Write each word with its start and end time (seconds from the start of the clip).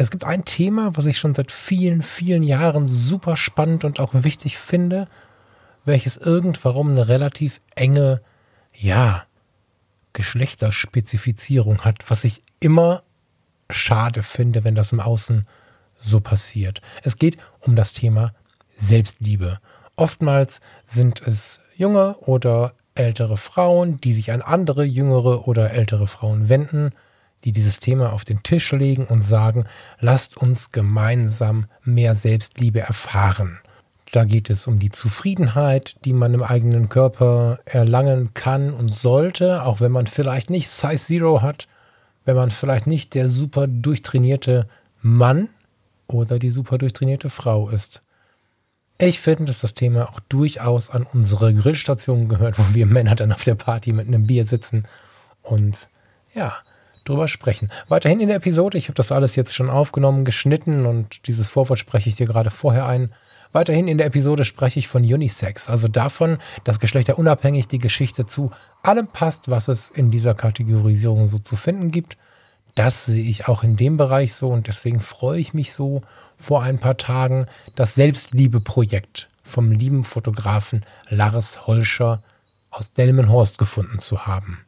Es 0.00 0.12
gibt 0.12 0.22
ein 0.22 0.44
Thema, 0.44 0.96
was 0.96 1.06
ich 1.06 1.18
schon 1.18 1.34
seit 1.34 1.50
vielen, 1.50 2.02
vielen 2.02 2.44
Jahren 2.44 2.86
super 2.86 3.36
spannend 3.36 3.84
und 3.84 3.98
auch 3.98 4.14
wichtig 4.14 4.56
finde, 4.56 5.08
welches 5.84 6.16
irgendwann 6.16 6.90
eine 6.92 7.08
relativ 7.08 7.60
enge, 7.74 8.22
ja, 8.72 9.24
Geschlechterspezifizierung 10.12 11.80
hat, 11.80 12.08
was 12.10 12.22
ich 12.22 12.44
immer 12.60 13.02
schade 13.70 14.22
finde, 14.22 14.62
wenn 14.62 14.76
das 14.76 14.92
im 14.92 15.00
Außen 15.00 15.42
so 16.00 16.20
passiert. 16.20 16.80
Es 17.02 17.16
geht 17.16 17.36
um 17.60 17.74
das 17.74 17.92
Thema 17.92 18.34
Selbstliebe. 18.76 19.58
Oftmals 19.96 20.60
sind 20.86 21.26
es 21.26 21.60
junge 21.74 22.16
oder 22.18 22.74
ältere 22.94 23.36
Frauen, 23.36 24.00
die 24.00 24.12
sich 24.12 24.30
an 24.30 24.42
andere 24.42 24.84
jüngere 24.84 25.48
oder 25.48 25.72
ältere 25.72 26.06
Frauen 26.06 26.48
wenden, 26.48 26.92
die 27.44 27.52
dieses 27.52 27.78
Thema 27.78 28.12
auf 28.12 28.24
den 28.24 28.42
Tisch 28.42 28.72
legen 28.72 29.06
und 29.06 29.22
sagen, 29.22 29.66
lasst 30.00 30.36
uns 30.36 30.70
gemeinsam 30.70 31.66
mehr 31.84 32.14
Selbstliebe 32.14 32.80
erfahren. 32.80 33.60
Da 34.12 34.24
geht 34.24 34.48
es 34.48 34.66
um 34.66 34.78
die 34.78 34.90
Zufriedenheit, 34.90 35.96
die 36.04 36.12
man 36.12 36.32
im 36.32 36.42
eigenen 36.42 36.88
Körper 36.88 37.60
erlangen 37.66 38.32
kann 38.34 38.72
und 38.72 38.88
sollte, 38.88 39.64
auch 39.64 39.80
wenn 39.80 39.92
man 39.92 40.06
vielleicht 40.06 40.50
nicht 40.50 40.68
Size 40.70 40.96
Zero 40.96 41.42
hat, 41.42 41.68
wenn 42.24 42.36
man 42.36 42.50
vielleicht 42.50 42.86
nicht 42.86 43.14
der 43.14 43.28
super 43.28 43.66
durchtrainierte 43.66 44.66
Mann 45.00 45.48
oder 46.06 46.38
die 46.38 46.50
super 46.50 46.78
durchtrainierte 46.78 47.30
Frau 47.30 47.68
ist. 47.68 48.00
Ich 49.00 49.20
finde, 49.20 49.44
dass 49.44 49.60
das 49.60 49.74
Thema 49.74 50.08
auch 50.08 50.20
durchaus 50.20 50.90
an 50.90 51.06
unsere 51.12 51.54
Grillstation 51.54 52.28
gehört, 52.28 52.58
wo 52.58 52.74
wir 52.74 52.86
Männer 52.86 53.14
dann 53.14 53.32
auf 53.32 53.44
der 53.44 53.54
Party 53.54 53.92
mit 53.92 54.08
einem 54.08 54.26
Bier 54.26 54.46
sitzen 54.46 54.86
und 55.42 55.88
ja, 56.34 56.54
drüber 57.08 57.28
sprechen. 57.28 57.70
Weiterhin 57.88 58.20
in 58.20 58.28
der 58.28 58.36
Episode, 58.36 58.78
ich 58.78 58.86
habe 58.86 58.94
das 58.94 59.12
alles 59.12 59.36
jetzt 59.36 59.54
schon 59.54 59.70
aufgenommen, 59.70 60.24
geschnitten 60.24 60.86
und 60.86 61.26
dieses 61.26 61.48
Vorwort 61.48 61.78
spreche 61.78 62.08
ich 62.08 62.16
dir 62.16 62.26
gerade 62.26 62.50
vorher 62.50 62.86
ein. 62.86 63.14
Weiterhin 63.52 63.88
in 63.88 63.96
der 63.96 64.08
Episode 64.08 64.44
spreche 64.44 64.78
ich 64.78 64.88
von 64.88 65.02
Unisex, 65.02 65.70
also 65.70 65.88
davon, 65.88 66.38
dass 66.64 66.80
geschlechterunabhängig 66.80 67.66
die 67.66 67.78
Geschichte 67.78 68.26
zu 68.26 68.50
allem 68.82 69.08
passt, 69.08 69.48
was 69.48 69.68
es 69.68 69.88
in 69.88 70.10
dieser 70.10 70.34
Kategorisierung 70.34 71.28
so 71.28 71.38
zu 71.38 71.56
finden 71.56 71.90
gibt. 71.90 72.18
Das 72.74 73.06
sehe 73.06 73.24
ich 73.24 73.48
auch 73.48 73.64
in 73.64 73.76
dem 73.76 73.96
Bereich 73.96 74.34
so 74.34 74.50
und 74.50 74.68
deswegen 74.68 75.00
freue 75.00 75.40
ich 75.40 75.54
mich 75.54 75.72
so, 75.72 76.02
vor 76.36 76.62
ein 76.62 76.78
paar 76.78 76.96
Tagen 76.96 77.46
das 77.74 77.94
Selbstliebe-Projekt 77.94 79.28
vom 79.42 79.72
lieben 79.72 80.04
Fotografen 80.04 80.84
Lars 81.08 81.66
Holscher 81.66 82.22
aus 82.70 82.90
Delmenhorst 82.90 83.58
gefunden 83.58 83.98
zu 83.98 84.26
haben. 84.26 84.60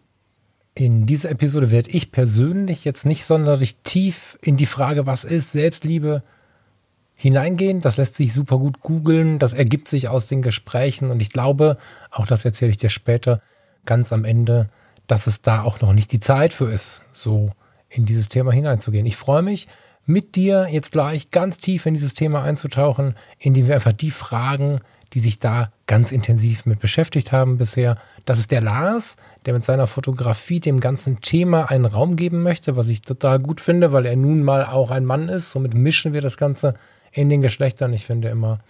In 0.81 1.05
dieser 1.05 1.28
Episode 1.28 1.70
werde 1.70 1.91
ich 1.91 2.11
persönlich 2.11 2.86
jetzt 2.86 3.05
nicht 3.05 3.27
sonderlich 3.27 3.77
tief 3.83 4.39
in 4.41 4.56
die 4.56 4.64
Frage, 4.64 5.05
was 5.05 5.25
ist 5.25 5.53
Selbstliebe, 5.53 6.22
hineingehen. 7.14 7.83
Das 7.83 7.98
lässt 7.98 8.14
sich 8.14 8.33
super 8.33 8.56
gut 8.56 8.81
googeln. 8.81 9.39
Das 9.39 9.53
ergibt 9.53 9.89
sich 9.89 10.09
aus 10.09 10.27
den 10.27 10.41
Gesprächen. 10.41 11.11
Und 11.11 11.20
ich 11.20 11.28
glaube, 11.28 11.77
auch 12.11 12.27
das 12.27 12.47
erzähle 12.47 12.70
ich 12.70 12.78
dir 12.78 12.89
später, 12.89 13.42
ganz 13.84 14.11
am 14.11 14.25
Ende, 14.25 14.70
dass 15.06 15.27
es 15.27 15.42
da 15.42 15.64
auch 15.64 15.83
noch 15.83 15.92
nicht 15.92 16.12
die 16.12 16.20
Zeit 16.20 16.55
für 16.55 16.72
ist, 16.72 17.03
so 17.12 17.53
in 17.91 18.06
dieses 18.06 18.28
Thema 18.28 18.50
hineinzugehen. 18.50 19.05
Ich 19.05 19.17
freue 19.17 19.42
mich, 19.42 19.69
mit 20.06 20.34
dir 20.34 20.67
jetzt 20.70 20.92
gleich 20.92 21.31
ganz 21.31 21.59
tief 21.59 21.84
in 21.84 21.92
dieses 21.92 22.15
Thema 22.15 22.42
einzutauchen, 22.42 23.17
indem 23.39 23.69
wir 23.69 23.75
einfach 23.75 23.92
die 23.92 24.11
Fragen, 24.11 24.81
die 25.12 25.20
sich 25.20 25.39
da 25.39 25.72
ganz 25.87 26.12
intensiv 26.12 26.67
mit 26.67 26.81
beschäftigt 26.81 27.33
haben 27.33 27.59
bisher. 27.59 27.98
Das 28.25 28.39
ist 28.39 28.50
der 28.50 28.61
Lars, 28.61 29.17
der 29.46 29.55
mit 29.55 29.64
seiner 29.64 29.86
Fotografie 29.86 30.60
dem 30.60 30.80
ganzen 30.80 31.20
Thema 31.20 31.70
einen 31.70 31.86
Raum 31.86 32.16
geben 32.16 32.42
möchte, 32.42 32.77
was 32.77 32.88
ich 32.88 33.02
total 33.02 33.38
gut 33.38 33.60
finde, 33.60 33.92
weil 33.92 34.06
er 34.06 34.16
nun 34.16 34.42
mal 34.42 34.64
auch 34.64 34.91
ein 34.91 35.05
Mann 35.05 35.28
ist. 35.28 35.50
Somit 35.50 35.74
mischen 35.74 36.12
wir 36.12 36.20
das 36.20 36.36
Ganze 36.36 36.74
in 37.12 37.28
den 37.28 37.41
Geschlechtern. 37.41 37.92
Ich 37.92 38.06
finde 38.06 38.28
immer, 38.28 38.60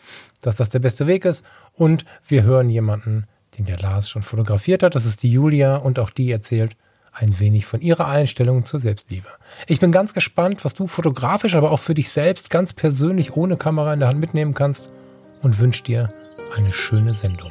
dass 0.41 0.57
das 0.57 0.69
der 0.69 0.79
beste 0.79 1.07
Weg 1.07 1.25
ist. 1.25 1.45
Und 1.75 2.05
wir 2.27 2.43
hören 2.43 2.71
jemanden, 2.71 3.27
den 3.59 3.67
der 3.67 3.79
Lars 3.79 4.09
schon 4.09 4.23
fotografiert 4.23 4.83
hat. 4.83 4.95
Das 4.95 5.07
ist 5.07 5.23
die 5.23 5.33
Julia 5.33 5.77
und 5.77 5.99
auch 5.99 6.11
die 6.11 6.31
erzählt 6.31 6.77
ein 7.13 7.41
wenig 7.41 7.67
von 7.67 7.81
ihrer 7.81 8.07
Einstellung 8.07 8.65
zur 8.65 8.79
Selbstliebe. 8.81 9.29
Ich 9.67 9.81
bin 9.81 9.91
ganz 9.91 10.15
gespannt, 10.15 10.65
was 10.65 10.75
du 10.75 10.87
fotografisch, 10.87 11.55
aber 11.57 11.73
auch 11.73 11.81
für 11.81 11.95
dich 11.95 12.11
selbst 12.11 12.51
ganz 12.51 12.73
persönlich 12.73 13.37
ohne 13.37 13.57
Kamera 13.57 13.93
in 13.93 14.01
der 14.01 14.09
Hand 14.09 14.21
mitnehmen 14.21 14.55
kannst 14.55 14.93
und 15.43 15.59
wünsche 15.59 15.83
dir 15.83 16.09
eine 16.57 16.73
schöne 16.73 17.15
Sendung. 17.15 17.51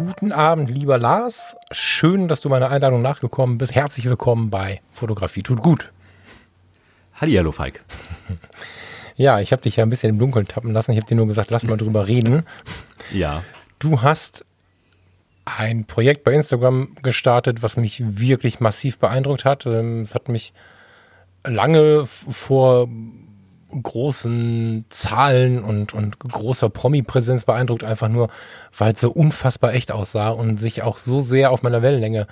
Guten 0.00 0.32
Abend, 0.32 0.70
lieber 0.70 0.96
Lars. 0.96 1.56
Schön, 1.72 2.26
dass 2.26 2.40
du 2.40 2.48
meiner 2.48 2.70
Einladung 2.70 3.02
nachgekommen 3.02 3.58
bist. 3.58 3.74
Herzlich 3.74 4.06
willkommen 4.06 4.48
bei 4.48 4.80
Fotografie 4.94 5.42
tut 5.42 5.62
gut. 5.62 5.92
Hallihallo, 7.20 7.52
Falk. 7.52 7.84
Ja, 9.16 9.40
ich 9.40 9.52
habe 9.52 9.60
dich 9.60 9.76
ja 9.76 9.84
ein 9.84 9.90
bisschen 9.90 10.08
im 10.08 10.18
Dunkeln 10.18 10.48
tappen 10.48 10.72
lassen. 10.72 10.92
Ich 10.92 10.96
habe 10.96 11.06
dir 11.06 11.16
nur 11.16 11.26
gesagt, 11.26 11.50
lass 11.50 11.64
mal 11.64 11.76
drüber 11.76 12.08
reden. 12.08 12.46
Ja. 13.12 13.44
Du 13.78 14.00
hast 14.00 14.46
ein 15.44 15.84
Projekt 15.84 16.24
bei 16.24 16.32
Instagram 16.32 16.94
gestartet, 17.02 17.62
was 17.62 17.76
mich 17.76 18.02
wirklich 18.02 18.60
massiv 18.60 18.98
beeindruckt 18.98 19.44
hat. 19.44 19.66
Ähm, 19.66 20.00
es 20.00 20.14
hat 20.14 20.30
mich 20.30 20.54
lange 21.44 22.06
vor 22.06 22.88
großen 23.70 24.84
Zahlen 24.88 25.62
und, 25.62 25.94
und 25.94 26.18
großer 26.18 26.70
Promi-Präsenz 26.70 27.44
beeindruckt, 27.44 27.84
einfach 27.84 28.08
nur, 28.08 28.28
weil 28.76 28.92
es 28.92 29.00
so 29.00 29.10
unfassbar 29.10 29.74
echt 29.74 29.92
aussah 29.92 30.30
und 30.30 30.58
sich 30.58 30.82
auch 30.82 30.96
so 30.96 31.20
sehr 31.20 31.50
auf 31.50 31.62
meiner 31.62 31.82
Wellenlänge 31.82 32.26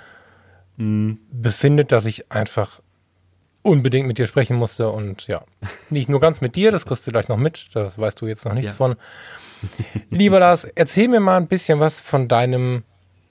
mhm. 0.77 1.19
befindet, 1.31 1.93
dass 1.93 2.07
ich 2.07 2.31
einfach 2.31 2.81
unbedingt 3.63 4.07
mit 4.07 4.19
dir 4.19 4.27
sprechen 4.27 4.57
musste 4.57 4.89
und 4.91 5.27
ja, 5.27 5.43
nicht 5.91 6.09
nur 6.09 6.21
ganz 6.21 6.41
mit 6.41 6.57
dir, 6.57 6.71
das 6.71 6.87
kriegst 6.87 7.07
du 7.07 7.11
gleich 7.11 7.29
noch 7.29 7.37
mit, 7.37 7.75
das 7.75 7.99
weißt 7.99 8.21
du 8.21 8.27
jetzt 8.27 8.45
noch 8.45 8.55
nichts 8.55 8.73
ja. 8.73 8.77
von. 8.77 8.97
Lieber 10.11 10.39
Lars, 10.39 10.65
erzähl 10.65 11.09
mir 11.09 11.21
mal 11.21 11.37
ein 11.37 11.49
bisschen 11.49 11.81
was 11.81 12.01
von 12.01 12.29
deinem 12.29 12.85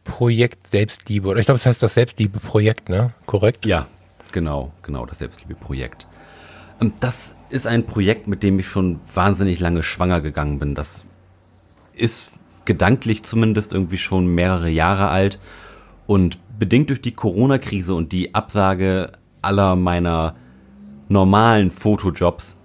Projekt 0.04 0.68
Selbstliebe, 0.68 1.30
oder 1.30 1.40
ich 1.40 1.46
glaube, 1.46 1.58
es 1.58 1.66
heißt 1.66 1.82
das 1.82 1.94
Selbstliebe-Projekt, 1.94 2.90
ne? 2.90 3.14
Korrekt? 3.26 3.66
Ja, 3.66 3.88
genau, 4.32 4.72
genau, 4.84 5.06
das 5.06 5.20
Selbstliebe-Projekt. 5.20 6.08
Und 6.80 7.04
das 7.04 7.36
ist 7.50 7.68
ein 7.68 7.86
Projekt, 7.86 8.28
mit 8.28 8.44
dem 8.44 8.60
ich 8.60 8.68
schon 8.68 9.00
wahnsinnig 9.14 9.60
lange 9.60 9.84
schwanger 9.84 10.22
gegangen 10.22 10.60
bin. 10.60 10.76
Das 10.76 11.06
ist 11.94 12.32
gedanklich 12.66 13.24
zumindest 13.24 13.74
irgendwie 13.74 13.98
schon 13.98 14.28
mehrere 14.28 14.70
Jahre 14.70 15.10
alt 15.10 15.40
und 16.06 16.38
bedingt 16.60 16.90
durch 16.90 17.02
die 17.02 17.14
Corona-Krise 17.14 17.94
und 17.96 18.12
die 18.12 18.36
Absage 18.36 19.12
aller 19.42 19.76
meiner 19.76 20.36
normalen 21.08 21.72
Fotojobs 21.72 22.58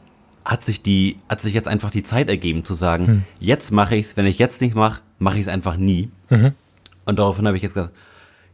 hat 0.44 0.64
sich 0.64 0.82
die, 0.82 1.18
hat 1.28 1.40
sich 1.40 1.54
jetzt 1.54 1.68
einfach 1.68 1.90
die 1.90 2.02
Zeit 2.02 2.28
ergeben 2.28 2.64
zu 2.64 2.74
sagen, 2.74 3.06
hm. 3.06 3.22
jetzt 3.38 3.70
mache 3.70 3.94
ich 3.94 4.06
es, 4.06 4.16
wenn 4.16 4.26
ich 4.26 4.38
jetzt 4.38 4.60
nicht 4.60 4.74
mache, 4.74 5.00
mache 5.18 5.36
ich 5.36 5.42
es 5.42 5.48
einfach 5.48 5.76
nie. 5.76 6.10
Mhm. 6.30 6.52
Und 7.04 7.18
daraufhin 7.18 7.46
habe 7.46 7.56
ich 7.56 7.62
jetzt 7.62 7.74
gesagt, 7.74 7.94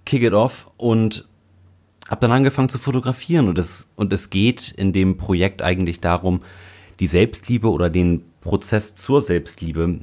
kick 0.05 0.23
it 0.23 0.35
off 0.35 0.71
und 0.77 1.27
habe 2.09 2.21
dann 2.23 2.33
angefangen 2.33 2.69
zu 2.69 2.79
fotografieren 2.79 3.49
und 3.49 3.59
es, 3.59 3.91
und 3.97 4.13
es 4.13 4.31
geht 4.31 4.71
in 4.71 4.93
dem 4.93 5.17
Projekt 5.17 5.63
eigentlich 5.63 6.01
darum, 6.01 6.43
die 7.01 7.07
Selbstliebe 7.07 7.71
oder 7.71 7.91
den 7.91 8.23
Prozess 8.41 8.95
zur 8.95 9.21
Selbstliebe 9.21 10.01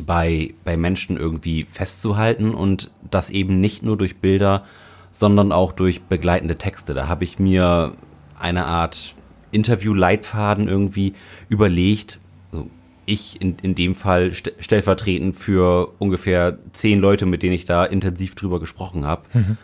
bei, 0.00 0.54
bei 0.64 0.76
Menschen 0.76 1.16
irgendwie 1.16 1.64
festzuhalten 1.64 2.54
und 2.54 2.90
das 3.10 3.30
eben 3.30 3.60
nicht 3.60 3.82
nur 3.82 3.96
durch 3.96 4.16
Bilder, 4.16 4.64
sondern 5.12 5.52
auch 5.52 5.72
durch 5.72 6.02
begleitende 6.02 6.56
Texte. 6.56 6.94
Da 6.94 7.08
habe 7.08 7.24
ich 7.24 7.38
mir 7.38 7.92
eine 8.38 8.64
Art 8.64 9.14
Interview-Leitfaden 9.52 10.66
irgendwie 10.66 11.12
überlegt. 11.48 12.18
Also 12.50 12.68
ich 13.06 13.40
in, 13.40 13.56
in 13.62 13.74
dem 13.74 13.94
Fall 13.94 14.32
st 14.32 14.52
stellvertretend 14.58 15.36
für 15.36 15.92
ungefähr 15.98 16.58
zehn 16.72 16.98
Leute, 16.98 17.26
mit 17.26 17.42
denen 17.42 17.52
ich 17.52 17.64
da 17.64 17.84
intensiv 17.84 18.34
drüber 18.34 18.58
gesprochen 18.58 19.06
habe. 19.06 19.22
Mhm. 19.32 19.56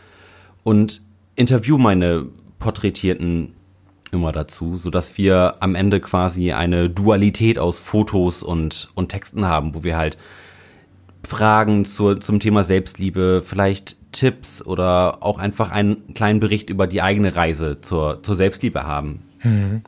Und 0.62 1.02
interview 1.40 1.78
meine 1.78 2.26
Porträtierten 2.58 3.54
immer 4.12 4.32
dazu, 4.32 4.76
sodass 4.76 5.16
wir 5.19 5.56
am 5.60 5.75
Ende 5.75 6.00
quasi 6.00 6.52
eine 6.52 6.90
Dualität 6.90 7.58
aus 7.58 7.78
Fotos 7.78 8.42
und, 8.42 8.90
und 8.94 9.08
Texten 9.08 9.46
haben, 9.46 9.75
wo 9.75 9.84
wir 9.84 9.96
halt 9.96 10.19
Fragen 11.26 11.84
zur, 11.84 12.20
zum 12.20 12.40
Thema 12.40 12.64
Selbstliebe, 12.64 13.42
vielleicht 13.44 13.96
Tipps 14.12 14.64
oder 14.64 15.22
auch 15.22 15.38
einfach 15.38 15.70
einen 15.70 16.14
kleinen 16.14 16.40
Bericht 16.40 16.70
über 16.70 16.87
die 16.87 17.02
eigene 17.02 17.37
Reise 17.37 17.81
zur, 17.81 18.22
zur 18.22 18.36
Selbstliebe 18.36 18.84
haben. 18.84 19.22
Hm. 19.38 19.82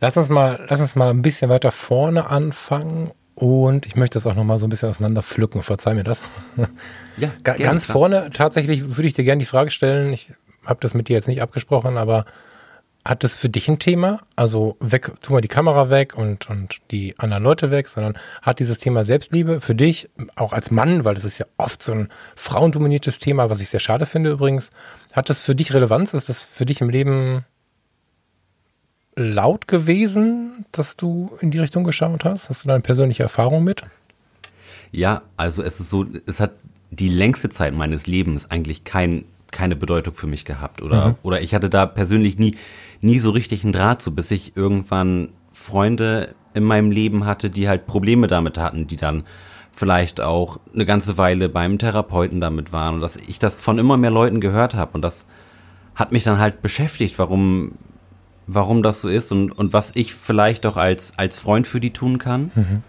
Lass 0.00 0.16
uns 0.16 0.28
mal, 0.28 0.66
lass 0.68 0.80
uns 0.80 0.96
mal 0.96 1.10
ein 1.10 1.22
bisschen 1.22 1.50
weiter 1.50 1.70
vorne 1.70 2.28
anfangen 2.28 3.12
Und 3.34 3.86
ich 3.86 3.94
möchte 3.94 4.14
das 4.14 4.26
auch 4.26 4.34
nochmal 4.34 4.58
so 4.58 4.66
ein 4.66 4.70
bisschen 4.70 4.88
auseinander 4.88 5.22
pflücken. 5.22 5.62
Verzeih 5.62 5.94
mir 5.94 6.02
das. 6.02 6.22
Ja, 7.16 7.30
Ga 7.44 7.54
gerne, 7.54 7.64
ganz 7.64 7.84
klar. 7.84 7.92
vorne 7.92 8.30
tatsächlich 8.32 8.96
würde 8.96 9.06
ich 9.06 9.12
dir 9.12 9.24
gerne 9.24 9.40
die 9.40 9.46
Frage 9.46 9.70
stellen. 9.70 10.12
Ich 10.12 10.32
habe 10.68 10.80
das 10.80 10.94
mit 10.94 11.08
dir 11.08 11.14
jetzt 11.14 11.28
nicht 11.28 11.42
abgesprochen, 11.42 11.96
aber 11.96 12.24
hat 13.04 13.24
das 13.24 13.34
für 13.34 13.48
dich 13.48 13.68
ein 13.68 13.78
Thema? 13.78 14.20
Also 14.36 14.76
weg, 14.80 15.12
tu 15.22 15.32
mal 15.32 15.40
die 15.40 15.48
Kamera 15.48 15.88
weg 15.88 16.14
und, 16.16 16.50
und 16.50 16.78
die 16.90 17.18
anderen 17.18 17.42
Leute 17.42 17.70
weg, 17.70 17.88
sondern 17.88 18.18
hat 18.42 18.58
dieses 18.58 18.78
Thema 18.78 19.02
Selbstliebe 19.02 19.60
für 19.62 19.74
dich, 19.74 20.10
auch 20.36 20.52
als 20.52 20.70
Mann, 20.70 21.04
weil 21.04 21.14
das 21.14 21.24
ist 21.24 21.38
ja 21.38 21.46
oft 21.56 21.82
so 21.82 21.92
ein 21.92 22.08
frauendominiertes 22.36 23.18
Thema, 23.18 23.48
was 23.48 23.62
ich 23.62 23.70
sehr 23.70 23.80
schade 23.80 24.04
finde 24.04 24.30
übrigens, 24.30 24.70
hat 25.12 25.30
das 25.30 25.42
für 25.42 25.54
dich 25.54 25.72
Relevanz? 25.72 26.12
Ist 26.12 26.28
das 26.28 26.42
für 26.42 26.66
dich 26.66 26.82
im 26.82 26.90
Leben 26.90 27.46
laut 29.16 29.68
gewesen, 29.68 30.66
dass 30.70 30.96
du 30.96 31.36
in 31.40 31.50
die 31.50 31.58
Richtung 31.58 31.84
geschaut 31.84 32.24
hast? 32.24 32.50
Hast 32.50 32.64
du 32.64 32.68
da 32.68 32.74
eine 32.74 32.82
persönliche 32.82 33.22
Erfahrung 33.22 33.64
mit? 33.64 33.84
Ja, 34.92 35.22
also 35.36 35.62
es 35.62 35.80
ist 35.80 35.90
so, 35.90 36.04
es 36.26 36.40
hat 36.40 36.52
die 36.90 37.08
längste 37.08 37.48
Zeit 37.48 37.74
meines 37.74 38.06
Lebens 38.06 38.50
eigentlich 38.50 38.84
kein, 38.84 39.24
keine 39.50 39.76
Bedeutung 39.76 40.14
für 40.14 40.26
mich 40.26 40.44
gehabt 40.44 40.82
oder, 40.82 41.08
mhm. 41.08 41.14
oder 41.22 41.40
ich 41.42 41.54
hatte 41.54 41.70
da 41.70 41.86
persönlich 41.86 42.38
nie, 42.38 42.56
nie 43.00 43.18
so 43.18 43.30
richtig 43.30 43.64
einen 43.64 43.72
Draht 43.72 44.02
zu, 44.02 44.14
bis 44.14 44.30
ich 44.30 44.56
irgendwann 44.56 45.30
Freunde 45.52 46.34
in 46.54 46.64
meinem 46.64 46.90
Leben 46.90 47.24
hatte, 47.24 47.50
die 47.50 47.68
halt 47.68 47.86
Probleme 47.86 48.26
damit 48.26 48.58
hatten, 48.58 48.86
die 48.86 48.96
dann 48.96 49.24
vielleicht 49.72 50.20
auch 50.20 50.58
eine 50.74 50.84
ganze 50.84 51.18
Weile 51.18 51.48
beim 51.48 51.78
Therapeuten 51.78 52.40
damit 52.40 52.72
waren 52.72 52.96
und 52.96 53.00
dass 53.00 53.16
ich 53.16 53.38
das 53.38 53.56
von 53.56 53.78
immer 53.78 53.96
mehr 53.96 54.10
Leuten 54.10 54.40
gehört 54.40 54.74
habe 54.74 54.92
und 54.94 55.02
das 55.02 55.26
hat 55.94 56.12
mich 56.12 56.24
dann 56.24 56.38
halt 56.38 56.62
beschäftigt, 56.62 57.18
warum 57.18 57.72
warum 58.48 58.82
das 58.82 59.02
so 59.02 59.08
ist 59.08 59.30
und, 59.30 59.52
und 59.52 59.72
was 59.72 59.94
ich 59.94 60.14
vielleicht 60.14 60.64
auch 60.66 60.76
als, 60.76 61.12
als 61.18 61.38
Freund 61.38 61.66
für 61.66 61.80
die 61.80 61.92
tun 61.92 62.18
kann. 62.18 62.50
Mhm. 62.54 62.82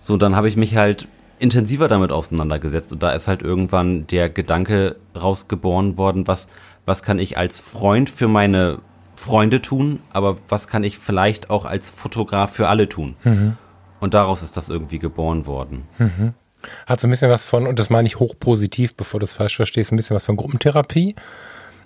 So, 0.00 0.16
dann 0.16 0.34
habe 0.34 0.48
ich 0.48 0.56
mich 0.56 0.76
halt 0.76 1.06
intensiver 1.42 1.88
damit 1.88 2.12
auseinandergesetzt 2.12 2.92
und 2.92 3.02
da 3.02 3.10
ist 3.10 3.26
halt 3.26 3.42
irgendwann 3.42 4.06
der 4.06 4.30
Gedanke 4.30 4.96
rausgeboren 5.20 5.98
worden, 5.98 6.28
was, 6.28 6.46
was 6.86 7.02
kann 7.02 7.18
ich 7.18 7.36
als 7.36 7.60
Freund 7.60 8.08
für 8.08 8.28
meine 8.28 8.78
Freunde 9.16 9.60
tun, 9.60 9.98
aber 10.12 10.36
was 10.48 10.68
kann 10.68 10.84
ich 10.84 10.98
vielleicht 10.98 11.50
auch 11.50 11.64
als 11.64 11.90
Fotograf 11.90 12.52
für 12.52 12.68
alle 12.68 12.88
tun? 12.88 13.16
Mhm. 13.24 13.56
Und 13.98 14.14
daraus 14.14 14.42
ist 14.42 14.56
das 14.56 14.68
irgendwie 14.68 15.00
geboren 15.00 15.44
worden. 15.46 15.82
Mhm. 15.98 16.34
Hat 16.86 17.00
so 17.00 17.08
ein 17.08 17.10
bisschen 17.10 17.30
was 17.30 17.44
von, 17.44 17.66
und 17.66 17.80
das 17.80 17.90
meine 17.90 18.06
ich 18.06 18.20
hochpositiv, 18.20 18.94
bevor 18.94 19.18
du 19.18 19.24
es 19.24 19.32
falsch 19.32 19.56
verstehst, 19.56 19.90
ein 19.90 19.96
bisschen 19.96 20.14
was 20.14 20.24
von 20.24 20.36
Gruppentherapie. 20.36 21.16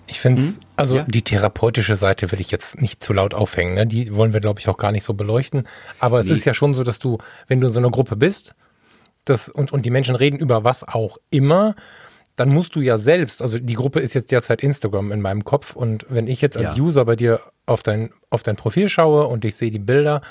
Ich 0.05 0.19
finde 0.19 0.41
es, 0.41 0.49
hm? 0.49 0.57
also 0.75 0.95
ja. 0.97 1.03
die 1.03 1.23
therapeutische 1.23 1.97
Seite 1.97 2.31
will 2.31 2.39
ich 2.39 2.51
jetzt 2.51 2.79
nicht 2.79 3.03
zu 3.03 3.11
laut 3.11 3.33
aufhängen. 3.33 3.73
Ne? 3.73 3.87
Die 3.87 4.13
wollen 4.15 4.33
wir, 4.33 4.39
glaube 4.39 4.59
ich, 4.59 4.69
auch 4.69 4.77
gar 4.77 4.91
nicht 4.91 5.03
so 5.03 5.15
beleuchten. 5.15 5.67
Aber 5.99 6.19
es 6.19 6.27
nee. 6.27 6.33
ist 6.33 6.45
ja 6.45 6.53
schon 6.53 6.75
so, 6.75 6.83
dass 6.83 6.99
du, 6.99 7.17
wenn 7.47 7.59
du 7.59 7.67
in 7.67 7.73
so 7.73 7.79
einer 7.79 7.89
Gruppe 7.89 8.15
bist 8.15 8.55
das, 9.29 9.49
und, 9.49 9.71
und 9.71 9.85
die 9.85 9.91
Menschen 9.91 10.15
reden 10.15 10.39
über 10.39 10.63
was 10.63 10.87
auch 10.87 11.17
immer, 11.29 11.75
dann 12.37 12.49
musst 12.49 12.75
du 12.75 12.81
ja 12.81 12.97
selbst, 12.97 13.41
also 13.41 13.57
die 13.57 13.73
Gruppe 13.73 13.99
ist 13.99 14.13
jetzt 14.13 14.31
derzeit 14.31 14.61
Instagram 14.61 15.11
in 15.11 15.21
meinem 15.21 15.43
Kopf 15.43 15.75
und 15.75 16.05
wenn 16.09 16.27
ich 16.27 16.39
jetzt 16.39 16.55
als 16.55 16.77
ja. 16.77 16.83
User 16.83 17.03
bei 17.03 17.15
dir 17.15 17.41
auf 17.65 17.81
dein, 17.81 18.11
auf 18.29 18.43
dein 18.43 18.55
Profil 18.55 18.89
schaue 18.89 19.27
und 19.27 19.43
ich 19.43 19.55
sehe 19.55 19.71
die 19.71 19.79
Bilder 19.79 20.21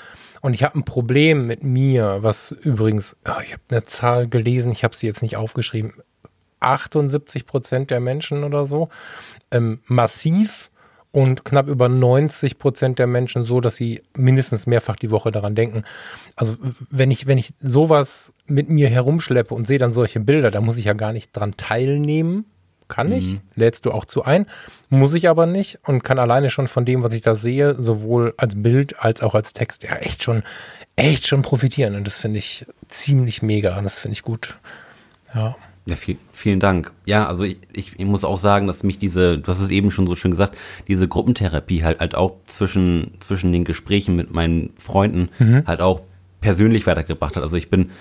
und 0.41 0.53
ich 0.53 0.63
habe 0.63 0.79
ein 0.79 0.85
Problem 0.85 1.47
mit 1.47 1.63
mir, 1.63 2.19
was 2.21 2.51
übrigens, 2.51 3.17
oh, 3.25 3.41
ich 3.43 3.51
habe 3.51 3.61
eine 3.69 3.83
Zahl 3.83 4.29
gelesen, 4.29 4.71
ich 4.71 4.85
habe 4.85 4.95
sie 4.95 5.05
jetzt 5.05 5.21
nicht 5.21 5.35
aufgeschrieben, 5.35 5.93
78 6.61 7.45
Prozent 7.45 7.91
der 7.91 7.99
Menschen 7.99 8.45
oder 8.45 8.65
so 8.65 8.87
ähm, 9.51 9.81
massiv 9.85 10.71
und 11.17 11.45
knapp 11.45 11.67
über 11.67 11.89
90 11.89 12.59
Prozent 12.59 12.99
der 12.99 13.07
Menschen 13.07 13.43
so, 13.43 13.59
dass 13.59 13.75
sie 13.75 14.03
mindestens 14.15 14.67
mehrfach 14.67 14.95
die 14.95 15.09
Woche 15.09 15.31
daran 15.31 15.55
denken. 15.55 15.81
Also 16.35 16.57
wenn 16.91 17.09
ich, 17.09 17.25
wenn 17.25 17.39
ich 17.39 17.55
sowas 17.59 18.33
mit 18.45 18.69
mir 18.69 18.87
herumschleppe 18.87 19.55
und 19.55 19.65
sehe 19.65 19.79
dann 19.79 19.91
solche 19.91 20.19
Bilder, 20.19 20.51
da 20.51 20.61
muss 20.61 20.77
ich 20.77 20.85
ja 20.85 20.93
gar 20.93 21.13
nicht 21.13 21.31
dran 21.31 21.57
teilnehmen. 21.57 22.45
Kann 22.87 23.11
ich, 23.11 23.33
mhm. 23.33 23.41
lädst 23.55 23.87
du 23.87 23.91
auch 23.91 24.05
zu 24.05 24.25
ein, 24.25 24.45
muss 24.89 25.15
ich 25.15 25.27
aber 25.27 25.47
nicht 25.47 25.79
und 25.83 26.03
kann 26.03 26.19
alleine 26.19 26.51
schon 26.51 26.67
von 26.67 26.85
dem, 26.85 27.01
was 27.01 27.13
ich 27.13 27.23
da 27.23 27.33
sehe, 27.33 27.75
sowohl 27.81 28.35
als 28.37 28.53
Bild 28.61 28.99
als 28.99 29.23
auch 29.23 29.33
als 29.33 29.53
Text, 29.53 29.83
ja 29.83 29.95
echt 29.95 30.23
schon, 30.23 30.43
echt 30.95 31.25
schon 31.25 31.41
profitieren. 31.41 31.95
Und 31.95 32.05
das 32.05 32.19
finde 32.19 32.37
ich 32.37 32.67
ziemlich 32.89 33.41
mega 33.41 33.75
und 33.77 33.85
das 33.85 33.97
finde 33.97 34.13
ich 34.13 34.21
gut. 34.21 34.59
Ja. 35.33 35.55
Ja, 35.87 35.95
viel, 35.95 36.17
vielen 36.33 36.59
Dank. 36.59 36.91
Ja, 37.05 37.27
also 37.27 37.43
ich, 37.43 37.57
ich, 37.71 37.93
ich 37.97 38.05
muss 38.05 38.25
auch 38.25 38.39
sagen, 38.39 38.67
dass 38.67 38.83
mich 38.83 38.97
diese, 38.97 39.39
du 39.39 39.47
hast 39.49 39.61
es 39.61 39.69
eben 39.69 39.89
schon 39.89 40.05
so 40.05 40.17
schön 40.17 40.31
gesagt, 40.31 40.57
diese 40.89 41.07
Gruppentherapie 41.07 41.83
halt 41.83 42.01
halt 42.01 42.13
auch 42.13 42.33
zwischen, 42.45 43.11
zwischen 43.21 43.53
den 43.53 43.63
Gesprächen 43.63 44.17
mit 44.17 44.33
meinen 44.33 44.71
Freunden 44.77 45.29
mhm. 45.39 45.63
halt 45.65 45.79
auch 45.79 46.01
persönlich 46.41 46.85
weitergebracht 46.87 47.37
hat. 47.37 47.43
Also 47.43 47.55
ich 47.55 47.69
bin, 47.69 47.91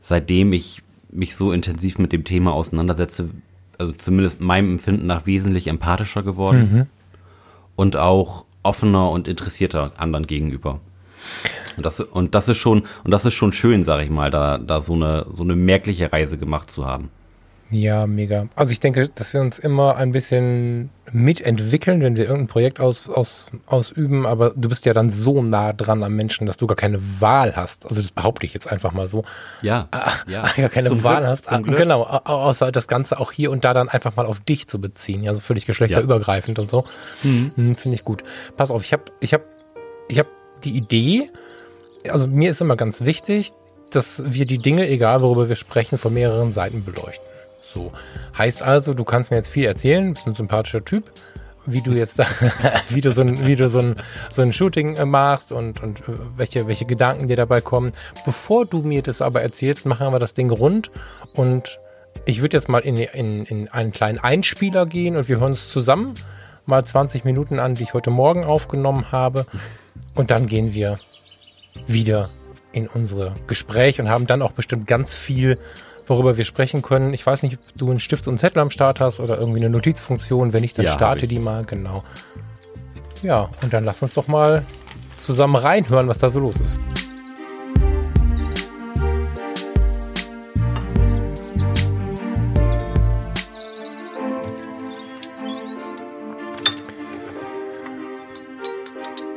seitdem 0.00 0.52
ich 0.52 0.82
mich 1.08 1.36
so 1.36 1.52
intensiv 1.52 1.98
mit 1.98 2.12
dem 2.12 2.24
Thema 2.24 2.52
auseinandersetze, 2.52 3.30
also 3.78 3.92
zumindest 3.92 4.40
meinem 4.40 4.72
Empfinden 4.72 5.06
nach 5.06 5.26
wesentlich 5.26 5.68
empathischer 5.68 6.24
geworden 6.24 6.70
mhm. 6.72 6.86
und 7.76 7.96
auch 7.96 8.44
offener 8.64 9.08
und 9.12 9.28
interessierter 9.28 9.92
anderen 9.98 10.26
gegenüber. 10.26 10.80
Und 11.76 11.86
das, 11.86 12.00
und 12.00 12.34
das 12.34 12.48
ist 12.48 12.58
schon, 12.58 12.82
und 13.04 13.10
das 13.12 13.24
ist 13.24 13.34
schon 13.34 13.52
schön, 13.52 13.84
sag 13.84 14.02
ich 14.02 14.10
mal, 14.10 14.32
da, 14.32 14.58
da 14.58 14.80
so 14.80 14.94
eine, 14.94 15.26
so 15.32 15.44
eine 15.44 15.54
merkliche 15.54 16.12
Reise 16.12 16.38
gemacht 16.38 16.72
zu 16.72 16.86
haben. 16.86 17.10
Ja, 17.70 18.06
mega. 18.06 18.48
Also 18.54 18.72
ich 18.72 18.80
denke, 18.80 19.08
dass 19.08 19.34
wir 19.34 19.40
uns 19.40 19.58
immer 19.58 19.96
ein 19.96 20.12
bisschen 20.12 20.90
mitentwickeln, 21.12 22.00
wenn 22.00 22.16
wir 22.16 22.24
irgendein 22.24 22.46
Projekt 22.46 22.80
aus, 22.80 23.08
aus, 23.08 23.46
ausüben, 23.66 24.26
aber 24.26 24.50
du 24.50 24.68
bist 24.68 24.86
ja 24.86 24.92
dann 24.92 25.10
so 25.10 25.42
nah 25.42 25.72
dran 25.72 26.02
am 26.02 26.14
Menschen, 26.14 26.46
dass 26.46 26.56
du 26.56 26.66
gar 26.66 26.76
keine 26.76 26.98
Wahl 27.20 27.56
hast. 27.56 27.84
Also 27.84 28.00
das 28.00 28.10
behaupte 28.10 28.46
ich 28.46 28.54
jetzt 28.54 28.68
einfach 28.68 28.92
mal 28.92 29.06
so. 29.06 29.24
Ja. 29.62 29.88
Ah, 29.90 30.12
ja. 30.28 30.46
Gar 30.56 30.68
keine 30.68 30.88
zum 30.88 31.02
Wahl 31.02 31.18
Glück, 31.18 31.28
hast. 31.28 31.52
Ah, 31.52 31.58
genau, 31.58 32.02
außer 32.02 32.70
das 32.70 32.86
Ganze 32.86 33.18
auch 33.18 33.32
hier 33.32 33.50
und 33.50 33.64
da 33.64 33.74
dann 33.74 33.88
einfach 33.88 34.14
mal 34.16 34.26
auf 34.26 34.40
dich 34.40 34.68
zu 34.68 34.80
beziehen. 34.80 35.22
Ja, 35.22 35.34
so 35.34 35.40
völlig 35.40 35.66
geschlechterübergreifend 35.66 36.58
ja. 36.58 36.62
und 36.62 36.70
so. 36.70 36.84
Mhm. 37.22 37.52
Hm, 37.54 37.76
Finde 37.76 37.96
ich 37.96 38.04
gut. 38.04 38.22
Pass 38.56 38.70
auf, 38.70 38.84
ich 38.84 38.92
habe 38.92 39.04
ich 39.20 39.34
hab, 39.34 39.42
ich 40.08 40.18
hab 40.18 40.26
die 40.64 40.76
Idee, 40.76 41.30
also 42.08 42.28
mir 42.28 42.50
ist 42.50 42.60
immer 42.60 42.76
ganz 42.76 43.02
wichtig, 43.04 43.52
dass 43.90 44.22
wir 44.26 44.46
die 44.46 44.58
Dinge, 44.58 44.88
egal 44.88 45.22
worüber 45.22 45.48
wir 45.48 45.56
sprechen, 45.56 45.98
von 45.98 46.14
mehreren 46.14 46.52
Seiten 46.52 46.84
beleuchten. 46.84 47.35
So. 47.72 47.92
Heißt 48.36 48.62
also, 48.62 48.94
du 48.94 49.04
kannst 49.04 49.30
mir 49.30 49.38
jetzt 49.38 49.50
viel 49.50 49.66
erzählen, 49.66 50.14
bist 50.14 50.26
ein 50.26 50.34
sympathischer 50.34 50.84
Typ, 50.84 51.10
wie 51.66 51.80
du 51.80 51.92
jetzt 51.92 52.18
wie 52.88 53.00
du 53.00 53.10
so 53.12 53.22
ein, 53.22 53.44
wie 53.44 53.56
du 53.56 53.68
so 53.68 53.80
ein, 53.80 53.96
so 54.30 54.42
ein 54.42 54.52
Shooting 54.52 54.96
äh, 54.96 55.04
machst 55.04 55.52
und, 55.52 55.82
und 55.82 56.00
äh, 56.00 56.12
welche, 56.36 56.68
welche 56.68 56.84
Gedanken 56.84 57.26
dir 57.26 57.36
dabei 57.36 57.60
kommen. 57.60 57.92
Bevor 58.24 58.66
du 58.66 58.82
mir 58.82 59.02
das 59.02 59.20
aber 59.20 59.42
erzählst, 59.42 59.84
machen 59.84 60.12
wir 60.12 60.18
das 60.18 60.34
Ding 60.34 60.50
rund 60.50 60.90
und 61.34 61.80
ich 62.24 62.40
würde 62.40 62.56
jetzt 62.56 62.68
mal 62.68 62.78
in, 62.78 62.96
in, 62.96 63.44
in 63.44 63.68
einen 63.68 63.92
kleinen 63.92 64.18
Einspieler 64.18 64.86
gehen 64.86 65.16
und 65.16 65.28
wir 65.28 65.38
hören 65.40 65.52
uns 65.52 65.68
zusammen 65.68 66.14
mal 66.66 66.84
20 66.84 67.24
Minuten 67.24 67.58
an, 67.58 67.74
die 67.74 67.84
ich 67.84 67.94
heute 67.94 68.10
Morgen 68.10 68.44
aufgenommen 68.44 69.12
habe. 69.12 69.46
Und 70.14 70.30
dann 70.30 70.46
gehen 70.46 70.74
wir 70.74 70.98
wieder 71.86 72.30
in 72.72 72.88
unsere 72.88 73.34
Gespräche 73.46 74.02
und 74.02 74.08
haben 74.08 74.26
dann 74.26 74.42
auch 74.42 74.52
bestimmt 74.52 74.86
ganz 74.86 75.14
viel 75.14 75.58
worüber 76.06 76.36
wir 76.36 76.44
sprechen 76.44 76.82
können. 76.82 77.14
Ich 77.14 77.26
weiß 77.26 77.42
nicht, 77.42 77.58
ob 77.58 77.78
du 77.78 77.90
einen 77.90 78.00
Stift 78.00 78.26
und 78.26 78.32
einen 78.32 78.38
Zettel 78.38 78.60
am 78.60 78.70
Start 78.70 79.00
hast 79.00 79.20
oder 79.20 79.38
irgendwie 79.38 79.60
eine 79.60 79.70
Notizfunktion. 79.70 80.52
Wenn 80.52 80.62
nicht, 80.62 80.78
dann 80.78 80.86
ja, 80.86 80.92
starte 80.92 81.26
die 81.26 81.38
mal. 81.38 81.64
Genau. 81.64 82.04
Ja, 83.22 83.48
und 83.62 83.72
dann 83.72 83.84
lass 83.84 84.02
uns 84.02 84.14
doch 84.14 84.28
mal 84.28 84.64
zusammen 85.16 85.56
reinhören, 85.56 86.08
was 86.08 86.18
da 86.18 86.30
so 86.30 86.40
los 86.40 86.60
ist. 86.60 86.80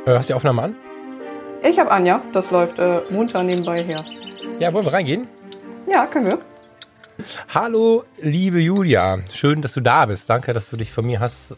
Äh, 0.06 0.16
hast 0.16 0.28
du 0.28 0.32
die 0.32 0.36
Aufnahme 0.36 0.62
an? 0.62 0.76
Ich 1.62 1.78
habe 1.78 1.90
an, 1.90 2.06
ja. 2.06 2.22
Das 2.32 2.50
läuft 2.50 2.78
äh, 2.78 3.02
munter 3.10 3.42
nebenbei 3.42 3.82
her. 3.82 3.98
Ja, 4.58 4.72
wollen 4.72 4.84
wir 4.84 4.92
reingehen? 4.92 5.28
Ja, 5.86 6.06
können 6.06 6.26
wir. 6.26 6.38
Hallo, 7.52 8.04
liebe 8.20 8.60
Julia. 8.60 9.18
Schön, 9.32 9.62
dass 9.62 9.72
du 9.72 9.80
da 9.80 10.06
bist. 10.06 10.30
Danke, 10.30 10.52
dass 10.52 10.70
du 10.70 10.76
dich 10.76 10.92
von 10.92 11.06
mir 11.06 11.20
hast 11.20 11.54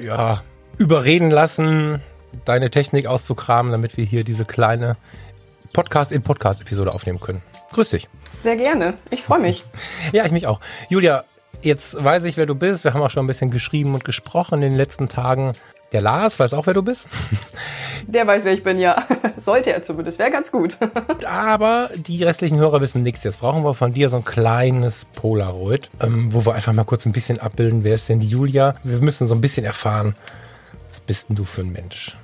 ja, 0.00 0.42
überreden 0.78 1.30
lassen, 1.30 2.02
deine 2.44 2.70
Technik 2.70 3.06
auszukramen, 3.06 3.72
damit 3.72 3.96
wir 3.96 4.04
hier 4.04 4.24
diese 4.24 4.44
kleine 4.44 4.96
Podcast 5.72 6.12
in 6.12 6.22
Podcast-Episode 6.22 6.92
aufnehmen 6.92 7.20
können. 7.20 7.42
Grüß 7.72 7.90
dich. 7.90 8.08
Sehr 8.38 8.56
gerne. 8.56 8.94
Ich 9.10 9.22
freue 9.22 9.40
mich. 9.40 9.64
Ja, 10.12 10.24
ich 10.24 10.32
mich 10.32 10.46
auch. 10.46 10.60
Julia, 10.88 11.24
jetzt 11.62 12.02
weiß 12.02 12.24
ich, 12.24 12.36
wer 12.36 12.46
du 12.46 12.54
bist. 12.54 12.84
Wir 12.84 12.94
haben 12.94 13.02
auch 13.02 13.10
schon 13.10 13.24
ein 13.24 13.28
bisschen 13.28 13.50
geschrieben 13.50 13.94
und 13.94 14.04
gesprochen 14.04 14.56
in 14.56 14.70
den 14.70 14.76
letzten 14.76 15.08
Tagen. 15.08 15.52
Der 15.94 16.02
Lars 16.02 16.40
weiß 16.40 16.54
auch, 16.54 16.66
wer 16.66 16.74
du 16.74 16.82
bist. 16.82 17.06
Der 18.08 18.26
weiß, 18.26 18.44
wer 18.44 18.52
ich 18.52 18.64
bin, 18.64 18.80
ja. 18.80 19.06
Sollte 19.36 19.72
er 19.72 19.84
zumindest. 19.84 20.18
Wäre 20.18 20.32
ganz 20.32 20.50
gut. 20.50 20.76
Aber 21.24 21.88
die 21.94 22.24
restlichen 22.24 22.58
Hörer 22.58 22.80
wissen 22.80 23.04
nichts. 23.04 23.22
Jetzt 23.22 23.38
brauchen 23.38 23.62
wir 23.62 23.74
von 23.74 23.94
dir 23.94 24.08
so 24.08 24.16
ein 24.16 24.24
kleines 24.24 25.06
Polaroid, 25.14 25.88
ähm, 26.00 26.34
wo 26.34 26.44
wir 26.44 26.54
einfach 26.54 26.72
mal 26.72 26.82
kurz 26.82 27.06
ein 27.06 27.12
bisschen 27.12 27.38
abbilden, 27.38 27.84
wer 27.84 27.94
ist 27.94 28.08
denn 28.08 28.18
die 28.18 28.26
Julia. 28.26 28.74
Wir 28.82 28.98
müssen 28.98 29.28
so 29.28 29.36
ein 29.36 29.40
bisschen 29.40 29.64
erfahren, 29.64 30.16
was 30.90 31.00
bist 31.00 31.28
denn 31.28 31.36
du 31.36 31.44
für 31.44 31.60
ein 31.60 31.72
Mensch? 31.72 32.16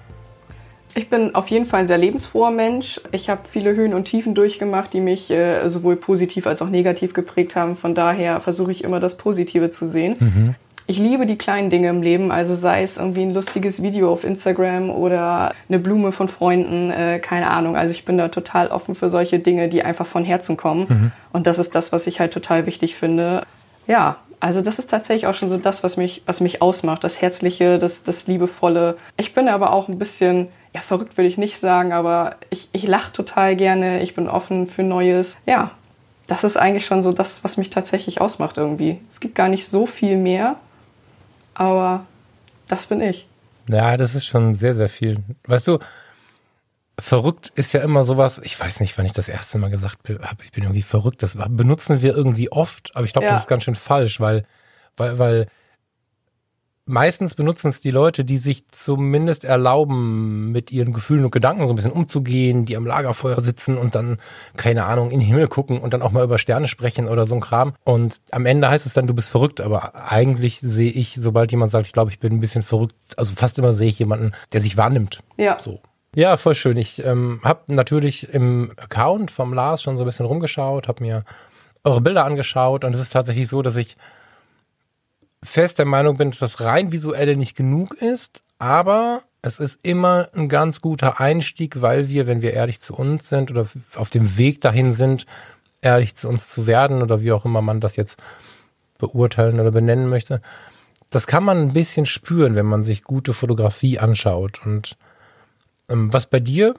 Ich 0.96 1.08
bin 1.08 1.36
auf 1.36 1.46
jeden 1.46 1.66
Fall 1.66 1.80
ein 1.80 1.86
sehr 1.86 1.98
lebensfroher 1.98 2.50
Mensch. 2.50 3.00
Ich 3.12 3.30
habe 3.30 3.42
viele 3.48 3.76
Höhen 3.76 3.94
und 3.94 4.06
Tiefen 4.06 4.34
durchgemacht, 4.34 4.92
die 4.92 5.00
mich 5.00 5.30
äh, 5.30 5.68
sowohl 5.68 5.94
positiv 5.94 6.48
als 6.48 6.60
auch 6.60 6.70
negativ 6.70 7.12
geprägt 7.12 7.54
haben. 7.54 7.76
Von 7.76 7.94
daher 7.94 8.40
versuche 8.40 8.72
ich 8.72 8.82
immer 8.82 8.98
das 8.98 9.16
Positive 9.16 9.70
zu 9.70 9.86
sehen. 9.86 10.16
Mhm. 10.18 10.54
Ich 10.90 10.98
liebe 10.98 11.24
die 11.24 11.38
kleinen 11.38 11.70
Dinge 11.70 11.88
im 11.88 12.02
Leben, 12.02 12.32
also 12.32 12.56
sei 12.56 12.82
es 12.82 12.96
irgendwie 12.96 13.22
ein 13.22 13.32
lustiges 13.32 13.80
Video 13.80 14.12
auf 14.12 14.24
Instagram 14.24 14.90
oder 14.90 15.54
eine 15.68 15.78
Blume 15.78 16.10
von 16.10 16.26
Freunden, 16.26 16.90
äh, 16.90 17.20
keine 17.20 17.48
Ahnung. 17.48 17.76
Also 17.76 17.92
ich 17.92 18.04
bin 18.04 18.18
da 18.18 18.26
total 18.26 18.66
offen 18.66 18.96
für 18.96 19.08
solche 19.08 19.38
Dinge, 19.38 19.68
die 19.68 19.84
einfach 19.84 20.04
von 20.04 20.24
Herzen 20.24 20.56
kommen. 20.56 20.86
Mhm. 20.88 21.12
Und 21.32 21.46
das 21.46 21.60
ist 21.60 21.76
das, 21.76 21.92
was 21.92 22.08
ich 22.08 22.18
halt 22.18 22.32
total 22.32 22.66
wichtig 22.66 22.96
finde. 22.96 23.44
Ja, 23.86 24.16
also 24.40 24.62
das 24.62 24.80
ist 24.80 24.90
tatsächlich 24.90 25.28
auch 25.28 25.34
schon 25.34 25.48
so 25.48 25.58
das, 25.58 25.84
was 25.84 25.96
mich, 25.96 26.24
was 26.26 26.40
mich 26.40 26.60
ausmacht. 26.60 27.04
Das 27.04 27.22
Herzliche, 27.22 27.78
das, 27.78 28.02
das 28.02 28.26
Liebevolle. 28.26 28.96
Ich 29.16 29.32
bin 29.32 29.46
aber 29.46 29.72
auch 29.72 29.86
ein 29.86 29.96
bisschen, 29.96 30.48
ja, 30.74 30.80
verrückt 30.80 31.16
würde 31.16 31.28
ich 31.28 31.38
nicht 31.38 31.60
sagen, 31.60 31.92
aber 31.92 32.34
ich, 32.50 32.68
ich 32.72 32.84
lache 32.84 33.12
total 33.12 33.54
gerne. 33.54 34.02
Ich 34.02 34.16
bin 34.16 34.28
offen 34.28 34.66
für 34.66 34.82
Neues. 34.82 35.36
Ja, 35.46 35.70
das 36.26 36.42
ist 36.42 36.56
eigentlich 36.56 36.86
schon 36.86 37.04
so 37.04 37.12
das, 37.12 37.44
was 37.44 37.58
mich 37.58 37.70
tatsächlich 37.70 38.20
ausmacht 38.20 38.56
irgendwie. 38.56 38.98
Es 39.08 39.20
gibt 39.20 39.36
gar 39.36 39.48
nicht 39.48 39.68
so 39.68 39.86
viel 39.86 40.16
mehr, 40.16 40.56
aber 41.60 42.06
das 42.68 42.86
bin 42.86 43.02
ich. 43.02 43.28
Ja, 43.68 43.98
das 43.98 44.14
ist 44.14 44.24
schon 44.24 44.54
sehr, 44.54 44.72
sehr 44.72 44.88
viel. 44.88 45.18
Weißt 45.46 45.68
du, 45.68 45.78
verrückt 46.98 47.52
ist 47.54 47.74
ja 47.74 47.82
immer 47.82 48.02
sowas, 48.02 48.40
ich 48.42 48.58
weiß 48.58 48.80
nicht, 48.80 48.96
wann 48.96 49.04
ich 49.04 49.12
das 49.12 49.28
erste 49.28 49.58
Mal 49.58 49.68
gesagt 49.68 50.08
habe, 50.08 50.42
ich 50.42 50.52
bin 50.52 50.64
irgendwie 50.64 50.80
verrückt. 50.80 51.22
Das 51.22 51.36
benutzen 51.36 52.00
wir 52.00 52.16
irgendwie 52.16 52.50
oft, 52.50 52.96
aber 52.96 53.04
ich 53.04 53.12
glaube, 53.12 53.26
ja. 53.26 53.32
das 53.32 53.42
ist 53.42 53.46
ganz 53.46 53.64
schön 53.64 53.74
falsch, 53.74 54.20
weil, 54.20 54.46
weil, 54.96 55.18
weil 55.18 55.46
meistens 56.90 57.34
benutzen 57.34 57.68
es 57.68 57.80
die 57.80 57.90
Leute, 57.90 58.24
die 58.24 58.38
sich 58.38 58.68
zumindest 58.68 59.44
erlauben, 59.44 60.52
mit 60.52 60.70
ihren 60.70 60.92
Gefühlen 60.92 61.24
und 61.24 61.30
Gedanken 61.30 61.66
so 61.66 61.72
ein 61.72 61.76
bisschen 61.76 61.92
umzugehen, 61.92 62.66
die 62.66 62.76
am 62.76 62.86
Lagerfeuer 62.86 63.40
sitzen 63.40 63.78
und 63.78 63.94
dann, 63.94 64.18
keine 64.56 64.84
Ahnung, 64.84 65.10
in 65.10 65.20
den 65.20 65.28
Himmel 65.28 65.48
gucken 65.48 65.78
und 65.78 65.94
dann 65.94 66.02
auch 66.02 66.10
mal 66.10 66.24
über 66.24 66.38
Sterne 66.38 66.68
sprechen 66.68 67.08
oder 67.08 67.26
so 67.26 67.34
ein 67.34 67.40
Kram. 67.40 67.74
Und 67.84 68.20
am 68.32 68.44
Ende 68.44 68.68
heißt 68.68 68.86
es 68.86 68.92
dann, 68.92 69.06
du 69.06 69.14
bist 69.14 69.30
verrückt, 69.30 69.60
aber 69.60 69.94
eigentlich 69.94 70.60
sehe 70.60 70.90
ich, 70.90 71.14
sobald 71.18 71.50
jemand 71.52 71.70
sagt, 71.70 71.86
ich 71.86 71.92
glaube, 71.92 72.10
ich 72.10 72.18
bin 72.18 72.32
ein 72.34 72.40
bisschen 72.40 72.62
verrückt, 72.62 72.96
also 73.16 73.34
fast 73.34 73.58
immer 73.58 73.72
sehe 73.72 73.88
ich 73.88 73.98
jemanden, 73.98 74.32
der 74.52 74.60
sich 74.60 74.76
wahrnimmt. 74.76 75.20
Ja. 75.36 75.58
So. 75.58 75.80
Ja, 76.14 76.36
voll 76.36 76.56
schön. 76.56 76.76
Ich 76.76 77.04
ähm, 77.04 77.40
habe 77.44 77.72
natürlich 77.72 78.28
im 78.34 78.72
Account 78.76 79.30
vom 79.30 79.54
Lars 79.54 79.82
schon 79.82 79.96
so 79.96 80.02
ein 80.02 80.06
bisschen 80.06 80.26
rumgeschaut, 80.26 80.88
habe 80.88 81.04
mir 81.04 81.24
eure 81.84 82.00
Bilder 82.00 82.24
angeschaut 82.24 82.84
und 82.84 82.94
es 82.94 83.00
ist 83.00 83.10
tatsächlich 83.10 83.48
so, 83.48 83.62
dass 83.62 83.76
ich 83.76 83.96
fest 85.42 85.78
der 85.78 85.86
Meinung 85.86 86.16
bin, 86.16 86.30
dass 86.30 86.40
das 86.40 86.60
rein 86.60 86.92
visuelle 86.92 87.36
nicht 87.36 87.56
genug 87.56 87.94
ist, 87.94 88.42
aber 88.58 89.22
es 89.42 89.58
ist 89.58 89.78
immer 89.82 90.28
ein 90.34 90.48
ganz 90.48 90.80
guter 90.80 91.20
Einstieg, 91.20 91.80
weil 91.80 92.08
wir, 92.08 92.26
wenn 92.26 92.42
wir 92.42 92.52
ehrlich 92.52 92.80
zu 92.80 92.94
uns 92.94 93.28
sind 93.28 93.50
oder 93.50 93.66
auf 93.94 94.10
dem 94.10 94.36
Weg 94.36 94.60
dahin 94.60 94.92
sind, 94.92 95.26
ehrlich 95.80 96.14
zu 96.14 96.28
uns 96.28 96.50
zu 96.50 96.66
werden 96.66 97.02
oder 97.02 97.22
wie 97.22 97.32
auch 97.32 97.46
immer 97.46 97.62
man 97.62 97.80
das 97.80 97.96
jetzt 97.96 98.18
beurteilen 98.98 99.58
oder 99.60 99.70
benennen 99.70 100.10
möchte, 100.10 100.42
das 101.10 101.26
kann 101.26 101.42
man 101.42 101.58
ein 101.58 101.72
bisschen 101.72 102.06
spüren, 102.06 102.54
wenn 102.54 102.66
man 102.66 102.84
sich 102.84 103.02
gute 103.02 103.32
Fotografie 103.32 103.98
anschaut. 103.98 104.60
Und 104.64 104.96
ähm, 105.88 106.12
was 106.12 106.26
bei 106.26 106.38
dir 106.38 106.74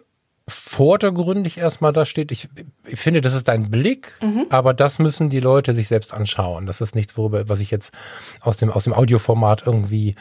vordergründig 0.51 1.57
erstmal 1.57 1.93
da 1.93 2.05
steht, 2.05 2.31
ich, 2.31 2.49
ich 2.85 2.99
finde, 2.99 3.21
das 3.21 3.33
ist 3.33 3.47
dein 3.47 3.71
Blick, 3.71 4.13
mhm. 4.21 4.45
aber 4.49 4.73
das 4.73 4.99
müssen 4.99 5.29
die 5.29 5.39
Leute 5.39 5.73
sich 5.73 5.87
selbst 5.87 6.13
anschauen. 6.13 6.65
Das 6.65 6.81
ist 6.81 6.95
nichts, 6.95 7.17
worüber, 7.17 7.49
was 7.49 7.59
ich 7.59 7.71
jetzt 7.71 7.93
aus 8.41 8.57
dem, 8.57 8.69
aus 8.69 8.83
dem 8.83 8.93
Audioformat 8.93 9.65
irgendwie 9.65 10.15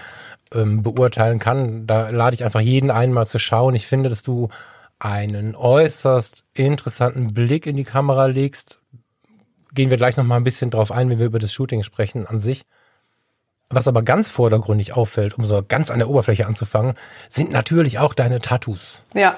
ähm, 0.52 0.82
beurteilen 0.82 1.38
kann. 1.38 1.86
Da 1.86 2.10
lade 2.10 2.34
ich 2.34 2.44
einfach 2.44 2.60
jeden 2.60 2.90
ein, 2.90 3.12
mal 3.12 3.26
zu 3.26 3.38
schauen. 3.38 3.74
Ich 3.74 3.86
finde, 3.86 4.08
dass 4.08 4.22
du 4.22 4.48
einen 4.98 5.56
äußerst 5.56 6.44
interessanten 6.54 7.32
Blick 7.32 7.66
in 7.66 7.76
die 7.76 7.84
Kamera 7.84 8.26
legst. 8.26 8.80
Gehen 9.72 9.90
wir 9.90 9.96
gleich 9.96 10.16
noch 10.16 10.24
mal 10.24 10.36
ein 10.36 10.44
bisschen 10.44 10.70
drauf 10.70 10.92
ein, 10.92 11.08
wenn 11.08 11.18
wir 11.18 11.26
über 11.26 11.38
das 11.38 11.52
Shooting 11.52 11.82
sprechen 11.82 12.26
an 12.26 12.40
sich. 12.40 12.64
Was 13.70 13.86
aber 13.86 14.02
ganz 14.02 14.30
vordergründig 14.30 14.94
auffällt, 14.94 15.38
um 15.38 15.44
so 15.44 15.62
ganz 15.66 15.92
an 15.92 16.00
der 16.00 16.10
Oberfläche 16.10 16.46
anzufangen, 16.46 16.94
sind 17.28 17.52
natürlich 17.52 18.00
auch 18.00 18.14
deine 18.14 18.40
Tattoos. 18.40 19.02
Ja, 19.14 19.36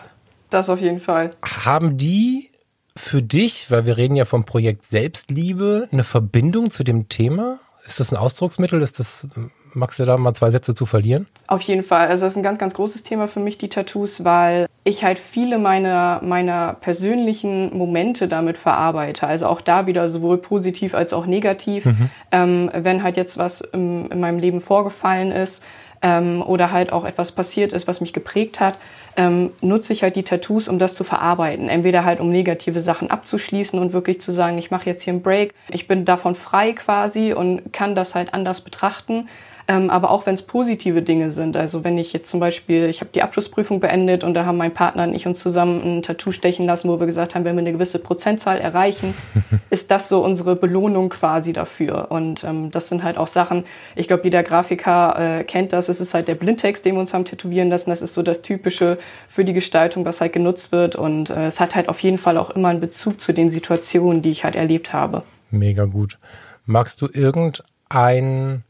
das 0.55 0.69
auf 0.69 0.81
jeden 0.81 1.01
Fall. 1.01 1.33
Haben 1.43 1.97
die 1.97 2.51
für 2.97 3.23
dich, 3.23 3.71
weil 3.71 3.87
wir 3.87 3.97
reden 3.97 4.17
ja 4.17 4.25
vom 4.25 4.45
Projekt 4.45 4.85
Selbstliebe, 4.85 5.89
eine 5.91 6.05
Verbindung 6.05 6.71
zu 6.71 6.85
dem 6.85 7.09
Thema? 7.09 7.61
Ist 7.85 8.01
das 8.01 8.13
ein 8.13 8.17
Ausdrucksmittel? 8.17 8.83
Ist 8.83 9.01
das 9.01 9.27
Magst 9.75 9.99
du 9.99 10.05
da 10.05 10.17
mal 10.17 10.35
zwei 10.35 10.51
Sätze 10.51 10.75
zu 10.75 10.85
verlieren? 10.87 11.27
Auf 11.47 11.63
jeden 11.63 11.83
Fall. 11.83 12.09
Also 12.09 12.25
das 12.25 12.35
ist 12.35 12.37
ein 12.37 12.43
ganz, 12.43 12.59
ganz 12.59 12.75
großes 12.75 13.05
Thema 13.05 13.27
für 13.27 13.41
mich, 13.41 13.59
die 13.59 13.69
Tattoos, 13.69 14.25
weil 14.25 14.67
ich 14.85 15.03
halt 15.05 15.19
viele 15.19 15.59
meiner, 15.59 16.21
meiner 16.23 16.75
persönlichen 16.75 17.77
Momente 17.77 18.29
damit 18.29 18.59
verarbeite. 18.59 19.27
Also 19.27 19.47
auch 19.47 19.61
da 19.61 19.87
wieder 19.87 20.09
sowohl 20.09 20.39
positiv 20.39 20.95
als 20.95 21.13
auch 21.13 21.27
negativ. 21.27 21.87
Mhm. 21.87 22.11
Ähm, 22.33 22.71
wenn 22.75 23.03
halt 23.03 23.17
jetzt 23.17 23.39
was 23.39 23.61
im, 23.61 24.11
in 24.11 24.21
meinem 24.21 24.39
Leben 24.39 24.61
vorgefallen 24.61 25.33
ist 25.33 25.63
ähm, 26.03 26.43
oder 26.43 26.71
halt 26.71 26.93
auch 26.93 27.05
etwas 27.05 27.33
passiert 27.33 27.73
ist, 27.73 27.89
was 27.89 28.01
mich 28.01 28.13
geprägt 28.13 28.61
hat, 28.61 28.79
ähm, 29.17 29.51
nutze 29.61 29.93
ich 29.93 30.03
halt 30.03 30.17
die 30.17 30.23
Tattoos, 30.23 30.69
um 30.69 30.79
das 30.79 30.95
zu 30.95 31.05
verarbeiten. 31.05 31.69
Entweder 31.69 32.05
halt, 32.05 32.21
um 32.21 32.31
negative 32.31 32.81
Sachen 32.81 33.11
abzuschließen 33.11 33.79
und 33.79 33.93
wirklich 33.93 34.21
zu 34.21 34.33
sagen, 34.33 34.59
ich 34.59 34.71
mache 34.71 34.87
jetzt 34.87 35.03
hier 35.03 35.13
einen 35.13 35.23
Break, 35.23 35.55
ich 35.71 35.89
bin 35.89 36.05
davon 36.05 36.35
frei 36.35 36.73
quasi 36.73 37.33
und 37.33 37.73
kann 37.73 37.95
das 37.95 38.15
halt 38.15 38.35
anders 38.35 38.61
betrachten. 38.61 39.29
Ähm, 39.73 39.89
aber 39.89 40.11
auch 40.11 40.27
wenn 40.27 40.35
es 40.35 40.43
positive 40.43 41.01
Dinge 41.01 41.31
sind. 41.31 41.57
Also 41.57 41.83
wenn 41.83 41.97
ich 41.97 42.13
jetzt 42.13 42.31
zum 42.31 42.41
Beispiel, 42.41 42.91
ich 42.91 43.01
habe 43.01 43.11
die 43.15 43.23
Abschlussprüfung 43.23 43.81
beendet 43.81 44.23
und 44.23 44.35
da 44.35 44.45
haben 44.45 44.59
mein 44.59 44.75
Partner 44.75 45.05
und 45.05 45.15
ich 45.15 45.27
uns 45.27 45.41
zusammen 45.41 45.81
ein 45.81 46.03
Tattoo 46.03 46.31
stechen 46.31 46.67
lassen, 46.67 46.91
wo 46.91 47.01
wir 47.01 47.07
gesagt 47.07 47.35
haben, 47.35 47.47
wenn 47.47 47.57
wir 47.57 47.61
eine 47.61 47.73
gewisse 47.73 47.99
Prozentzahl 47.99 48.59
erreichen, 48.59 49.15
ist 49.71 49.91
das 49.91 50.11
so 50.11 50.23
unsere 50.23 50.57
Belohnung 50.57 51.09
quasi 51.09 51.55
dafür. 51.55 52.11
Und 52.11 52.45
ähm, 52.45 52.71
das 52.71 52.89
sind 52.89 53.03
halt 53.03 53.17
auch 53.17 53.29
Sachen, 53.29 53.65
ich 53.97 54.09
glaube, 54.09 54.25
jeder 54.25 54.43
Grafiker 54.43 55.39
äh, 55.39 55.45
kennt 55.45 55.73
das. 55.73 55.89
Es 55.89 56.03
ist 56.03 56.13
halt 56.13 56.29
der 56.29 56.35
Blindtext, 56.35 56.85
den 56.85 56.97
wir 56.97 57.01
uns 57.01 57.15
haben 57.15 57.25
tätowieren 57.25 57.71
lassen. 57.71 57.89
Das 57.89 58.03
ist 58.03 58.13
so 58.13 58.23
das 58.23 58.43
Typische 58.43 58.99
für 59.27 59.47
die 59.47 59.55
Gestaltung, 59.55 60.05
was 60.05 60.21
halt 60.21 60.35
genutzt 60.35 60.71
wird. 60.73 60.97
Und 60.97 61.31
äh, 61.31 61.47
es 61.47 61.61
hat 61.61 61.75
halt 61.75 61.89
auf 61.89 62.01
jeden 62.01 62.19
Fall 62.19 62.37
auch 62.37 62.51
immer 62.51 62.69
einen 62.69 62.81
Bezug 62.81 63.23
zu 63.23 63.33
den 63.33 63.49
Situationen, 63.49 64.21
die 64.21 64.33
ich 64.33 64.45
halt 64.45 64.55
erlebt 64.55 64.93
habe. 64.93 65.23
Mega 65.51 65.87
gut. 65.87 66.19
Magst 66.67 67.01
du 67.01 67.09
irgendein 67.11 68.65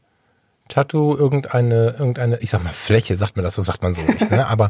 Tattoo 0.73 1.15
irgendeine, 1.15 1.91
irgendeine, 1.99 2.39
ich 2.39 2.49
sag 2.49 2.63
mal 2.63 2.73
Fläche, 2.73 3.15
sagt 3.15 3.35
man 3.35 3.45
das 3.45 3.53
so, 3.53 3.61
sagt 3.61 3.83
man 3.83 3.93
so 3.93 4.01
nicht, 4.01 4.31
ne? 4.31 4.47
Aber 4.47 4.69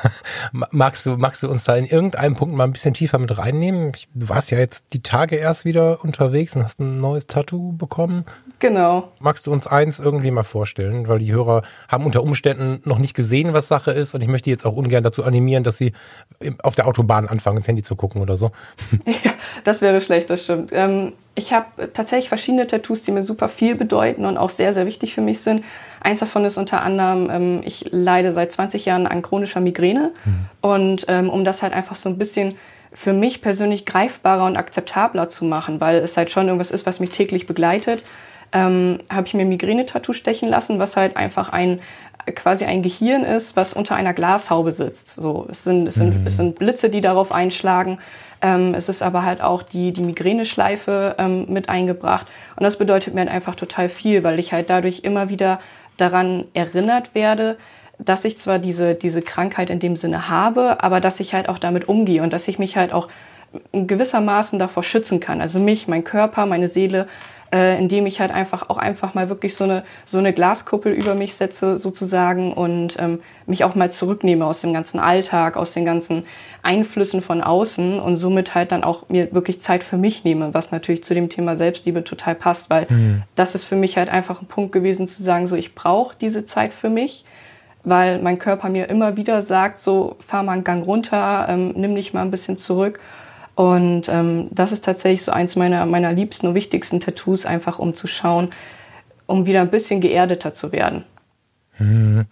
magst 0.70 1.04
du, 1.04 1.18
magst 1.18 1.42
du 1.42 1.50
uns 1.50 1.64
da 1.64 1.76
in 1.76 1.84
irgendeinem 1.84 2.34
Punkt 2.34 2.56
mal 2.56 2.64
ein 2.64 2.72
bisschen 2.72 2.94
tiefer 2.94 3.18
mit 3.18 3.36
reinnehmen? 3.36 3.92
Du 4.14 4.30
warst 4.30 4.50
ja 4.50 4.58
jetzt 4.58 4.94
die 4.94 5.02
Tage 5.02 5.36
erst 5.36 5.66
wieder 5.66 6.02
unterwegs 6.02 6.56
und 6.56 6.64
hast 6.64 6.80
ein 6.80 6.98
neues 6.98 7.26
Tattoo 7.26 7.72
bekommen. 7.72 8.24
Genau. 8.58 9.12
Magst 9.18 9.46
du 9.46 9.52
uns 9.52 9.66
eins 9.66 9.98
irgendwie 9.98 10.30
mal 10.30 10.44
vorstellen? 10.44 11.08
Weil 11.08 11.18
die 11.18 11.30
Hörer 11.30 11.60
haben 11.88 12.06
unter 12.06 12.22
Umständen 12.22 12.80
noch 12.88 12.98
nicht 12.98 13.14
gesehen, 13.14 13.52
was 13.52 13.68
Sache 13.68 13.90
ist 13.90 14.14
und 14.14 14.22
ich 14.22 14.28
möchte 14.28 14.48
jetzt 14.48 14.64
auch 14.64 14.74
ungern 14.74 15.04
dazu 15.04 15.24
animieren, 15.24 15.62
dass 15.62 15.76
sie 15.76 15.92
auf 16.62 16.74
der 16.74 16.86
Autobahn 16.86 17.28
anfangen, 17.28 17.58
ins 17.58 17.68
Handy 17.68 17.82
zu 17.82 17.96
gucken 17.96 18.22
oder 18.22 18.36
so. 18.36 18.50
Ja, 19.24 19.32
das 19.64 19.82
wäre 19.82 20.00
schlecht, 20.00 20.30
das 20.30 20.44
stimmt. 20.44 20.70
Ähm, 20.72 21.12
ich 21.34 21.52
habe 21.52 21.92
tatsächlich 21.92 22.28
verschiedene 22.28 22.66
Tattoos, 22.66 23.02
die 23.02 23.10
mir 23.10 23.22
super 23.22 23.48
viel 23.48 23.74
bedeuten 23.74 24.24
und 24.24 24.36
auch 24.36 24.50
sehr, 24.50 24.72
sehr 24.72 24.86
wichtig 24.86 25.14
für 25.14 25.20
mich 25.20 25.40
sind. 25.40 25.64
Eins 26.00 26.20
davon 26.20 26.44
ist 26.44 26.58
unter 26.58 26.82
anderem, 26.82 27.30
ähm, 27.30 27.62
ich 27.64 27.86
leide 27.90 28.32
seit 28.32 28.52
20 28.52 28.84
Jahren 28.84 29.06
an 29.06 29.22
chronischer 29.22 29.60
Migräne. 29.60 30.12
Mhm. 30.24 30.46
Und 30.60 31.06
ähm, 31.08 31.30
um 31.30 31.44
das 31.44 31.62
halt 31.62 31.72
einfach 31.72 31.96
so 31.96 32.08
ein 32.08 32.18
bisschen 32.18 32.54
für 32.92 33.12
mich 33.12 33.42
persönlich 33.42 33.86
greifbarer 33.86 34.46
und 34.46 34.56
akzeptabler 34.56 35.28
zu 35.28 35.44
machen, 35.44 35.80
weil 35.80 35.96
es 35.96 36.16
halt 36.16 36.30
schon 36.30 36.46
irgendwas 36.46 36.70
ist, 36.70 36.86
was 36.86 37.00
mich 37.00 37.10
täglich 37.10 37.46
begleitet, 37.46 38.04
ähm, 38.52 39.00
habe 39.10 39.26
ich 39.26 39.34
mir 39.34 39.44
Migräne-Tattoo 39.44 40.12
stechen 40.12 40.48
lassen, 40.48 40.78
was 40.78 40.96
halt 40.96 41.16
einfach 41.16 41.48
ein 41.48 41.80
quasi 42.26 42.64
ein 42.64 42.82
Gehirn 42.82 43.24
ist, 43.24 43.56
was 43.56 43.74
unter 43.74 43.96
einer 43.96 44.14
Glashaube 44.14 44.72
sitzt. 44.72 45.14
So, 45.14 45.46
es 45.50 45.64
sind, 45.64 45.86
es 45.86 45.94
sind, 45.94 46.20
mhm. 46.20 46.26
es 46.26 46.36
sind 46.36 46.58
Blitze, 46.58 46.90
die 46.90 47.00
darauf 47.00 47.32
einschlagen 47.32 47.98
ähm, 48.44 48.74
es 48.74 48.90
ist 48.90 49.02
aber 49.02 49.24
halt 49.24 49.40
auch 49.40 49.62
die, 49.62 49.92
die 49.92 50.02
Migräneschleife 50.02 51.16
ähm, 51.18 51.46
mit 51.48 51.70
eingebracht. 51.70 52.26
Und 52.56 52.64
das 52.64 52.76
bedeutet 52.76 53.14
mir 53.14 53.20
halt 53.20 53.30
einfach 53.30 53.54
total 53.54 53.88
viel, 53.88 54.22
weil 54.22 54.38
ich 54.38 54.52
halt 54.52 54.68
dadurch 54.68 55.00
immer 55.00 55.30
wieder 55.30 55.60
daran 55.96 56.44
erinnert 56.52 57.14
werde, 57.14 57.56
dass 57.98 58.26
ich 58.26 58.36
zwar 58.36 58.58
diese, 58.58 58.94
diese 58.94 59.22
Krankheit 59.22 59.70
in 59.70 59.78
dem 59.78 59.96
Sinne 59.96 60.28
habe, 60.28 60.82
aber 60.82 61.00
dass 61.00 61.20
ich 61.20 61.32
halt 61.32 61.48
auch 61.48 61.58
damit 61.58 61.88
umgehe 61.88 62.22
und 62.22 62.34
dass 62.34 62.46
ich 62.46 62.58
mich 62.58 62.76
halt 62.76 62.92
auch 62.92 63.08
gewissermaßen 63.72 64.58
davor 64.58 64.82
schützen 64.82 65.20
kann. 65.20 65.40
Also 65.40 65.58
mich, 65.58 65.88
mein 65.88 66.04
Körper, 66.04 66.44
meine 66.44 66.68
Seele 66.68 67.08
äh, 67.54 67.78
indem 67.78 68.04
ich 68.06 68.20
halt 68.20 68.32
einfach 68.32 68.68
auch 68.68 68.78
einfach 68.78 69.14
mal 69.14 69.28
wirklich 69.28 69.54
so 69.54 69.62
eine, 69.62 69.84
so 70.06 70.18
eine 70.18 70.32
Glaskuppel 70.32 70.92
über 70.92 71.14
mich 71.14 71.34
setze 71.36 71.78
sozusagen 71.78 72.52
und 72.52 72.96
ähm, 72.98 73.20
mich 73.46 73.62
auch 73.62 73.76
mal 73.76 73.92
zurücknehme 73.92 74.44
aus 74.44 74.60
dem 74.60 74.72
ganzen 74.72 74.98
Alltag, 74.98 75.56
aus 75.56 75.72
den 75.72 75.84
ganzen 75.84 76.24
Einflüssen 76.62 77.22
von 77.22 77.40
außen 77.42 78.00
und 78.00 78.16
somit 78.16 78.56
halt 78.56 78.72
dann 78.72 78.82
auch 78.82 79.08
mir 79.08 79.32
wirklich 79.32 79.60
Zeit 79.60 79.84
für 79.84 79.96
mich 79.96 80.24
nehme, 80.24 80.52
was 80.52 80.72
natürlich 80.72 81.04
zu 81.04 81.14
dem 81.14 81.28
Thema 81.28 81.54
Selbstliebe 81.54 82.02
total 82.02 82.34
passt, 82.34 82.70
weil 82.70 82.86
mhm. 82.88 83.22
das 83.36 83.54
ist 83.54 83.66
für 83.66 83.76
mich 83.76 83.96
halt 83.96 84.08
einfach 84.08 84.42
ein 84.42 84.48
Punkt 84.48 84.72
gewesen 84.72 85.06
zu 85.06 85.22
sagen, 85.22 85.46
so 85.46 85.54
ich 85.54 85.76
brauche 85.76 86.16
diese 86.20 86.44
Zeit 86.44 86.74
für 86.74 86.90
mich 86.90 87.24
weil 87.86 88.18
mein 88.22 88.38
Körper 88.38 88.70
mir 88.70 88.88
immer 88.88 89.18
wieder 89.18 89.42
sagt, 89.42 89.78
so 89.78 90.16
fahr 90.26 90.42
mal 90.42 90.52
einen 90.52 90.64
Gang 90.64 90.86
runter, 90.86 91.46
ähm, 91.50 91.74
nimm 91.76 91.94
dich 91.94 92.14
mal 92.14 92.22
ein 92.22 92.30
bisschen 92.30 92.56
zurück. 92.56 92.98
Und 93.54 94.08
ähm, 94.08 94.48
das 94.50 94.72
ist 94.72 94.84
tatsächlich 94.84 95.22
so 95.22 95.32
eins 95.32 95.54
meiner, 95.54 95.86
meiner 95.86 96.12
liebsten 96.12 96.48
und 96.48 96.54
wichtigsten 96.54 97.00
Tattoos, 97.00 97.46
einfach 97.46 97.78
um 97.78 97.94
zu 97.94 98.08
schauen, 98.08 98.50
um 99.26 99.46
wieder 99.46 99.60
ein 99.60 99.70
bisschen 99.70 100.00
geerdeter 100.00 100.52
zu 100.52 100.72
werden. 100.72 101.04
Hm. 101.72 102.26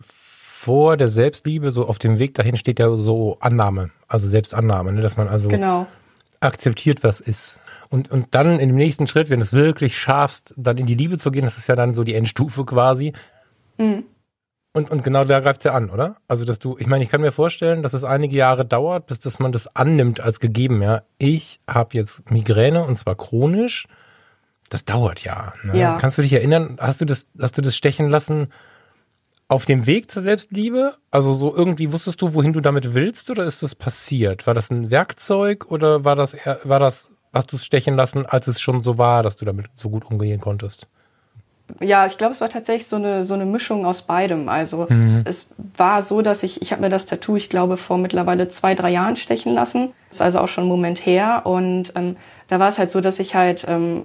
Vor 0.00 0.96
der 0.96 1.08
Selbstliebe, 1.08 1.70
so 1.70 1.86
auf 1.88 1.98
dem 1.98 2.18
Weg 2.18 2.34
dahin 2.34 2.56
steht 2.56 2.78
ja 2.78 2.94
so 2.94 3.36
Annahme, 3.40 3.90
also 4.06 4.28
Selbstannahme, 4.28 4.92
ne? 4.92 5.00
dass 5.00 5.16
man 5.16 5.28
also 5.28 5.48
genau. 5.48 5.86
akzeptiert, 6.40 7.02
was 7.02 7.20
ist. 7.20 7.58
Und, 7.88 8.10
und 8.10 8.28
dann 8.30 8.60
in 8.60 8.68
dem 8.68 8.76
nächsten 8.76 9.08
Schritt, 9.08 9.28
wenn 9.28 9.40
du 9.40 9.44
es 9.44 9.52
wirklich 9.52 9.98
schaffst, 9.98 10.54
dann 10.56 10.78
in 10.78 10.86
die 10.86 10.94
Liebe 10.94 11.18
zu 11.18 11.30
gehen, 11.30 11.44
das 11.44 11.58
ist 11.58 11.66
ja 11.66 11.74
dann 11.74 11.94
so 11.94 12.04
die 12.04 12.14
Endstufe 12.14 12.64
quasi. 12.64 13.12
Mhm. 13.78 14.04
Und, 14.74 14.90
und 14.90 15.04
genau 15.04 15.24
da 15.24 15.40
greift 15.40 15.60
es 15.60 15.64
ja 15.64 15.74
an, 15.74 15.90
oder? 15.90 16.16
Also, 16.28 16.46
dass 16.46 16.58
du, 16.58 16.78
ich 16.78 16.86
meine, 16.86 17.04
ich 17.04 17.10
kann 17.10 17.20
mir 17.20 17.32
vorstellen, 17.32 17.82
dass 17.82 17.92
es 17.92 18.04
einige 18.04 18.36
Jahre 18.36 18.64
dauert, 18.64 19.06
bis 19.06 19.18
dass 19.18 19.38
man 19.38 19.52
das 19.52 19.76
annimmt 19.76 20.20
als 20.20 20.40
gegeben, 20.40 20.82
ja. 20.82 21.02
Ich 21.18 21.60
habe 21.68 21.94
jetzt 21.94 22.30
Migräne 22.30 22.84
und 22.84 22.96
zwar 22.96 23.14
chronisch. 23.14 23.86
Das 24.70 24.86
dauert 24.86 25.22
ja, 25.22 25.52
ne? 25.62 25.78
ja. 25.78 25.98
Kannst 25.98 26.16
du 26.16 26.22
dich 26.22 26.32
erinnern, 26.32 26.78
hast 26.80 27.02
du 27.02 27.04
das, 27.04 27.26
hast 27.38 27.58
du 27.58 27.62
das 27.62 27.76
stechen 27.76 28.08
lassen 28.08 28.48
auf 29.48 29.66
dem 29.66 29.84
Weg 29.84 30.10
zur 30.10 30.22
Selbstliebe? 30.22 30.94
Also 31.10 31.34
so 31.34 31.54
irgendwie 31.54 31.92
wusstest 31.92 32.22
du, 32.22 32.32
wohin 32.32 32.54
du 32.54 32.62
damit 32.62 32.94
willst 32.94 33.28
oder 33.28 33.44
ist 33.44 33.62
das 33.62 33.74
passiert? 33.74 34.46
War 34.46 34.54
das 34.54 34.70
ein 34.70 34.90
Werkzeug 34.90 35.70
oder 35.70 36.06
war 36.06 36.16
das, 36.16 36.34
war 36.64 36.80
das, 36.80 37.10
hast 37.34 37.52
du 37.52 37.56
es 37.56 37.64
stechen 37.66 37.94
lassen, 37.94 38.24
als 38.24 38.46
es 38.46 38.62
schon 38.62 38.82
so 38.82 38.96
war, 38.96 39.22
dass 39.22 39.36
du 39.36 39.44
damit 39.44 39.66
so 39.74 39.90
gut 39.90 40.06
umgehen 40.06 40.40
konntest? 40.40 40.88
Ja, 41.80 42.06
ich 42.06 42.18
glaube, 42.18 42.34
es 42.34 42.40
war 42.40 42.48
tatsächlich 42.48 42.86
so 42.86 42.96
eine, 42.96 43.24
so 43.24 43.34
eine 43.34 43.46
Mischung 43.46 43.86
aus 43.86 44.02
beidem. 44.02 44.48
Also 44.48 44.86
mhm. 44.88 45.22
es 45.24 45.50
war 45.76 46.02
so, 46.02 46.22
dass 46.22 46.42
ich, 46.42 46.62
ich 46.62 46.72
habe 46.72 46.82
mir 46.82 46.90
das 46.90 47.06
Tattoo, 47.06 47.36
ich 47.36 47.48
glaube, 47.48 47.76
vor 47.76 47.98
mittlerweile 47.98 48.48
zwei, 48.48 48.74
drei 48.74 48.90
Jahren 48.90 49.16
stechen 49.16 49.54
lassen. 49.54 49.92
Das 50.08 50.18
ist 50.18 50.22
also 50.22 50.40
auch 50.40 50.48
schon 50.48 50.64
ein 50.64 50.68
Moment 50.68 51.04
her. 51.04 51.42
Und 51.44 51.92
ähm, 51.96 52.16
da 52.48 52.58
war 52.58 52.68
es 52.68 52.78
halt 52.78 52.90
so, 52.90 53.00
dass 53.00 53.18
ich 53.18 53.34
halt 53.34 53.64
ähm, 53.68 54.04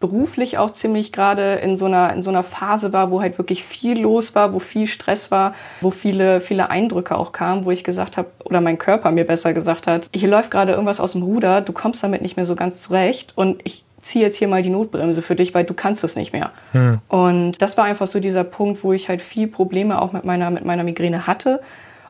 beruflich 0.00 0.58
auch 0.58 0.70
ziemlich 0.70 1.12
gerade 1.12 1.54
in 1.56 1.76
so 1.76 1.86
einer 1.86 2.12
in 2.12 2.22
so 2.22 2.30
einer 2.30 2.44
Phase 2.44 2.92
war, 2.92 3.10
wo 3.10 3.20
halt 3.20 3.36
wirklich 3.38 3.64
viel 3.64 3.98
los 3.98 4.34
war, 4.34 4.52
wo 4.52 4.60
viel 4.60 4.86
Stress 4.86 5.30
war, 5.30 5.54
wo 5.80 5.90
viele 5.90 6.40
viele 6.40 6.70
Eindrücke 6.70 7.16
auch 7.16 7.32
kamen, 7.32 7.64
wo 7.64 7.72
ich 7.72 7.82
gesagt 7.82 8.16
habe 8.16 8.28
oder 8.44 8.60
mein 8.60 8.78
Körper 8.78 9.10
mir 9.10 9.26
besser 9.26 9.54
gesagt 9.54 9.88
hat, 9.88 10.08
hier 10.14 10.28
läuft 10.28 10.52
gerade 10.52 10.72
irgendwas 10.72 11.00
aus 11.00 11.12
dem 11.12 11.22
Ruder, 11.22 11.62
du 11.62 11.72
kommst 11.72 12.02
damit 12.02 12.22
nicht 12.22 12.36
mehr 12.36 12.46
so 12.46 12.54
ganz 12.54 12.82
zurecht 12.82 13.32
und 13.34 13.60
ich 13.64 13.84
zieh 14.00 14.20
jetzt 14.20 14.36
hier 14.36 14.48
mal 14.48 14.62
die 14.62 14.70
Notbremse 14.70 15.22
für 15.22 15.34
dich, 15.34 15.54
weil 15.54 15.64
du 15.64 15.74
kannst 15.74 16.04
es 16.04 16.16
nicht 16.16 16.32
mehr. 16.32 16.52
Hm. 16.72 17.00
Und 17.08 17.60
das 17.60 17.76
war 17.76 17.84
einfach 17.84 18.06
so 18.06 18.20
dieser 18.20 18.44
Punkt, 18.44 18.84
wo 18.84 18.92
ich 18.92 19.08
halt 19.08 19.22
viel 19.22 19.48
Probleme 19.48 20.00
auch 20.00 20.12
mit 20.12 20.24
meiner, 20.24 20.50
mit 20.50 20.64
meiner 20.64 20.84
Migräne 20.84 21.26
hatte 21.26 21.60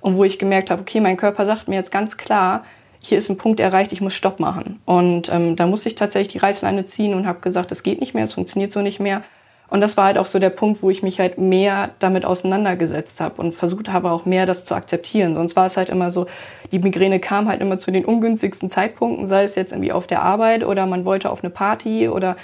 und 0.01 0.17
wo 0.17 0.25
ich 0.25 0.39
gemerkt 0.39 0.71
habe, 0.71 0.83
okay, 0.83 1.01
mein 1.01 1.17
Körper 1.17 1.47
sagt 1.47 1.69
mir 1.69 1.77
jetzt 1.77 1.93
ganz 1.93 2.17
klar, 2.17 2.65
hier 3.01 3.19
ist 3.19 3.31
ein 3.31 3.39
Punkt 3.39 3.61
erreicht, 3.61 3.93
ich 3.93 4.01
muss 4.01 4.15
Stopp 4.15 4.41
machen. 4.41 4.81
Und 4.85 5.33
ähm, 5.33 5.57
da 5.57 5.67
musste 5.67 5.89
ich 5.89 5.95
tatsächlich 5.95 6.33
die 6.33 6.39
Reißleine 6.39 6.85
ziehen 6.85 7.15
und 7.15 7.27
habe 7.27 7.41
gesagt, 7.41 7.71
das 7.71 7.83
geht 7.83 8.01
nicht 8.01 8.15
mehr, 8.15 8.25
es 8.25 8.35
funktioniert 8.35 8.73
so 8.73 8.81
nicht 8.81 9.01
mehr. 9.01 9.23
Und 9.71 9.81
das 9.81 9.97
war 9.97 10.07
halt 10.07 10.19
auch 10.19 10.27
so 10.27 10.39
der 10.39 10.51
Punkt, 10.51 10.83
wo 10.83 10.91
ich 10.91 11.03
mich 11.03 11.21
halt 11.21 11.39
mehr 11.39 11.91
damit 11.99 12.25
auseinandergesetzt 12.25 13.21
habe 13.21 13.41
und 13.41 13.55
versucht 13.55 13.93
habe 13.93 14.11
auch 14.11 14.25
mehr 14.25 14.47
das 14.47 14.65
zu 14.65 14.75
akzeptieren. 14.75 15.35
Sonst 15.35 15.57
war 15.57 15.67
es 15.67 15.77
halt 15.77 15.91
immer 15.91 16.11
so, 16.11 16.27
die 16.73 16.79
Migräne 16.79 17.21
kam 17.21 17.49
halt 17.49 17.61
immer 17.61 17.79
zu 17.79 17.91
den 17.91 18.05
ungünstigsten 18.05 18.71
Zeitpunkten, 18.71 19.27
sei 19.27 19.45
es 19.45 19.55
jetzt 19.55 19.73
irgendwie 19.73 19.93
auf 19.93 20.07
der 20.07 20.23
Arbeit 20.23 20.65
oder 20.65 20.87
man 20.87 21.05
wollte 21.05 21.31
auf 21.31 21.45
eine 21.45 21.51
Party 21.51 22.09
oder 22.09 22.37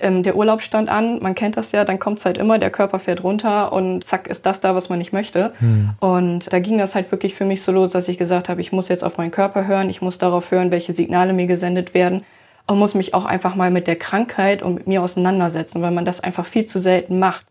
ähm, 0.00 0.22
der 0.22 0.34
Urlaub 0.34 0.62
stand 0.62 0.88
an. 0.88 1.18
Man 1.20 1.34
kennt 1.34 1.58
das 1.58 1.72
ja, 1.72 1.84
dann 1.84 1.98
kommt 1.98 2.18
es 2.18 2.24
halt 2.24 2.38
immer, 2.38 2.58
der 2.58 2.70
Körper 2.70 2.98
fährt 2.98 3.22
runter 3.22 3.72
und 3.72 4.04
zack 4.04 4.26
ist 4.26 4.46
das 4.46 4.60
da, 4.60 4.74
was 4.74 4.88
man 4.88 4.98
nicht 4.98 5.12
möchte. 5.12 5.52
Hm. 5.58 5.90
Und 6.00 6.52
da 6.52 6.58
ging 6.58 6.78
das 6.78 6.94
halt 6.94 7.12
wirklich 7.12 7.34
für 7.34 7.44
mich 7.44 7.62
so 7.62 7.72
los, 7.72 7.90
dass 7.90 8.08
ich 8.08 8.16
gesagt 8.16 8.48
habe, 8.48 8.62
ich 8.62 8.72
muss 8.72 8.88
jetzt 8.88 9.04
auf 9.04 9.18
meinen 9.18 9.30
Körper 9.30 9.66
hören, 9.66 9.90
ich 9.90 10.00
muss 10.00 10.16
darauf 10.16 10.50
hören, 10.50 10.70
welche 10.70 10.94
Signale 10.94 11.34
mir 11.34 11.46
gesendet 11.46 11.92
werden 11.92 12.24
und 12.66 12.78
muss 12.78 12.94
mich 12.94 13.14
auch 13.14 13.24
einfach 13.24 13.54
mal 13.54 13.70
mit 13.70 13.86
der 13.86 13.96
Krankheit 13.96 14.62
und 14.62 14.74
mit 14.74 14.86
mir 14.86 15.02
auseinandersetzen, 15.02 15.82
weil 15.82 15.90
man 15.90 16.04
das 16.04 16.20
einfach 16.20 16.46
viel 16.46 16.64
zu 16.64 16.80
selten 16.80 17.18
macht. 17.18 17.46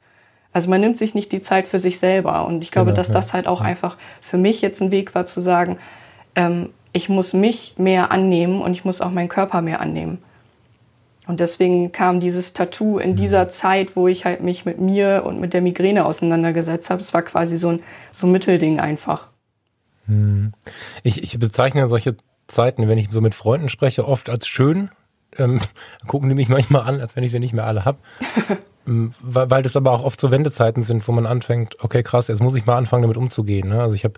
Also 0.53 0.69
man 0.69 0.81
nimmt 0.81 0.97
sich 0.97 1.13
nicht 1.13 1.31
die 1.31 1.41
Zeit 1.41 1.67
für 1.67 1.79
sich 1.79 1.99
selber. 1.99 2.45
Und 2.45 2.63
ich 2.63 2.71
glaube, 2.71 2.91
genau, 2.91 2.97
dass 2.97 3.07
ja. 3.09 3.13
das 3.13 3.33
halt 3.33 3.47
auch 3.47 3.61
einfach 3.61 3.97
für 4.21 4.37
mich 4.37 4.61
jetzt 4.61 4.81
ein 4.81 4.91
Weg 4.91 5.15
war 5.15 5.25
zu 5.25 5.39
sagen, 5.39 5.77
ähm, 6.35 6.69
ich 6.93 7.07
muss 7.07 7.33
mich 7.33 7.75
mehr 7.77 8.11
annehmen 8.11 8.61
und 8.61 8.73
ich 8.73 8.83
muss 8.83 9.01
auch 9.01 9.11
meinen 9.11 9.29
Körper 9.29 9.61
mehr 9.61 9.79
annehmen. 9.79 10.19
Und 11.27 11.39
deswegen 11.39 11.91
kam 11.91 12.19
dieses 12.19 12.51
Tattoo 12.51 12.97
in 12.97 13.15
dieser 13.15 13.47
Zeit, 13.47 13.95
wo 13.95 14.07
ich 14.07 14.25
halt 14.25 14.41
mich 14.41 14.65
mit 14.65 14.81
mir 14.81 15.23
und 15.25 15.39
mit 15.39 15.53
der 15.53 15.61
Migräne 15.61 16.05
auseinandergesetzt 16.05 16.89
habe. 16.89 17.01
Es 17.01 17.13
war 17.13 17.21
quasi 17.21 17.57
so 17.57 17.69
ein, 17.69 17.83
so 18.11 18.27
ein 18.27 18.33
Mittelding 18.33 18.79
einfach. 18.79 19.27
Hm. 20.07 20.51
Ich, 21.03 21.23
ich 21.23 21.37
bezeichne 21.39 21.87
solche 21.87 22.17
Zeiten, 22.47 22.89
wenn 22.89 22.97
ich 22.97 23.09
so 23.11 23.21
mit 23.21 23.35
Freunden 23.35 23.69
spreche, 23.69 24.05
oft 24.05 24.29
als 24.29 24.47
schön, 24.47 24.89
ähm, 25.37 25.59
gucken 26.07 26.29
die 26.29 26.35
mich 26.35 26.49
manchmal 26.49 26.83
an, 26.83 27.01
als 27.01 27.15
wenn 27.15 27.23
ich 27.23 27.31
sie 27.31 27.39
nicht 27.39 27.53
mehr 27.53 27.67
alle 27.67 27.85
habe. 27.85 27.97
Ähm, 28.87 29.13
weil, 29.21 29.51
weil 29.51 29.61
das 29.61 29.75
aber 29.75 29.91
auch 29.91 30.03
oft 30.03 30.19
so 30.19 30.31
Wendezeiten 30.31 30.81
sind, 30.81 31.07
wo 31.07 31.11
man 31.11 31.27
anfängt, 31.27 31.83
okay, 31.83 32.01
krass, 32.01 32.29
jetzt 32.29 32.41
muss 32.41 32.55
ich 32.55 32.65
mal 32.65 32.77
anfangen, 32.77 33.03
damit 33.03 33.15
umzugehen. 33.15 33.69
Ne? 33.69 33.79
Also 33.79 33.93
ich 33.93 34.03
habe 34.03 34.15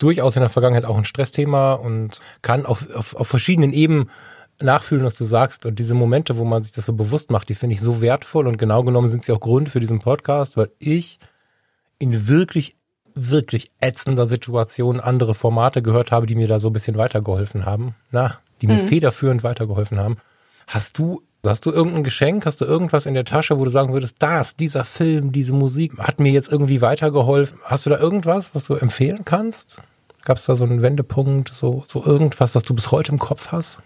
durchaus 0.00 0.34
in 0.34 0.40
der 0.40 0.48
Vergangenheit 0.48 0.84
auch 0.84 0.98
ein 0.98 1.04
Stressthema 1.04 1.74
und 1.74 2.20
kann 2.42 2.66
auf, 2.66 2.92
auf, 2.96 3.14
auf 3.14 3.28
verschiedenen 3.28 3.72
Ebenen 3.72 4.10
nachfühlen, 4.60 5.04
was 5.04 5.14
du 5.14 5.24
sagst. 5.24 5.66
Und 5.66 5.78
diese 5.78 5.94
Momente, 5.94 6.36
wo 6.36 6.44
man 6.44 6.62
sich 6.62 6.72
das 6.72 6.86
so 6.86 6.92
bewusst 6.92 7.30
macht, 7.30 7.48
die 7.48 7.54
finde 7.54 7.74
ich 7.74 7.80
so 7.80 8.00
wertvoll 8.00 8.46
und 8.46 8.58
genau 8.58 8.82
genommen 8.82 9.08
sind 9.08 9.24
sie 9.24 9.32
auch 9.32 9.40
Grund 9.40 9.68
für 9.68 9.80
diesen 9.80 10.00
Podcast, 10.00 10.56
weil 10.56 10.70
ich 10.80 11.18
in 11.98 12.26
wirklich, 12.26 12.76
wirklich 13.14 13.70
ätzender 13.80 14.26
Situation 14.26 14.98
andere 14.98 15.34
Formate 15.34 15.82
gehört 15.82 16.10
habe, 16.10 16.26
die 16.26 16.34
mir 16.34 16.48
da 16.48 16.58
so 16.58 16.70
ein 16.70 16.72
bisschen 16.72 16.96
weitergeholfen 16.96 17.66
haben. 17.66 17.94
Na, 18.10 18.38
die 18.60 18.66
mir 18.66 18.78
mhm. 18.78 18.86
federführend 18.86 19.42
weitergeholfen 19.42 19.98
haben. 19.98 20.16
Hast 20.66 20.98
du 20.98 21.22
Hast 21.44 21.66
du 21.66 21.72
irgendein 21.72 22.04
Geschenk? 22.04 22.46
Hast 22.46 22.60
du 22.60 22.64
irgendwas 22.64 23.04
in 23.04 23.14
der 23.14 23.24
Tasche, 23.24 23.58
wo 23.58 23.64
du 23.64 23.70
sagen 23.70 23.92
würdest, 23.92 24.14
das, 24.20 24.54
dieser 24.54 24.84
Film, 24.84 25.32
diese 25.32 25.52
Musik 25.52 25.98
hat 25.98 26.20
mir 26.20 26.30
jetzt 26.30 26.52
irgendwie 26.52 26.80
weitergeholfen? 26.80 27.58
Hast 27.64 27.84
du 27.84 27.90
da 27.90 27.98
irgendwas, 27.98 28.54
was 28.54 28.62
du 28.62 28.74
empfehlen 28.74 29.24
kannst? 29.24 29.82
Gab 30.24 30.36
es 30.36 30.46
da 30.46 30.54
so 30.54 30.64
einen 30.64 30.82
Wendepunkt, 30.82 31.48
so, 31.48 31.82
so 31.88 32.04
irgendwas, 32.04 32.54
was 32.54 32.62
du 32.62 32.74
bis 32.76 32.92
heute 32.92 33.10
im 33.10 33.18
Kopf 33.18 33.50
hast? 33.50 33.80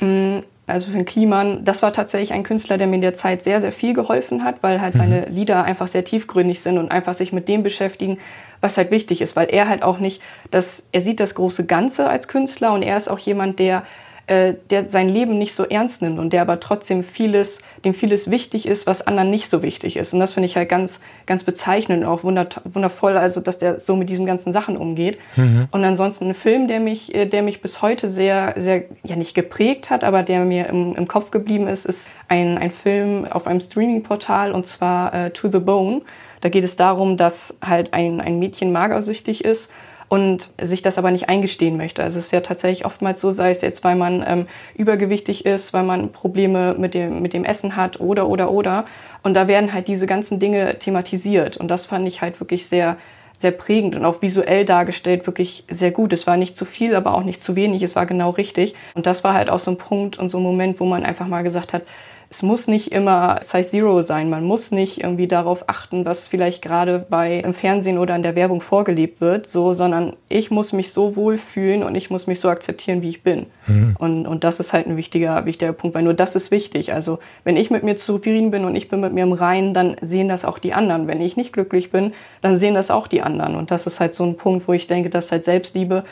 Mm, 0.00 0.38
also 0.66 0.90
für 0.90 0.96
den 0.96 1.04
Kliman, 1.04 1.66
das 1.66 1.82
war 1.82 1.92
tatsächlich 1.92 2.32
ein 2.32 2.44
Künstler, 2.44 2.78
der 2.78 2.86
mir 2.86 2.94
in 2.94 3.02
der 3.02 3.14
Zeit 3.14 3.42
sehr, 3.42 3.60
sehr 3.60 3.72
viel 3.72 3.92
geholfen 3.92 4.42
hat, 4.42 4.62
weil 4.62 4.80
halt 4.80 4.94
mhm. 4.94 4.98
seine 5.00 5.26
Lieder 5.26 5.64
einfach 5.64 5.88
sehr 5.88 6.06
tiefgründig 6.06 6.60
sind 6.60 6.78
und 6.78 6.90
einfach 6.90 7.12
sich 7.12 7.30
mit 7.30 7.46
dem 7.48 7.62
beschäftigen, 7.62 8.16
was 8.62 8.78
halt 8.78 8.90
wichtig 8.90 9.20
ist, 9.20 9.36
weil 9.36 9.48
er 9.50 9.68
halt 9.68 9.82
auch 9.82 9.98
nicht, 9.98 10.22
das, 10.50 10.84
er 10.92 11.02
sieht 11.02 11.20
das 11.20 11.34
große 11.34 11.66
Ganze 11.66 12.08
als 12.08 12.26
Künstler 12.26 12.72
und 12.72 12.80
er 12.80 12.96
ist 12.96 13.10
auch 13.10 13.18
jemand, 13.18 13.58
der 13.58 13.82
äh, 14.30 14.54
der 14.70 14.88
sein 14.88 15.08
Leben 15.08 15.38
nicht 15.38 15.54
so 15.56 15.64
ernst 15.64 16.02
nimmt 16.02 16.20
und 16.20 16.32
der 16.32 16.42
aber 16.42 16.60
trotzdem 16.60 17.02
vieles, 17.02 17.58
dem 17.84 17.94
vieles 17.94 18.30
wichtig 18.30 18.66
ist, 18.66 18.86
was 18.86 19.04
anderen 19.04 19.28
nicht 19.28 19.50
so 19.50 19.60
wichtig 19.60 19.96
ist. 19.96 20.14
Und 20.14 20.20
das 20.20 20.34
finde 20.34 20.46
ich 20.46 20.56
halt 20.56 20.68
ganz, 20.68 21.00
ganz 21.26 21.42
bezeichnend 21.42 22.04
und 22.04 22.08
auch 22.08 22.22
wundervoll, 22.22 23.16
also 23.16 23.40
dass 23.40 23.58
der 23.58 23.80
so 23.80 23.96
mit 23.96 24.08
diesen 24.08 24.26
ganzen 24.26 24.52
Sachen 24.52 24.76
umgeht. 24.76 25.18
Mhm. 25.34 25.66
Und 25.72 25.84
ansonsten 25.84 26.28
ein 26.28 26.34
Film, 26.34 26.68
der 26.68 26.78
mich, 26.78 27.12
äh, 27.12 27.26
der 27.26 27.42
mich 27.42 27.60
bis 27.60 27.82
heute 27.82 28.08
sehr, 28.08 28.54
sehr, 28.56 28.84
ja 29.02 29.16
nicht 29.16 29.34
geprägt 29.34 29.90
hat, 29.90 30.04
aber 30.04 30.22
der 30.22 30.44
mir 30.44 30.68
im, 30.68 30.94
im 30.94 31.08
Kopf 31.08 31.32
geblieben 31.32 31.66
ist, 31.66 31.84
ist 31.84 32.08
ein, 32.28 32.56
ein 32.56 32.70
Film 32.70 33.24
auf 33.24 33.48
einem 33.48 33.58
Streaming-Portal 33.58 34.52
und 34.52 34.64
zwar 34.64 35.12
äh, 35.12 35.30
To 35.30 35.48
the 35.50 35.58
Bone. 35.58 36.02
Da 36.40 36.48
geht 36.48 36.62
es 36.62 36.76
darum, 36.76 37.16
dass 37.16 37.56
halt 37.60 37.92
ein, 37.92 38.20
ein 38.20 38.38
Mädchen 38.38 38.70
magersüchtig 38.70 39.44
ist 39.44 39.72
und 40.10 40.50
sich 40.60 40.82
das 40.82 40.98
aber 40.98 41.12
nicht 41.12 41.28
eingestehen 41.28 41.76
möchte. 41.76 42.02
Also 42.02 42.18
es 42.18 42.26
ist 42.26 42.32
ja 42.32 42.40
tatsächlich 42.40 42.84
oftmals 42.84 43.20
so, 43.20 43.30
sei 43.30 43.52
es 43.52 43.60
jetzt, 43.60 43.84
weil 43.84 43.94
man 43.94 44.24
ähm, 44.26 44.46
übergewichtig 44.74 45.46
ist, 45.46 45.72
weil 45.72 45.84
man 45.84 46.10
Probleme 46.10 46.74
mit 46.76 46.94
dem, 46.94 47.22
mit 47.22 47.32
dem 47.32 47.44
Essen 47.44 47.76
hat 47.76 48.00
oder, 48.00 48.28
oder, 48.28 48.50
oder. 48.50 48.86
Und 49.22 49.34
da 49.34 49.46
werden 49.46 49.72
halt 49.72 49.86
diese 49.86 50.06
ganzen 50.06 50.40
Dinge 50.40 50.80
thematisiert. 50.80 51.58
Und 51.58 51.68
das 51.68 51.86
fand 51.86 52.08
ich 52.08 52.22
halt 52.22 52.40
wirklich 52.40 52.66
sehr, 52.66 52.96
sehr 53.38 53.52
prägend 53.52 53.94
und 53.94 54.04
auch 54.04 54.20
visuell 54.20 54.64
dargestellt 54.64 55.28
wirklich 55.28 55.62
sehr 55.70 55.92
gut. 55.92 56.12
Es 56.12 56.26
war 56.26 56.36
nicht 56.36 56.56
zu 56.56 56.64
viel, 56.64 56.96
aber 56.96 57.14
auch 57.14 57.22
nicht 57.22 57.40
zu 57.40 57.54
wenig. 57.54 57.80
Es 57.84 57.94
war 57.94 58.04
genau 58.04 58.30
richtig. 58.30 58.74
Und 58.94 59.06
das 59.06 59.22
war 59.22 59.34
halt 59.34 59.48
auch 59.48 59.60
so 59.60 59.70
ein 59.70 59.78
Punkt 59.78 60.18
und 60.18 60.28
so 60.28 60.38
ein 60.38 60.42
Moment, 60.42 60.80
wo 60.80 60.86
man 60.86 61.04
einfach 61.04 61.28
mal 61.28 61.44
gesagt 61.44 61.72
hat, 61.72 61.84
es 62.32 62.44
muss 62.44 62.68
nicht 62.68 62.92
immer 62.92 63.40
Size 63.42 63.70
Zero 63.70 64.02
sein. 64.02 64.30
Man 64.30 64.44
muss 64.44 64.70
nicht 64.70 65.02
irgendwie 65.02 65.26
darauf 65.26 65.68
achten, 65.68 66.04
was 66.04 66.28
vielleicht 66.28 66.62
gerade 66.62 67.04
bei 67.10 67.40
im 67.40 67.52
Fernsehen 67.54 67.98
oder 67.98 68.14
in 68.14 68.22
der 68.22 68.36
Werbung 68.36 68.60
vorgelebt 68.60 69.20
wird, 69.20 69.48
so, 69.48 69.74
sondern 69.74 70.14
ich 70.28 70.48
muss 70.52 70.72
mich 70.72 70.92
so 70.92 71.16
wohlfühlen 71.16 71.82
und 71.82 71.96
ich 71.96 72.08
muss 72.08 72.28
mich 72.28 72.38
so 72.38 72.48
akzeptieren, 72.48 73.02
wie 73.02 73.08
ich 73.08 73.24
bin. 73.24 73.46
Mhm. 73.66 73.96
Und, 73.98 74.26
und 74.28 74.44
das 74.44 74.60
ist 74.60 74.72
halt 74.72 74.86
ein 74.86 74.96
wichtiger, 74.96 75.44
wichtiger 75.44 75.72
Punkt, 75.72 75.96
weil 75.96 76.04
nur 76.04 76.14
das 76.14 76.36
ist 76.36 76.52
wichtig. 76.52 76.92
Also 76.92 77.18
wenn 77.42 77.56
ich 77.56 77.68
mit 77.68 77.82
mir 77.82 77.96
zufrieden 77.96 78.52
bin 78.52 78.64
und 78.64 78.76
ich 78.76 78.88
bin 78.88 79.00
mit 79.00 79.12
mir 79.12 79.24
im 79.24 79.32
Reinen, 79.32 79.74
dann 79.74 79.96
sehen 80.00 80.28
das 80.28 80.44
auch 80.44 80.60
die 80.60 80.72
anderen. 80.72 81.08
Wenn 81.08 81.20
ich 81.20 81.36
nicht 81.36 81.52
glücklich 81.52 81.90
bin, 81.90 82.12
dann 82.42 82.56
sehen 82.56 82.76
das 82.76 82.92
auch 82.92 83.08
die 83.08 83.22
anderen. 83.22 83.56
Und 83.56 83.72
das 83.72 83.88
ist 83.88 83.98
halt 83.98 84.14
so 84.14 84.22
ein 84.24 84.36
Punkt, 84.36 84.68
wo 84.68 84.72
ich 84.72 84.86
denke, 84.86 85.10
dass 85.10 85.32
halt 85.32 85.44
Selbstliebe 85.44 86.04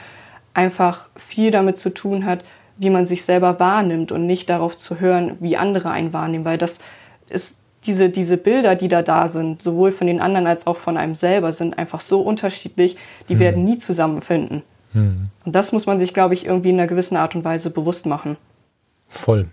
einfach 0.52 1.09
viel 1.14 1.52
damit 1.52 1.78
zu 1.78 1.90
tun 1.90 2.26
hat, 2.26 2.42
wie 2.78 2.90
man 2.90 3.06
sich 3.06 3.24
selber 3.24 3.58
wahrnimmt 3.60 4.12
und 4.12 4.26
nicht 4.26 4.48
darauf 4.48 4.76
zu 4.76 5.00
hören, 5.00 5.36
wie 5.40 5.56
andere 5.56 5.90
einen 5.90 6.12
wahrnehmen, 6.12 6.44
weil 6.44 6.58
das 6.58 6.78
ist 7.28 7.58
diese, 7.84 8.10
diese 8.10 8.36
Bilder, 8.36 8.74
die 8.74 8.88
da 8.88 9.02
da 9.02 9.28
sind, 9.28 9.62
sowohl 9.62 9.92
von 9.92 10.06
den 10.06 10.20
anderen 10.20 10.46
als 10.46 10.66
auch 10.66 10.76
von 10.76 10.96
einem 10.96 11.14
selber, 11.14 11.52
sind 11.52 11.78
einfach 11.78 12.00
so 12.00 12.20
unterschiedlich, 12.20 12.96
die 13.28 13.36
mhm. 13.36 13.40
werden 13.40 13.64
nie 13.64 13.78
zusammenfinden. 13.78 14.62
Mhm. 14.92 15.28
Und 15.44 15.54
das 15.54 15.72
muss 15.72 15.86
man 15.86 15.98
sich, 15.98 16.14
glaube 16.14 16.34
ich, 16.34 16.46
irgendwie 16.46 16.70
in 16.70 16.78
einer 16.78 16.86
gewissen 16.86 17.16
Art 17.16 17.34
und 17.34 17.44
Weise 17.44 17.70
bewusst 17.70 18.06
machen. 18.06 18.36
Voll. 19.08 19.46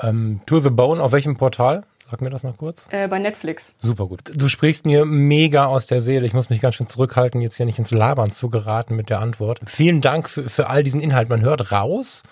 Ähm, 0.00 0.40
to 0.46 0.58
the 0.58 0.70
Bone, 0.70 1.02
auf 1.02 1.12
welchem 1.12 1.36
Portal? 1.36 1.84
Sag 2.10 2.22
mir 2.22 2.30
das 2.30 2.42
noch 2.42 2.56
kurz. 2.56 2.86
Äh, 2.90 3.06
bei 3.06 3.18
Netflix. 3.18 3.74
Super 3.76 4.06
gut. 4.06 4.20
Du 4.34 4.48
sprichst 4.48 4.86
mir 4.86 5.04
mega 5.04 5.66
aus 5.66 5.86
der 5.86 6.00
Seele. 6.00 6.24
Ich 6.24 6.32
muss 6.32 6.48
mich 6.48 6.62
ganz 6.62 6.76
schön 6.76 6.86
zurückhalten, 6.86 7.42
jetzt 7.42 7.56
hier 7.56 7.66
nicht 7.66 7.78
ins 7.78 7.90
Labern 7.90 8.32
zu 8.32 8.48
geraten 8.48 8.96
mit 8.96 9.10
der 9.10 9.20
Antwort. 9.20 9.60
Vielen 9.66 10.00
Dank 10.00 10.30
für, 10.30 10.48
für 10.48 10.68
all 10.68 10.82
diesen 10.82 11.00
Inhalt. 11.00 11.28
Man 11.28 11.42
hört 11.42 11.70
raus, 11.70 12.22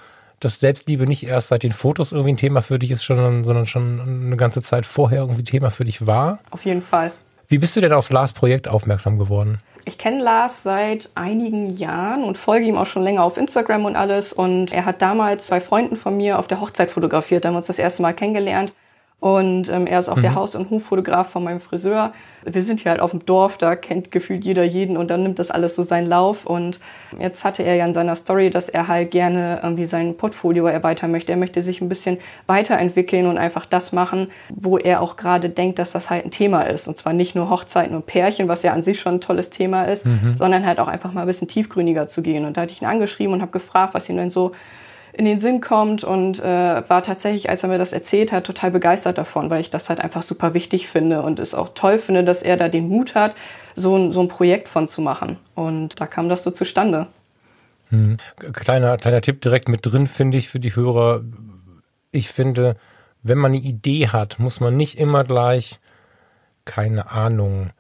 dass 0.41 0.61
Selbstliebe 0.61 1.07
nicht 1.07 1.27
erst 1.27 1.49
seit 1.49 1.63
den 1.63 1.73
Fotos 1.73 2.13
irgendwie 2.13 2.33
ein 2.33 2.39
Thema 2.39 2.63
für 2.63 2.79
dich 2.79 2.91
ist, 2.91 3.03
sondern, 3.03 3.45
sondern 3.45 3.67
schon 3.67 4.01
eine 4.01 4.37
ganze 4.39 4.63
Zeit 4.63 4.87
vorher 4.87 5.21
irgendwie 5.21 5.45
Thema 5.45 5.71
für 5.71 5.85
dich 5.85 6.07
war. 6.07 6.39
Auf 6.51 6.65
jeden 6.65 6.83
Fall. 6.83 7.13
Wie 7.49 7.59
bist 7.59 7.77
du 7.77 7.83
denn 7.83 7.93
auf 7.93 8.11
Lars 8.11 8.33
Projekt 8.33 8.69
aufmerksam 8.69 9.19
geworden? 9.19 9.59
Ich 9.85 9.99
kenne 9.99 10.23
Lars 10.23 10.63
seit 10.63 11.11
einigen 11.15 11.69
Jahren 11.69 12.25
und 12.25 12.39
folge 12.39 12.65
ihm 12.65 12.77
auch 12.77 12.87
schon 12.87 13.03
länger 13.03 13.23
auf 13.23 13.37
Instagram 13.37 13.85
und 13.85 13.95
alles. 13.95 14.33
Und 14.33 14.73
er 14.73 14.87
hat 14.87 15.03
damals 15.03 15.49
bei 15.49 15.61
Freunden 15.61 15.97
von 15.97 16.17
mir 16.17 16.39
auf 16.39 16.49
der 16.49 16.63
Hochzeit 16.63 16.91
fotografiert. 16.91 17.45
Da 17.45 17.49
haben 17.49 17.55
wir 17.55 17.59
uns 17.59 17.69
das 17.69 17.79
erste 17.79 18.01
Mal 18.01 18.15
kennengelernt. 18.15 18.73
Und 19.19 19.71
ähm, 19.71 19.87
er 19.87 19.99
ist 19.99 20.11
auch 20.11 20.17
mhm. 20.17 20.23
der 20.23 20.35
Haus- 20.35 20.55
und 20.55 20.71
Hoffotograf 20.71 21.31
von 21.31 21.43
meinem 21.43 21.61
Friseur. 21.61 22.13
Wir 22.45 22.63
sind 22.63 22.81
hier 22.81 22.93
halt 22.93 23.01
auf 23.01 23.13
dem 23.13 23.25
Dorf, 23.25 23.57
da 23.57 23.75
kennt 23.75 24.13
gefühlt 24.13 24.45
jeder 24.45 24.63
jeden 24.63 24.99
und 24.99 25.11
dann 25.11 25.23
nimmt 25.23 25.39
das 25.39 25.51
alles 25.51 25.75
so 25.75 25.83
seinen 25.83 26.07
Lauf. 26.07 26.45
Und 26.45 26.81
jetzt 27.19 27.43
hatte 27.43 27.63
er 27.63 27.77
ja 27.77 27.87
in 27.87 27.95
seiner 27.95 28.15
Story, 28.15 28.51
dass 28.51 28.69
er 28.69 28.89
halt 28.89 29.11
gerne 29.11 29.61
irgendwie 29.63 29.87
sein 29.87 30.19
Portfolio 30.19 30.67
erweitern 30.67 31.13
möchte. 31.13 31.33
Er 31.33 31.39
möchte 31.39 31.63
sich 31.63 31.81
ein 31.81 31.89
bisschen 31.89 32.19
weiterentwickeln 32.47 33.27
und 33.27 33.39
einfach 33.39 33.65
das 33.65 33.91
machen, 33.91 34.29
wo 34.55 34.77
er 34.77 35.01
auch 35.01 35.17
gerade 35.17 35.49
denkt, 35.49 35.79
dass 35.79 35.93
das 35.93 36.11
halt 36.11 36.27
ein 36.27 36.31
Thema 36.31 36.63
ist. 36.63 36.87
Und 36.87 36.99
zwar 36.99 37.15
nicht 37.15 37.35
nur 37.35 37.49
Hochzeiten 37.49 37.97
und 37.97 38.05
Pärchen, 38.05 38.49
was 38.49 38.63
ja 38.63 38.75
an 38.75 38.83
sich 38.83 39.01
schon 39.01 39.15
ein 39.15 39.21
tolles 39.23 39.49
Thema 39.49 39.85
ist, 39.85 40.05
mhm. 40.05 40.37
sondern 40.37 40.67
halt 40.67 40.79
auch 40.79 40.89
einfach 40.89 41.15
mal 41.15 41.23
ein 41.23 41.27
bisschen 41.27 41.49
tiefgründiger 41.49 42.07
zu 42.07 42.21
gehen. 42.21 42.45
Und 42.45 42.59
da 42.59 42.61
hatte 42.61 42.73
ich 42.73 42.83
ihn 42.83 42.89
angeschrieben 42.89 43.33
und 43.33 43.41
habe 43.41 43.53
gefragt, 43.53 43.95
was 43.95 44.11
ihm 44.11 44.19
denn 44.19 44.31
so 44.31 44.53
in 45.17 45.25
den 45.25 45.39
Sinn 45.39 45.63
kommt 45.63 46.05
und 46.05 46.41
äh, 46.41 46.83
war 46.89 47.03
tatsächlich, 47.03 47.49
als 47.49 47.63
er 47.63 47.71
mir 47.71 47.79
das 47.79 47.95
erzählt 47.95 48.33
hat, 48.33 48.45
total 48.45 48.71
begeistert 48.71 49.17
davon, 49.17 49.49
weil 49.49 49.63
ich 49.63 49.71
das 49.71 49.89
halt 49.89 49.99
einfach 49.99 50.23
super 50.23 50.53
wichtig 50.53 50.89
finde 50.89 51.23
und 51.23 51.41
es 51.41 51.55
auch 51.55 51.71
toll 51.71 51.99
finde, 51.99 52.23
dass 52.23 52.43
er 52.43 52.59
da 52.59 52.69
den 52.69 52.89
Mut 52.89 53.15
hat, 53.15 53.35
so 53.75 53.97
ein, 53.97 54.13
so 54.13 54.21
ein 54.21 54.29
Projekt 54.29 54.69
von 54.69 54.89
zu 54.89 55.01
machen. 55.01 55.39
Und 55.55 55.99
da 55.99 56.07
kam 56.07 56.29
das 56.29 56.43
so 56.43 56.51
zustande. 56.51 57.07
Hm. 57.89 58.19
Kleiner, 58.53 58.99
kleiner 58.99 59.23
Tipp 59.23 59.41
direkt 59.41 59.71
mit 59.71 59.87
drin, 59.87 60.07
finde 60.07 60.37
ich, 60.37 60.49
für 60.49 60.61
die 60.61 60.77
Hörer. 60.77 61.23
Ich 62.13 62.29
finde, 62.29 62.77
wenn 63.23 63.39
man 63.39 63.53
eine 63.53 63.63
Idee 63.63 64.09
hat, 64.09 64.39
muss 64.39 64.61
man 64.61 64.77
nicht 64.77 64.99
immer 64.99 65.25
gleich, 65.25 65.81
keine 66.67 67.11
Ahnung, 67.11 67.71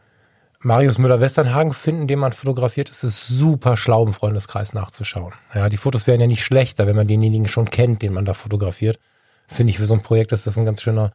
Marius 0.66 0.98
Müller-Westernhagen 0.98 1.72
finden, 1.72 2.09
den 2.09 2.18
man 2.18 2.33
fotografiert, 2.33 2.90
ist 2.90 3.05
es 3.05 3.29
super 3.29 3.76
schlau, 3.76 4.05
im 4.05 4.12
Freundeskreis 4.12 4.72
nachzuschauen. 4.72 5.33
Ja, 5.55 5.68
die 5.68 5.76
Fotos 5.76 6.09
wären 6.09 6.20
ja 6.20 6.26
nicht 6.26 6.42
schlechter, 6.42 6.88
wenn 6.88 6.96
man 6.96 7.07
denjenigen 7.07 7.46
schon 7.46 7.70
kennt, 7.70 8.02
den 8.02 8.12
man 8.12 8.24
da 8.24 8.35
fotografiert. 8.35 8.98
Finde 9.46 9.70
ich 9.70 9.79
für 9.79 9.87
so 9.87 9.94
ein 9.94 10.02
Projekt 10.02 10.33
ist 10.33 10.44
das 10.44 10.59
ein 10.59 10.64
ganz 10.64 10.83
schöner, 10.83 11.12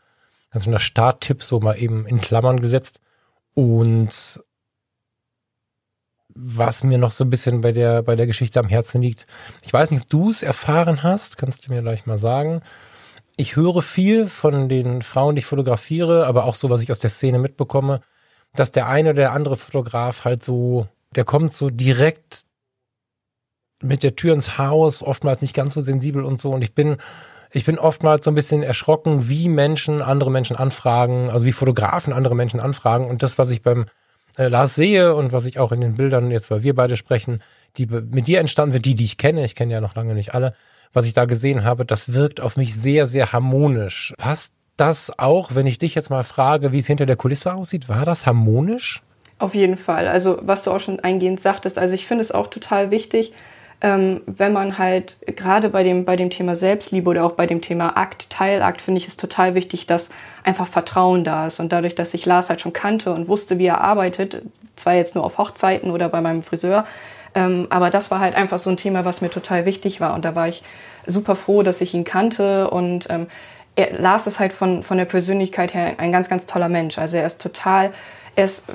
ganz 0.51 0.63
schöner 0.63 0.79
Starttipp, 0.79 1.43
so 1.43 1.59
mal 1.59 1.73
eben 1.73 2.07
in 2.07 2.21
Klammern 2.21 2.61
gesetzt. 2.61 3.01
Und 3.53 4.41
was 6.33 6.83
mir 6.85 6.97
noch 6.97 7.11
so 7.11 7.25
ein 7.25 7.29
bisschen 7.29 7.59
bei 7.59 7.73
der, 7.73 8.03
bei 8.03 8.15
der 8.15 8.27
Geschichte 8.27 8.57
am 8.57 8.69
Herzen 8.69 9.01
liegt, 9.01 9.27
ich 9.65 9.73
weiß 9.73 9.91
nicht, 9.91 10.03
ob 10.03 10.09
du 10.09 10.29
es 10.29 10.43
erfahren 10.43 11.03
hast, 11.03 11.37
kannst 11.37 11.67
du 11.67 11.73
mir 11.73 11.81
gleich 11.81 12.05
mal 12.05 12.17
sagen. 12.17 12.61
Ich 13.35 13.57
höre 13.57 13.81
viel 13.81 14.27
von 14.27 14.69
den 14.69 15.01
Frauen, 15.01 15.35
die 15.35 15.39
ich 15.39 15.45
fotografiere, 15.45 16.25
aber 16.25 16.45
auch 16.45 16.55
so, 16.55 16.69
was 16.69 16.81
ich 16.81 16.89
aus 16.89 16.99
der 16.99 17.09
Szene 17.09 17.37
mitbekomme, 17.37 17.99
dass 18.53 18.71
der 18.71 18.87
eine 18.87 19.09
oder 19.09 19.21
der 19.21 19.31
andere 19.31 19.57
Fotograf 19.57 20.25
halt 20.25 20.43
so, 20.43 20.87
der 21.15 21.23
kommt 21.23 21.53
so 21.53 21.69
direkt 21.69 22.45
mit 23.81 24.03
der 24.03 24.15
Tür 24.15 24.33
ins 24.33 24.57
Haus, 24.57 25.01
oftmals 25.01 25.41
nicht 25.41 25.55
ganz 25.55 25.73
so 25.73 25.81
sensibel 25.81 26.23
und 26.23 26.39
so. 26.39 26.51
Und 26.51 26.63
ich 26.63 26.73
bin, 26.73 26.97
ich 27.51 27.65
bin 27.65 27.79
oftmals 27.79 28.25
so 28.25 28.31
ein 28.31 28.35
bisschen 28.35 28.63
erschrocken, 28.63 29.27
wie 29.27 29.49
Menschen 29.49 30.01
andere 30.01 30.31
Menschen 30.31 30.55
anfragen, 30.55 31.29
also 31.29 31.45
wie 31.45 31.51
Fotografen 31.51 32.13
andere 32.13 32.35
Menschen 32.35 32.59
anfragen. 32.59 33.07
Und 33.07 33.23
das, 33.23 33.37
was 33.37 33.49
ich 33.49 33.61
beim 33.61 33.85
äh, 34.37 34.47
Lars 34.47 34.75
sehe 34.75 35.15
und 35.15 35.31
was 35.31 35.45
ich 35.45 35.59
auch 35.59 35.71
in 35.71 35.81
den 35.81 35.95
Bildern, 35.95 36.31
jetzt 36.31 36.51
weil 36.51 36.63
wir 36.63 36.75
beide 36.75 36.97
sprechen, 36.97 37.41
die 37.77 37.87
mit 37.87 38.27
dir 38.27 38.39
entstanden 38.39 38.73
sind, 38.73 38.85
die, 38.85 38.95
die 38.95 39.05
ich 39.05 39.17
kenne, 39.17 39.45
ich 39.45 39.55
kenne 39.55 39.73
ja 39.73 39.81
noch 39.81 39.95
lange 39.95 40.13
nicht 40.13 40.33
alle, 40.33 40.53
was 40.93 41.05
ich 41.05 41.13
da 41.13 41.25
gesehen 41.25 41.63
habe, 41.63 41.85
das 41.85 42.13
wirkt 42.13 42.41
auf 42.41 42.57
mich 42.57 42.75
sehr, 42.75 43.07
sehr 43.07 43.31
harmonisch. 43.31 44.13
Passt 44.17 44.53
das 44.77 45.11
auch, 45.17 45.53
wenn 45.53 45.67
ich 45.67 45.79
dich 45.79 45.95
jetzt 45.95 46.09
mal 46.09 46.23
frage, 46.23 46.71
wie 46.71 46.79
es 46.79 46.87
hinter 46.87 47.05
der 47.05 47.15
Kulisse 47.15 47.53
aussieht, 47.53 47.89
war 47.89 48.05
das 48.05 48.25
harmonisch? 48.25 49.01
Auf 49.39 49.55
jeden 49.55 49.77
Fall. 49.77 50.07
Also 50.07 50.39
was 50.41 50.63
du 50.63 50.71
auch 50.71 50.79
schon 50.79 50.99
eingehend 50.99 51.41
sagtest, 51.41 51.77
also 51.77 51.93
ich 51.93 52.05
finde 52.05 52.21
es 52.21 52.31
auch 52.31 52.47
total 52.47 52.91
wichtig, 52.91 53.33
ähm, 53.81 54.21
wenn 54.27 54.53
man 54.53 54.77
halt 54.77 55.17
gerade 55.25 55.69
bei 55.69 55.83
dem, 55.83 56.05
bei 56.05 56.15
dem 56.15 56.29
Thema 56.29 56.55
Selbstliebe 56.55 57.09
oder 57.09 57.25
auch 57.25 57.31
bei 57.31 57.47
dem 57.47 57.61
Thema 57.61 57.97
Akt, 57.97 58.29
Teilakt, 58.29 58.81
finde 58.81 58.99
ich 58.99 59.07
es 59.07 59.17
total 59.17 59.55
wichtig, 59.55 59.87
dass 59.87 60.11
einfach 60.43 60.67
Vertrauen 60.67 61.23
da 61.23 61.47
ist. 61.47 61.59
Und 61.59 61.71
dadurch, 61.71 61.95
dass 61.95 62.13
ich 62.13 62.25
Lars 62.25 62.49
halt 62.49 62.61
schon 62.61 62.73
kannte 62.73 63.11
und 63.11 63.27
wusste, 63.27 63.57
wie 63.57 63.65
er 63.65 63.81
arbeitet, 63.81 64.43
zwar 64.75 64.93
jetzt 64.93 65.15
nur 65.15 65.23
auf 65.23 65.39
Hochzeiten 65.39 65.89
oder 65.89 66.09
bei 66.09 66.21
meinem 66.21 66.43
Friseur, 66.43 66.85
ähm, 67.33 67.67
aber 67.69 67.89
das 67.89 68.11
war 68.11 68.19
halt 68.19 68.35
einfach 68.35 68.59
so 68.59 68.69
ein 68.69 68.77
Thema, 68.77 69.05
was 69.05 69.21
mir 69.21 69.29
total 69.29 69.65
wichtig 69.65 70.01
war. 70.01 70.13
Und 70.13 70.25
da 70.25 70.35
war 70.35 70.47
ich 70.47 70.63
super 71.07 71.35
froh, 71.35 71.63
dass 71.63 71.81
ich 71.81 71.93
ihn 71.93 72.03
kannte 72.03 72.69
und 72.69 73.07
ähm, 73.09 73.27
er, 73.75 73.97
Lars 73.99 74.27
ist 74.27 74.39
halt 74.39 74.53
von, 74.53 74.83
von 74.83 74.97
der 74.97 75.05
Persönlichkeit 75.05 75.73
her 75.73 75.95
ein 75.97 76.11
ganz, 76.11 76.29
ganz 76.29 76.45
toller 76.45 76.69
Mensch. 76.69 76.97
Also 76.97 77.17
er 77.17 77.25
ist 77.25 77.41
total, 77.41 77.91
er 78.35 78.45
ist, 78.45 78.65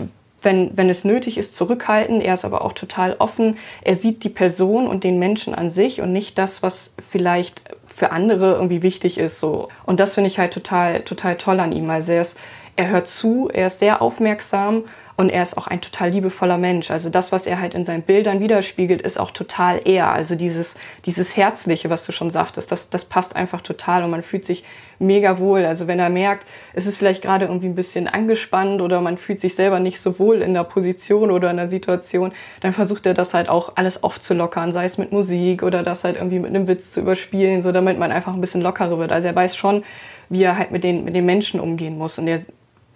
wenn, 0.42 0.76
wenn 0.76 0.88
es 0.88 1.04
nötig 1.04 1.38
ist, 1.38 1.56
zurückhaltend. 1.56 2.22
Er 2.22 2.35
ist 2.35 2.44
aber 2.44 2.64
auch 2.64 2.72
total 2.72 3.16
offen. 3.18 3.59
Er 3.82 3.96
sieht 3.96 4.24
die 4.24 4.28
Person 4.28 4.87
und 4.87 5.04
den 5.04 5.18
Menschen 5.18 5.54
an 5.54 5.70
sich 5.70 6.00
und 6.00 6.12
nicht 6.12 6.38
das, 6.38 6.62
was 6.62 6.94
vielleicht 7.09 7.62
für 7.87 8.11
andere 8.11 8.54
irgendwie 8.54 8.82
wichtig 8.82 9.18
ist. 9.18 9.40
So. 9.40 9.68
Und 9.85 10.00
das 10.00 10.14
finde 10.14 10.28
ich 10.28 10.38
halt 10.38 10.52
total, 10.52 11.00
total 11.02 11.37
toll 11.37 11.61
an 11.61 11.72
ihm. 11.72 11.88
Also 11.90 12.12
er 12.12 12.22
ist, 12.22 12.38
er 12.76 12.88
hört 12.88 13.06
zu, 13.06 13.48
er 13.52 13.68
ist 13.68 13.78
sehr 13.78 14.02
aufmerksam 14.02 14.85
und 15.16 15.31
er 15.31 15.42
ist 15.42 15.57
auch 15.57 15.66
ein 15.66 15.81
total 15.81 16.11
liebevoller 16.11 16.59
Mensch. 16.59 16.90
Also 16.90 17.09
das, 17.09 17.33
was 17.33 17.46
er 17.46 17.59
halt 17.59 17.74
in 17.74 17.87
seinen 17.87 18.02
Bildern 18.02 18.40
widerspiegelt, 18.40 19.00
ist 19.00 19.18
auch 19.18 19.31
total 19.31 19.81
er. 19.85 20.12
Also 20.12 20.35
dieses, 20.35 20.76
dieses 21.07 21.37
Herzliche, 21.37 21.88
was 21.88 22.05
du 22.05 22.12
schon 22.12 22.31
sagtest, 22.31 22.70
das, 22.70 22.90
das 22.90 23.07
passt 23.07 23.35
einfach 23.35 23.62
total 23.62 24.05
und 24.05 24.11
man 24.11 24.22
fühlt 24.22 24.44
sich 24.44 24.64
mega 24.98 25.38
wohl. 25.38 25.64
Also 25.64 25.87
wenn 25.87 25.98
er 25.98 26.11
merkt, 26.11 26.46
es 26.74 26.87
ist 26.87 26.98
vielleicht 26.98 27.22
gerade 27.22 27.46
irgendwie 27.46 27.66
ein 27.66 27.74
bisschen 27.74 28.09
angespannt 28.09 28.83
oder 28.83 29.00
man 29.00 29.16
fühlt 29.16 29.40
sich 29.40 29.55
selber 29.55 29.81
nicht 29.81 30.00
so 30.00 30.18
wohl 30.18 30.42
in 30.42 30.52
der 30.52 30.64
Position 30.64 31.31
oder 31.31 31.50
in 31.50 31.57
der 31.57 31.68
Situation, 31.68 32.33
dann 32.61 32.74
versucht 32.74 33.07
er 33.07 33.14
das 33.14 33.33
halt 33.33 33.48
auch 33.48 33.72
alles 33.76 34.02
aufzulockern, 34.02 34.70
sei 34.72 34.85
es 34.85 34.98
mit 34.98 35.12
Musik 35.12 35.62
oder 35.62 35.83
das 35.83 36.05
halt 36.05 36.16
irgendwie 36.16 36.40
mit 36.40 36.50
einem 36.50 36.68
Witz 36.68 36.92
zu 36.92 37.00
überspielen, 37.00 37.62
so 37.62 37.72
damit 37.72 37.98
man 37.98 38.12
einfach 38.12 38.35
ein 38.35 38.40
bisschen 38.42 38.61
lockerer 38.61 38.98
wird. 38.98 39.12
Also 39.12 39.29
er 39.29 39.35
weiß 39.35 39.57
schon, 39.57 39.83
wie 40.29 40.42
er 40.42 40.59
halt 40.59 40.72
mit 40.72 40.85
den, 40.85 41.05
mit 41.05 41.14
den 41.14 41.24
Menschen 41.24 41.59
umgehen 41.61 41.96
muss. 41.96 42.18
Und 42.18 42.29
er 42.29 42.40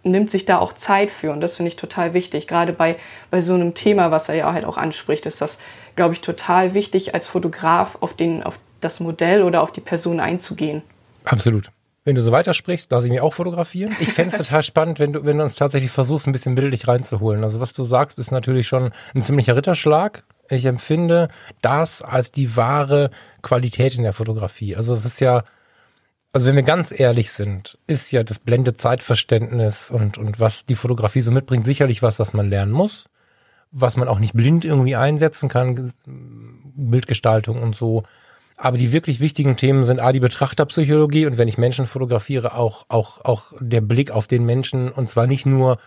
nimmt 0.02 0.30
sich 0.30 0.44
da 0.44 0.58
auch 0.58 0.72
Zeit 0.72 1.10
für 1.10 1.32
und 1.32 1.40
das 1.40 1.56
finde 1.56 1.68
ich 1.68 1.76
total 1.76 2.14
wichtig. 2.14 2.46
Gerade 2.46 2.72
bei, 2.72 2.96
bei 3.30 3.40
so 3.40 3.54
einem 3.54 3.74
Thema, 3.74 4.10
was 4.10 4.28
er 4.28 4.34
ja 4.36 4.52
halt 4.52 4.64
auch 4.64 4.76
anspricht, 4.76 5.26
ist 5.26 5.40
das, 5.40 5.58
glaube 5.96 6.14
ich, 6.14 6.20
total 6.20 6.74
wichtig, 6.74 7.14
als 7.14 7.28
Fotograf 7.28 7.98
auf, 8.00 8.14
den, 8.14 8.42
auf 8.42 8.58
das 8.80 9.00
Modell 9.00 9.42
oder 9.42 9.62
auf 9.62 9.72
die 9.72 9.80
Person 9.80 10.20
einzugehen. 10.20 10.82
Absolut. 11.24 11.70
Wenn 12.02 12.14
du 12.14 12.22
so 12.22 12.32
weitersprichst, 12.32 12.90
lasse 12.90 13.06
ich 13.06 13.12
mich 13.12 13.20
auch 13.20 13.34
fotografieren. 13.34 13.94
Ich 14.00 14.12
fände 14.14 14.32
es 14.32 14.38
total 14.38 14.62
spannend, 14.62 14.98
wenn 14.98 15.12
du, 15.12 15.24
wenn 15.26 15.36
du 15.36 15.44
uns 15.44 15.56
tatsächlich 15.56 15.90
versuchst, 15.90 16.26
ein 16.26 16.32
bisschen 16.32 16.54
bildlich 16.54 16.88
reinzuholen. 16.88 17.44
Also 17.44 17.60
was 17.60 17.74
du 17.74 17.84
sagst, 17.84 18.18
ist 18.18 18.32
natürlich 18.32 18.66
schon 18.66 18.92
ein 19.14 19.20
ziemlicher 19.20 19.54
Ritterschlag. 19.54 20.24
Ich 20.48 20.64
empfinde 20.64 21.28
das 21.60 22.00
als 22.00 22.32
die 22.32 22.56
wahre 22.56 23.10
Qualität 23.42 23.96
in 23.98 24.02
der 24.02 24.14
Fotografie. 24.14 24.76
Also 24.76 24.94
es 24.94 25.04
ist 25.04 25.20
ja, 25.20 25.44
also 26.32 26.46
wenn 26.46 26.56
wir 26.56 26.62
ganz 26.62 26.92
ehrlich 26.96 27.32
sind, 27.32 27.78
ist 27.86 28.12
ja 28.12 28.22
das 28.22 28.38
Blende-Zeitverständnis 28.38 29.90
und, 29.90 30.16
und 30.16 30.38
was 30.38 30.64
die 30.64 30.76
Fotografie 30.76 31.22
so 31.22 31.32
mitbringt, 31.32 31.66
sicherlich 31.66 32.02
was, 32.02 32.18
was 32.18 32.32
man 32.32 32.48
lernen 32.48 32.72
muss, 32.72 33.06
was 33.72 33.96
man 33.96 34.08
auch 34.08 34.20
nicht 34.20 34.34
blind 34.34 34.64
irgendwie 34.64 34.96
einsetzen 34.96 35.48
kann, 35.48 35.92
Bildgestaltung 36.06 37.60
und 37.60 37.74
so. 37.74 38.04
Aber 38.56 38.78
die 38.78 38.92
wirklich 38.92 39.20
wichtigen 39.20 39.56
Themen 39.56 39.84
sind 39.84 40.00
A, 40.00 40.12
die 40.12 40.20
Betrachterpsychologie 40.20 41.26
und 41.26 41.38
wenn 41.38 41.48
ich 41.48 41.58
Menschen 41.58 41.86
fotografiere, 41.86 42.54
auch, 42.54 42.84
auch, 42.88 43.24
auch 43.24 43.54
der 43.58 43.80
Blick 43.80 44.10
auf 44.10 44.26
den 44.26 44.44
Menschen 44.44 44.92
und 44.92 45.08
zwar 45.08 45.26
nicht 45.26 45.46
nur 45.46 45.78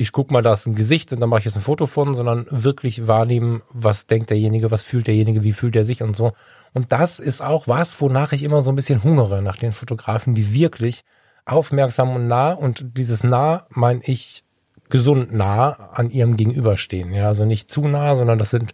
ich 0.00 0.12
guck 0.12 0.30
mal, 0.30 0.42
da 0.42 0.54
ist 0.54 0.66
ein 0.66 0.74
Gesicht 0.74 1.12
und 1.12 1.20
dann 1.20 1.28
mache 1.28 1.40
ich 1.40 1.44
jetzt 1.44 1.56
ein 1.56 1.62
Foto 1.62 1.86
von, 1.86 2.14
sondern 2.14 2.46
wirklich 2.50 3.06
wahrnehmen, 3.06 3.62
was 3.70 4.06
denkt 4.06 4.30
derjenige, 4.30 4.70
was 4.70 4.82
fühlt 4.82 5.06
derjenige, 5.06 5.42
wie 5.42 5.52
fühlt 5.52 5.76
er 5.76 5.84
sich 5.84 6.02
und 6.02 6.16
so. 6.16 6.32
Und 6.72 6.92
das 6.92 7.18
ist 7.18 7.40
auch 7.40 7.68
was, 7.68 8.00
wonach 8.00 8.32
ich 8.32 8.42
immer 8.42 8.62
so 8.62 8.70
ein 8.70 8.76
bisschen 8.76 9.02
hungere 9.02 9.42
nach 9.42 9.56
den 9.56 9.72
Fotografen, 9.72 10.34
die 10.34 10.54
wirklich 10.54 11.02
aufmerksam 11.44 12.14
und 12.14 12.28
nah 12.28 12.52
und 12.52 12.96
dieses 12.96 13.24
nah 13.24 13.66
meine 13.70 14.00
ich 14.04 14.44
gesund 14.88 15.32
nah 15.32 15.70
an 15.92 16.10
ihrem 16.10 16.36
Gegenüber 16.36 16.76
stehen. 16.76 17.12
Ja, 17.12 17.28
also 17.28 17.44
nicht 17.44 17.70
zu 17.70 17.82
nah, 17.82 18.16
sondern 18.16 18.38
das 18.38 18.50
sind 18.50 18.72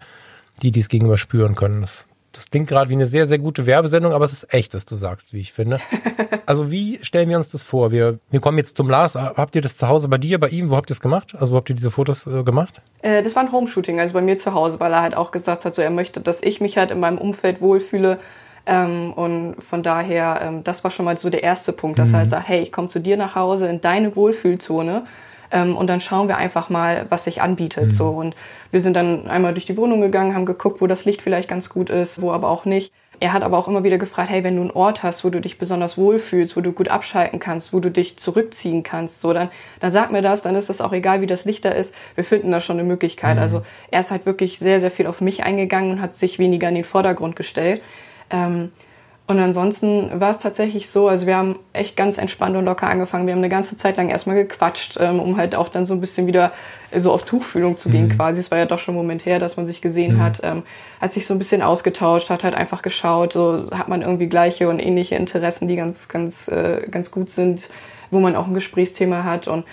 die, 0.63 0.71
die 0.71 0.81
es 0.81 0.89
gegenüber 0.89 1.19
spüren 1.19 1.55
können. 1.55 1.83
Das 1.83 2.07
das 2.37 2.51
klingt 2.51 2.69
gerade 2.69 2.91
wie 2.91 2.95
eine 2.95 3.07
sehr, 3.07 3.27
sehr 3.27 3.39
gute 3.39 3.67
Werbesendung, 3.67 4.13
aber 4.13 4.25
es 4.25 4.33
ist 4.33 4.53
echt, 4.53 4.75
was 4.75 4.85
du 4.85 4.97
sagst, 4.97 5.33
wie 5.33 5.41
ich 5.41 5.53
finde. 5.53 5.81
Also 6.47 6.71
wie 6.71 7.01
stellen 7.03 7.29
wir 7.29 7.39
uns 7.39 7.51
das 7.51 7.65
vor? 7.65 7.91
Wir, 7.91 8.21
wir 8.31 8.39
kommen 8.39 8.57
jetzt 8.57 8.77
zum 8.77 8.89
Lars. 8.89 9.17
Habt 9.17 9.57
ihr 9.57 9.63
das 9.63 9.77
zu 9.77 9.89
Hause 9.89 10.09
bei 10.09 10.17
dir, 10.17 10.39
bei 10.39 10.49
ihm? 10.49 10.71
Wo 10.71 10.77
habt 10.77 10.91
ihr 10.91 10.95
es 10.95 11.01
gemacht? 11.01 11.35
Also 11.37 11.53
wo 11.53 11.57
habt 11.57 11.69
ihr 11.71 11.75
diese 11.75 11.91
Fotos 11.91 12.29
äh, 12.29 12.45
gemacht? 12.45 12.81
Äh, 13.03 13.25
das 13.25 13.35
war 13.35 13.43
ein 13.43 13.51
Homeshooting, 13.51 13.99
also 13.99 14.15
bei 14.15 14.21
mir 14.21 14.37
zu 14.37 14.55
Hause, 14.55 14.79
weil 14.79 14.93
er 14.93 15.03
halt 15.03 15.17
auch 15.17 15.33
gesagt 15.33 15.65
hat, 15.65 15.75
so 15.75 15.83
er 15.83 15.91
möchte, 15.91 16.21
dass 16.21 16.45
ich 16.45 16.61
mich 16.61 16.79
halt 16.79 16.93
in 16.93 17.01
meinem 17.01 17.19
Umfeld 17.19 17.61
wohlfühle. 17.61 18.21
Ähm, 18.65 19.13
und 19.13 19.57
von 19.61 19.83
daher, 19.83 20.41
ähm, 20.41 20.63
das 20.63 20.85
war 20.85 20.93
schon 20.93 21.05
mal 21.05 21.19
so 21.19 21.31
der 21.31 21.43
erste 21.43 21.73
Punkt, 21.73 21.99
dass 21.99 22.11
mhm. 22.11 22.15
er 22.15 22.19
halt 22.21 22.31
sagt, 22.31 22.49
hey, 22.49 22.61
ich 22.61 22.71
komme 22.71 22.87
zu 22.87 23.01
dir 23.01 23.17
nach 23.17 23.35
Hause 23.35 23.67
in 23.67 23.81
deine 23.81 24.15
Wohlfühlzone 24.15 25.05
ähm, 25.51 25.77
und 25.77 25.89
dann 25.89 26.01
schauen 26.01 26.29
wir 26.29 26.37
einfach 26.37 26.71
mal, 26.71 27.07
was 27.09 27.25
sich 27.25 27.43
anbietet. 27.43 27.87
Mhm. 27.87 27.91
So. 27.91 28.09
Und 28.09 28.35
wir 28.71 28.81
sind 28.81 28.97
dann 28.97 29.27
einmal 29.29 29.55
durch 29.55 29.67
die 29.67 29.77
Wohnung 29.77 30.01
gegangen, 30.01 30.35
haben 30.35 30.47
geguckt, 30.47 30.81
wo 30.81 30.87
das 30.87 31.05
Licht 31.05 31.23
vielleicht 31.23 31.49
ganz 31.49 31.69
gut 31.69 31.91
ist, 31.91 32.21
wo 32.21 32.33
aber 32.33 32.49
auch 32.49 32.65
nicht. 32.65 32.93
Er 33.19 33.33
hat 33.33 33.43
aber 33.43 33.57
auch 33.57 33.67
immer 33.67 33.83
wieder 33.83 33.97
gefragt, 33.97 34.29
hey, 34.29 34.45
wenn 34.45 34.57
du 34.57 34.63
einen 34.63 34.71
Ort 34.71 35.03
hast, 35.03 35.25
wo 35.25 35.31
du 35.31 35.41
dich 35.41 35.59
besonders 35.59 35.97
wohlfühlst, 35.97 36.55
wo 36.57 36.61
du 36.61 36.73
gut 36.73 36.89
abschalten 36.89 37.39
kannst, 37.39 37.73
wo 37.73 37.81
du 37.81 37.91
dich 37.91 38.19
zurückziehen 38.19 38.83
kannst, 38.83 39.21
so, 39.21 39.33
dann, 39.33 39.49
dann 39.81 39.91
sag 39.91 40.13
mir 40.13 40.21
das, 40.21 40.43
dann 40.43 40.55
ist 40.55 40.69
das 40.69 40.83
auch 40.83 40.93
egal, 40.93 41.23
wie 41.23 41.27
das 41.27 41.47
Licht 41.47 41.65
da 41.65 41.71
ist. 41.71 41.95
Wir 42.15 42.25
finden 42.25 42.53
da 42.53 42.61
schon 42.61 42.79
eine 42.79 42.87
Möglichkeit. 42.87 43.37
Mhm. 43.37 43.43
Also 43.43 43.63
er 43.91 44.01
ist 44.01 44.11
halt 44.11 44.27
wirklich 44.27 44.59
sehr, 44.59 44.81
sehr 44.81 44.91
viel 44.91 45.07
auf 45.07 45.23
mich 45.23 45.45
eingegangen 45.45 45.93
und 45.93 46.01
hat 46.03 46.15
sich 46.15 46.39
weniger 46.39 46.69
in 46.69 46.75
den 46.75 46.85
Vordergrund 46.85 47.37
gestellt. 47.37 47.81
Ähm, 48.29 48.71
und 49.29 49.41
ansonsten 49.41 50.21
war 50.21 50.31
es 50.31 50.39
tatsächlich 50.39 50.89
so, 50.89 51.09
also 51.09 51.27
wir 51.27 51.37
haben 51.37 51.59
echt 51.73 51.97
ganz 51.97 52.17
entspannt 52.17 52.57
und 52.57 52.65
locker 52.65 52.87
angefangen. 52.87 53.27
Wir 53.27 53.33
haben 53.33 53.41
eine 53.41 53.49
ganze 53.49 53.77
Zeit 53.77 53.97
lang 53.97 54.09
erstmal 54.09 54.37
gequatscht, 54.37 54.99
ähm, 55.01 55.19
um 55.19 55.37
halt 55.37 55.57
auch 55.57 55.69
dann 55.69 55.85
so 55.85 55.95
ein 55.95 56.01
bisschen 56.01 56.29
wieder 56.29 56.53
so 56.95 57.13
auf 57.13 57.25
Tuchfühlung 57.25 57.77
zu 57.77 57.91
gehen 57.91 58.05
mhm. 58.05 58.17
quasi. 58.17 58.39
Es 58.39 58.53
war 58.53 58.59
ja 58.59 58.67
doch 58.67 58.79
schon 58.79 58.95
momentär, 58.95 59.41
dass 59.41 59.57
man 59.57 59.67
sich 59.67 59.83
gesehen 59.83 60.15
mhm. 60.15 60.21
hat, 60.21 60.41
ähm, 60.45 60.63
hat 61.01 61.13
sich 61.13 61.27
so 61.27 61.35
ein 61.35 61.39
bisschen 61.39 61.61
ausgetauscht, 61.61 62.31
hat 62.31 62.45
halt 62.45 62.55
einfach 62.55 62.83
geschaut, 62.83 63.33
so 63.33 63.67
hat 63.73 63.89
man 63.89 64.03
irgendwie 64.03 64.29
gleiche 64.29 64.69
und 64.69 64.79
ähnliche 64.79 65.17
Interessen, 65.17 65.67
die 65.67 65.75
ganz, 65.75 66.07
ganz, 66.07 66.47
äh, 66.47 66.87
ganz 66.89 67.11
gut 67.11 67.29
sind, 67.29 67.69
wo 68.13 68.21
man 68.21 68.37
auch 68.37 68.47
ein 68.47 68.55
Gesprächsthema 68.55 69.25
hat 69.25 69.49
und 69.49 69.65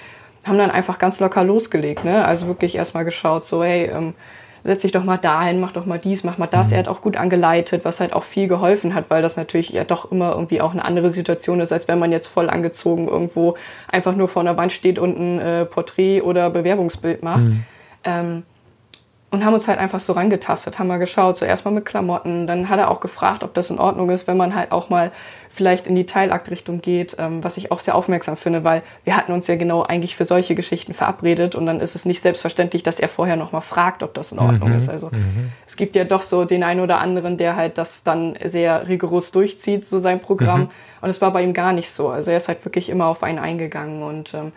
haben 0.45 0.57
dann 0.57 0.71
einfach 0.71 0.97
ganz 0.97 1.19
locker 1.19 1.43
losgelegt, 1.43 2.03
ne? 2.03 2.25
Also 2.25 2.47
wirklich 2.47 2.75
erstmal 2.75 3.05
geschaut, 3.05 3.45
so, 3.45 3.63
hey, 3.63 3.85
ähm, 3.85 4.15
setz 4.63 4.81
dich 4.81 4.91
doch 4.91 5.03
mal 5.03 5.17
dahin, 5.17 5.59
mach 5.59 5.71
doch 5.71 5.85
mal 5.85 5.99
dies, 5.99 6.23
mach 6.23 6.37
mal 6.37 6.47
das. 6.47 6.67
Mhm. 6.67 6.73
Er 6.73 6.79
hat 6.79 6.87
auch 6.87 7.01
gut 7.01 7.17
angeleitet, 7.17 7.83
was 7.83 7.99
halt 7.99 8.13
auch 8.13 8.23
viel 8.23 8.47
geholfen 8.47 8.93
hat, 8.93 9.05
weil 9.09 9.21
das 9.21 9.35
natürlich 9.35 9.69
ja 9.69 9.83
doch 9.83 10.11
immer 10.11 10.31
irgendwie 10.31 10.61
auch 10.61 10.71
eine 10.71 10.85
andere 10.85 11.11
Situation 11.11 11.59
ist, 11.59 11.71
als 11.71 11.87
wenn 11.87 11.99
man 11.99 12.11
jetzt 12.11 12.27
voll 12.27 12.49
angezogen 12.49 13.07
irgendwo 13.07 13.55
einfach 13.91 14.15
nur 14.15 14.27
vor 14.27 14.41
einer 14.41 14.57
Wand 14.57 14.71
steht 14.71 14.99
und 14.99 15.19
ein 15.19 15.39
äh, 15.39 15.65
Porträt 15.65 16.21
oder 16.21 16.49
Bewerbungsbild 16.49 17.23
macht. 17.23 17.43
Mhm. 17.43 17.63
Ähm, 18.05 18.43
und 19.31 19.43
haben 19.43 19.55
uns 19.55 19.67
halt 19.67 19.79
einfach 19.79 19.99
so 19.99 20.13
rangetastet, 20.13 20.77
haben 20.77 20.87
mal 20.87 20.99
geschaut, 20.99 21.37
zuerst 21.37 21.65
mal 21.65 21.71
mit 21.71 21.85
Klamotten, 21.85 22.45
dann 22.45 22.69
hat 22.69 22.77
er 22.77 22.91
auch 22.91 22.99
gefragt, 22.99 23.43
ob 23.43 23.55
das 23.55 23.71
in 23.71 23.79
Ordnung 23.79 24.11
ist, 24.11 24.27
wenn 24.27 24.37
man 24.37 24.53
halt 24.53 24.71
auch 24.71 24.89
mal 24.89 25.11
vielleicht 25.53 25.85
in 25.85 25.95
die 25.95 26.05
Teilaktrichtung 26.05 26.81
geht, 26.81 27.15
ähm, 27.19 27.43
was 27.43 27.57
ich 27.57 27.71
auch 27.71 27.79
sehr 27.79 27.93
aufmerksam 27.93 28.37
finde, 28.37 28.63
weil 28.63 28.81
wir 29.03 29.15
hatten 29.15 29.31
uns 29.31 29.45
ja 29.47 29.55
genau 29.55 29.83
eigentlich 29.83 30.15
für 30.15 30.25
solche 30.25 30.55
Geschichten 30.55 30.95
verabredet 30.95 31.53
und 31.53 31.67
dann 31.67 31.79
ist 31.79 31.95
es 31.95 32.05
nicht 32.05 32.21
selbstverständlich, 32.21 32.81
dass 32.81 32.99
er 32.99 33.07
vorher 33.07 33.35
nochmal 33.35 33.61
fragt, 33.61 34.01
ob 34.01 34.15
das 34.15 34.31
in 34.31 34.39
Ordnung 34.39 34.69
mhm, 34.69 34.77
ist. 34.77 34.89
Also 34.89 35.09
mhm. 35.11 35.51
es 35.67 35.75
gibt 35.75 35.95
ja 35.95 36.05
doch 36.05 36.23
so 36.23 36.45
den 36.45 36.63
einen 36.63 36.79
oder 36.79 36.99
anderen, 36.99 37.37
der 37.37 37.55
halt 37.55 37.77
das 37.77 38.03
dann 38.03 38.35
sehr 38.43 38.87
rigoros 38.87 39.31
durchzieht, 39.31 39.85
so 39.85 39.99
sein 39.99 40.19
Programm. 40.19 40.61
Mhm. 40.61 40.69
Und 41.01 41.09
es 41.09 41.21
war 41.21 41.31
bei 41.31 41.43
ihm 41.43 41.53
gar 41.53 41.71
nicht 41.71 41.91
so. 41.91 42.09
Also 42.09 42.31
er 42.31 42.37
ist 42.37 42.47
halt 42.47 42.65
wirklich 42.65 42.89
immer 42.89 43.05
auf 43.05 43.21
einen 43.21 43.37
eingegangen 43.37 44.01
und 44.01 44.33
ähm, 44.33 44.53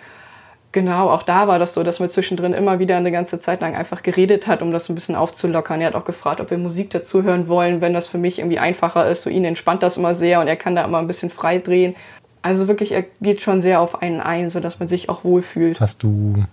Genau, 0.76 1.08
auch 1.08 1.22
da 1.22 1.48
war 1.48 1.58
das 1.58 1.72
so, 1.72 1.82
dass 1.82 2.00
man 2.00 2.10
zwischendrin 2.10 2.52
immer 2.52 2.78
wieder 2.78 2.98
eine 2.98 3.10
ganze 3.10 3.40
Zeit 3.40 3.62
lang 3.62 3.74
einfach 3.74 4.02
geredet 4.02 4.46
hat, 4.46 4.60
um 4.60 4.72
das 4.72 4.90
ein 4.90 4.94
bisschen 4.94 5.14
aufzulockern. 5.14 5.80
Er 5.80 5.86
hat 5.86 5.94
auch 5.94 6.04
gefragt, 6.04 6.38
ob 6.38 6.50
wir 6.50 6.58
Musik 6.58 6.90
dazu 6.90 7.22
hören 7.22 7.48
wollen, 7.48 7.80
wenn 7.80 7.94
das 7.94 8.08
für 8.08 8.18
mich 8.18 8.40
irgendwie 8.40 8.58
einfacher 8.58 9.08
ist. 9.08 9.22
So 9.22 9.30
ihn 9.30 9.46
entspannt 9.46 9.82
das 9.82 9.96
immer 9.96 10.14
sehr 10.14 10.38
und 10.38 10.48
er 10.48 10.56
kann 10.56 10.76
da 10.76 10.84
immer 10.84 10.98
ein 10.98 11.06
bisschen 11.06 11.30
frei 11.30 11.60
drehen. 11.60 11.96
Also 12.42 12.68
wirklich, 12.68 12.92
er 12.92 13.06
geht 13.22 13.40
schon 13.40 13.62
sehr 13.62 13.80
auf 13.80 14.02
einen 14.02 14.20
ein, 14.20 14.50
sodass 14.50 14.78
man 14.78 14.86
sich 14.86 15.08
auch 15.08 15.24
wohlfühlt. 15.24 15.80
Hast 15.80 16.02
du, 16.02 16.44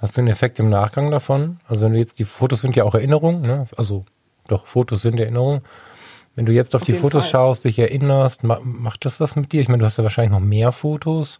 hast 0.00 0.16
du 0.16 0.22
einen 0.22 0.28
Effekt 0.28 0.58
im 0.58 0.70
Nachgang 0.70 1.10
davon? 1.10 1.60
Also 1.68 1.84
wenn 1.84 1.92
du 1.92 1.98
jetzt, 1.98 2.18
die 2.18 2.24
Fotos 2.24 2.62
sind 2.62 2.74
ja 2.74 2.84
auch 2.84 2.94
Erinnerungen, 2.94 3.42
ne? 3.42 3.66
Also 3.76 4.06
doch, 4.48 4.66
Fotos 4.66 5.02
sind 5.02 5.20
Erinnerungen. 5.20 5.60
Wenn 6.36 6.46
du 6.46 6.52
jetzt 6.52 6.74
auf, 6.74 6.80
auf 6.80 6.86
die 6.86 6.94
Fotos 6.94 7.24
Fall. 7.24 7.32
schaust, 7.32 7.66
dich 7.66 7.78
erinnerst, 7.78 8.44
macht 8.44 9.04
das 9.04 9.20
was 9.20 9.36
mit 9.36 9.52
dir? 9.52 9.60
Ich 9.60 9.68
meine, 9.68 9.80
du 9.80 9.84
hast 9.84 9.98
ja 9.98 10.04
wahrscheinlich 10.04 10.32
noch 10.32 10.40
mehr 10.40 10.72
Fotos 10.72 11.38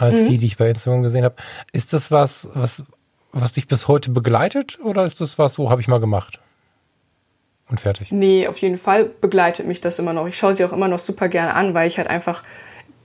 als 0.00 0.22
mhm. 0.22 0.28
die, 0.28 0.38
die 0.38 0.46
ich 0.46 0.56
bei 0.56 0.68
Instagram 0.70 1.02
gesehen 1.02 1.24
habe. 1.24 1.36
Ist 1.72 1.92
das 1.92 2.10
was, 2.10 2.48
was, 2.54 2.84
was 3.32 3.52
dich 3.52 3.68
bis 3.68 3.86
heute 3.86 4.10
begleitet 4.10 4.78
oder 4.82 5.04
ist 5.04 5.20
das 5.20 5.38
was, 5.38 5.54
so 5.54 5.70
habe 5.70 5.80
ich 5.80 5.88
mal 5.88 6.00
gemacht? 6.00 6.40
Und 7.68 7.80
fertig. 7.80 8.10
Nee, 8.10 8.48
auf 8.48 8.58
jeden 8.58 8.78
Fall 8.78 9.04
begleitet 9.04 9.66
mich 9.66 9.80
das 9.80 9.98
immer 9.98 10.12
noch. 10.12 10.26
Ich 10.26 10.36
schaue 10.36 10.54
sie 10.54 10.64
auch 10.64 10.72
immer 10.72 10.88
noch 10.88 10.98
super 10.98 11.28
gerne 11.28 11.54
an, 11.54 11.74
weil 11.74 11.86
ich 11.86 11.98
halt 11.98 12.08
einfach 12.08 12.42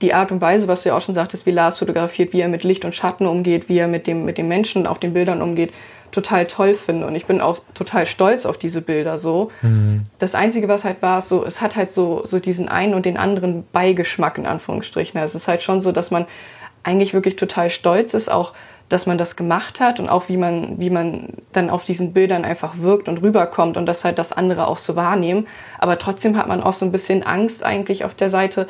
die 0.02 0.12
Art 0.12 0.32
und 0.32 0.40
Weise, 0.40 0.68
was 0.68 0.82
du 0.82 0.88
ja 0.88 0.96
auch 0.96 1.00
schon 1.00 1.14
sagtest, 1.14 1.46
wie 1.46 1.52
Lars 1.52 1.78
fotografiert, 1.78 2.32
wie 2.32 2.40
er 2.40 2.48
mit 2.48 2.64
Licht 2.64 2.84
und 2.84 2.94
Schatten 2.94 3.26
umgeht, 3.26 3.68
wie 3.68 3.78
er 3.78 3.88
mit 3.88 4.06
dem, 4.06 4.24
mit 4.24 4.38
dem 4.38 4.48
Menschen 4.48 4.86
auf 4.86 4.98
den 4.98 5.12
Bildern 5.12 5.40
umgeht, 5.40 5.72
total 6.10 6.46
toll 6.46 6.74
finde. 6.74 7.06
Und 7.06 7.14
ich 7.14 7.26
bin 7.26 7.40
auch 7.40 7.58
total 7.74 8.06
stolz 8.06 8.44
auf 8.44 8.58
diese 8.58 8.82
Bilder 8.82 9.18
so. 9.18 9.50
Mhm. 9.62 10.02
Das 10.18 10.34
Einzige, 10.34 10.68
was 10.68 10.84
halt 10.84 11.00
war, 11.00 11.20
ist 11.20 11.28
so, 11.28 11.44
es 11.44 11.60
hat 11.60 11.76
halt 11.76 11.90
so, 11.90 12.26
so 12.26 12.38
diesen 12.38 12.68
einen 12.68 12.94
und 12.94 13.06
den 13.06 13.16
anderen 13.16 13.64
Beigeschmack 13.72 14.36
in 14.36 14.46
Anführungsstrichen. 14.46 15.18
Also 15.20 15.36
es 15.36 15.42
ist 15.44 15.48
halt 15.48 15.62
schon 15.62 15.80
so, 15.80 15.92
dass 15.92 16.10
man 16.10 16.26
eigentlich 16.86 17.12
wirklich 17.12 17.36
total 17.36 17.68
stolz 17.68 18.14
ist, 18.14 18.30
auch 18.30 18.52
dass 18.88 19.06
man 19.06 19.18
das 19.18 19.34
gemacht 19.34 19.80
hat 19.80 19.98
und 19.98 20.08
auch 20.08 20.28
wie 20.28 20.36
man, 20.36 20.78
wie 20.78 20.90
man 20.90 21.30
dann 21.52 21.70
auf 21.70 21.84
diesen 21.84 22.12
Bildern 22.12 22.44
einfach 22.44 22.78
wirkt 22.78 23.08
und 23.08 23.20
rüberkommt 23.20 23.76
und 23.76 23.86
das 23.86 24.04
halt 24.04 24.18
das 24.18 24.32
andere 24.32 24.68
auch 24.68 24.78
so 24.78 24.94
wahrnehmen. 24.94 25.48
Aber 25.78 25.98
trotzdem 25.98 26.36
hat 26.36 26.46
man 26.46 26.62
auch 26.62 26.72
so 26.72 26.86
ein 26.86 26.92
bisschen 26.92 27.24
Angst 27.24 27.64
eigentlich 27.64 28.04
auf 28.04 28.14
der 28.14 28.28
Seite, 28.28 28.68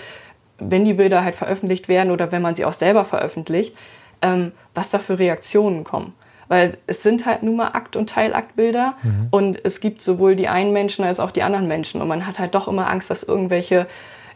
wenn 0.59 0.87
die 0.87 0.95
Bilder 0.95 1.23
halt 1.23 1.35
veröffentlicht 1.35 1.89
werden 1.89 2.11
oder 2.11 2.33
wenn 2.33 2.41
man 2.41 2.55
sie 2.55 2.65
auch 2.65 2.73
selber 2.73 3.05
veröffentlicht, 3.05 3.77
ähm, 4.23 4.53
was 4.75 4.89
da 4.89 4.99
für 4.99 5.19
Reaktionen 5.19 5.85
kommen. 5.85 6.15
Weil 6.49 6.79
es 6.87 7.03
sind 7.03 7.27
halt 7.27 7.43
nun 7.43 7.57
mal 7.57 7.73
Akt- 7.73 7.97
und 7.97 8.09
Teilaktbilder 8.09 8.95
mhm. 9.03 9.29
und 9.33 9.65
es 9.67 9.81
gibt 9.81 10.01
sowohl 10.01 10.35
die 10.35 10.49
einen 10.49 10.73
Menschen 10.73 11.05
als 11.05 11.21
auch 11.21 11.33
die 11.33 11.43
anderen 11.43 11.69
Menschen 11.69 12.01
und 12.01 12.09
man 12.09 12.27
hat 12.27 12.39
halt 12.39 12.55
doch 12.55 12.69
immer 12.69 12.89
Angst, 12.89 13.11
dass 13.11 13.23
irgendwelche 13.23 13.87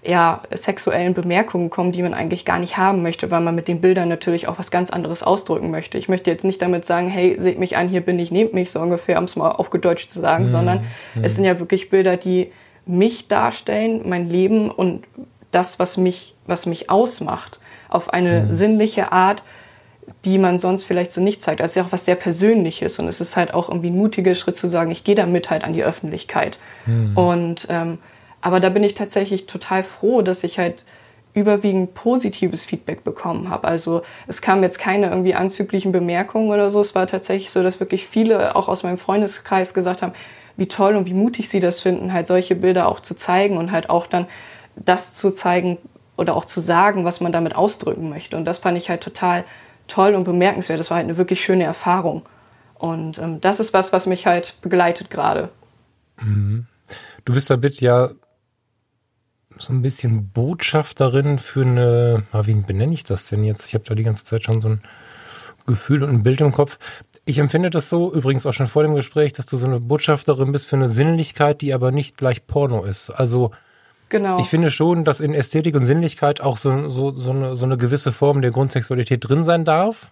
ja, 0.02 0.42
sexuellen 0.50 1.12
Bemerkungen 1.12 1.68
kommen, 1.68 1.92
die 1.92 2.02
man 2.02 2.14
eigentlich 2.14 2.44
gar 2.44 2.58
nicht 2.58 2.78
haben 2.78 3.02
möchte, 3.02 3.30
weil 3.30 3.40
man 3.40 3.54
mit 3.54 3.68
den 3.68 3.80
Bildern 3.80 4.08
natürlich 4.08 4.48
auch 4.48 4.58
was 4.58 4.70
ganz 4.70 4.90
anderes 4.90 5.22
ausdrücken 5.22 5.70
möchte. 5.70 5.98
Ich 5.98 6.08
möchte 6.08 6.30
jetzt 6.30 6.44
nicht 6.44 6.62
damit 6.62 6.86
sagen, 6.86 7.08
hey, 7.08 7.36
seht 7.38 7.58
mich 7.58 7.76
an, 7.76 7.88
hier 7.88 8.00
bin 8.00 8.18
ich, 8.18 8.30
nehmt 8.30 8.54
mich, 8.54 8.70
so 8.70 8.80
ungefähr, 8.80 9.18
um 9.18 9.24
es 9.24 9.36
mal 9.36 9.50
aufgedeutscht 9.50 10.10
zu 10.10 10.20
sagen, 10.20 10.44
mhm. 10.44 10.48
sondern 10.48 10.78
mhm. 11.14 11.24
es 11.24 11.34
sind 11.34 11.44
ja 11.44 11.58
wirklich 11.58 11.90
Bilder, 11.90 12.16
die 12.16 12.50
mich 12.86 13.28
darstellen, 13.28 14.08
mein 14.08 14.30
Leben 14.30 14.70
und 14.70 15.04
das, 15.50 15.78
was 15.78 15.98
mich, 15.98 16.34
was 16.46 16.64
mich 16.64 16.88
ausmacht, 16.88 17.60
auf 17.88 18.12
eine 18.12 18.42
mhm. 18.42 18.48
sinnliche 18.48 19.12
Art, 19.12 19.42
die 20.24 20.38
man 20.38 20.58
sonst 20.58 20.84
vielleicht 20.84 21.12
so 21.12 21.20
nicht 21.20 21.42
zeigt. 21.42 21.60
Das 21.60 21.72
ist 21.72 21.76
ja 21.76 21.84
auch 21.84 21.92
was 21.92 22.06
sehr 22.06 22.14
Persönliches 22.14 22.98
und 22.98 23.06
es 23.06 23.20
ist 23.20 23.36
halt 23.36 23.52
auch 23.52 23.68
irgendwie 23.68 23.90
ein 23.90 23.96
mutiger 23.96 24.34
Schritt 24.34 24.56
zu 24.56 24.66
sagen, 24.66 24.90
ich 24.90 25.04
gehe 25.04 25.14
damit 25.14 25.50
halt 25.50 25.62
an 25.62 25.72
die 25.72 25.84
Öffentlichkeit. 25.84 26.58
Mhm. 26.86 27.16
Und 27.16 27.66
ähm, 27.68 27.98
aber 28.40 28.60
da 28.60 28.68
bin 28.68 28.84
ich 28.84 28.94
tatsächlich 28.94 29.46
total 29.46 29.82
froh, 29.82 30.22
dass 30.22 30.44
ich 30.44 30.58
halt 30.58 30.84
überwiegend 31.32 31.94
positives 31.94 32.64
Feedback 32.64 33.04
bekommen 33.04 33.50
habe. 33.50 33.68
Also 33.68 34.02
es 34.26 34.42
kamen 34.42 34.62
jetzt 34.62 34.78
keine 34.78 35.10
irgendwie 35.10 35.34
anzüglichen 35.34 35.92
Bemerkungen 35.92 36.50
oder 36.50 36.70
so. 36.70 36.80
Es 36.80 36.94
war 36.94 37.06
tatsächlich 37.06 37.50
so, 37.50 37.62
dass 37.62 37.78
wirklich 37.78 38.06
viele 38.06 38.56
auch 38.56 38.68
aus 38.68 38.82
meinem 38.82 38.98
Freundeskreis 38.98 39.72
gesagt 39.72 40.02
haben, 40.02 40.12
wie 40.56 40.66
toll 40.66 40.96
und 40.96 41.06
wie 41.06 41.14
mutig 41.14 41.48
sie 41.48 41.60
das 41.60 41.80
finden, 41.80 42.12
halt 42.12 42.26
solche 42.26 42.56
Bilder 42.56 42.88
auch 42.88 43.00
zu 43.00 43.14
zeigen 43.14 43.56
und 43.58 43.70
halt 43.70 43.90
auch 43.90 44.06
dann 44.06 44.26
das 44.76 45.14
zu 45.14 45.30
zeigen 45.30 45.78
oder 46.16 46.36
auch 46.36 46.44
zu 46.44 46.60
sagen, 46.60 47.04
was 47.04 47.20
man 47.20 47.32
damit 47.32 47.54
ausdrücken 47.54 48.08
möchte. 48.10 48.36
Und 48.36 48.44
das 48.44 48.58
fand 48.58 48.76
ich 48.76 48.90
halt 48.90 49.02
total 49.02 49.44
toll 49.86 50.14
und 50.14 50.24
bemerkenswert. 50.24 50.80
Das 50.80 50.90
war 50.90 50.96
halt 50.96 51.06
eine 51.06 51.16
wirklich 51.16 51.42
schöne 51.42 51.64
Erfahrung. 51.64 52.22
Und 52.74 53.18
ähm, 53.18 53.40
das 53.40 53.60
ist 53.60 53.72
was, 53.72 53.92
was 53.92 54.06
mich 54.06 54.26
halt 54.26 54.60
begleitet 54.62 55.10
gerade. 55.10 55.50
Mhm. 56.20 56.66
Du 57.24 57.34
bist 57.34 57.50
damit 57.50 57.80
ja 57.80 58.10
so 59.60 59.72
ein 59.72 59.82
bisschen 59.82 60.30
Botschafterin 60.30 61.38
für 61.38 61.62
eine, 61.62 62.22
ah, 62.32 62.42
wie 62.46 62.54
benenne 62.54 62.94
ich 62.94 63.04
das 63.04 63.28
denn 63.28 63.44
jetzt? 63.44 63.66
Ich 63.66 63.74
habe 63.74 63.84
da 63.84 63.94
die 63.94 64.02
ganze 64.02 64.24
Zeit 64.24 64.44
schon 64.44 64.60
so 64.60 64.68
ein 64.68 64.82
Gefühl 65.66 66.02
und 66.02 66.10
ein 66.10 66.22
Bild 66.22 66.40
im 66.40 66.52
Kopf. 66.52 66.78
Ich 67.24 67.38
empfinde 67.38 67.70
das 67.70 67.88
so, 67.88 68.12
übrigens 68.12 68.46
auch 68.46 68.52
schon 68.52 68.66
vor 68.66 68.82
dem 68.82 68.94
Gespräch, 68.94 69.32
dass 69.32 69.46
du 69.46 69.56
so 69.56 69.66
eine 69.66 69.80
Botschafterin 69.80 70.52
bist 70.52 70.66
für 70.66 70.76
eine 70.76 70.88
Sinnlichkeit, 70.88 71.60
die 71.60 71.74
aber 71.74 71.92
nicht 71.92 72.16
gleich 72.16 72.46
Porno 72.46 72.82
ist. 72.82 73.10
Also 73.10 73.52
genau. 74.08 74.40
ich 74.40 74.46
finde 74.46 74.70
schon, 74.70 75.04
dass 75.04 75.20
in 75.20 75.34
Ästhetik 75.34 75.76
und 75.76 75.84
Sinnlichkeit 75.84 76.40
auch 76.40 76.56
so, 76.56 76.88
so, 76.88 77.12
so, 77.12 77.30
eine, 77.30 77.56
so 77.56 77.66
eine 77.66 77.76
gewisse 77.76 78.12
Form 78.12 78.42
der 78.42 78.50
Grundsexualität 78.50 79.28
drin 79.28 79.44
sein 79.44 79.64
darf. 79.64 80.10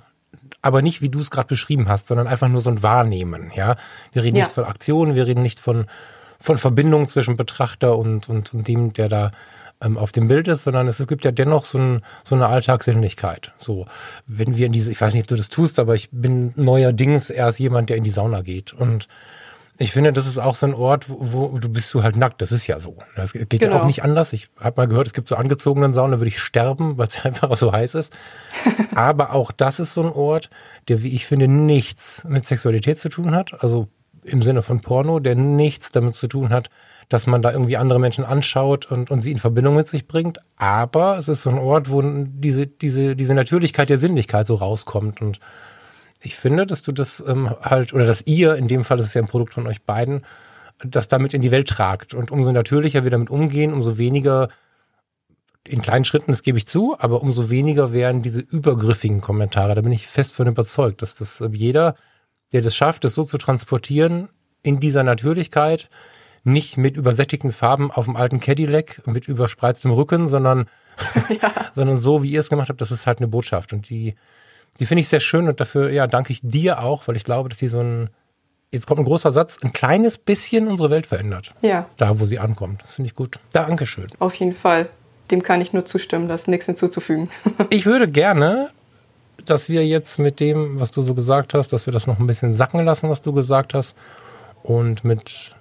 Aber 0.61 0.83
nicht, 0.83 1.01
wie 1.03 1.09
du 1.09 1.21
es 1.21 1.31
gerade 1.31 1.49
beschrieben 1.49 1.89
hast, 1.89 2.09
sondern 2.09 2.27
einfach 2.27 2.49
nur 2.49 2.61
so 2.61 2.71
ein 2.71 2.83
Wahrnehmen. 2.83 3.51
Ja, 3.55 3.77
wir 4.13 4.23
reden 4.23 4.37
ja. 4.37 4.45
nicht 4.45 4.55
von 4.55 4.65
Aktionen, 4.65 5.15
wir 5.15 5.27
reden 5.27 5.43
nicht 5.43 5.61
von 5.61 5.87
von 6.39 6.59
Verbindung 6.59 7.09
zwischen 7.09 7.37
Betrachter 7.37 7.97
und, 7.97 8.29
und, 8.29 8.55
und 8.55 8.69
dem, 8.69 8.93
der 8.93 9.09
da 9.09 9.31
ähm, 9.81 9.97
auf 9.97 10.13
dem 10.13 10.29
Bild 10.29 10.49
ist, 10.49 10.65
sondern 10.65 10.89
es, 10.89 11.05
gibt 11.07 11.25
ja 11.25 11.31
dennoch 11.31 11.65
so, 11.65 11.79
ein, 11.79 12.01
so 12.25 12.35
eine 12.35 12.47
Alltagssinnlichkeit. 12.47 13.53
So, 13.59 13.87
wenn 14.27 14.57
wir 14.57 14.67
in 14.67 14.73
diese, 14.73 14.91
ich 14.91 15.01
weiß 15.01 15.15
nicht, 15.15 15.23
ob 15.25 15.29
du 15.29 15.37
das 15.37 15.49
tust, 15.49 15.79
aber 15.79 15.95
ich 15.95 16.09
bin 16.13 16.53
neuerdings 16.57 17.31
erst 17.31 17.59
jemand, 17.59 17.91
der 17.91 17.97
in 17.97 18.05
die 18.05 18.11
Sauna 18.11 18.43
geht. 18.43 18.73
Und 18.73 19.09
Ich 19.81 19.93
finde, 19.93 20.13
das 20.13 20.27
ist 20.27 20.39
auch 20.39 20.57
so 20.57 20.67
ein 20.67 20.75
Ort, 20.75 21.09
wo, 21.09 21.53
wo 21.53 21.59
du 21.59 21.69
bist 21.69 21.95
du 21.95 22.03
halt 22.03 22.17
nackt. 22.17 22.43
Das 22.43 22.51
ist 22.51 22.67
ja 22.67 22.81
so. 22.81 22.97
Das 23.15 23.33
geht 23.33 23.49
Genau. 23.51 23.77
ja 23.77 23.81
auch 23.83 23.87
nicht 23.87 24.03
anders. 24.03 24.33
Ich 24.33 24.49
habe 24.59 24.81
mal 24.81 24.89
gehört, 24.89 25.07
es 25.07 25.13
gibt 25.13 25.29
so 25.29 25.37
angezogenen 25.37 25.95
Saunen, 25.95 26.11
da 26.13 26.19
würde 26.19 26.29
ich 26.29 26.41
sterben, 26.41 26.99
weil 26.99 27.07
es 27.07 27.25
einfach 27.25 27.57
so 27.57 27.71
heiß 27.73 27.95
ist. 27.95 28.13
Aber 28.97 29.33
auch 29.33 29.53
das 29.53 29.79
ist 29.79 29.95
so 29.95 30.03
ein 30.03 30.13
Ort, 30.13 30.51
der, 30.89 31.03
wie 31.05 31.15
ich 31.15 31.27
finde, 31.27 31.47
nichts 31.47 32.25
mit 32.29 32.45
Sexualität 32.45 32.99
zu 32.99 33.09
tun 33.09 33.37
hat. 33.37 33.63
Also 33.63 33.87
im 34.29 34.43
Sinne 34.43 34.63
von 34.63 34.81
Porno, 34.81 35.21
der 35.21 35.35
nichts 35.35 35.93
damit 35.93 36.15
zu 36.15 36.29
tun 36.29 36.51
hat, 36.51 36.71
dass 37.09 37.27
man 37.27 37.43
da 37.43 37.53
irgendwie 37.53 37.77
andere 37.77 37.99
Menschen 37.99 38.25
anschaut 38.25 38.91
und, 38.91 39.11
und 39.11 39.23
sie 39.23 39.33
in 39.33 39.39
Verbindung 39.39 39.75
mit 39.75 39.89
sich 39.89 40.07
bringt. 40.07 40.39
Aber 40.57 41.19
es 41.19 41.29
ist 41.29 41.43
so 41.43 41.51
ein 41.51 41.59
Ort, 41.59 41.91
wo 41.91 42.03
diese, 42.03 42.67
diese, 42.67 43.17
diese 43.17 43.35
Natürlichkeit 43.35 43.89
der 43.89 43.99
Sinnlichkeit 43.99 44.47
so 44.47 44.57
rauskommt. 44.57 45.23
Und 45.23 45.41
ich 46.21 46.37
finde, 46.37 46.67
dass 46.67 46.83
du 46.83 46.93
das 46.93 47.25
ähm, 47.27 47.51
halt, 47.63 47.95
oder 47.95 48.07
dass 48.07 48.27
ihr, 48.27 48.57
in 48.57 48.69
dem 48.69 48.85
Fall, 48.85 48.99
das 48.99 49.07
ist 49.07 49.15
ja 49.15 49.23
ein 49.23 49.29
Produkt 49.29 49.55
von 49.55 49.67
euch 49.67 49.83
beiden, 49.83 50.25
das 50.85 51.09
damit 51.09 51.35
in 51.35 51.43
die 51.43 51.51
Welt 51.51 51.69
tragt. 51.69 52.15
Und 52.15 52.31
umso 52.31 52.53
natürlicher 52.53 53.05
wir 53.05 53.11
damit 53.11 53.31
umgehen, 53.31 53.73
umso 53.73 53.99
weniger, 53.99 54.49
in 55.69 55.83
kleinen 55.83 56.05
Schritten, 56.05 56.33
das 56.33 56.43
gebe 56.43 56.59
ich 56.59 56.67
zu, 56.67 56.97
aber 56.99 57.23
umso 57.23 57.51
weniger 57.51 57.93
werden 57.93 58.23
diese 58.23 58.41
übergriffigen 58.41 59.21
Kommentare. 59.21 59.75
Da 59.75 59.83
bin 59.83 59.93
ich 59.93 60.07
fest 60.07 60.35
von 60.35 60.47
überzeugt, 60.47 61.03
dass 61.03 61.17
das 61.17 61.41
äh, 61.41 61.49
jeder, 61.53 61.95
der 62.53 62.63
das 62.63 62.75
schafft, 62.75 63.05
das 63.05 63.15
so 63.15 63.25
zu 63.25 63.39
transportieren, 63.39 64.29
in 64.63 64.81
dieser 64.81 65.03
Natürlichkeit, 65.05 65.89
nicht 66.45 66.77
mit 66.77 66.97
übersättigten 66.97 67.53
Farben 67.53 67.91
auf 67.91 68.07
dem 68.07 68.17
alten 68.17 68.41
Cadillac, 68.41 69.07
mit 69.07 69.29
überspreiztem 69.29 69.91
Rücken, 69.91 70.29
sondern, 70.29 70.69
sondern 71.75 71.99
so, 71.99 72.23
wie 72.23 72.31
ihr 72.31 72.41
es 72.41 72.49
gemacht 72.49 72.69
habt, 72.69 72.81
das 72.81 72.91
ist 72.91 73.07
halt 73.07 73.19
eine 73.19 73.29
Botschaft. 73.29 73.73
Und 73.73 73.89
die, 73.91 74.15
die 74.81 74.87
finde 74.87 75.01
ich 75.01 75.09
sehr 75.09 75.21
schön 75.21 75.49
und 75.49 75.61
dafür, 75.61 75.91
ja, 75.91 76.07
danke 76.07 76.33
ich 76.33 76.41
dir 76.43 76.83
auch, 76.83 77.07
weil 77.09 77.17
ich 77.17 77.25
glaube, 77.25 77.49
dass 77.49 77.59
die 77.59 77.69
so 77.69 77.81
ein, 77.81 78.11
jetzt 78.73 78.87
kommt 78.87 79.01
ein 79.01 79.05
großer 79.05 79.33
Satz, 79.33 79.59
ein 79.63 79.73
kleines 79.73 80.19
bisschen 80.19 80.69
unsere 80.69 80.91
Welt 80.91 81.07
verändert. 81.07 81.55
Ja, 81.63 81.87
Da, 81.97 82.19
wo 82.21 82.27
sie 82.27 82.39
ankommt. 82.39 82.83
Das 82.83 82.95
finde 82.95 83.09
ich 83.09 83.15
gut. 83.15 83.39
Dankeschön. 83.53 84.07
auf 84.19 84.35
jeden 84.35 84.55
Fall. 84.55 84.89
Dem 85.31 85.43
kann 85.43 85.61
ich 85.61 85.75
nur 85.75 85.85
zustimmen, 85.85 86.27
da 86.29 86.35
ist 86.35 86.49
nichts 86.49 86.67
hinzuzufügen. 86.67 87.29
Ich 87.71 87.85
würde 87.85 88.11
gerne, 88.11 88.71
dass 89.45 89.69
wir 89.69 89.87
jetzt 89.87 90.19
mit 90.19 90.41
dem, 90.41 90.81
was 90.81 90.91
du 90.91 91.03
so 91.03 91.15
gesagt 91.15 91.55
hast, 91.55 91.73
dass 91.73 91.87
wir 91.87 91.93
das 91.93 92.07
noch 92.07 92.19
ein 92.19 92.27
bisschen 92.27 92.55
sacken 92.55 92.85
lassen, 92.85 93.09
was 93.09 93.23
du 93.23 93.33
gesagt 93.33 93.75
hast, 93.75 93.97
und 94.63 95.05
mit 95.05 95.55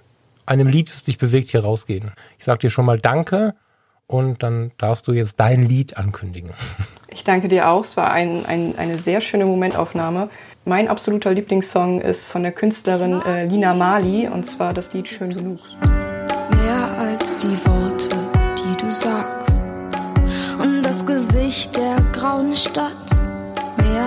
einem 0.46 0.66
Lied, 0.66 0.92
das 0.92 1.02
dich 1.02 1.18
bewegt, 1.18 1.48
hier 1.48 1.62
rausgehen. 1.62 2.12
Ich 2.38 2.44
sag 2.44 2.60
dir 2.60 2.70
schon 2.70 2.84
mal 2.84 2.98
Danke 2.98 3.54
und 4.06 4.42
dann 4.42 4.72
darfst 4.78 5.06
du 5.06 5.12
jetzt 5.12 5.38
dein 5.38 5.62
Lied 5.64 5.96
ankündigen. 5.96 6.50
Ich 7.10 7.24
danke 7.24 7.48
dir 7.48 7.68
auch. 7.68 7.84
Es 7.84 7.96
war 7.96 8.12
ein, 8.12 8.44
ein, 8.46 8.76
eine 8.76 8.98
sehr 8.98 9.20
schöne 9.20 9.46
Momentaufnahme. 9.46 10.28
Mein 10.66 10.88
absoluter 10.88 11.32
Lieblingssong 11.32 12.00
ist 12.00 12.30
von 12.30 12.42
der 12.42 12.52
Künstlerin 12.52 13.22
äh, 13.22 13.46
Lina 13.46 13.74
Mali 13.74 14.28
und 14.28 14.44
zwar 14.44 14.74
das 14.74 14.92
Lied 14.92 15.08
Schön 15.08 15.34
genug. 15.34 15.58
Mehr 16.50 16.90
als 16.98 17.38
die 17.38 17.56
Worte, 17.66 18.16
die 18.58 18.76
du 18.76 18.92
sagst. 18.92 19.50
Und 20.62 20.82
das 20.82 21.04
Gesicht 21.06 21.76
der 21.76 21.96
grauen 22.12 22.54
Stadt. 22.54 23.27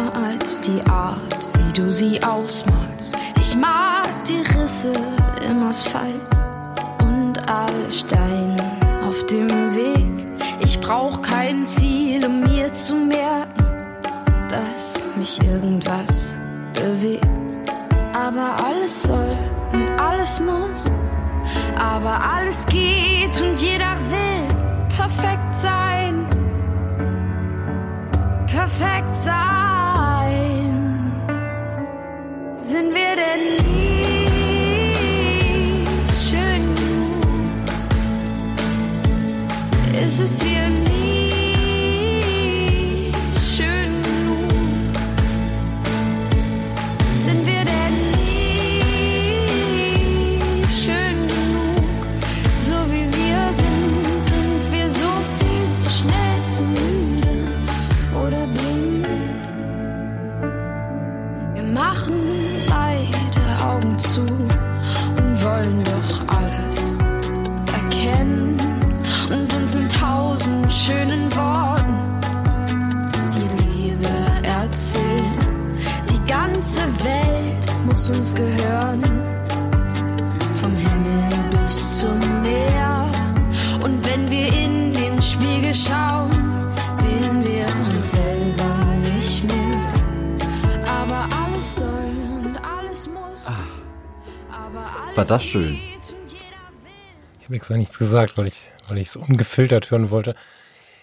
Als 0.10 0.60
die 0.60 0.82
Art, 0.88 1.48
wie 1.54 1.74
du 1.74 1.94
sie 1.94 2.22
ausmalst. 2.24 3.16
Ich 3.40 3.56
mag 3.56 4.10
die 4.26 4.42
Risse 4.58 4.92
im 5.48 5.64
Asphalt 5.64 6.22
und 7.02 7.38
alle 7.48 7.92
Steine 7.92 8.58
auf 9.08 9.26
dem 9.28 9.50
Weg. 9.76 10.26
Ich 10.60 10.80
brauch 10.80 11.22
kein 11.22 11.66
Ziel, 11.68 12.26
um 12.26 12.42
mir 12.42 12.74
zu 12.74 12.96
merken, 12.96 13.66
dass 14.50 15.04
mich 15.16 15.42
irgendwas 15.44 16.34
bewegt. 16.74 17.26
Aber 18.14 18.56
alles 18.66 19.04
soll 19.04 19.38
und 19.74 19.90
alles 20.00 20.40
muss. 20.40 20.92
Aber 21.78 22.20
alles 22.22 22.66
geht 22.66 23.42
und 23.42 23.62
jeder 23.62 23.96
will 24.10 24.48
perfekt 24.96 25.56
sein. 25.62 26.28
Perfekt 28.48 29.16
sein. 29.16 29.81
Sind 32.72 32.94
wir 32.96 33.16
denn 33.18 33.42
nie 33.68 34.94
schön 36.30 36.64
genug? 36.74 37.68
Ist 40.06 40.20
es 40.22 40.42
hier 40.42 40.70
nie 40.70 41.01
zu 64.02 64.22
und 64.22 65.44
wollen 65.44 65.84
doch 65.84 66.36
alles 66.36 66.94
erkennen 67.72 68.58
und 69.30 69.54
uns 69.54 69.76
in 69.76 69.88
tausend 69.90 70.72
schönen 70.72 71.32
Worten 71.36 72.20
die 73.36 73.64
Liebe 73.64 74.10
erzählen. 74.44 75.40
Die 76.10 76.32
ganze 76.32 76.80
Welt 77.04 77.86
muss 77.86 78.10
uns 78.10 78.34
gehören. 78.34 79.11
War 95.16 95.26
das 95.26 95.44
schön. 95.44 95.78
Ich 97.40 97.46
habe 97.46 97.56
extra 97.56 97.78
nichts 97.78 97.98
gesagt, 97.98 98.38
weil 98.38 98.48
ich 98.48 98.72
weil 98.92 98.98
ich 98.98 99.08
es 99.08 99.16
ungefiltert 99.16 99.90
hören 99.90 100.12
wollte. 100.12 100.36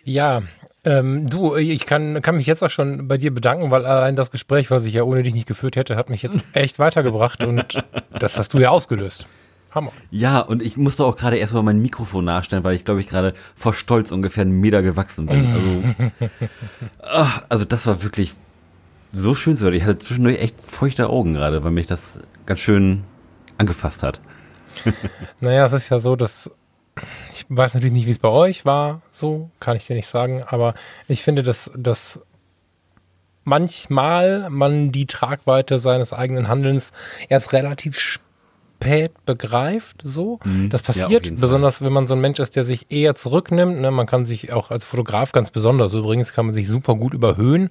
Ja, 0.05 0.42
ähm, 0.85 1.27
du, 1.27 1.57
ich 1.57 1.87
kann, 1.87 2.21
kann 2.23 2.37
mich 2.37 2.47
jetzt 2.47 2.62
auch 2.62 2.71
schon 2.71 3.09
bei 3.09 3.16
dir 3.16 3.33
bedanken, 3.33 3.71
weil 3.71 3.87
allein 3.87 4.14
das 4.14 4.31
Gespräch, 4.31 4.71
was 4.71 4.85
ich 4.85 4.94
ja 4.94 5.03
ohne 5.03 5.23
dich 5.23 5.35
nicht 5.35 5.49
geführt 5.49 5.77
hätte, 5.77 5.97
hat 5.97 6.11
mich 6.11 6.23
jetzt 6.23 6.44
echt 6.53 6.79
weitergebracht 6.79 7.44
und 7.44 7.83
das 8.18 8.37
hast 8.38 8.55
du 8.55 8.59
ja 8.59 8.71
ausgelöst. 8.71 9.27
Hammer. 9.71 9.92
Ja, 10.11 10.40
und 10.40 10.62
ich 10.62 10.77
musste 10.77 11.05
auch 11.05 11.16
gerade 11.16 11.37
erstmal 11.37 11.62
mein 11.62 11.79
Mikrofon 11.79 12.25
nachstellen, 12.25 12.64
weil 12.64 12.75
ich 12.75 12.85
glaube 12.85 13.01
ich 13.01 13.07
gerade 13.07 13.35
vor 13.55 13.75
Stolz 13.75 14.12
ungefähr 14.12 14.42
einen 14.42 14.61
Meter 14.61 14.83
gewachsen 14.83 15.27
bin. 15.27 16.12
Also, 17.01 17.23
ah, 17.25 17.42
also 17.49 17.64
das 17.64 17.87
war 17.87 18.03
wirklich 18.03 18.35
so 19.12 19.35
schön 19.35 19.57
zu 19.57 19.64
hören. 19.64 19.75
Ich 19.75 19.85
hatte 19.85 19.99
zwischendurch 19.99 20.38
echt 20.40 20.61
feuchte 20.61 21.09
Augen 21.09 21.35
gerade, 21.35 21.64
weil 21.64 21.71
mich 21.71 21.87
das 21.87 22.18
ganz 22.47 22.61
schön 22.61 23.05
angefasst 23.59 24.03
hat. 24.03 24.21
Naja, 25.40 25.64
es 25.64 25.73
ist 25.73 25.88
ja 25.88 25.99
so, 25.99 26.14
dass 26.16 26.51
ich 27.33 27.44
weiß 27.49 27.75
natürlich 27.75 27.92
nicht, 27.92 28.07
wie 28.07 28.11
es 28.12 28.18
bei 28.18 28.29
euch 28.29 28.64
war, 28.64 29.03
so 29.12 29.51
kann 29.61 29.77
ich 29.77 29.87
dir 29.87 29.94
nicht 29.94 30.09
sagen, 30.09 30.42
aber 30.47 30.75
ich 31.07 31.23
finde, 31.23 31.42
dass, 31.42 31.71
dass 31.77 32.21
manchmal 33.44 34.51
man 34.51 34.92
die 34.92 35.07
Tragweite 35.07 35.79
seines 35.79 36.12
eigenen 36.12 36.49
Handelns 36.49 36.92
erst 37.29 37.53
relativ 37.53 37.99
spät 37.99 39.12
begreift, 39.27 40.03
so. 40.05 40.38
Mhm. 40.44 40.71
Das 40.71 40.83
Ja, 40.83 40.87
passiert, 40.87 41.27
Fall. 41.29 41.37
besonders 41.37 41.81
wenn 41.83 41.92
man 41.92 42.07
so 42.07 42.14
ein 42.14 42.21
Mensch 42.21 42.38
ist, 42.38 42.57
der 42.57 42.64
sich 42.64 42.90
eher 42.90 43.14
zurücknimmt. 43.14 43.81
Ne? 43.81 43.90
Man 43.90 44.07
kann 44.07 44.25
sich 44.25 44.53
auch 44.53 44.71
als 44.71 44.85
Fotograf 44.85 45.33
ganz 45.33 45.51
besonders, 45.51 45.94
übrigens 45.94 46.33
kann 46.33 46.47
man 46.47 46.55
sich 46.55 46.68
super 46.68 46.94
gut 46.94 47.14
überhöhen 47.14 47.71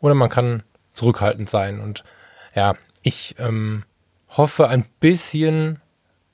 oder 0.00 0.14
man 0.14 0.28
kann 0.30 0.62
zurückhaltend 0.92 1.50
sein. 1.50 1.80
Und 1.80 2.04
ja, 2.54 2.74
ich 3.02 3.34
ähm, 3.38 3.84
hoffe 4.36 4.68
ein 4.68 4.84
bisschen 5.00 5.80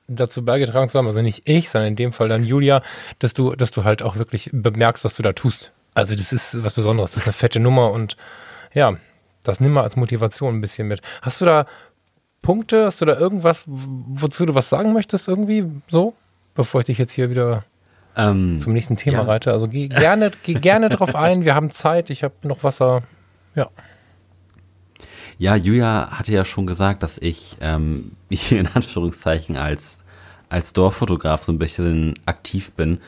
dazu 0.09 0.45
beigetragen 0.45 0.89
zu 0.89 0.99
haben, 0.99 1.07
also 1.07 1.23
nicht 1.23 1.43
ich, 1.49 1.71
sondern 1.71 1.89
in 1.91 1.97
dem 1.97 2.13
Fall 2.13 2.29
dann 2.29 2.45
Julia, 2.45 2.83
dass 3.21 3.35
du, 3.35 3.55
dass 3.55 3.71
du 3.71 3.85
halt 3.85 4.03
auch 4.03 4.17
wirklich 4.17 4.51
bemerkst, 4.53 5.05
was 5.05 5.15
du 5.15 5.23
da 5.23 5.33
tust. 5.33 5.73
Also 5.95 6.15
das 6.15 6.33
ist 6.33 6.63
was 6.63 6.73
Besonderes, 6.75 7.13
das 7.13 7.23
ist 7.23 7.27
eine 7.27 7.33
fette 7.33 7.61
Nummer 7.61 7.91
und 7.93 8.17
ja, 8.75 8.95
das 9.45 9.61
nimm 9.61 9.73
mal 9.73 9.83
als 9.83 9.97
Motivation 9.97 10.55
ein 10.57 10.61
bisschen 10.61 10.89
mit. 10.89 11.01
Hast 11.23 11.41
du 11.41 11.45
da 11.45 11.67
Punkte, 12.43 12.87
hast 12.87 13.01
du 13.01 13.05
da 13.05 13.17
irgendwas, 13.17 13.65
wozu 13.67 14.47
du 14.47 14.55
was 14.55 14.69
sagen 14.69 14.93
möchtest 14.93 15.29
irgendwie 15.29 15.67
so, 15.89 16.15
bevor 16.55 16.81
ich 16.81 16.87
dich 16.87 16.99
jetzt 16.99 17.13
hier 17.13 17.31
wieder 17.31 17.65
Ähm, 18.17 18.59
zum 18.61 18.73
nächsten 18.73 18.97
Thema 18.97 19.19
Ja. 19.19 19.25
reite? 19.25 19.53
Also 19.53 19.69
geh 19.69 19.89
gerne, 19.89 20.31
geh 20.43 20.55
gerne 20.55 20.89
drauf 20.89 21.15
ein, 21.15 21.45
wir 21.45 21.55
haben 21.55 21.71
Zeit, 21.71 22.11
ich 22.11 22.23
habe 22.25 22.35
noch 22.43 22.65
Wasser. 22.65 23.03
Ja. 23.55 23.69
Ja, 25.43 25.57
Julia 25.57 26.09
hatte 26.13 26.31
ja 26.33 26.45
schon 26.45 26.69
gesagt, 26.69 27.03
dass 27.03 27.19
ich 27.19 27.57
ähm, 27.61 28.13
hier 28.31 28.61
in 28.61 28.69
Anführungszeichen 28.69 29.57
als, 29.57 29.99
als 30.49 30.73
Dorffotograf 30.73 31.43
so 31.43 31.51
ein 31.51 31.59
bisschen 31.59 32.15
aktiv 32.27 32.71
bin. 32.75 32.99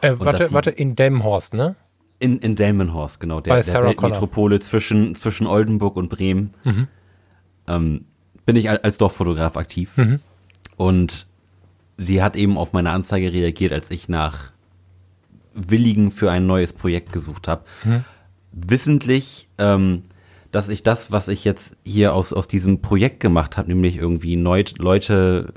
Äh, 0.00 0.14
warte, 0.16 0.50
warte, 0.52 0.70
in 0.70 0.96
Delmenhorst, 0.96 1.52
ne? 1.52 1.76
In, 2.18 2.38
in 2.38 2.56
Delmenhorst, 2.56 3.20
genau, 3.20 3.42
der, 3.42 3.50
Bei 3.50 3.56
der 3.56 3.64
Sarah 3.64 3.92
Connor. 3.92 4.02
Weltmetropole 4.04 4.60
zwischen, 4.60 5.14
zwischen 5.16 5.46
Oldenburg 5.46 5.96
und 5.96 6.08
Bremen. 6.08 6.54
Mhm. 6.64 6.88
Ähm, 7.66 8.04
bin 8.46 8.56
ich 8.56 8.70
al- 8.70 8.78
als 8.82 8.96
Dorffotograf 8.96 9.58
aktiv. 9.58 9.90
Und 10.78 11.26
sie 11.98 12.22
hat 12.22 12.36
eben 12.36 12.56
auf 12.56 12.72
meine 12.72 12.90
Anzeige 12.90 13.34
reagiert, 13.34 13.70
als 13.74 13.90
ich 13.90 14.08
nach 14.08 14.50
Willigen 15.52 16.10
für 16.10 16.30
ein 16.30 16.46
neues 16.46 16.72
Projekt 16.72 17.12
gesucht 17.12 17.48
habe. 17.48 17.64
Hm. 17.82 18.02
Wissentlich, 18.52 19.48
ähm, 19.58 20.04
dass 20.52 20.68
ich 20.68 20.82
das, 20.82 21.10
was 21.10 21.28
ich 21.28 21.44
jetzt 21.44 21.76
hier 21.84 22.14
aus, 22.14 22.32
aus 22.32 22.46
diesem 22.46 22.80
Projekt 22.82 23.20
gemacht 23.20 23.56
habe, 23.56 23.68
nämlich 23.68 23.96
irgendwie 23.96 24.36
neu, 24.36 24.62
Leute 24.78 25.54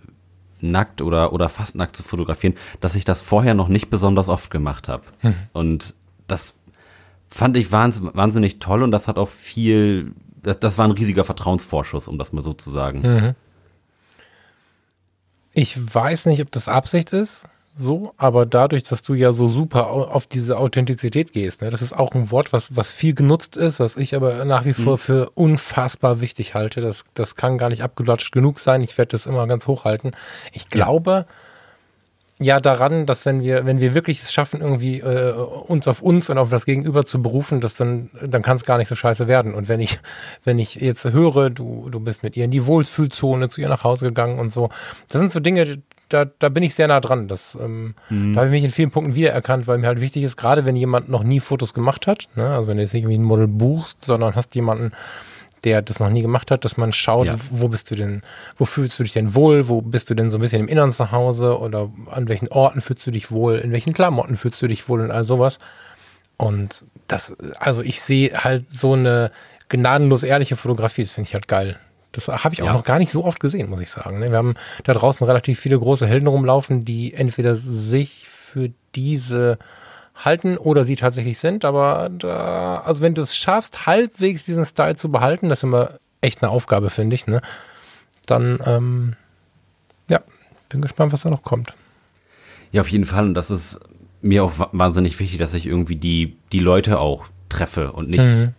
nackt 0.61 1.01
oder, 1.01 1.33
oder 1.33 1.49
fast 1.49 1.75
nackt 1.75 1.95
zu 1.95 2.01
fotografieren, 2.01 2.55
dass 2.79 2.95
ich 2.95 3.05
das 3.05 3.21
vorher 3.21 3.53
noch 3.53 3.67
nicht 3.67 3.89
besonders 3.89 4.29
oft 4.29 4.49
gemacht 4.49 4.87
habe. 4.87 5.03
Hm. 5.19 5.35
Und 5.53 5.93
das 6.27 6.55
fand 7.29 7.57
ich 7.57 7.71
wahnsinnig, 7.71 8.15
wahnsinnig 8.15 8.59
toll 8.59 8.81
und 8.81 8.91
das 8.91 9.07
hat 9.07 9.17
auch 9.17 9.29
viel, 9.29 10.13
das, 10.41 10.59
das 10.59 10.77
war 10.77 10.85
ein 10.85 10.91
riesiger 10.91 11.25
Vertrauensvorschuss, 11.25 12.07
um 12.07 12.17
das 12.17 12.31
mal 12.31 12.41
so 12.41 12.53
zu 12.53 12.71
sagen. 12.71 13.01
Mhm. 13.01 13.35
Ich 15.53 15.77
weiß 15.93 16.25
nicht, 16.27 16.41
ob 16.41 16.51
das 16.51 16.67
Absicht 16.67 17.11
ist, 17.11 17.47
so, 17.75 18.13
aber 18.17 18.45
dadurch, 18.45 18.83
dass 18.83 19.01
du 19.01 19.13
ja 19.13 19.33
so 19.33 19.47
super 19.47 19.89
auf 19.89 20.27
diese 20.27 20.57
Authentizität 20.57 21.33
gehst, 21.33 21.61
ne, 21.61 21.69
das 21.69 21.81
ist 21.81 21.93
auch 21.93 22.13
ein 22.13 22.31
Wort, 22.31 22.53
was, 22.53 22.75
was 22.75 22.91
viel 22.91 23.13
genutzt 23.13 23.57
ist, 23.57 23.79
was 23.79 23.97
ich 23.97 24.15
aber 24.15 24.45
nach 24.45 24.65
wie 24.65 24.73
vor 24.73 24.93
mhm. 24.93 24.99
für 24.99 25.29
unfassbar 25.31 26.21
wichtig 26.21 26.55
halte. 26.55 26.81
Das, 26.81 27.03
das 27.13 27.35
kann 27.35 27.57
gar 27.57 27.69
nicht 27.69 27.83
abgelutscht 27.83 28.31
genug 28.31 28.59
sein. 28.59 28.81
Ich 28.81 28.97
werde 28.97 29.09
das 29.09 29.25
immer 29.25 29.45
ganz 29.47 29.67
hochhalten. 29.67 30.15
Ich 30.53 30.69
glaube, 30.69 31.11
ja 31.11 31.25
ja 32.39 32.59
daran, 32.59 33.05
dass 33.05 33.25
wenn 33.25 33.41
wir, 33.41 33.65
wenn 33.65 33.79
wir 33.79 33.93
wirklich 33.93 34.21
es 34.21 34.33
schaffen, 34.33 34.59
irgendwie 34.59 34.99
äh, 34.99 35.31
uns 35.33 35.87
auf 35.87 36.01
uns 36.01 36.29
und 36.29 36.37
auf 36.37 36.49
das 36.49 36.65
Gegenüber 36.65 37.05
zu 37.05 37.21
berufen, 37.21 37.61
dass 37.61 37.75
dann, 37.75 38.09
dann 38.21 38.41
kann 38.41 38.57
es 38.57 38.65
gar 38.65 38.77
nicht 38.77 38.89
so 38.89 38.95
scheiße 38.95 39.27
werden. 39.27 39.53
Und 39.53 39.69
wenn 39.69 39.79
ich, 39.79 39.99
wenn 40.43 40.59
ich 40.59 40.75
jetzt 40.75 41.05
höre, 41.05 41.49
du, 41.49 41.89
du 41.89 41.99
bist 41.99 42.23
mit 42.23 42.35
ihr 42.35 42.45
in 42.45 42.51
die 42.51 42.65
Wohlfühlzone, 42.65 43.47
zu 43.47 43.61
ihr 43.61 43.69
nach 43.69 43.83
Hause 43.83 44.07
gegangen 44.07 44.39
und 44.39 44.51
so, 44.51 44.69
das 45.07 45.19
sind 45.19 45.31
so 45.31 45.39
Dinge, 45.39 45.81
da, 46.09 46.25
da 46.25 46.49
bin 46.49 46.63
ich 46.63 46.75
sehr 46.75 46.87
nah 46.87 46.99
dran. 46.99 47.27
Das, 47.27 47.57
ähm, 47.59 47.95
mhm. 48.09 48.33
Da 48.33 48.41
habe 48.41 48.47
ich 48.47 48.51
mich 48.51 48.63
in 48.63 48.71
vielen 48.71 48.91
Punkten 48.91 49.15
wiedererkannt, 49.15 49.67
weil 49.67 49.77
mir 49.77 49.87
halt 49.87 50.01
wichtig 50.01 50.23
ist, 50.23 50.37
gerade 50.37 50.65
wenn 50.65 50.75
jemand 50.75 51.09
noch 51.09 51.23
nie 51.23 51.39
Fotos 51.39 51.73
gemacht 51.73 52.07
hat, 52.07 52.27
ne, 52.35 52.49
also 52.49 52.67
wenn 52.67 52.77
du 52.77 52.83
jetzt 52.83 52.93
nicht 52.93 53.03
irgendwie 53.03 53.17
ein 53.17 53.23
Model 53.23 53.47
buchst, 53.47 54.03
sondern 54.03 54.35
hast 54.35 54.55
jemanden, 54.55 54.91
der 55.63 55.81
das 55.81 55.99
noch 55.99 56.09
nie 56.09 56.21
gemacht 56.21 56.51
hat, 56.51 56.63
dass 56.63 56.77
man 56.77 56.93
schaut, 56.93 57.25
ja. 57.25 57.37
wo 57.49 57.67
bist 57.67 57.89
du 57.89 57.95
denn, 57.95 58.21
wo 58.55 58.65
fühlst 58.65 58.99
du 58.99 59.03
dich 59.03 59.13
denn 59.13 59.33
wohl, 59.33 59.67
wo 59.67 59.81
bist 59.81 60.09
du 60.09 60.13
denn 60.13 60.29
so 60.29 60.37
ein 60.37 60.41
bisschen 60.41 60.61
im 60.61 60.67
Innern 60.67 60.91
zu 60.91 61.11
Hause 61.11 61.59
oder 61.59 61.89
an 62.05 62.27
welchen 62.27 62.47
Orten 62.49 62.81
fühlst 62.81 63.05
du 63.07 63.11
dich 63.11 63.31
wohl, 63.31 63.55
in 63.55 63.71
welchen 63.71 63.93
Klamotten 63.93 64.37
fühlst 64.37 64.61
du 64.61 64.67
dich 64.67 64.87
wohl 64.87 65.01
und 65.01 65.11
all 65.11 65.25
sowas. 65.25 65.57
Und 66.37 66.85
das, 67.07 67.35
also 67.57 67.81
ich 67.81 68.01
sehe 68.01 68.43
halt 68.43 68.65
so 68.71 68.93
eine 68.93 69.31
gnadenlos 69.69 70.23
ehrliche 70.23 70.55
Fotografie, 70.55 71.03
das 71.03 71.13
finde 71.13 71.29
ich 71.29 71.33
halt 71.33 71.47
geil. 71.47 71.79
Das 72.15 72.27
habe 72.27 72.53
ich 72.53 72.61
auch 72.61 72.67
ja. 72.67 72.73
noch 72.73 72.83
gar 72.83 72.97
nicht 72.97 73.11
so 73.11 73.25
oft 73.25 73.39
gesehen, 73.39 73.69
muss 73.69 73.81
ich 73.81 73.89
sagen. 73.89 74.19
Ne? 74.19 74.29
Wir 74.29 74.37
haben 74.37 74.55
da 74.83 74.93
draußen 74.93 75.25
relativ 75.25 75.59
viele 75.59 75.77
große 75.77 76.07
Helden 76.07 76.27
rumlaufen, 76.27 76.85
die 76.85 77.13
entweder 77.13 77.55
sich 77.55 78.27
für 78.27 78.69
diese 78.95 79.57
halten 80.15 80.57
oder 80.57 80.85
sie 80.85 80.95
tatsächlich 80.95 81.37
sind. 81.39 81.65
Aber 81.65 82.09
da, 82.09 82.81
also 82.85 83.01
wenn 83.01 83.15
du 83.15 83.21
es 83.21 83.35
schaffst, 83.35 83.85
halbwegs 83.85 84.45
diesen 84.45 84.65
Style 84.65 84.95
zu 84.95 85.11
behalten, 85.11 85.49
das 85.49 85.59
ist 85.59 85.63
immer 85.63 85.99
echt 86.21 86.41
eine 86.41 86.51
Aufgabe, 86.51 86.89
finde 86.89 87.15
ich, 87.15 87.27
ne? 87.27 87.41
Dann, 88.25 88.59
ähm, 88.65 89.13
ja, 90.09 90.21
bin 90.69 90.81
gespannt, 90.81 91.13
was 91.13 91.21
da 91.21 91.29
noch 91.29 91.43
kommt. 91.43 91.73
Ja, 92.71 92.81
auf 92.81 92.89
jeden 92.89 93.05
Fall. 93.05 93.25
Und 93.25 93.35
das 93.35 93.51
ist 93.51 93.79
mir 94.21 94.43
auch 94.43 94.53
wahnsinnig 94.71 95.19
wichtig, 95.19 95.37
dass 95.37 95.53
ich 95.53 95.65
irgendwie 95.67 95.97
die, 95.97 96.37
die 96.51 96.59
Leute 96.59 96.99
auch 96.99 97.25
treffe 97.49 97.91
und 97.91 98.09
nicht 98.09 98.23
mhm. 98.23 98.53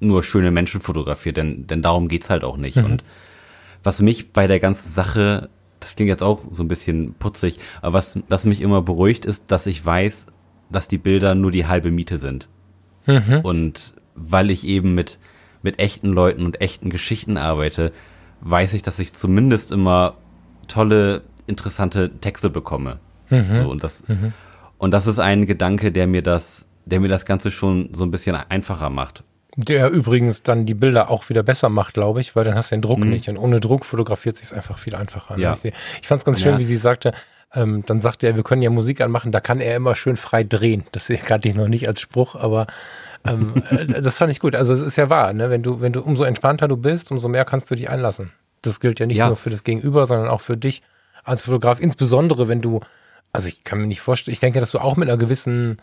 Nur 0.00 0.22
schöne 0.22 0.50
Menschen 0.50 0.80
fotografiere, 0.80 1.32
denn, 1.32 1.66
denn 1.66 1.82
darum 1.82 2.08
geht's 2.08 2.30
halt 2.30 2.44
auch 2.44 2.56
nicht. 2.56 2.76
Mhm. 2.76 2.84
Und 2.84 3.04
was 3.82 4.00
mich 4.00 4.32
bei 4.32 4.46
der 4.46 4.60
ganzen 4.60 4.90
Sache, 4.90 5.50
das 5.80 5.94
klingt 5.94 6.08
jetzt 6.08 6.22
auch 6.22 6.40
so 6.52 6.62
ein 6.62 6.68
bisschen 6.68 7.14
putzig, 7.14 7.58
aber 7.80 7.94
was, 7.94 8.18
was 8.28 8.44
mich 8.44 8.60
immer 8.60 8.82
beruhigt, 8.82 9.24
ist, 9.24 9.50
dass 9.50 9.66
ich 9.66 9.84
weiß, 9.84 10.26
dass 10.70 10.88
die 10.88 10.98
Bilder 10.98 11.34
nur 11.34 11.50
die 11.50 11.66
halbe 11.66 11.90
Miete 11.90 12.18
sind. 12.18 12.48
Mhm. 13.06 13.40
Und 13.42 13.94
weil 14.14 14.50
ich 14.50 14.66
eben 14.66 14.94
mit, 14.94 15.18
mit 15.62 15.78
echten 15.78 16.08
Leuten 16.08 16.44
und 16.44 16.60
echten 16.60 16.90
Geschichten 16.90 17.36
arbeite, 17.36 17.92
weiß 18.40 18.74
ich, 18.74 18.82
dass 18.82 18.98
ich 18.98 19.14
zumindest 19.14 19.72
immer 19.72 20.16
tolle, 20.66 21.22
interessante 21.46 22.10
Texte 22.20 22.50
bekomme. 22.50 23.00
Mhm. 23.30 23.54
So, 23.54 23.70
und 23.70 23.84
das, 23.84 24.06
mhm. 24.06 24.32
und 24.76 24.90
das 24.92 25.06
ist 25.06 25.18
ein 25.18 25.46
Gedanke, 25.46 25.92
der 25.92 26.06
mir 26.06 26.22
das, 26.22 26.68
der 26.84 27.00
mir 27.00 27.08
das 27.08 27.24
Ganze 27.24 27.50
schon 27.50 27.90
so 27.92 28.04
ein 28.04 28.10
bisschen 28.10 28.36
einfacher 28.36 28.90
macht. 28.90 29.24
Der 29.60 29.90
übrigens 29.90 30.44
dann 30.44 30.66
die 30.66 30.74
Bilder 30.74 31.10
auch 31.10 31.28
wieder 31.28 31.42
besser 31.42 31.68
macht, 31.68 31.94
glaube 31.94 32.20
ich, 32.20 32.36
weil 32.36 32.44
dann 32.44 32.54
hast 32.54 32.70
du 32.70 32.76
den 32.76 32.82
Druck 32.82 33.00
mhm. 33.00 33.10
nicht. 33.10 33.28
Und 33.28 33.36
ohne 33.36 33.58
Druck 33.58 33.84
fotografiert 33.84 34.36
sich 34.36 34.54
einfach 34.54 34.78
viel 34.78 34.94
einfacher. 34.94 35.36
Ne? 35.36 35.42
Ja. 35.42 35.54
Ich, 35.54 35.64
ich 35.64 36.06
fand 36.06 36.20
es 36.20 36.24
ganz 36.24 36.40
schön, 36.40 36.52
ja. 36.52 36.58
wie 36.58 36.64
sie 36.64 36.76
sagte, 36.76 37.12
ähm, 37.54 37.82
dann 37.84 38.00
sagte 38.00 38.28
er, 38.28 38.36
wir 38.36 38.44
können 38.44 38.62
ja 38.62 38.70
Musik 38.70 39.00
anmachen, 39.00 39.32
da 39.32 39.40
kann 39.40 39.60
er 39.60 39.74
immer 39.74 39.96
schön 39.96 40.16
frei 40.16 40.44
drehen. 40.44 40.84
Das 40.92 41.08
kannte 41.24 41.48
ich 41.48 41.56
noch 41.56 41.66
nicht 41.66 41.88
als 41.88 42.00
Spruch, 42.00 42.36
aber 42.36 42.68
ähm, 43.24 43.64
äh, 43.70 44.00
das 44.00 44.18
fand 44.18 44.30
ich 44.30 44.38
gut. 44.38 44.54
Also 44.54 44.74
es 44.74 44.80
ist 44.80 44.96
ja 44.96 45.10
wahr, 45.10 45.32
ne? 45.32 45.50
wenn 45.50 45.64
du, 45.64 45.80
wenn 45.80 45.92
du 45.92 46.02
umso 46.02 46.22
entspannter 46.22 46.68
du 46.68 46.76
bist, 46.76 47.10
umso 47.10 47.26
mehr 47.28 47.44
kannst 47.44 47.68
du 47.70 47.74
dich 47.74 47.90
einlassen. 47.90 48.30
Das 48.62 48.78
gilt 48.78 49.00
ja 49.00 49.06
nicht 49.06 49.18
ja. 49.18 49.26
nur 49.26 49.36
für 49.36 49.50
das 49.50 49.64
Gegenüber, 49.64 50.06
sondern 50.06 50.28
auch 50.28 50.40
für 50.40 50.56
dich 50.56 50.82
als 51.24 51.42
Fotograf, 51.42 51.80
insbesondere 51.80 52.48
wenn 52.48 52.60
du, 52.60 52.80
also 53.32 53.48
ich 53.48 53.64
kann 53.64 53.80
mir 53.80 53.86
nicht 53.86 54.00
vorstellen, 54.00 54.32
ich 54.32 54.40
denke, 54.40 54.60
dass 54.60 54.70
du 54.70 54.78
auch 54.78 54.96
mit 54.96 55.08
einer 55.08 55.18
gewissen, 55.18 55.78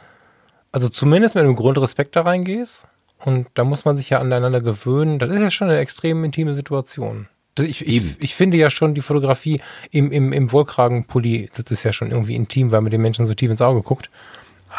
also 0.72 0.90
zumindest 0.90 1.36
mit 1.36 1.44
einem 1.44 1.56
Grundrespekt 1.56 2.16
da 2.16 2.22
reingehst. 2.22 2.88
Und 3.26 3.48
da 3.56 3.64
muss 3.64 3.86
man 3.86 3.98
sich 3.98 4.12
ja 4.12 4.20
aneinander 4.20 4.62
gewöhnen. 4.62 5.20
Das 5.20 5.32
ist 5.32 5.42
ja 5.42 5.50
schon 5.50 5.70
eine 5.70 5.80
extrem 5.80 6.24
intime 6.24 6.54
Situation. 6.54 7.28
Ich, 7.58 7.88
ich, 7.88 8.22
ich, 8.22 8.36
finde 8.36 8.58
ja 8.58 8.70
schon 8.70 8.94
die 8.94 9.02
Fotografie 9.02 9.62
im, 9.90 10.12
im, 10.12 10.34
im 10.34 10.52
Wollkragenpulli, 10.52 11.50
das 11.56 11.72
ist 11.72 11.84
ja 11.84 11.94
schon 11.94 12.12
irgendwie 12.12 12.36
intim, 12.36 12.72
weil 12.72 12.82
man 12.82 12.92
den 12.92 13.02
Menschen 13.02 13.26
so 13.26 13.34
tief 13.34 13.50
ins 13.50 13.62
Auge 13.62 13.82
guckt. 13.82 14.10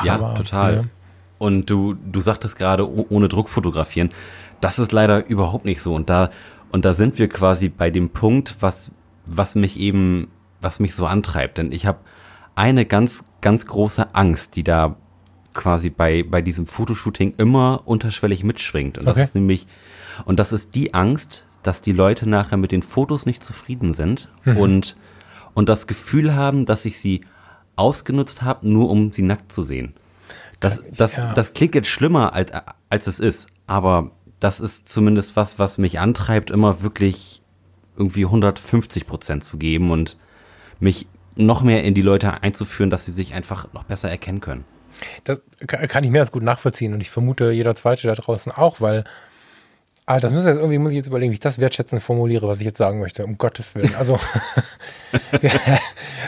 Ja, 0.05 0.17
Aber, 0.17 0.35
total. 0.35 0.75
Ja. 0.75 0.85
Und 1.39 1.71
du, 1.71 1.95
du 1.95 2.21
sagtest 2.21 2.57
gerade, 2.57 2.89
ohne 3.11 3.29
Druck 3.29 3.49
fotografieren. 3.49 4.11
Das 4.61 4.79
ist 4.79 4.93
leider 4.93 5.27
überhaupt 5.27 5.65
nicht 5.65 5.81
so. 5.81 5.95
Und 5.95 6.11
da, 6.11 6.31
und 6.71 6.85
da 6.85 6.93
sind 6.93 7.19
wir 7.19 7.29
quasi 7.29 7.69
bei 7.69 7.91
dem 7.91 8.11
Punkt, 8.11 8.57
was, 8.61 8.93
was 9.25 9.55
mich 9.55 9.79
eben, 9.79 10.29
was 10.61 10.79
mich 10.79 10.95
so 10.95 11.07
antreibt. 11.07 11.59
Denn 11.59 11.73
ich 11.73 11.87
habe 11.87 11.99
eine 12.55 12.85
ganz, 12.85 13.25
ganz 13.41 13.67
große 13.67 14.15
Angst, 14.15 14.55
die 14.57 14.65
da 14.65 14.97
quasi 15.57 15.91
bei, 15.91 16.23
bei 16.23 16.43
diesem 16.43 16.67
Fotoshooting 16.67 17.35
immer 17.39 17.83
unterschwellig 17.85 18.45
mitschwingt. 18.45 18.99
Und 18.99 19.07
das 19.07 19.17
okay. 19.17 19.25
ist 19.25 19.35
nämlich, 19.35 19.67
und 20.25 20.39
das 20.39 20.53
ist 20.53 20.77
die 20.77 20.95
Angst, 20.95 21.47
dass 21.65 21.81
die 21.81 21.93
Leute 21.93 22.29
nachher 22.29 22.57
mit 22.57 22.71
den 22.71 22.83
Fotos 22.83 23.27
nicht 23.27 23.43
zufrieden 23.43 23.93
sind 23.93 24.31
mhm. 24.45 24.57
und, 24.59 24.97
und 25.55 25.69
das 25.69 25.89
Gefühl 25.89 26.37
haben, 26.37 26.65
dass 26.65 26.85
ich 26.85 27.01
sie 27.01 27.25
ausgenutzt 27.75 28.43
habe, 28.43 28.69
nur 28.69 28.89
um 28.89 29.11
sie 29.11 29.23
nackt 29.23 29.53
zu 29.53 29.65
sehen. 29.65 29.95
Das, 30.61 30.83
das, 30.97 31.17
ja. 31.17 31.35
das 31.35 31.53
klingt 31.53 31.75
jetzt 31.75 31.89
schlimmer, 31.89 32.33
als, 32.33 32.53
als 32.89 33.07
es 33.07 33.19
ist, 33.19 33.49
aber 33.67 34.13
das 34.41 34.61
ist 34.61 34.89
zumindest 34.89 35.37
was, 35.37 35.59
was 35.59 35.77
mich 35.77 35.99
antreibt, 35.99 36.51
immer 36.51 36.83
wirklich 36.83 37.43
irgendwie 37.97 38.25
150 38.25 39.07
Prozent 39.07 39.45
zu 39.45 39.57
geben 39.59 39.91
und 39.91 40.17
mich 40.79 41.07
noch 41.35 41.63
mehr 41.63 41.85
in 41.85 41.95
die 41.95 42.03
Leute 42.03 42.43
einzuführen, 42.43 42.91
dass 42.91 43.05
sie 43.05 43.13
sich 43.13 43.35
einfach 43.35 43.73
noch 43.73 43.85
besser 43.85 44.11
erkennen 44.11 44.41
können. 44.41 44.65
Das 45.25 45.41
kann 45.67 46.05
ich 46.05 46.11
mehr 46.11 46.23
als 46.23 46.33
gut 46.33 46.43
nachvollziehen 46.43 46.95
und 46.95 47.01
ich 47.01 47.11
vermute 47.11 47.51
jeder 47.51 47.75
Zweite 47.75 48.07
da 48.07 48.15
draußen 48.15 48.53
auch, 48.53 48.81
weil 48.81 49.05
Ah, 50.09 50.21
das 50.21 50.33
muss 50.33 50.45
jetzt 50.45 50.59
irgendwie, 50.59 50.79
muss 50.79 50.93
ich 50.93 50.99
jetzt 50.99 51.09
überlegen, 51.09 51.33
wie 51.33 51.35
ich 51.35 51.41
das 51.41 51.59
wertschätzend 51.59 52.01
formuliere, 52.01 52.47
was 52.47 52.61
ich 52.61 52.65
jetzt 52.65 52.79
sagen 52.79 53.01
möchte, 53.01 53.25
um 53.25 53.39
Gottes 53.39 53.75
Willen. 53.75 53.93
Also, 53.97 54.21
wir, 55.41 55.51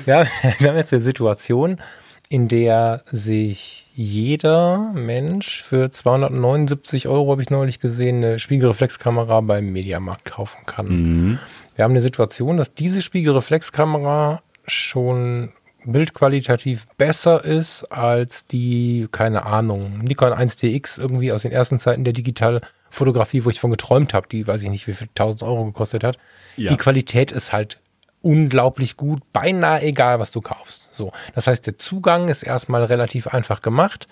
wir, 0.04 0.16
haben, 0.16 0.28
wir 0.58 0.68
haben 0.68 0.76
jetzt 0.76 0.92
eine 0.92 1.00
Situation, 1.00 1.80
in 2.28 2.48
der 2.48 3.04
sich 3.12 3.88
jeder 3.94 4.92
Mensch 4.94 5.62
für 5.62 5.92
279 5.92 7.06
Euro, 7.06 7.30
habe 7.30 7.40
ich 7.40 7.50
neulich 7.50 7.78
gesehen, 7.78 8.16
eine 8.16 8.40
Spiegelreflexkamera 8.40 9.42
beim 9.42 9.70
Mediamarkt 9.70 10.24
kaufen 10.24 10.66
kann. 10.66 10.88
Mhm. 10.88 11.38
Wir 11.76 11.84
haben 11.84 11.92
eine 11.92 12.02
Situation, 12.02 12.56
dass 12.56 12.74
diese 12.74 13.00
Spiegelreflexkamera 13.00 14.42
schon 14.66 15.52
bildqualitativ 15.92 16.86
besser 16.96 17.44
ist 17.44 17.84
als 17.84 18.46
die, 18.46 19.08
keine 19.10 19.44
Ahnung, 19.44 19.98
Nikon 19.98 20.32
1DX 20.32 20.98
irgendwie 21.00 21.32
aus 21.32 21.42
den 21.42 21.52
ersten 21.52 21.78
Zeiten 21.78 22.04
der 22.04 22.12
Digital- 22.12 22.60
Fotografie, 22.90 23.44
wo 23.44 23.50
ich 23.50 23.60
von 23.60 23.70
geträumt 23.70 24.14
habe, 24.14 24.28
die 24.28 24.46
weiß 24.46 24.62
ich 24.62 24.70
nicht, 24.70 24.86
wie 24.86 24.94
viel 24.94 25.08
1000 25.08 25.42
Euro 25.42 25.66
gekostet 25.66 26.04
hat. 26.04 26.18
Ja. 26.56 26.70
Die 26.70 26.76
Qualität 26.76 27.32
ist 27.32 27.52
halt 27.52 27.80
unglaublich 28.22 28.96
gut, 28.96 29.22
beinahe 29.32 29.82
egal, 29.82 30.18
was 30.18 30.30
du 30.30 30.40
kaufst. 30.40 30.88
So, 30.92 31.12
das 31.34 31.46
heißt, 31.46 31.66
der 31.66 31.78
Zugang 31.78 32.28
ist 32.28 32.42
erstmal 32.42 32.84
relativ 32.84 33.28
einfach 33.28 33.62
gemacht. 33.62 34.08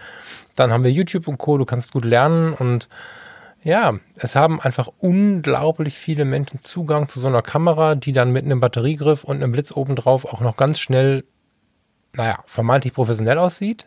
Dann 0.54 0.72
haben 0.72 0.84
wir 0.84 0.92
YouTube 0.92 1.26
und 1.26 1.38
Co. 1.38 1.58
Du 1.58 1.64
kannst 1.64 1.92
gut 1.92 2.04
lernen 2.04 2.52
und 2.54 2.88
ja, 3.64 3.94
es 4.16 4.36
haben 4.36 4.60
einfach 4.60 4.88
unglaublich 5.00 5.94
viele 5.94 6.24
Menschen 6.24 6.60
Zugang 6.62 7.08
zu 7.08 7.18
so 7.18 7.26
einer 7.26 7.42
Kamera, 7.42 7.96
die 7.96 8.12
dann 8.12 8.30
mit 8.30 8.44
einem 8.44 8.60
Batteriegriff 8.60 9.24
und 9.24 9.36
einem 9.36 9.50
Blitz 9.50 9.72
obendrauf 9.72 10.24
auch 10.24 10.40
noch 10.40 10.56
ganz 10.56 10.78
schnell, 10.78 11.24
naja, 12.16 12.42
vermeintlich 12.46 12.92
professionell 12.94 13.38
aussieht. 13.38 13.86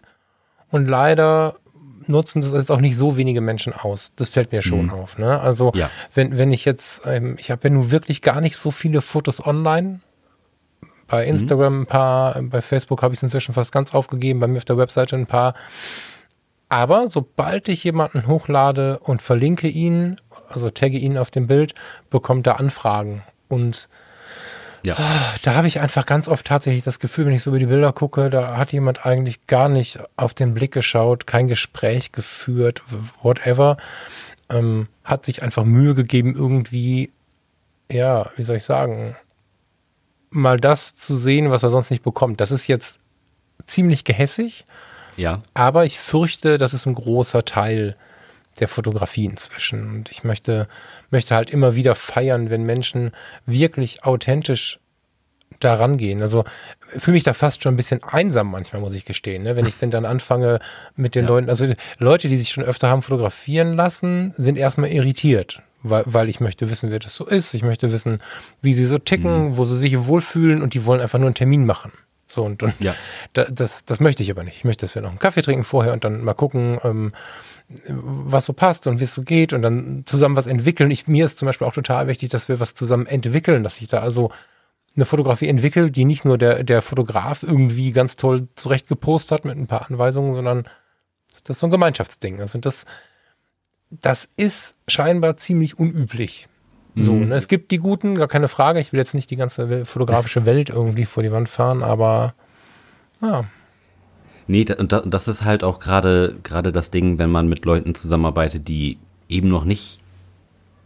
Und 0.71 0.87
leider 0.87 1.55
nutzen 2.07 2.41
das 2.41 2.51
jetzt 2.51 2.71
auch 2.71 2.79
nicht 2.79 2.97
so 2.97 3.17
wenige 3.17 3.41
Menschen 3.41 3.73
aus. 3.73 4.11
Das 4.15 4.29
fällt 4.29 4.51
mir 4.51 4.61
schon 4.61 4.85
mhm. 4.85 4.91
auf. 4.91 5.17
Ne? 5.17 5.39
Also 5.39 5.71
ja. 5.75 5.89
wenn, 6.13 6.37
wenn 6.37 6.51
ich 6.51 6.65
jetzt, 6.65 7.01
ähm, 7.05 7.35
ich 7.39 7.51
habe 7.51 7.67
ja 7.67 7.73
nun 7.73 7.91
wirklich 7.91 8.21
gar 8.21 8.41
nicht 8.41 8.57
so 8.57 8.71
viele 8.71 9.01
Fotos 9.01 9.45
online 9.45 9.99
bei 11.07 11.23
Mhm. 11.23 11.31
Instagram 11.31 11.81
ein 11.81 11.85
paar, 11.85 12.41
bei 12.41 12.61
Facebook 12.61 13.03
habe 13.03 13.13
ich 13.13 13.19
es 13.19 13.23
inzwischen 13.23 13.53
fast 13.53 13.71
ganz 13.71 13.93
aufgegeben, 13.93 14.39
bei 14.39 14.47
mir 14.47 14.57
auf 14.57 14.65
der 14.65 14.77
Webseite 14.77 15.15
ein 15.15 15.25
paar. 15.25 15.53
Aber 16.69 17.07
sobald 17.09 17.67
ich 17.67 17.83
jemanden 17.83 18.27
hochlade 18.27 18.99
und 18.99 19.21
verlinke 19.21 19.67
ihn, 19.67 20.17
also 20.49 20.69
tagge 20.69 20.97
ihn 20.97 21.17
auf 21.17 21.31
dem 21.31 21.47
Bild, 21.47 21.73
bekommt 22.09 22.45
er 22.47 22.59
Anfragen. 22.59 23.23
Und 23.47 23.89
Ja. 24.85 24.95
da 25.43 25.55
habe 25.55 25.67
ich 25.67 25.81
einfach 25.81 26.05
ganz 26.05 26.27
oft 26.27 26.45
tatsächlich 26.45 26.83
das 26.83 26.99
Gefühl, 26.99 27.25
wenn 27.25 27.33
ich 27.33 27.43
so 27.43 27.49
über 27.51 27.59
die 27.59 27.65
Bilder 27.65 27.91
gucke, 27.93 28.29
da 28.29 28.55
hat 28.57 28.71
jemand 28.73 29.05
eigentlich 29.05 29.45
gar 29.47 29.67
nicht 29.69 29.99
auf 30.15 30.33
den 30.33 30.53
Blick 30.53 30.71
geschaut, 30.71 31.27
kein 31.27 31.47
Gespräch 31.47 32.11
geführt, 32.11 32.81
whatever. 33.21 33.77
Ähm, 34.49 34.87
hat 35.03 35.25
sich 35.25 35.43
einfach 35.43 35.63
Mühe 35.65 35.95
gegeben, 35.95 36.33
irgendwie, 36.35 37.11
ja, 37.91 38.29
wie 38.35 38.43
soll 38.43 38.57
ich 38.57 38.63
sagen, 38.63 39.15
mal 40.31 40.59
das 40.59 40.95
zu 40.95 41.17
sehen, 41.17 41.51
was 41.51 41.63
er 41.63 41.69
sonst 41.71 41.89
nicht 41.91 42.03
bekommt. 42.03 42.39
Das 42.41 42.51
ist 42.51 42.67
jetzt 42.67 42.97
ziemlich 43.67 44.03
gehässig, 44.03 44.65
Ja. 45.17 45.39
aber 45.53 45.85
ich 45.85 45.99
fürchte, 45.99 46.57
das 46.57 46.73
ist 46.73 46.85
ein 46.87 46.93
großer 46.95 47.45
Teil 47.45 47.95
der 48.59 48.67
Fotografie 48.67 49.25
inzwischen. 49.25 49.87
Und 49.89 50.11
ich 50.11 50.23
möchte, 50.23 50.67
möchte 51.11 51.35
halt 51.35 51.49
immer 51.49 51.75
wieder 51.75 51.95
feiern, 51.95 52.49
wenn 52.49 52.63
Menschen 52.63 53.11
wirklich 53.45 54.03
authentisch 54.03 54.79
da 55.59 55.73
rangehen. 55.73 56.21
Also 56.21 56.45
fühle 56.97 57.15
mich 57.15 57.23
da 57.23 57.33
fast 57.33 57.63
schon 57.63 57.73
ein 57.73 57.77
bisschen 57.77 58.03
einsam 58.03 58.51
manchmal, 58.51 58.81
muss 58.81 58.93
ich 58.93 59.05
gestehen. 59.05 59.43
Ne? 59.43 59.55
Wenn 59.55 59.65
ich 59.65 59.75
denn 59.77 59.91
dann 59.91 60.05
anfange 60.05 60.59
mit 60.95 61.15
den 61.15 61.25
Ja. 61.25 61.29
Leuten, 61.29 61.49
also 61.49 61.67
Leute, 61.97 62.27
die 62.27 62.37
sich 62.37 62.49
schon 62.51 62.63
öfter 62.63 62.89
haben 62.89 63.01
fotografieren 63.01 63.73
lassen, 63.73 64.33
sind 64.37 64.57
erstmal 64.57 64.89
irritiert, 64.89 65.61
weil, 65.83 66.03
weil 66.05 66.29
ich 66.29 66.39
möchte 66.39 66.69
wissen, 66.69 66.91
wer 66.91 66.99
das 66.99 67.15
so 67.15 67.25
ist. 67.25 67.53
Ich 67.53 67.63
möchte 67.63 67.91
wissen, 67.91 68.19
wie 68.61 68.73
sie 68.73 68.85
so 68.85 68.97
ticken, 68.97 69.57
wo 69.57 69.65
sie 69.65 69.77
sich 69.77 70.05
wohlfühlen 70.05 70.61
und 70.61 70.73
die 70.73 70.85
wollen 70.85 71.01
einfach 71.01 71.19
nur 71.19 71.27
einen 71.27 71.35
Termin 71.35 71.65
machen. 71.65 71.91
So 72.27 72.43
und, 72.43 72.61
und 72.63 72.79
Ja. 72.79 72.95
da, 73.33 73.45
das, 73.45 73.83
das 73.85 73.99
möchte 73.99 74.21
ich 74.23 74.29
aber 74.31 74.43
nicht. 74.43 74.57
Ich 74.57 74.63
möchte, 74.63 74.85
dass 74.85 74.93
wir 74.95 75.01
noch 75.01 75.09
einen 75.09 75.19
Kaffee 75.19 75.41
trinken 75.41 75.63
vorher 75.63 75.93
und 75.93 76.03
dann 76.03 76.23
mal 76.23 76.35
gucken, 76.35 76.79
ähm, 76.83 77.11
was 77.87 78.45
so 78.45 78.53
passt 78.53 78.87
und 78.87 78.99
wie 78.99 79.03
es 79.03 79.13
so 79.13 79.21
geht 79.21 79.53
und 79.53 79.61
dann 79.61 80.03
zusammen 80.05 80.35
was 80.35 80.47
entwickeln. 80.47 80.89
Ich, 80.91 81.07
mir 81.07 81.25
ist 81.25 81.37
zum 81.37 81.45
Beispiel 81.45 81.67
auch 81.67 81.73
total 81.73 82.07
wichtig, 82.07 82.29
dass 82.29 82.49
wir 82.49 82.59
was 82.59 82.73
zusammen 82.73 83.05
entwickeln, 83.05 83.63
dass 83.63 83.79
ich 83.79 83.87
da 83.87 83.99
also 83.99 84.31
eine 84.95 85.05
Fotografie 85.05 85.47
entwickle, 85.47 85.91
die 85.91 86.03
nicht 86.05 86.25
nur 86.25 86.37
der, 86.37 86.63
der 86.63 86.81
Fotograf 86.81 87.43
irgendwie 87.43 87.91
ganz 87.91 88.15
toll 88.15 88.47
zurecht 88.55 88.87
gepostet 88.87 89.31
hat 89.31 89.45
mit 89.45 89.57
ein 89.57 89.67
paar 89.67 89.87
Anweisungen, 89.89 90.33
sondern 90.33 90.63
dass 91.31 91.43
das 91.43 91.59
so 91.59 91.67
ein 91.67 91.71
Gemeinschaftsding 91.71 92.37
ist. 92.39 92.55
Und 92.55 92.65
das, 92.65 92.85
das 93.91 94.29
ist 94.35 94.73
scheinbar 94.87 95.37
ziemlich 95.37 95.77
unüblich. 95.77 96.47
So, 96.95 97.13
Mhm. 97.13 97.27
ne? 97.29 97.35
Es 97.35 97.47
gibt 97.47 97.69
die 97.69 97.77
Guten, 97.77 98.15
gar 98.15 98.27
keine 98.27 98.47
Frage. 98.47 98.79
Ich 98.79 98.91
will 98.91 98.99
jetzt 98.99 99.13
nicht 99.13 99.29
die 99.29 99.35
ganze 99.35 99.85
fotografische 99.85 100.45
Welt 100.47 100.71
irgendwie 100.71 101.05
vor 101.05 101.21
die 101.21 101.31
Wand 101.31 101.47
fahren, 101.49 101.83
aber 101.83 102.33
ja. 103.21 103.45
Nee, 104.49 104.65
und 104.77 104.91
da, 104.91 105.01
das 105.01 105.27
ist 105.27 105.45
halt 105.45 105.63
auch 105.63 105.79
gerade 105.79 106.35
gerade 106.43 106.71
das 106.71 106.89
Ding, 106.91 107.17
wenn 107.19 107.29
man 107.29 107.47
mit 107.47 107.63
Leuten 107.65 107.93
zusammenarbeitet, 107.95 108.67
die 108.67 108.97
eben 109.29 109.47
noch 109.47 109.63
nicht 109.63 109.99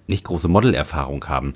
nicht 0.05 0.25
große 0.25 0.49
Modelerfahrung 0.49 1.25
haben. 1.29 1.53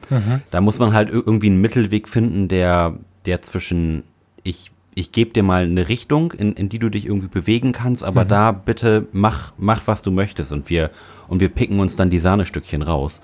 Da 0.51 0.61
muss 0.61 0.79
man 0.79 0.93
halt 0.93 1.09
ir- 1.09 1.21
irgendwie 1.25 1.47
einen 1.47 1.59
Mittelweg 1.61 2.07
finden, 2.07 2.47
der 2.47 2.93
der 3.25 3.41
zwischen 3.41 4.03
ich 4.43 4.71
ich 4.95 5.11
gebe 5.11 5.31
dir 5.31 5.43
mal 5.43 5.63
eine 5.63 5.89
Richtung, 5.89 6.31
in, 6.31 6.53
in 6.53 6.69
die 6.69 6.79
du 6.79 6.89
dich 6.89 7.05
irgendwie 7.05 7.27
bewegen 7.27 7.71
kannst, 7.73 8.03
aber 8.03 8.23
da 8.25 8.51
bitte 8.53 9.05
mach 9.11 9.51
mach 9.57 9.85
was 9.85 10.01
du 10.01 10.09
möchtest 10.09 10.51
und 10.53 10.69
wir 10.69 10.89
und 11.27 11.41
wir 11.41 11.49
picken 11.49 11.79
uns 11.81 11.97
dann 11.97 12.09
die 12.09 12.19
Sahnestückchen 12.19 12.81
raus. 12.83 13.19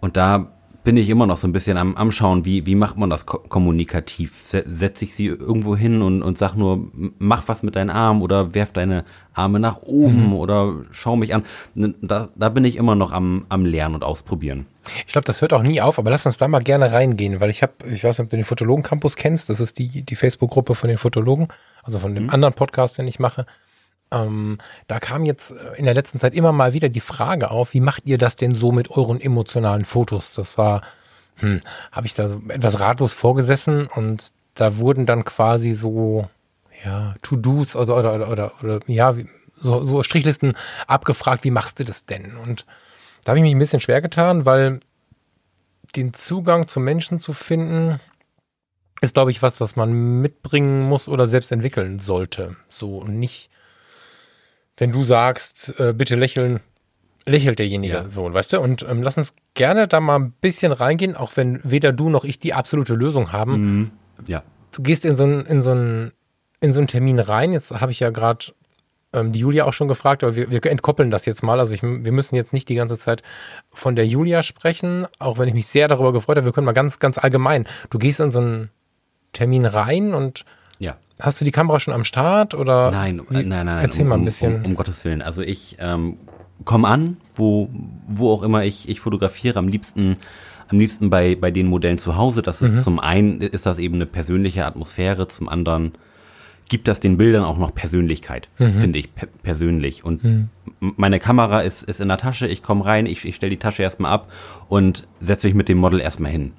Und 0.00 0.16
da 0.16 0.50
bin 0.86 0.96
ich 0.96 1.10
immer 1.10 1.26
noch 1.26 1.36
so 1.36 1.48
ein 1.48 1.52
bisschen 1.52 1.78
am, 1.78 1.96
am 1.96 2.12
Schauen, 2.12 2.44
wie, 2.44 2.64
wie 2.64 2.76
macht 2.76 2.96
man 2.96 3.10
das 3.10 3.26
ko 3.26 3.38
kommunikativ? 3.38 4.36
Se 4.36 4.62
Setze 4.68 5.04
ich 5.04 5.16
sie 5.16 5.26
irgendwo 5.26 5.74
hin 5.76 6.00
und, 6.00 6.22
und 6.22 6.38
sag 6.38 6.54
nur, 6.54 6.92
mach 7.18 7.48
was 7.48 7.64
mit 7.64 7.74
deinen 7.74 7.90
Armen 7.90 8.22
oder 8.22 8.54
werf 8.54 8.72
deine 8.72 9.04
Arme 9.34 9.58
nach 9.58 9.82
oben 9.82 10.32
oder 10.32 10.74
schau 10.92 11.16
mich 11.16 11.34
an. 11.34 11.44
Da, 11.74 12.28
da 12.36 12.48
bin 12.50 12.64
ich 12.64 12.76
immer 12.76 12.94
noch 12.94 13.10
am, 13.10 13.46
am 13.48 13.66
Lernen 13.66 13.96
und 13.96 14.04
Ausprobieren. 14.04 14.66
Ich 15.04 15.12
glaube, 15.12 15.24
das 15.24 15.42
hört 15.42 15.52
auch 15.52 15.64
nie 15.64 15.80
auf, 15.80 15.98
aber 15.98 16.12
lass 16.12 16.24
uns 16.24 16.36
da 16.36 16.46
mal 16.46 16.62
gerne 16.62 16.92
reingehen, 16.92 17.40
weil 17.40 17.50
ich 17.50 17.64
habe, 17.64 17.72
ich 17.92 18.04
weiß 18.04 18.20
nicht, 18.20 18.26
ob 18.26 18.30
du 18.30 18.36
den 18.36 18.44
Fotologen 18.44 18.84
Campus 18.84 19.16
kennst, 19.16 19.48
das 19.48 19.58
ist 19.58 19.80
die, 19.80 20.04
die 20.04 20.14
Facebook-Gruppe 20.14 20.76
von 20.76 20.86
den 20.86 20.98
Fotologen, 20.98 21.48
also 21.82 21.98
von 21.98 22.14
dem 22.14 22.30
anderen 22.30 22.54
Podcast, 22.54 22.96
den 22.96 23.08
ich 23.08 23.18
mache. 23.18 23.44
Ähm, 24.10 24.58
da 24.86 25.00
kam 25.00 25.24
jetzt 25.24 25.50
äh, 25.50 25.76
in 25.76 25.84
der 25.84 25.94
letzten 25.94 26.20
Zeit 26.20 26.34
immer 26.34 26.52
mal 26.52 26.72
wieder 26.72 26.88
die 26.88 27.00
Frage 27.00 27.50
auf, 27.50 27.74
wie 27.74 27.80
macht 27.80 28.08
ihr 28.08 28.18
das 28.18 28.36
denn 28.36 28.54
so 28.54 28.72
mit 28.72 28.90
euren 28.90 29.20
emotionalen 29.20 29.84
Fotos? 29.84 30.34
Das 30.34 30.56
war, 30.56 30.82
hm, 31.36 31.60
habe 31.90 32.06
ich 32.06 32.14
da 32.14 32.28
so 32.28 32.40
etwas 32.48 32.80
ratlos 32.80 33.14
vorgesessen 33.14 33.86
und 33.86 34.32
da 34.54 34.78
wurden 34.78 35.06
dann 35.06 35.24
quasi 35.24 35.72
so, 35.72 36.28
ja, 36.84 37.14
To-Dos 37.22 37.76
oder, 37.76 37.96
oder, 37.96 38.14
oder, 38.14 38.30
oder, 38.30 38.52
oder 38.62 38.80
ja, 38.86 39.14
so, 39.58 39.82
so 39.82 40.02
Strichlisten 40.02 40.56
abgefragt, 40.86 41.44
wie 41.44 41.50
machst 41.50 41.80
du 41.80 41.84
das 41.84 42.04
denn? 42.04 42.36
Und 42.36 42.66
da 43.24 43.30
habe 43.30 43.38
ich 43.38 43.42
mich 43.42 43.54
ein 43.54 43.58
bisschen 43.58 43.80
schwer 43.80 44.00
getan, 44.00 44.44
weil 44.46 44.80
den 45.96 46.14
Zugang 46.14 46.68
zu 46.68 46.78
Menschen 46.80 47.20
zu 47.20 47.32
finden, 47.32 48.00
ist, 49.00 49.14
glaube 49.14 49.30
ich, 49.30 49.42
was, 49.42 49.60
was 49.60 49.76
man 49.76 50.20
mitbringen 50.20 50.82
muss 50.82 51.08
oder 51.08 51.26
selbst 51.26 51.52
entwickeln 51.52 51.98
sollte. 51.98 52.56
So 52.68 52.98
und 52.98 53.18
nicht, 53.18 53.50
wenn 54.76 54.92
du 54.92 55.04
sagst, 55.04 55.78
äh, 55.80 55.92
bitte 55.92 56.16
lächeln, 56.16 56.60
lächelt 57.24 57.58
derjenige 57.58 57.94
Ja. 57.94 58.10
so, 58.10 58.32
weißt 58.32 58.54
du? 58.54 58.60
Und 58.60 58.86
ähm, 58.88 59.02
lass 59.02 59.16
uns 59.16 59.34
gerne 59.54 59.88
da 59.88 60.00
mal 60.00 60.16
ein 60.16 60.32
bisschen 60.32 60.72
reingehen, 60.72 61.16
auch 61.16 61.32
wenn 61.36 61.60
weder 61.64 61.92
du 61.92 62.08
noch 62.08 62.24
ich 62.24 62.38
die 62.38 62.54
absolute 62.54 62.94
Lösung 62.94 63.32
haben. 63.32 63.90
Ja. 64.26 64.42
Du 64.72 64.82
gehst 64.82 65.04
in 65.04 65.16
so 65.16 65.24
einen 65.24 65.46
in 65.46 65.62
so 65.62 65.72
einen 65.72 66.12
in 66.60 66.72
so 66.72 66.80
einen 66.80 66.88
Termin 66.88 67.18
rein. 67.18 67.52
Jetzt 67.52 67.70
habe 67.70 67.92
ich 67.92 68.00
ja 68.00 68.10
gerade 68.10 68.46
ähm, 69.12 69.32
die 69.32 69.40
Julia 69.40 69.64
auch 69.64 69.72
schon 69.72 69.88
gefragt, 69.88 70.22
aber 70.22 70.36
wir, 70.36 70.50
wir 70.50 70.64
entkoppeln 70.66 71.10
das 71.10 71.26
jetzt 71.26 71.42
mal. 71.42 71.58
Also 71.60 71.74
ich, 71.74 71.82
wir 71.82 72.12
müssen 72.12 72.36
jetzt 72.36 72.52
nicht 72.52 72.68
die 72.68 72.74
ganze 72.74 72.98
Zeit 72.98 73.22
von 73.72 73.96
der 73.96 74.06
Julia 74.06 74.42
sprechen, 74.42 75.06
auch 75.18 75.38
wenn 75.38 75.48
ich 75.48 75.54
mich 75.54 75.66
sehr 75.66 75.88
darüber 75.88 76.12
gefreut 76.12 76.36
habe. 76.36 76.46
Wir 76.46 76.52
können 76.52 76.66
mal 76.66 76.72
ganz, 76.72 76.98
ganz 76.98 77.18
allgemein. 77.18 77.66
Du 77.90 77.98
gehst 77.98 78.20
in 78.20 78.30
so 78.30 78.40
einen 78.40 78.70
Termin 79.32 79.64
rein 79.66 80.14
und 80.14 80.44
Ja. 80.78 80.96
hast 81.20 81.40
du 81.40 81.44
die 81.44 81.50
Kamera 81.52 81.80
schon 81.80 81.94
am 81.94 82.04
Start 82.04 82.54
oder? 82.54 82.90
Nein, 82.90 83.20
wie- 83.30 83.36
äh, 83.36 83.38
nein, 83.38 83.48
nein, 83.48 83.66
nein. 83.66 83.84
Erzähl 83.84 84.02
um, 84.02 84.08
mal 84.08 84.18
ein 84.18 84.24
bisschen. 84.24 84.56
Um, 84.56 84.66
um 84.66 84.74
Gottes 84.74 85.04
Willen. 85.04 85.22
Also 85.22 85.42
ich 85.42 85.76
ähm, 85.80 86.18
komme 86.64 86.88
an, 86.88 87.16
wo, 87.34 87.68
wo 88.06 88.32
auch 88.32 88.42
immer 88.42 88.64
ich, 88.64 88.88
ich 88.88 89.00
fotografiere, 89.00 89.58
am 89.58 89.68
liebsten, 89.68 90.16
am 90.68 90.78
liebsten 90.78 91.08
bei, 91.10 91.34
bei 91.34 91.50
den 91.50 91.66
Modellen 91.68 91.98
zu 91.98 92.16
Hause. 92.16 92.42
Das 92.42 92.60
Mhm. 92.60 92.66
ist 92.78 92.84
zum 92.84 92.98
einen 93.00 93.40
ist 93.40 93.64
das 93.66 93.78
eben 93.78 93.94
eine 93.94 94.06
persönliche 94.06 94.66
Atmosphäre, 94.66 95.26
zum 95.28 95.48
anderen 95.48 95.92
gibt 96.68 96.88
das 96.88 96.98
den 96.98 97.16
Bildern 97.16 97.44
auch 97.44 97.58
noch 97.58 97.72
Persönlichkeit, 97.74 98.48
Mhm. 98.58 98.72
finde 98.80 98.98
ich 98.98 99.14
pe 99.14 99.28
persönlich. 99.42 100.04
Und 100.04 100.24
m- 100.24 100.48
meine 100.80 101.20
Kamera 101.20 101.60
ist, 101.60 101.84
ist 101.84 102.00
in 102.00 102.08
der 102.08 102.18
Tasche, 102.18 102.48
ich 102.48 102.62
komme 102.62 102.84
rein, 102.84 103.06
ich, 103.06 103.24
ich 103.24 103.36
stelle 103.36 103.50
die 103.50 103.56
Tasche 103.58 103.82
erstmal 103.84 104.10
ab 104.12 104.32
und 104.68 105.06
setze 105.20 105.46
mich 105.46 105.54
mit 105.54 105.68
dem 105.68 105.78
Model 105.78 106.00
erstmal 106.00 106.32
hin. 106.32 106.52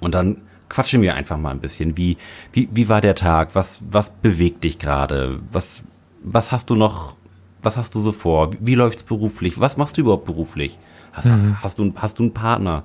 Und 0.00 0.14
dann 0.14 0.42
quatschen 0.72 1.02
wir 1.02 1.14
einfach 1.14 1.36
mal 1.36 1.50
ein 1.50 1.60
bisschen. 1.60 1.96
Wie, 1.98 2.16
wie, 2.52 2.68
wie 2.72 2.88
war 2.88 3.02
der 3.02 3.14
Tag? 3.14 3.54
Was, 3.54 3.80
was 3.90 4.10
bewegt 4.10 4.64
dich 4.64 4.78
gerade? 4.78 5.40
Was, 5.52 5.84
was 6.22 6.50
hast 6.50 6.70
du 6.70 6.74
noch, 6.74 7.16
was 7.62 7.76
hast 7.76 7.94
du 7.94 8.00
so 8.00 8.10
vor? 8.10 8.54
Wie, 8.54 8.58
wie 8.62 8.74
läuft's 8.74 9.02
beruflich? 9.02 9.60
Was 9.60 9.76
machst 9.76 9.98
du 9.98 10.00
überhaupt 10.00 10.24
beruflich? 10.24 10.78
Hast, 11.12 11.26
hast 11.62 11.78
du, 11.78 11.92
hast 11.96 12.18
du 12.18 12.22
einen 12.22 12.34
Partner? 12.34 12.84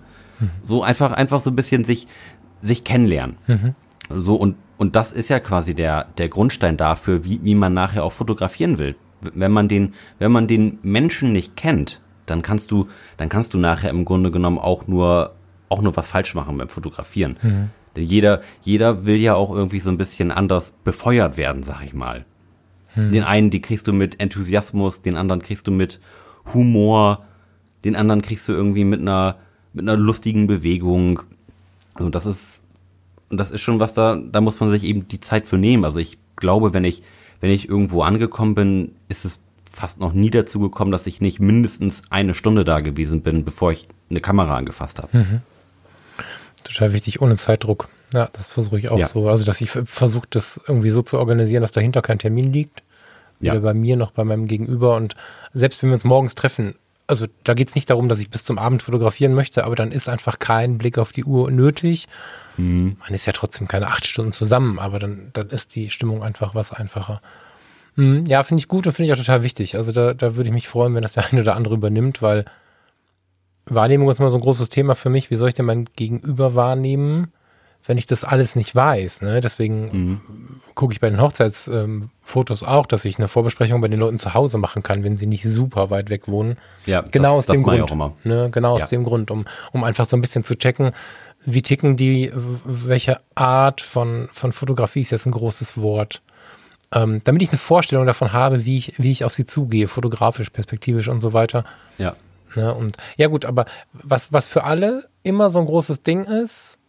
So 0.66 0.84
einfach, 0.84 1.14
einfach 1.14 1.40
so 1.40 1.50
ein 1.50 1.56
bisschen 1.56 1.86
sich, 1.86 2.08
sich 2.62 2.84
kennenlernen. 2.84 3.38
So, 4.10 4.36
und, 4.36 4.58
und 4.78 4.98
das 4.98 5.14
ist 5.14 5.30
ja 5.30 5.40
quasi 5.40 5.74
der, 5.74 6.08
der 6.18 6.28
Grundstein 6.28 6.76
dafür, 6.76 7.24
wie, 7.24 7.40
wie 7.42 7.56
man 7.56 7.74
nachher 7.74 8.04
auch 8.04 8.12
fotografieren 8.12 8.78
will. 8.78 8.96
Wenn 9.22 9.52
man 9.54 9.70
den, 9.70 9.94
wenn 10.20 10.32
man 10.34 10.48
den 10.48 10.78
Menschen 10.84 11.32
nicht 11.32 11.56
kennt, 11.56 12.02
dann 12.26 12.42
kannst 12.42 12.70
du, 12.72 12.90
dann 13.16 13.30
kannst 13.30 13.54
du 13.54 13.58
nachher 13.58 13.90
im 13.90 14.04
Grunde 14.04 14.30
genommen 14.30 14.60
auch 14.60 14.88
nur, 14.88 15.37
auch 15.70 15.82
nur 15.82 15.96
was 15.96 16.10
falsch 16.10 16.36
machen 16.36 16.58
beim 16.58 16.70
Fotografieren. 16.70 17.38
Denn 17.96 18.04
jeder, 18.04 18.42
jeder 18.62 19.06
will 19.06 19.18
ja 19.18 19.36
auch 19.36 19.54
irgendwie 19.54 19.80
so 19.80 19.90
ein 19.90 19.98
bisschen 19.98 20.32
anders 20.32 20.76
befeuert 20.84 21.38
werden, 21.38 21.64
sag 21.64 21.84
ich 21.84 21.94
mal. 21.94 22.26
Den 23.12 23.24
einen, 23.24 23.50
die 23.50 23.62
kriegst 23.62 23.88
du 23.88 23.94
mit 23.94 24.20
Enthusiasmus, 24.20 25.02
den 25.02 25.18
anderen 25.18 25.42
kriegst 25.42 25.68
du 25.68 25.72
mit 25.72 26.00
Humor, 26.54 27.26
den 27.86 27.96
anderen 27.96 28.22
kriegst 28.22 28.48
du 28.48 28.54
irgendwie 28.54 28.84
mit 28.84 29.02
einer, 29.02 29.38
mit 29.74 29.84
einer 29.84 29.98
lustigen 29.98 30.48
Bewegung. 30.48 31.22
Und 32.00 32.16
das 32.16 32.26
ist, 32.26 32.62
und 33.30 33.38
das 33.38 33.52
ist 33.52 33.62
schon 33.62 33.80
was 33.80 33.94
da, 33.94 34.16
da 34.16 34.42
muss 34.42 34.60
man 34.60 34.70
sich 34.70 34.84
eben 34.84 35.08
die 35.08 35.20
Zeit 35.20 35.48
für 35.48 35.58
nehmen. 35.58 35.86
Also 35.86 36.00
ich 36.00 36.18
glaube, 36.38 36.74
wenn 36.74 36.84
ich, 36.84 37.04
wenn 37.40 37.52
ich 37.52 37.70
irgendwo 37.70 38.02
angekommen 38.02 38.56
bin, 38.56 38.92
ist 39.10 39.26
es 39.26 39.40
fast 39.72 40.00
noch 40.00 40.14
nie 40.14 40.32
dazu 40.32 40.60
gekommen, 40.60 40.92
dass 40.92 41.06
ich 41.06 41.22
nicht 41.22 41.40
mindestens 41.40 42.04
eine 42.10 42.34
Stunde 42.34 42.66
da 42.66 42.80
gewesen 42.80 43.22
bin, 43.22 43.46
bevor 43.46 43.72
ich 43.72 43.88
eine 44.10 44.22
Kamera 44.22 44.56
angefasst 44.56 45.00
habe. 45.00 45.10
Total 46.68 46.94
wichtig, 46.94 47.22
ohne 47.22 47.36
Zeitdruck. 47.38 47.90
Ja, 48.14 48.30
das 48.34 48.48
versuche 48.48 48.78
ich 48.80 48.90
auch 48.90 48.98
Ja. 49.00 49.08
so. 49.08 49.28
Also, 49.30 49.44
dass 49.44 49.60
ich 49.62 49.70
versuche, 49.72 50.28
das 50.30 50.60
irgendwie 50.68 50.90
so 50.90 51.02
zu 51.02 51.18
organisieren, 51.20 51.62
dass 51.62 51.72
dahinter 51.72 52.02
kein 52.02 52.20
Termin 52.20 52.52
liegt. 52.52 52.84
Ja. 53.40 53.54
Weder 53.54 53.62
bei 53.62 53.74
mir 53.74 53.98
noch 53.98 54.12
bei 54.12 54.24
meinem 54.24 54.48
Gegenüber. 54.48 54.96
Und 54.96 55.16
selbst 55.54 55.82
wenn 55.84 55.90
wir 55.90 55.96
uns 55.96 56.04
morgens 56.04 56.34
treffen, 56.36 56.76
also 57.06 57.26
da 57.44 57.54
geht 57.54 57.70
es 57.70 57.76
nicht 57.76 57.90
darum, 57.90 58.10
dass 58.10 58.20
ich 58.20 58.30
bis 58.30 58.44
zum 58.44 58.58
Abend 58.58 58.84
fotografieren 58.84 59.34
möchte, 59.34 59.64
aber 59.64 59.76
dann 59.76 59.92
ist 59.92 60.10
einfach 60.10 60.40
kein 60.40 60.78
Blick 60.78 60.98
auf 60.98 61.12
die 61.12 61.24
Uhr 61.24 61.52
nötig. 61.52 62.08
Mhm. 62.58 62.98
Man 63.00 63.14
ist 63.14 63.26
ja 63.26 63.34
trotzdem 63.34 63.68
keine 63.68 63.88
acht 63.88 64.06
Stunden 64.06 64.34
zusammen, 64.34 64.80
aber 64.80 65.00
dann, 65.00 65.30
dann 65.34 65.50
ist 65.50 65.76
die 65.76 65.90
Stimmung 65.90 66.24
einfach 66.24 66.56
was 66.56 66.74
einfacher. 66.74 67.22
Mhm, 67.96 68.26
ja, 68.26 68.44
finde 68.44 68.60
ich 68.62 68.68
gut 68.68 68.86
und 68.88 68.94
finde 68.94 69.08
ich 69.08 69.14
auch 69.14 69.18
total 69.24 69.44
wichtig. 69.44 69.76
Also 69.76 69.92
da, 69.92 70.14
da 70.14 70.36
würde 70.36 70.50
ich 70.50 70.54
mich 70.54 70.68
freuen, 70.68 70.94
wenn 70.96 71.02
das 71.02 71.14
der 71.14 71.26
eine 71.32 71.42
oder 71.42 71.56
andere 71.56 71.76
übernimmt, 71.76 72.22
weil 72.22 72.46
Wahrnehmung 73.70 74.10
ist 74.10 74.20
immer 74.20 74.30
so 74.30 74.38
ein 74.38 74.42
großes 74.42 74.70
Thema 74.70 74.96
für 74.96 75.10
mich. 75.10 75.30
Wie 75.30 75.36
soll 75.36 75.50
ich 75.50 75.56
denn 75.56 75.66
mein 75.66 75.86
Gegenüber 75.96 76.56
wahrnehmen, 76.56 77.32
wenn 77.86 77.98
ich 77.98 78.08
das 78.08 78.24
alles 78.24 78.56
nicht 78.56 78.76
weiß? 78.76 79.22
Ne? 79.22 79.42
Deswegen 79.42 79.82
mhm. 79.92 80.22
gucke 80.76 80.94
ich 80.94 81.00
bei 81.00 81.10
den 81.10 81.22
Hochzeitsfotos 81.22 82.62
ähm, 82.62 82.68
auch, 82.68 82.86
dass 82.86 83.06
ich 83.06 83.18
eine 83.18 83.28
Vorbesprechung 83.28 83.82
bei 83.82 83.88
den 83.88 84.00
Leuten 84.00 84.20
zu 84.20 84.34
Hause 84.34 84.58
machen 84.58 84.84
kann, 84.84 85.04
wenn 85.04 85.18
sie 85.18 85.28
nicht 85.28 85.44
super 85.44 85.90
weit 85.90 86.10
weg 86.10 86.28
wohnen. 86.28 86.58
Ja, 86.86 87.02
genau 87.02 87.38
das, 87.38 87.50
aus 87.50 87.56
dem 87.56 87.64
Grund. 87.64 88.26
Ne? 88.26 88.50
Genau 88.52 88.78
ja. 88.78 88.84
aus 88.84 88.90
dem 88.90 89.04
Grund, 89.04 89.32
um, 89.32 89.46
um 89.72 89.84
einfach 89.84 90.06
so 90.06 90.18
ein 90.18 90.22
bisschen 90.22 90.44
zu 90.44 90.56
checken, 90.56 90.92
wie 91.46 91.62
ticken 91.62 91.96
die, 91.96 92.32
welche 92.66 93.18
Art 93.36 93.82
von, 93.82 94.28
von 94.32 94.52
Fotografie 94.52 95.02
ist 95.02 95.12
jetzt 95.12 95.26
ein 95.26 95.32
großes 95.32 95.78
Wort 95.78 96.22
ähm, 96.94 97.22
damit 97.24 97.42
ich 97.42 97.50
eine 97.50 97.58
Vorstellung 97.58 98.06
davon 98.06 98.34
habe, 98.34 98.66
wie 98.66 98.78
ich, 98.78 98.94
wie 98.98 99.12
ich 99.12 99.26
auf 99.26 99.34
sie 99.34 99.46
zugehe, 99.46 99.88
fotografisch, 99.88 100.50
perspektivisch 100.50 101.10
und 101.10 101.22
so 101.22 101.34
weiter. 101.34 101.66
Ja. 101.98 102.16
Ne, 102.58 102.74
und 102.74 102.98
ja 103.18 103.28
gut, 103.28 103.46
aber 103.46 103.66
was, 103.94 104.34
was 104.34 104.48
für 104.48 104.64
alle 104.64 105.08
immer 105.22 105.50
so 105.50 105.60
ein 105.60 105.68
großes 105.68 106.02
Ding 106.02 106.24
ist, 106.24 106.80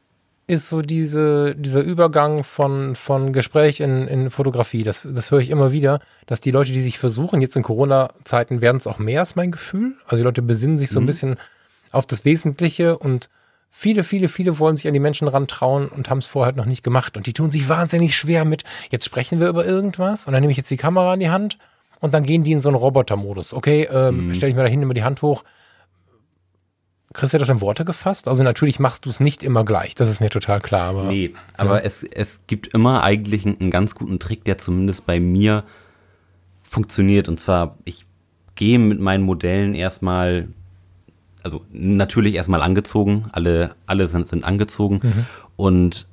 ist 0.47 0.71
so 0.71 0.81
diese, 0.81 1.55
dieser 1.55 1.83
Übergang 1.83 2.43
von, 2.43 2.97
von 2.97 3.35
Gespräch 3.35 3.81
in, 3.81 4.09
in 4.09 4.31
Fotografie. 4.31 4.83
Das, 4.83 5.07
das 5.09 5.31
höre 5.31 5.41
ich 5.41 5.51
immer 5.51 5.73
wieder, 5.73 6.01
dass 6.27 6.41
die 6.41 6.51
Leute, 6.51 6.73
die 6.73 6.81
sich 6.81 6.99
versuchen, 6.99 7.43
jetzt 7.43 7.55
in 7.55 7.63
Corona-Zeiten 7.63 8.63
werden 8.63 8.79
es 8.79 8.87
auch 8.87 8.99
mehr, 8.99 9.23
ist 9.23 9.37
mein 9.37 9.51
Gefühl. 9.51 9.97
Also 10.07 10.17
die 10.17 10.23
Leute 10.23 10.41
besinnen 10.41 10.79
sich 10.79 10.89
so 10.89 11.01
ein 11.01 11.03
mhm. 11.03 11.09
bisschen 11.09 11.37
auf 11.93 12.07
das 12.07 12.25
Wesentliche 12.25 12.99
und 12.99 13.29
Viele, 13.71 14.03
viele, 14.03 14.29
viele 14.29 14.59
wollen 14.59 14.79
sich 14.79 14.89
an 14.89 14.95
die 14.95 14.99
Menschen 14.99 15.29
rantrauen 15.29 15.89
und 15.89 16.09
haben 16.09 16.19
es 16.19 16.27
vorher 16.27 16.55
noch 16.55 16.65
nicht 16.65 16.83
gemacht. 16.83 17.19
Und 17.19 17.27
die 17.27 17.35
tun 17.35 17.51
sich 17.51 17.69
wahnsinnig 17.69 18.17
schwer 18.17 18.47
mit, 18.47 18.65
jetzt 18.91 19.05
sprechen 19.05 19.41
wir 19.41 19.49
über 19.49 19.67
irgendwas 19.67 20.27
und 20.27 20.33
dann 20.33 20.41
nehme 20.41 20.51
ich 20.51 20.57
jetzt 20.57 20.71
die 20.71 20.79
Kamera 20.79 21.13
in 21.13 21.21
die 21.21 21.29
Hand 21.29 21.59
und 22.01 22.15
dann 22.15 22.23
gehen 22.23 22.45
die 22.45 22.53
in 22.53 22.61
so 22.61 22.71
einen 22.71 22.77
Robotermodus. 22.77 23.53
Okay, 23.53 23.89
ähm, 23.93 24.29
mhm. 24.29 24.35
stelle 24.35 24.51
ich 24.51 24.57
mir 24.57 24.63
da 24.63 24.69
hin, 24.69 24.81
nehme 24.81 24.95
die 24.95 25.05
Hand 25.05 25.23
hoch. 25.23 25.45
Kriegst 27.15 27.33
du 27.35 27.39
das 27.39 27.49
in 27.49 27.61
Worte 27.61 27.85
gefasst? 27.85 28.29
Also 28.29 28.43
natürlich 28.43 28.79
machst 28.79 29.07
du 29.07 29.11
es 29.11 29.19
nicht 29.19 29.43
immer 29.43 29.65
gleich, 29.65 29.95
das 29.95 30.09
ist 30.09 30.21
mir 30.21 30.31
total 30.31 30.61
klar. 30.61 30.91
Aber, 30.91 31.05
nee, 31.05 31.35
aber 31.57 31.79
ja. 31.79 31.85
es, 31.85 32.05
es 32.05 32.43
gibt 32.47 32.69
immer 32.69 33.03
eigentlich 33.03 33.47
einen, 33.47 33.61
einen 33.61 33.71
ganz 33.71 33.95
guten 33.95 34.19
Trick, 34.19 34.45
der 34.45 34.59
zumindest 34.59 35.07
bei 35.07 35.19
mir 35.19 35.65
funktioniert. 36.61 37.29
Und 37.29 37.41
zwar, 37.41 37.77
ich 37.85 38.05
gehe 38.57 38.79
mit 38.79 39.01
meinen 39.01 39.25
Modellen 39.25 39.75
erstmal 39.75 40.49
also 41.43 41.65
natürlich 41.71 42.35
erstmal 42.35 42.63
angezogen, 42.63 43.27
alle, 43.33 43.75
alle 43.87 44.09
sind, 44.09 44.29
sind 44.29 44.45
angezogen 44.45 45.01
mhm. 45.03 45.27
und 45.57 46.07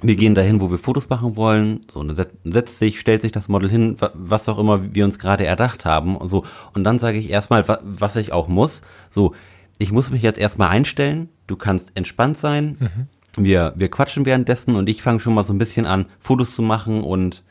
wir 0.00 0.14
gehen 0.14 0.36
dahin, 0.36 0.60
wo 0.60 0.70
wir 0.70 0.78
Fotos 0.78 1.08
machen 1.08 1.34
wollen, 1.34 1.80
so 1.90 2.06
setzt 2.44 2.78
sich, 2.78 3.00
stellt 3.00 3.20
sich 3.20 3.32
das 3.32 3.48
Model 3.48 3.68
hin, 3.68 3.96
was 4.14 4.48
auch 4.48 4.58
immer 4.58 4.94
wir 4.94 5.04
uns 5.04 5.18
gerade 5.18 5.44
erdacht 5.44 5.84
haben 5.84 6.16
und 6.16 6.28
so 6.28 6.44
und 6.74 6.84
dann 6.84 6.98
sage 6.98 7.18
ich 7.18 7.30
erstmal, 7.30 7.64
was 7.82 8.16
ich 8.16 8.32
auch 8.32 8.46
muss, 8.46 8.82
so 9.10 9.32
ich 9.78 9.92
muss 9.92 10.10
mich 10.10 10.22
jetzt 10.22 10.38
erstmal 10.38 10.68
einstellen, 10.68 11.28
du 11.46 11.56
kannst 11.56 11.96
entspannt 11.96 12.36
sein, 12.36 12.76
mhm. 12.78 13.44
wir, 13.44 13.72
wir 13.76 13.90
quatschen 13.90 14.26
währenddessen 14.26 14.76
und 14.76 14.88
ich 14.88 15.02
fange 15.02 15.20
schon 15.20 15.34
mal 15.34 15.44
so 15.44 15.52
ein 15.52 15.58
bisschen 15.58 15.86
an, 15.86 16.06
Fotos 16.20 16.54
zu 16.54 16.62
machen 16.62 17.02
und 17.02 17.44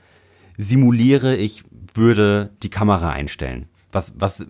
simuliere, 0.58 1.36
ich 1.36 1.64
würde 1.94 2.52
die 2.62 2.70
Kamera 2.70 3.10
einstellen 3.12 3.68
was, 3.92 4.14
was, 4.18 4.46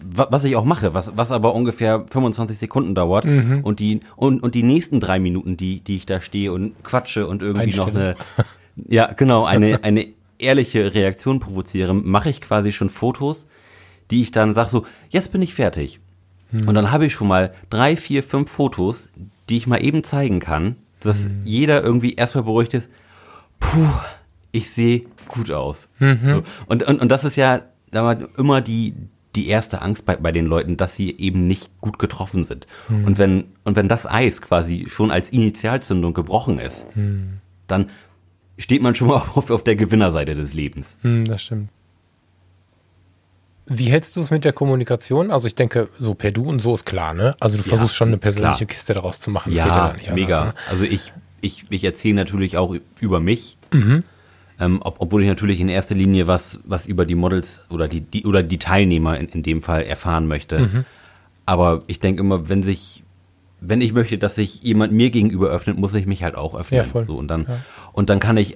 was 0.00 0.44
ich 0.44 0.56
auch 0.56 0.64
mache, 0.64 0.94
was, 0.94 1.16
was 1.16 1.30
aber 1.30 1.54
ungefähr 1.54 2.04
25 2.10 2.58
Sekunden 2.58 2.94
dauert 2.94 3.24
mhm. 3.24 3.60
und 3.62 3.80
die, 3.80 4.00
und, 4.16 4.42
und 4.42 4.54
die 4.54 4.62
nächsten 4.62 5.00
drei 5.00 5.18
Minuten, 5.18 5.56
die, 5.56 5.80
die 5.80 5.96
ich 5.96 6.06
da 6.06 6.20
stehe 6.20 6.52
und 6.52 6.82
quatsche 6.82 7.26
und 7.26 7.42
irgendwie 7.42 7.74
noch 7.74 7.88
eine, 7.88 8.16
ja, 8.88 9.12
genau, 9.12 9.44
eine, 9.44 9.82
eine 9.84 10.08
ehrliche 10.38 10.94
Reaktion 10.94 11.40
provoziere, 11.40 11.94
mache 11.94 12.30
ich 12.30 12.40
quasi 12.40 12.72
schon 12.72 12.90
Fotos, 12.90 13.46
die 14.10 14.20
ich 14.20 14.32
dann 14.32 14.54
sage 14.54 14.70
so, 14.70 14.86
jetzt 15.08 15.32
bin 15.32 15.40
ich 15.40 15.54
fertig. 15.54 16.00
Mhm. 16.54 16.68
Und 16.68 16.74
dann 16.74 16.90
habe 16.90 17.06
ich 17.06 17.12
schon 17.12 17.28
mal 17.28 17.52
drei, 17.70 17.96
vier, 17.96 18.22
fünf 18.22 18.50
Fotos, 18.50 19.08
die 19.48 19.56
ich 19.56 19.66
mal 19.66 19.82
eben 19.82 20.04
zeigen 20.04 20.40
kann, 20.40 20.76
dass 21.00 21.28
mhm. 21.28 21.40
jeder 21.44 21.82
irgendwie 21.82 22.14
erstmal 22.14 22.44
beruhigt 22.44 22.74
ist, 22.74 22.90
puh, 23.60 23.88
ich 24.52 24.70
sehe 24.70 25.02
gut 25.28 25.50
aus. 25.50 25.88
Mhm. 25.98 26.18
So. 26.22 26.42
Und, 26.66 26.82
und, 26.84 27.00
und 27.00 27.08
das 27.08 27.24
ist 27.24 27.36
ja 27.36 27.62
immer 27.92 28.60
die, 28.60 28.94
die 29.34 29.48
erste 29.48 29.82
Angst 29.82 30.06
bei, 30.06 30.16
bei 30.16 30.32
den 30.32 30.46
Leuten, 30.46 30.76
dass 30.76 30.96
sie 30.96 31.16
eben 31.18 31.46
nicht 31.46 31.70
gut 31.80 31.98
getroffen 31.98 32.44
sind. 32.44 32.66
Hm. 32.88 33.04
Und 33.04 33.18
wenn, 33.18 33.44
und 33.64 33.76
wenn 33.76 33.88
das 33.88 34.06
Eis 34.06 34.42
quasi 34.42 34.86
schon 34.88 35.10
als 35.10 35.30
Initialzündung 35.30 36.14
gebrochen 36.14 36.58
ist, 36.58 36.86
hm. 36.94 37.38
dann 37.66 37.86
steht 38.58 38.82
man 38.82 38.94
schon 38.94 39.08
mal 39.08 39.16
auf, 39.34 39.50
auf 39.50 39.64
der 39.64 39.76
Gewinnerseite 39.76 40.34
des 40.34 40.54
Lebens. 40.54 40.96
Hm, 41.02 41.24
das 41.24 41.42
stimmt. 41.42 41.70
Wie 43.66 43.86
hältst 43.86 44.14
du 44.16 44.20
es 44.20 44.30
mit 44.30 44.44
der 44.44 44.52
Kommunikation? 44.52 45.30
Also 45.30 45.46
ich 45.46 45.54
denke, 45.54 45.88
so 45.98 46.14
per 46.14 46.30
Du 46.30 46.44
und 46.44 46.60
so 46.60 46.74
ist 46.74 46.84
klar, 46.84 47.14
ne? 47.14 47.34
Also 47.40 47.56
du 47.56 47.62
ja, 47.62 47.68
versuchst 47.70 47.94
schon 47.94 48.08
eine 48.08 48.18
persönliche 48.18 48.66
klar. 48.66 48.74
Kiste 48.74 48.94
daraus 48.94 49.20
zu 49.20 49.30
machen. 49.30 49.54
Das 49.54 49.66
ja, 49.66 49.94
ja 50.02 50.14
mega. 50.14 50.40
Anders, 50.40 50.54
ne? 50.54 50.60
Also 50.70 50.84
ich, 50.84 51.12
ich, 51.40 51.64
ich 51.70 51.84
erzähle 51.84 52.14
natürlich 52.14 52.56
auch 52.56 52.74
über 53.00 53.20
mich. 53.20 53.56
Mhm. 53.72 54.04
Ähm, 54.60 54.80
ob, 54.82 54.96
obwohl 55.00 55.22
ich 55.22 55.28
natürlich 55.28 55.60
in 55.60 55.68
erster 55.68 55.94
Linie 55.94 56.26
was, 56.26 56.60
was 56.64 56.86
über 56.86 57.06
die 57.06 57.16
Models 57.16 57.64
oder 57.70 57.88
die, 57.88 58.02
die 58.02 58.24
oder 58.24 58.42
die 58.42 58.58
Teilnehmer 58.58 59.18
in, 59.18 59.28
in 59.28 59.42
dem 59.42 59.62
Fall 59.62 59.82
erfahren 59.82 60.28
möchte. 60.28 60.58
Mhm. 60.60 60.84
Aber 61.46 61.82
ich 61.86 62.00
denke 62.00 62.20
immer, 62.20 62.48
wenn 62.48 62.62
sich, 62.62 63.02
wenn 63.60 63.80
ich 63.80 63.92
möchte, 63.92 64.18
dass 64.18 64.36
sich 64.36 64.62
jemand 64.62 64.92
mir 64.92 65.10
gegenüber 65.10 65.48
öffnet, 65.48 65.78
muss 65.78 65.94
ich 65.94 66.06
mich 66.06 66.22
halt 66.22 66.36
auch 66.36 66.54
öffnen. 66.54 66.78
Ja, 66.78 66.84
voll. 66.84 67.06
So, 67.06 67.16
und 67.16 67.28
dann, 67.28 67.46
ja. 67.48 67.60
und 67.92 68.10
dann 68.10 68.20
kann 68.20 68.36
ich 68.36 68.54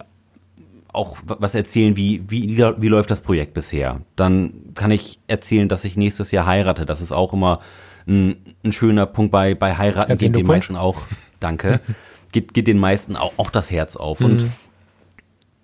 auch 0.92 1.16
was 1.24 1.54
erzählen, 1.54 1.96
wie, 1.96 2.22
wie, 2.28 2.56
wie 2.56 2.88
läuft 2.88 3.10
das 3.10 3.20
Projekt 3.20 3.54
bisher. 3.54 4.00
Dann 4.16 4.72
kann 4.74 4.90
ich 4.90 5.20
erzählen, 5.26 5.68
dass 5.68 5.84
ich 5.84 5.96
nächstes 5.96 6.30
Jahr 6.30 6.46
heirate. 6.46 6.86
Das 6.86 7.00
ist 7.00 7.12
auch 7.12 7.32
immer 7.32 7.60
ein, 8.06 8.36
ein 8.64 8.72
schöner 8.72 9.06
Punkt 9.06 9.30
bei, 9.30 9.54
bei 9.54 9.76
Heiraten, 9.76 10.16
geht 10.16 10.34
den 10.34 10.46
meisten 10.46 10.76
auch, 10.76 11.02
danke, 11.40 11.80
geht, 12.32 12.54
geht 12.54 12.66
den 12.66 12.78
meisten 12.78 13.16
auch, 13.16 13.32
auch 13.36 13.50
das 13.50 13.70
Herz 13.70 13.96
auf. 13.96 14.20
Mhm. 14.20 14.26
Und 14.26 14.46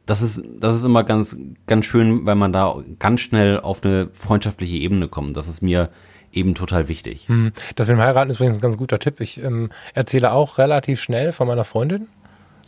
das 0.06 0.20
ist, 0.20 0.42
das 0.60 0.76
ist 0.76 0.84
immer 0.84 1.04
ganz, 1.04 1.36
ganz 1.66 1.86
schön, 1.86 2.26
weil 2.26 2.34
man 2.34 2.52
da 2.52 2.76
ganz 2.98 3.20
schnell 3.20 3.60
auf 3.60 3.82
eine 3.82 4.08
freundschaftliche 4.12 4.76
Ebene 4.76 5.08
kommt. 5.08 5.36
Das 5.36 5.48
ist 5.48 5.62
mir 5.62 5.88
eben 6.32 6.54
total 6.54 6.88
wichtig. 6.88 7.28
Hm. 7.28 7.52
Das 7.76 7.88
mit 7.88 7.96
dem 7.96 8.02
Heiraten 8.02 8.30
ist 8.30 8.36
übrigens 8.36 8.56
ein 8.56 8.60
ganz 8.60 8.76
guter 8.76 8.98
Tipp. 8.98 9.20
Ich 9.20 9.42
ähm, 9.42 9.70
erzähle 9.94 10.32
auch 10.32 10.58
relativ 10.58 11.00
schnell 11.00 11.32
von 11.32 11.46
meiner 11.46 11.64
Freundin. 11.64 12.08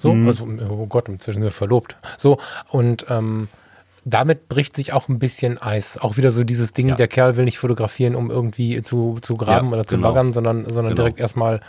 So, 0.00 0.12
mhm. 0.12 0.28
also, 0.28 0.46
oh 0.68 0.86
Gott, 0.86 1.08
inzwischen 1.08 1.40
sind 1.40 1.44
wir 1.44 1.50
verlobt. 1.50 1.96
So, 2.16 2.38
und 2.68 3.06
ähm, 3.08 3.48
damit 4.04 4.48
bricht 4.48 4.76
sich 4.76 4.92
auch 4.92 5.08
ein 5.08 5.18
bisschen 5.18 5.60
Eis. 5.60 5.98
Auch 5.98 6.16
wieder 6.16 6.30
so 6.30 6.44
dieses 6.44 6.72
Ding, 6.72 6.90
ja. 6.90 6.94
der 6.94 7.08
Kerl 7.08 7.36
will 7.36 7.44
nicht 7.44 7.58
fotografieren, 7.58 8.14
um 8.14 8.30
irgendwie 8.30 8.82
zu, 8.82 9.18
zu 9.20 9.36
graben 9.36 9.68
ja, 9.68 9.74
oder 9.74 9.86
zu 9.86 9.96
genau. 9.96 10.08
baggern, 10.08 10.32
sondern, 10.32 10.64
sondern 10.64 10.94
genau. 10.94 10.94
direkt 10.94 11.18
erstmal 11.18 11.60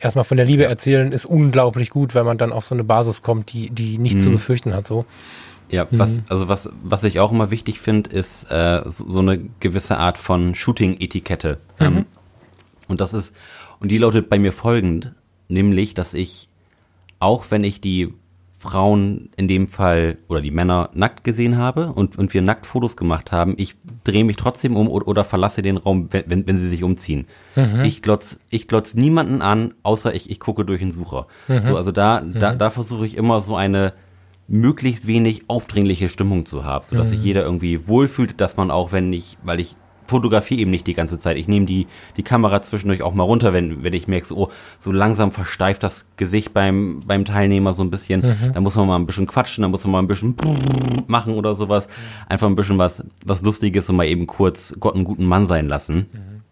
erstmal 0.00 0.24
von 0.24 0.36
der 0.36 0.46
Liebe 0.46 0.64
erzählen 0.64 1.12
ist 1.12 1.26
unglaublich 1.26 1.90
gut, 1.90 2.14
wenn 2.14 2.24
man 2.24 2.38
dann 2.38 2.52
auf 2.52 2.64
so 2.64 2.74
eine 2.74 2.84
Basis 2.84 3.22
kommt, 3.22 3.52
die, 3.52 3.70
die 3.70 3.98
nicht 3.98 4.16
mhm. 4.16 4.20
zu 4.20 4.30
befürchten 4.30 4.74
hat, 4.74 4.86
so. 4.86 5.04
Ja, 5.70 5.84
mhm. 5.84 5.98
was, 5.98 6.22
also 6.28 6.48
was, 6.48 6.68
was 6.82 7.04
ich 7.04 7.20
auch 7.20 7.30
immer 7.30 7.50
wichtig 7.50 7.80
finde, 7.80 8.10
ist 8.10 8.50
äh, 8.50 8.82
so, 8.86 9.08
so 9.08 9.20
eine 9.20 9.38
gewisse 9.60 9.98
Art 9.98 10.18
von 10.18 10.54
Shooting-Etikette. 10.54 11.58
Mhm. 11.78 11.86
Ähm, 11.86 12.06
und 12.88 13.00
das 13.00 13.14
ist, 13.14 13.36
und 13.78 13.90
die 13.90 13.98
lautet 13.98 14.28
bei 14.28 14.38
mir 14.38 14.52
folgend, 14.52 15.12
nämlich, 15.48 15.94
dass 15.94 16.14
ich, 16.14 16.48
auch 17.20 17.50
wenn 17.50 17.64
ich 17.64 17.80
die 17.80 18.12
Frauen 18.60 19.30
in 19.36 19.48
dem 19.48 19.68
Fall 19.68 20.18
oder 20.28 20.42
die 20.42 20.50
Männer 20.50 20.90
nackt 20.92 21.24
gesehen 21.24 21.56
habe 21.56 21.92
und, 21.94 22.18
und 22.18 22.34
wir 22.34 22.42
nackt 22.42 22.66
Fotos 22.66 22.94
gemacht 22.94 23.32
haben, 23.32 23.54
ich 23.56 23.76
drehe 24.04 24.22
mich 24.22 24.36
trotzdem 24.36 24.76
um 24.76 24.86
oder, 24.86 25.08
oder 25.08 25.24
verlasse 25.24 25.62
den 25.62 25.78
Raum, 25.78 26.08
wenn, 26.10 26.46
wenn 26.46 26.58
sie 26.58 26.68
sich 26.68 26.82
umziehen. 26.82 27.26
Mhm. 27.56 27.84
Ich 27.84 28.02
glotz, 28.02 28.38
ich 28.50 28.68
glotz 28.68 28.92
niemanden 28.92 29.40
an, 29.40 29.72
außer 29.82 30.14
ich, 30.14 30.30
ich 30.30 30.40
gucke 30.40 30.66
durch 30.66 30.80
den 30.80 30.90
Sucher. 30.90 31.26
Mhm. 31.48 31.64
So, 31.64 31.76
also 31.78 31.90
da, 31.90 32.20
mhm. 32.20 32.38
da, 32.38 32.54
da 32.54 32.68
versuche 32.68 33.06
ich 33.06 33.16
immer 33.16 33.40
so 33.40 33.56
eine 33.56 33.94
möglichst 34.46 35.06
wenig 35.06 35.44
aufdringliche 35.48 36.10
Stimmung 36.10 36.44
zu 36.44 36.64
haben, 36.64 36.84
sodass 36.86 37.08
sich 37.08 37.20
mhm. 37.20 37.24
jeder 37.24 37.42
irgendwie 37.44 37.86
wohlfühlt, 37.86 38.42
dass 38.42 38.58
man 38.58 38.70
auch, 38.70 38.92
wenn 38.92 39.10
ich, 39.12 39.38
weil 39.42 39.60
ich 39.60 39.76
fotografiere 40.10 40.60
eben 40.60 40.70
nicht 40.70 40.86
die 40.86 40.94
ganze 40.94 41.18
Zeit. 41.18 41.36
Ich 41.36 41.48
nehme 41.48 41.66
die, 41.66 41.86
die 42.16 42.22
Kamera 42.22 42.60
zwischendurch 42.62 43.02
auch 43.02 43.14
mal 43.14 43.24
runter, 43.24 43.52
wenn, 43.52 43.82
wenn 43.82 43.92
ich 43.92 44.08
merke, 44.08 44.26
so, 44.26 44.36
oh, 44.36 44.50
so 44.78 44.92
langsam 44.92 45.32
versteift 45.32 45.82
das 45.82 46.06
Gesicht 46.16 46.52
beim, 46.52 47.00
beim 47.06 47.24
Teilnehmer 47.24 47.72
so 47.72 47.82
ein 47.82 47.90
bisschen. 47.90 48.20
Mhm. 48.20 48.52
Da 48.52 48.60
muss 48.60 48.76
man 48.76 48.86
mal 48.86 48.96
ein 48.96 49.06
bisschen 49.06 49.26
quatschen, 49.26 49.62
da 49.62 49.68
muss 49.68 49.84
man 49.84 49.92
mal 49.92 49.98
ein 50.00 50.06
bisschen 50.06 50.36
machen 51.06 51.34
oder 51.34 51.54
sowas. 51.54 51.88
Einfach 52.28 52.46
ein 52.46 52.54
bisschen 52.54 52.78
was, 52.78 53.04
was 53.24 53.42
Lustiges 53.42 53.88
und 53.88 53.96
mal 53.96 54.06
eben 54.06 54.26
kurz 54.26 54.76
Gott 54.78 54.94
einen 54.94 55.04
guten 55.04 55.24
Mann 55.24 55.46
sein 55.46 55.68
lassen. 55.68 56.06
Mhm. 56.12 56.42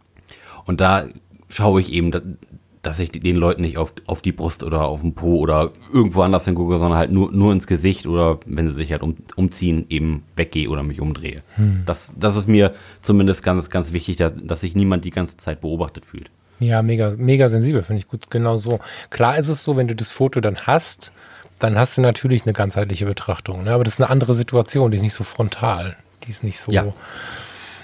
Und 0.65 0.81
da 0.81 1.07
schaue 1.49 1.81
ich 1.81 1.93
eben, 1.93 2.39
dass 2.83 2.99
ich 2.99 3.11
den 3.11 3.37
Leuten 3.37 3.63
nicht 3.63 3.79
auf, 3.79 3.93
auf 4.07 4.23
die 4.23 4.33
Brust 4.33 4.63
oder 4.63 4.83
auf 4.87 5.01
den 5.01 5.15
Po 5.15 5.39
oder 5.39 5.71
irgendwo 5.93 6.23
anders 6.23 6.45
hingucke, 6.45 6.79
sondern 6.79 6.99
halt 6.99 7.11
nur, 7.11 7.33
nur 7.33 7.53
ins 7.53 7.67
Gesicht 7.67 8.07
oder 8.07 8.39
wenn 8.47 8.69
sie 8.69 8.75
sich 8.75 8.93
halt 8.93 9.03
um, 9.03 9.17
umziehen, 9.37 9.87
eben 9.89 10.25
weggehe 10.37 10.69
oder 10.69 10.83
mich 10.83 11.01
umdrehe. 11.01 11.43
Hm. 11.57 11.83
Das, 11.87 12.13
das 12.17 12.37
ist 12.37 12.49
mir 12.49 12.75
zumindest 13.03 13.43
ganz, 13.43 13.71
ganz 13.71 13.93
wichtig, 13.93 14.17
dass, 14.17 14.33
dass 14.43 14.61
sich 14.61 14.75
niemand 14.75 15.05
die 15.05 15.11
ganze 15.11 15.37
Zeit 15.37 15.61
beobachtet 15.61 16.05
fühlt. 16.05 16.31
Ja, 16.61 16.83
mega, 16.83 17.15
mega 17.17 17.49
sensibel, 17.49 17.83
finde 17.83 18.01
ich 18.01 18.09
gut. 18.09 18.31
Genau 18.31 18.57
so. 18.59 18.81
Klar 19.11 19.39
ist 19.39 19.49
es 19.49 19.63
so, 19.63 19.77
wenn 19.77 19.89
du 19.89 19.95
das 19.95 20.11
Foto 20.11 20.41
dann 20.41 20.57
hast, 20.67 21.13
dann 21.59 21.79
hast 21.79 21.99
du 21.99 22.03
natürlich 22.03 22.43
eine 22.43 22.53
ganzheitliche 22.53 23.07
Betrachtung. 23.07 23.65
Ne? 23.65 23.73
Aber 23.73 23.85
das 23.85 23.95
ist 23.95 24.01
eine 24.01 24.11
andere 24.11 24.35
Situation, 24.35 24.91
die 24.91 24.97
ist 24.97 25.03
nicht 25.03 25.15
so 25.15 25.25
frontal. 25.25 25.97
Die 26.25 26.31
ist 26.31 26.43
nicht 26.43 26.59
so. 26.59 26.73
Ja, 26.73 26.93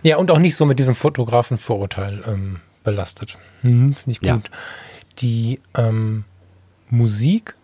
ja 0.02 0.16
und 0.16 0.30
auch 0.30 0.38
nicht 0.38 0.56
so 0.56 0.66
mit 0.66 0.78
diesem 0.78 0.94
Fotografen-Vorurteil 0.94 2.22
ähm, 2.26 2.60
belastet. 2.84 3.38
Hm, 3.62 3.94
Finde 3.94 4.10
ich 4.10 4.20
gut. 4.20 4.28
Ja. 4.28 4.40
Die 5.18 5.60
ähm, 5.74 6.24
Musik, 6.90 7.54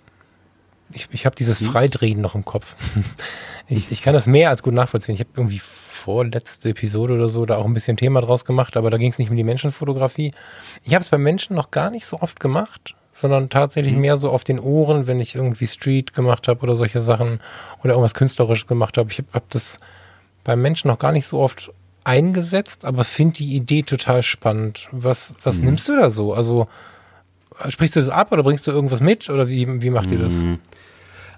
ich, 0.92 1.08
ich 1.12 1.26
habe 1.26 1.36
dieses 1.36 1.60
hm. 1.60 1.68
Freidrehen 1.68 2.20
noch 2.20 2.34
im 2.34 2.44
Kopf. 2.44 2.74
ich, 3.68 3.92
ich 3.92 4.02
kann 4.02 4.14
das 4.14 4.26
mehr 4.26 4.50
als 4.50 4.62
gut 4.62 4.74
nachvollziehen. 4.74 5.14
Ich 5.14 5.20
habe 5.20 5.30
irgendwie 5.36 5.60
vorletzte 5.60 6.70
Episode 6.70 7.14
oder 7.14 7.28
so 7.28 7.46
da 7.46 7.56
auch 7.56 7.66
ein 7.66 7.74
bisschen 7.74 7.96
Thema 7.96 8.20
draus 8.22 8.44
gemacht, 8.44 8.76
aber 8.76 8.90
da 8.90 8.96
ging 8.96 9.12
es 9.12 9.18
nicht 9.18 9.30
um 9.30 9.36
die 9.36 9.44
Menschenfotografie. 9.44 10.32
Ich 10.82 10.94
habe 10.94 11.02
es 11.02 11.10
bei 11.10 11.18
Menschen 11.18 11.54
noch 11.54 11.70
gar 11.70 11.90
nicht 11.90 12.06
so 12.06 12.20
oft 12.20 12.40
gemacht, 12.40 12.96
sondern 13.12 13.50
tatsächlich 13.50 13.94
mhm. 13.94 14.00
mehr 14.00 14.18
so 14.18 14.30
auf 14.30 14.42
den 14.42 14.58
Ohren, 14.58 15.06
wenn 15.06 15.20
ich 15.20 15.34
irgendwie 15.34 15.66
Street 15.66 16.14
gemacht 16.14 16.48
habe 16.48 16.62
oder 16.62 16.76
solche 16.76 17.02
Sachen 17.02 17.40
oder 17.80 17.92
irgendwas 17.92 18.14
künstlerisch 18.14 18.66
gemacht 18.66 18.96
habe. 18.96 19.10
Ich 19.10 19.18
habe 19.18 19.28
hab 19.34 19.50
das 19.50 19.78
bei 20.42 20.56
Menschen 20.56 20.88
noch 20.88 20.98
gar 20.98 21.12
nicht 21.12 21.26
so 21.26 21.38
oft 21.38 21.70
eingesetzt, 22.04 22.84
aber 22.84 23.04
finde 23.04 23.34
die 23.34 23.54
Idee 23.54 23.82
total 23.82 24.22
spannend. 24.22 24.88
Was, 24.92 25.34
was 25.42 25.58
mhm. 25.58 25.66
nimmst 25.66 25.88
du 25.88 25.96
da 25.96 26.10
so? 26.10 26.32
Also 26.32 26.68
sprichst 27.68 27.96
du 27.96 28.00
das 28.00 28.08
ab 28.08 28.32
oder 28.32 28.42
bringst 28.42 28.66
du 28.66 28.70
irgendwas 28.70 29.00
mit 29.00 29.28
oder 29.28 29.48
wie, 29.48 29.82
wie 29.82 29.90
macht 29.90 30.10
ihr 30.10 30.18
das? 30.18 30.34
Mhm. 30.34 30.58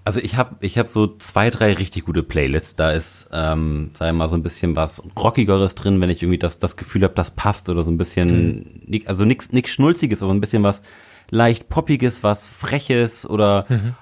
Also 0.05 0.21
ich 0.21 0.37
habe 0.37 0.57
ich 0.61 0.79
hab 0.79 0.89
so 0.89 1.07
zwei, 1.19 1.51
drei 1.51 1.75
richtig 1.75 2.05
gute 2.05 2.25
Playlists. 2.25 2.75
Da 2.75 2.91
ist, 2.91 3.29
ähm, 3.33 3.91
sag 3.95 4.09
ich 4.09 4.15
mal, 4.15 4.29
so 4.29 4.37
ein 4.37 4.43
bisschen 4.43 4.75
was 4.75 5.03
Rockigeres 5.17 5.75
drin, 5.75 6.01
wenn 6.01 6.11
ich 6.11 6.23
irgendwie 6.23 6.39
das, 6.39 6.59
das 6.59 6.77
Gefühl 6.77 7.05
habe, 7.05 7.15
das 7.15 7.31
passt 7.31 7.69
oder 7.69 7.83
so 7.85 7.91
ein 7.91 7.99
bisschen, 7.99 8.83
mhm. 8.87 9.01
also 9.07 9.25
nichts 9.25 9.53
nix 9.53 9.71
Schnulziges, 9.71 10.23
aber 10.23 10.33
ein 10.33 10.41
bisschen 10.41 10.63
was 10.65 10.83
leicht 11.31 11.69
Poppiges, 11.69 12.23
was 12.23 12.49
Freches 12.49 13.29
oder 13.29 13.67
mhm. 13.69 13.95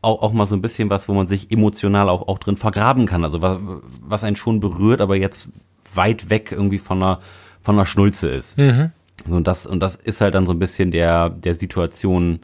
auch, 0.00 0.22
auch 0.22 0.32
mal 0.32 0.46
so 0.46 0.54
ein 0.54 0.62
bisschen 0.62 0.90
was, 0.90 1.08
wo 1.08 1.14
man 1.14 1.26
sich 1.26 1.50
emotional 1.50 2.08
auch, 2.08 2.28
auch 2.28 2.38
drin 2.38 2.56
vergraben 2.56 3.06
kann. 3.06 3.24
Also 3.24 3.42
was, 3.42 3.58
was 4.00 4.24
einen 4.24 4.36
schon 4.36 4.60
berührt, 4.60 5.00
aber 5.00 5.16
jetzt 5.16 5.48
weit 5.94 6.30
weg 6.30 6.52
irgendwie 6.52 6.78
von 6.78 7.02
einer, 7.02 7.20
von 7.60 7.76
einer 7.76 7.86
Schnulze 7.86 8.28
ist. 8.28 8.58
Mhm. 8.58 8.90
Und 9.26 9.46
das, 9.46 9.66
und 9.66 9.80
das 9.80 9.96
ist 9.96 10.20
halt 10.20 10.34
dann 10.34 10.46
so 10.46 10.52
ein 10.52 10.58
bisschen 10.58 10.90
der, 10.90 11.30
der 11.30 11.54
Situation 11.54 12.40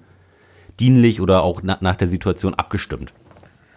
dienlich 0.80 1.20
oder 1.20 1.42
auch 1.42 1.60
na, 1.62 1.78
nach 1.80 1.96
der 1.96 2.08
Situation 2.08 2.54
abgestimmt. 2.54 3.12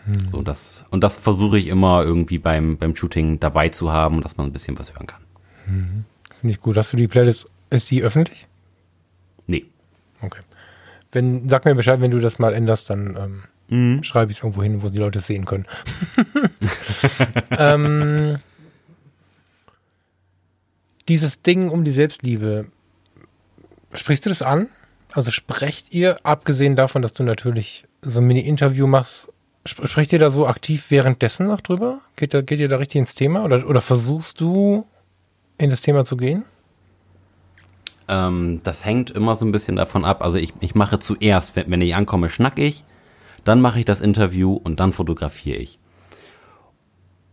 Mhm. 0.06 0.32
So, 0.32 0.42
das, 0.42 0.86
und 0.90 1.04
das 1.04 1.20
versuche 1.20 1.60
ich 1.60 1.68
immer 1.68 2.04
irgendwie 2.04 2.40
beim, 2.40 2.78
beim 2.78 2.96
Shooting 2.96 3.40
dabei 3.40 3.70
zu 3.70 3.92
haben, 3.92 4.22
dass 4.22 4.38
man 4.38 4.48
ein 4.48 4.54
bisschen 4.54 4.78
was 4.80 4.94
hören 4.94 5.08
kann. 5.08 5.22
Mhm. 5.66 6.06
Finde 6.40 6.54
ich 6.54 6.60
gut. 6.60 6.78
Hast 6.78 6.94
du 6.94 6.98
die 6.98 7.08
Playlist, 7.08 7.48
ist 7.70 7.90
die 7.92 8.04
öffentlich? 8.04 8.48
Nee. 9.48 9.66
Okay. 10.22 10.42
Wenn, 11.12 11.50
sag 11.50 11.66
mir 11.66 11.76
Bescheid, 11.76 12.02
wenn 12.02 12.12
du 12.12 12.20
das 12.20 12.40
mal 12.40 12.54
änderst, 12.54 12.90
dann 12.90 13.18
ähm, 13.70 13.96
mhm. 13.98 14.04
schreibe 14.04 14.32
ich 14.32 14.38
es 14.38 14.44
irgendwo 14.44 14.64
hin, 14.64 14.82
wo 14.82 14.90
die 14.90 15.00
Leute 15.00 15.20
es 15.20 15.28
sehen 15.28 15.46
können. 15.46 15.66
ähm, 17.58 18.38
dieses 21.08 21.42
Ding 21.42 21.70
um 21.70 21.84
die 21.84 21.92
Selbstliebe, 21.92 22.68
sprichst 23.94 24.26
du 24.26 24.30
das 24.30 24.42
an? 24.42 24.68
Also 25.14 25.32
sprecht 25.32 25.94
ihr, 25.94 26.26
abgesehen 26.26 26.76
davon, 26.76 27.02
dass 27.02 27.14
du 27.14 27.24
natürlich 27.24 27.86
so 28.02 28.20
ein 28.20 28.28
Mini-Interview 28.28 28.88
machst, 28.88 29.30
sprecht 29.66 30.14
ihr 30.14 30.20
da 30.20 30.30
so 30.30 30.48
aktiv 30.48 30.86
währenddessen 30.90 31.48
noch 31.48 31.62
drüber? 31.62 32.02
Geht, 32.16 32.34
da, 32.34 32.42
geht 32.42 32.60
ihr 32.60 32.70
da 32.70 32.78
richtig 32.78 33.00
ins 33.00 33.16
Thema 33.16 33.44
oder, 33.44 33.68
oder 33.68 33.82
versuchst 33.82 34.40
du 34.42 34.86
in 35.58 35.70
das 35.70 35.82
Thema 35.82 36.06
zu 36.06 36.18
gehen? 36.18 36.44
Ähm, 38.08 38.62
das 38.64 38.86
hängt 38.86 39.12
immer 39.12 39.36
so 39.36 39.46
ein 39.46 39.52
bisschen 39.52 39.76
davon 39.76 40.06
ab. 40.06 40.24
Also 40.24 40.38
ich, 40.38 40.54
ich 40.60 40.76
mache 40.76 41.00
zuerst, 41.00 41.56
wenn, 41.56 41.70
wenn 41.72 41.82
ich 41.82 41.96
ankomme, 41.96 42.30
schnack 42.30 42.60
ich, 42.60 42.84
dann 43.44 43.62
mache 43.62 43.80
ich 43.80 43.86
das 43.86 44.02
Interview 44.02 44.54
und 44.54 44.80
dann 44.80 44.94
fotografiere 44.94 45.58
ich. 45.58 45.80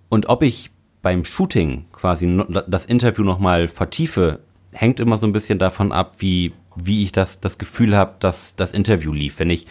Und 0.09 0.29
ob 0.29 0.43
ich 0.43 0.71
beim 1.05 1.25
Shooting 1.25 1.85
quasi 1.93 2.43
das 2.67 2.87
Interview 2.87 3.23
nochmal 3.23 3.69
vertiefe, 3.69 4.41
hängt 4.73 4.99
immer 4.99 5.19
so 5.19 5.27
ein 5.27 5.33
bisschen 5.33 5.61
davon 5.61 5.93
ab, 5.93 6.17
wie, 6.19 6.53
wie 6.75 7.05
ich 7.05 7.13
das, 7.13 7.41
das 7.41 7.59
Gefühl 7.59 7.95
habe, 7.95 8.15
dass 8.19 8.57
das 8.57 8.73
Interview 8.73 9.13
lief. 9.13 9.39
Wenn 9.39 9.51
ich, 9.51 9.67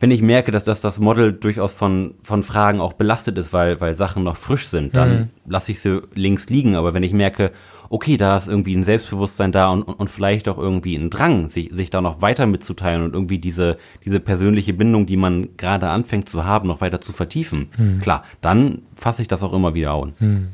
wenn 0.00 0.10
ich 0.10 0.20
merke, 0.20 0.50
dass, 0.50 0.64
dass 0.64 0.80
das 0.80 0.98
Model 0.98 1.32
durchaus 1.32 1.74
von, 1.74 2.14
von 2.22 2.42
Fragen 2.42 2.80
auch 2.80 2.94
belastet 2.94 3.38
ist, 3.38 3.52
weil, 3.52 3.80
weil 3.80 3.94
Sachen 3.94 4.24
noch 4.24 4.36
frisch 4.36 4.66
sind, 4.66 4.96
dann 4.96 5.10
mhm. 5.12 5.30
lasse 5.46 5.72
ich 5.72 5.80
sie 5.80 6.02
links 6.12 6.50
liegen. 6.50 6.74
Aber 6.74 6.92
wenn 6.92 7.04
ich 7.04 7.12
merke, 7.12 7.52
okay, 7.90 8.16
da 8.16 8.36
ist 8.36 8.46
irgendwie 8.46 8.74
ein 8.74 8.84
Selbstbewusstsein 8.84 9.50
da 9.50 9.68
und, 9.68 9.82
und, 9.82 9.94
und 9.94 10.08
vielleicht 10.08 10.48
auch 10.48 10.56
irgendwie 10.56 10.94
ein 10.94 11.10
Drang, 11.10 11.50
sich, 11.50 11.70
sich 11.72 11.90
da 11.90 12.00
noch 12.00 12.22
weiter 12.22 12.46
mitzuteilen 12.46 13.02
und 13.02 13.14
irgendwie 13.14 13.38
diese, 13.38 13.76
diese 14.04 14.20
persönliche 14.20 14.72
Bindung, 14.72 15.06
die 15.06 15.16
man 15.16 15.56
gerade 15.56 15.88
anfängt 15.88 16.28
zu 16.28 16.44
haben, 16.44 16.68
noch 16.68 16.80
weiter 16.80 17.00
zu 17.00 17.12
vertiefen. 17.12 17.68
Hm. 17.76 18.00
Klar, 18.00 18.24
dann 18.40 18.82
fasse 18.94 19.22
ich 19.22 19.28
das 19.28 19.42
auch 19.42 19.52
immer 19.52 19.74
wieder 19.74 19.90
an. 19.90 20.14
Hm. 20.18 20.48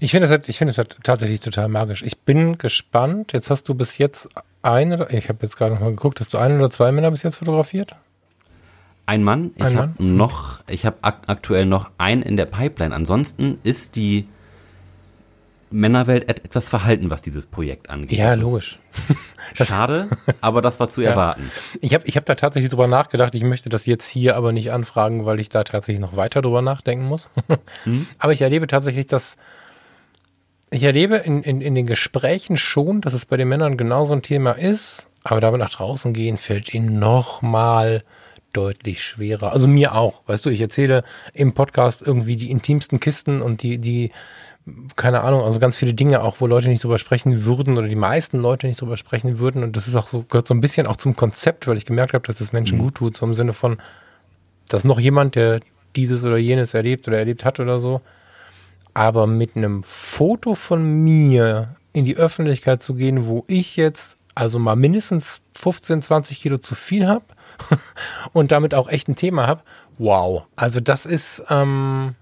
Ich 0.00 0.10
finde 0.10 0.26
es 0.26 0.30
halt, 0.32 0.48
ich 0.48 0.58
finde 0.58 0.72
es 0.72 0.78
halt 0.78 0.98
tatsächlich 1.04 1.40
total 1.40 1.68
magisch. 1.68 2.02
Ich 2.02 2.18
bin 2.18 2.58
gespannt. 2.58 3.32
Jetzt 3.32 3.48
hast 3.48 3.68
du 3.68 3.74
bis 3.74 3.98
jetzt 3.98 4.28
eine, 4.60 5.06
ich 5.10 5.28
habe 5.28 5.38
jetzt 5.42 5.56
gerade 5.56 5.74
noch 5.74 5.80
mal 5.80 5.90
geguckt, 5.90 6.18
hast 6.18 6.34
du 6.34 6.38
ein 6.38 6.56
oder 6.56 6.70
zwei 6.70 6.90
Männer 6.90 7.12
bis 7.12 7.22
jetzt 7.22 7.36
fotografiert? 7.36 7.94
Ein 9.08 9.22
Mann. 9.22 9.52
Ich 9.56 9.74
habe 9.74 9.94
noch, 10.04 10.60
ich 10.68 10.84
habe 10.84 10.98
ak 11.00 11.20
aktuell 11.28 11.64
noch 11.64 11.88
einen 11.96 12.20
in 12.20 12.36
der 12.36 12.44
Pipeline. 12.44 12.94
Ansonsten 12.94 13.58
ist 13.62 13.96
die 13.96 14.28
Männerwelt 15.70 16.28
et 16.28 16.44
etwas 16.44 16.68
verhalten, 16.68 17.08
was 17.08 17.22
dieses 17.22 17.46
Projekt 17.46 17.88
angeht. 17.88 18.18
Ja, 18.18 18.32
das 18.32 18.38
logisch. 18.38 18.78
Schade, 19.54 20.10
aber 20.42 20.60
das 20.60 20.78
war 20.78 20.90
zu 20.90 21.00
ja. 21.02 21.12
erwarten. 21.12 21.50
Ich 21.80 21.94
habe 21.94 22.06
ich 22.06 22.18
hab 22.18 22.26
da 22.26 22.34
tatsächlich 22.34 22.68
drüber 22.68 22.86
nachgedacht. 22.86 23.34
Ich 23.34 23.42
möchte 23.44 23.70
das 23.70 23.86
jetzt 23.86 24.06
hier 24.06 24.36
aber 24.36 24.52
nicht 24.52 24.72
anfragen, 24.72 25.24
weil 25.24 25.40
ich 25.40 25.48
da 25.48 25.64
tatsächlich 25.64 26.02
noch 26.02 26.14
weiter 26.14 26.42
drüber 26.42 26.60
nachdenken 26.60 27.06
muss. 27.06 27.30
Hm? 27.84 28.06
Aber 28.18 28.32
ich 28.34 28.42
erlebe 28.42 28.66
tatsächlich, 28.66 29.06
dass 29.06 29.38
ich 30.70 30.82
erlebe 30.82 31.16
in, 31.16 31.42
in, 31.42 31.62
in 31.62 31.74
den 31.74 31.86
Gesprächen 31.86 32.58
schon, 32.58 33.00
dass 33.00 33.14
es 33.14 33.24
bei 33.24 33.38
den 33.38 33.48
Männern 33.48 33.78
genauso 33.78 34.12
ein 34.12 34.20
Thema 34.20 34.52
ist, 34.52 35.08
aber 35.24 35.40
damit 35.40 35.60
nach 35.60 35.70
draußen 35.70 36.12
gehen 36.12 36.36
fällt 36.36 36.74
ihnen 36.74 36.98
noch 36.98 37.40
mal 37.40 38.02
deutlich 38.52 39.02
schwerer. 39.02 39.52
Also 39.52 39.68
mir 39.68 39.94
auch. 39.94 40.22
Weißt 40.26 40.46
du, 40.46 40.50
ich 40.50 40.60
erzähle 40.60 41.04
im 41.34 41.52
Podcast 41.52 42.02
irgendwie 42.02 42.36
die 42.36 42.50
intimsten 42.50 43.00
Kisten 43.00 43.40
und 43.40 43.62
die, 43.62 43.78
die, 43.78 44.10
keine 44.96 45.22
Ahnung, 45.22 45.42
also 45.42 45.58
ganz 45.58 45.76
viele 45.76 45.94
Dinge 45.94 46.22
auch, 46.22 46.36
wo 46.40 46.46
Leute 46.46 46.68
nicht 46.68 46.82
drüber 46.82 46.98
sprechen 46.98 47.44
würden 47.44 47.76
oder 47.76 47.88
die 47.88 47.96
meisten 47.96 48.38
Leute 48.38 48.66
nicht 48.66 48.80
drüber 48.80 48.96
sprechen 48.96 49.38
würden. 49.38 49.62
Und 49.62 49.76
das 49.76 49.88
ist 49.88 49.94
auch 49.94 50.08
so, 50.08 50.22
gehört 50.22 50.46
so 50.46 50.54
ein 50.54 50.60
bisschen 50.60 50.86
auch 50.86 50.96
zum 50.96 51.16
Konzept, 51.16 51.66
weil 51.66 51.76
ich 51.76 51.86
gemerkt 51.86 52.14
habe, 52.14 52.26
dass 52.26 52.40
es 52.40 52.52
Menschen 52.52 52.78
mhm. 52.78 52.82
gut 52.82 52.94
tut, 52.96 53.16
so 53.16 53.26
im 53.26 53.34
Sinne 53.34 53.52
von, 53.52 53.78
dass 54.68 54.84
noch 54.84 54.98
jemand, 54.98 55.34
der 55.34 55.60
dieses 55.96 56.24
oder 56.24 56.36
jenes 56.38 56.74
erlebt 56.74 57.08
oder 57.08 57.18
erlebt 57.18 57.44
hat 57.44 57.60
oder 57.60 57.80
so, 57.80 58.00
aber 58.94 59.26
mit 59.26 59.56
einem 59.56 59.82
Foto 59.84 60.54
von 60.54 60.82
mir 60.82 61.76
in 61.92 62.04
die 62.04 62.16
Öffentlichkeit 62.16 62.82
zu 62.82 62.94
gehen, 62.94 63.26
wo 63.26 63.44
ich 63.46 63.76
jetzt 63.76 64.16
also 64.34 64.58
mal 64.58 64.76
mindestens 64.76 65.40
15, 65.56 66.02
20 66.02 66.38
Kilo 66.38 66.58
zu 66.58 66.74
viel 66.74 67.08
habe 67.08 67.24
und 68.32 68.52
damit 68.52 68.74
auch 68.74 68.88
echt 68.88 69.08
ein 69.08 69.16
Thema 69.16 69.46
habe, 69.46 69.62
wow. 69.98 70.46
Also 70.56 70.80
das 70.80 71.06
ist, 71.06 71.42
ähm, 71.50 72.14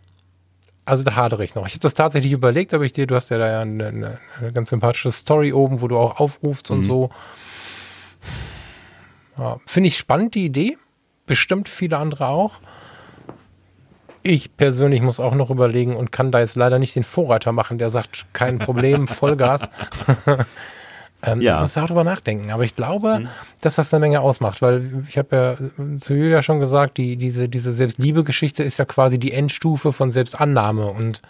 also 0.85 1.03
da 1.03 1.17
hadere 1.17 1.45
ich 1.45 1.55
noch. 1.55 1.67
Ich 1.67 1.75
habe 1.75 1.81
das 1.81 1.95
tatsächlich 1.95 2.33
überlegt, 2.33 2.73
aber 2.73 2.85
ich 2.85 2.93
dir, 2.93 3.07
du 3.07 3.15
hast 3.15 3.29
ja 3.31 3.39
da 3.39 3.51
ja 3.51 3.61
eine, 3.61 3.87
eine, 3.87 4.19
eine 4.39 4.53
ganz 4.53 4.71
sympathische 4.71 5.11
Story 5.11 5.53
oben, 5.53 5.81
wo 5.81 5.89
du 5.89 5.99
auch 5.99 6.21
aufrufst 6.21 6.71
mhm. 6.71 6.77
und 6.77 6.85
so. 6.85 7.11
Ja, 9.37 9.59
Finde 9.67 9.89
ich 9.89 9.97
spannend, 9.97 10.35
die 10.35 10.45
Idee. 10.45 10.79
Bestimmt 11.27 11.69
viele 11.69 11.99
andere 11.99 12.29
auch. 12.29 12.61
Ich 14.23 14.57
persönlich 14.57 15.03
muss 15.03 15.21
auch 15.21 15.35
noch 15.35 15.51
überlegen 15.51 15.95
und 15.97 16.11
kann 16.11 16.33
da 16.33 16.41
jetzt 16.41 16.57
leider 16.57 16.79
nicht 16.79 16.97
den 16.97 17.05
Vorreiter 17.05 17.53
machen, 17.53 17.79
der 17.79 17.91
sagt, 17.91 18.27
kein 18.33 18.59
Problem, 18.59 19.07
Vollgas. 19.09 19.69
Ähm, 21.23 21.41
ja. 21.41 21.61
Muss 21.61 21.77
auch 21.77 21.87
drüber 21.87 22.05
nachdenken. 22.05 22.51
Aber 22.51 22.65
ich 22.65 22.77
glaube, 22.77 23.21
mhm. 23.21 23.29
dass 23.61 23.77
das 23.77 23.93
eine 23.93 24.01
Menge 24.01 24.21
ausmacht, 24.21 24.63
weil 24.63 25.05
ich 25.09 25.19
habe 25.19 25.37
ja 25.37 25.99
zu 25.99 26.15
Julia 26.15 26.43
schon 26.43 26.61
gesagt, 26.61 26.99
die, 26.99 27.17
diese, 27.17 27.49
diese 27.49 27.73
Selbstliebe-Geschichte 27.73 28.63
ist 28.63 28.79
ja 28.79 28.85
quasi 28.85 29.19
die 29.19 29.33
Endstufe 29.33 29.93
von 29.93 30.11
Selbstannahme. 30.11 30.89
Und 30.89 31.23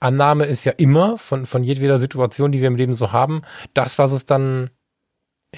Annahme 0.00 0.44
ist 0.44 0.64
ja 0.64 0.72
immer 0.76 1.18
von, 1.18 1.46
von 1.46 1.62
jedweder 1.62 1.98
Situation, 1.98 2.52
die 2.52 2.60
wir 2.60 2.68
im 2.68 2.76
Leben 2.76 2.94
so 2.94 3.12
haben, 3.12 3.42
das, 3.74 3.98
was 3.98 4.12
es 4.12 4.26
dann 4.26 4.70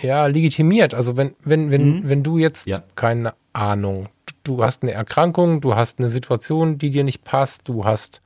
ja 0.01 0.27
legitimiert. 0.27 0.95
Also 0.95 1.17
wenn, 1.17 1.35
wenn, 1.43 1.71
wenn, 1.71 1.97
mhm. 1.97 2.09
wenn 2.09 2.23
du 2.23 2.39
jetzt, 2.39 2.67
ja. 2.67 2.83
keine 2.95 3.35
Ahnung, 3.53 4.09
du 4.45 4.63
hast 4.63 4.83
eine 4.83 4.93
Erkrankung, 4.93 5.61
du 5.61 5.75
hast 5.75 5.99
eine 5.99 6.11
Situation, 6.11 6.79
die 6.79 6.91
dir 6.91 7.05
nicht 7.05 7.25
passt, 7.25 7.69
du 7.69 7.85
hast 7.85 8.21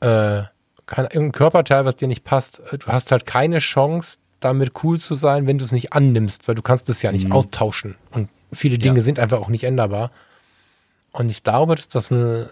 äh, 0.00 0.42
kein, 0.86 1.04
irgendein 1.04 1.32
Körperteil, 1.32 1.84
was 1.84 1.96
dir 1.96 2.08
nicht 2.08 2.24
passt, 2.24 2.62
du 2.72 2.86
hast 2.86 3.12
halt 3.12 3.26
keine 3.26 3.58
Chance, 3.58 4.18
damit 4.40 4.72
cool 4.82 4.98
zu 4.98 5.14
sein, 5.14 5.46
wenn 5.46 5.58
du 5.58 5.64
es 5.64 5.72
nicht 5.72 5.92
annimmst, 5.92 6.48
weil 6.48 6.54
du 6.54 6.62
kannst 6.62 6.88
es 6.88 7.02
ja 7.02 7.12
nicht 7.12 7.26
Mhm. 7.26 7.32
austauschen. 7.32 7.94
Und 8.10 8.28
viele 8.52 8.78
Dinge 8.78 8.98
Ja. 8.98 9.02
sind 9.02 9.18
einfach 9.18 9.38
auch 9.40 9.48
nicht 9.48 9.64
änderbar. 9.64 10.10
Und 11.12 11.30
ich 11.30 11.42
glaube, 11.44 11.74
dass 11.74 11.88
das 11.88 12.10
eine, 12.10 12.48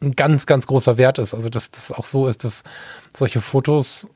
ein 0.00 0.14
ganz, 0.16 0.46
ganz 0.46 0.66
großer 0.66 0.96
Wert 0.98 1.18
ist. 1.18 1.34
Also, 1.34 1.48
dass 1.48 1.70
das 1.70 1.92
auch 1.92 2.04
so 2.04 2.26
ist, 2.28 2.44
dass 2.44 2.62
solche 3.16 3.40
Fotos 3.40 4.08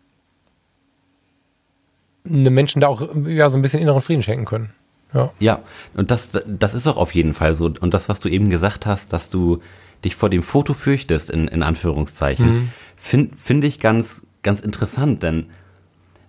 einem 2.25 2.55
Menschen 2.55 2.81
da 2.81 2.89
auch 2.89 3.03
ja, 3.27 3.51
so 3.51 3.59
ein 3.59 3.63
bisschen 3.63 3.81
inneren 3.81 4.01
Frieden 4.01 4.23
schenken 4.23 4.45
können. 4.45 4.73
Ja. 5.13 5.31
Ja, 5.41 5.59
und 5.95 6.11
das, 6.11 6.31
das 6.47 6.75
ist 6.75 6.87
auch 6.87 6.97
auf 6.97 7.15
jeden 7.15 7.35
Fall 7.35 7.55
so. 7.55 7.67
Und 7.81 7.93
das, 7.95 8.09
was 8.09 8.21
du 8.21 8.29
eben 8.29 8.49
gesagt 8.49 8.87
hast, 8.87 9.13
dass 9.13 9.29
du 9.29 9.61
dich 10.05 10.17
vor 10.17 10.31
dem 10.31 10.43
Foto 10.43 10.73
fürchtest, 10.73 11.31
in, 11.31 11.49
in 11.49 11.63
Anführungszeichen, 11.63 12.73
finde 12.97 13.37
find 13.37 13.65
ich 13.65 13.79
ganz, 13.79 14.23
ganz 14.43 14.61
interessant, 14.61 15.23
denn 15.23 15.47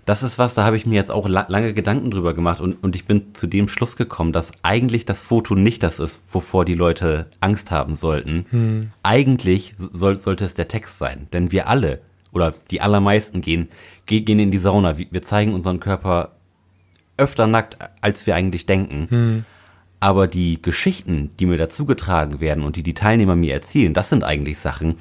das 0.06 0.22
ist 0.24 0.38
was, 0.40 0.54
da 0.54 0.64
habe 0.66 0.76
ich 0.78 0.86
mir 0.86 0.96
jetzt 0.96 1.12
auch 1.12 1.28
la 1.30 1.46
lange 1.48 1.74
Gedanken 1.74 2.12
drüber 2.12 2.34
gemacht 2.34 2.60
und, 2.62 2.84
und 2.84 2.96
ich 2.96 3.06
bin 3.06 3.34
zu 3.34 3.48
dem 3.48 3.68
Schluss 3.68 3.96
gekommen, 3.96 4.34
dass 4.34 4.52
eigentlich 4.62 5.06
das 5.06 5.22
Foto 5.22 5.56
nicht 5.56 5.82
das 5.84 6.00
ist, 6.00 6.22
wovor 6.32 6.66
die 6.66 6.76
Leute 6.76 7.28
Angst 7.40 7.72
haben 7.72 7.96
sollten. 7.96 8.92
Eigentlich 9.04 9.74
soll, 9.78 10.18
sollte 10.18 10.46
es 10.46 10.54
der 10.54 10.68
Text 10.68 10.98
sein, 10.98 11.28
denn 11.34 11.52
wir 11.52 11.68
alle 11.68 12.02
oder 12.32 12.54
die 12.72 12.82
allermeisten 12.82 13.42
gehen, 13.42 13.70
ge- 14.06 14.22
gehen 14.22 14.40
in 14.40 14.52
die 14.52 14.58
Sauna. 14.58 14.98
Wir 14.98 15.22
zeigen 15.22 15.54
unseren 15.54 15.80
Körper 15.80 16.32
öfter 17.18 17.46
nackt, 17.48 17.78
als 18.02 18.26
wir 18.26 18.36
eigentlich 18.36 18.66
denken. 18.66 19.46
Aber 20.00 20.28
die 20.28 20.62
Geschichten, 20.62 21.30
die 21.40 21.46
mir 21.46 21.58
dazugetragen 21.58 22.42
werden 22.42 22.64
und 22.64 22.76
die 22.76 22.84
die 22.84 22.94
Teilnehmer 22.96 23.36
mir 23.38 23.54
erzählen, 23.54 23.94
das 23.94 24.10
sind 24.10 24.24
eigentlich 24.26 24.60
Sachen, 24.60 24.96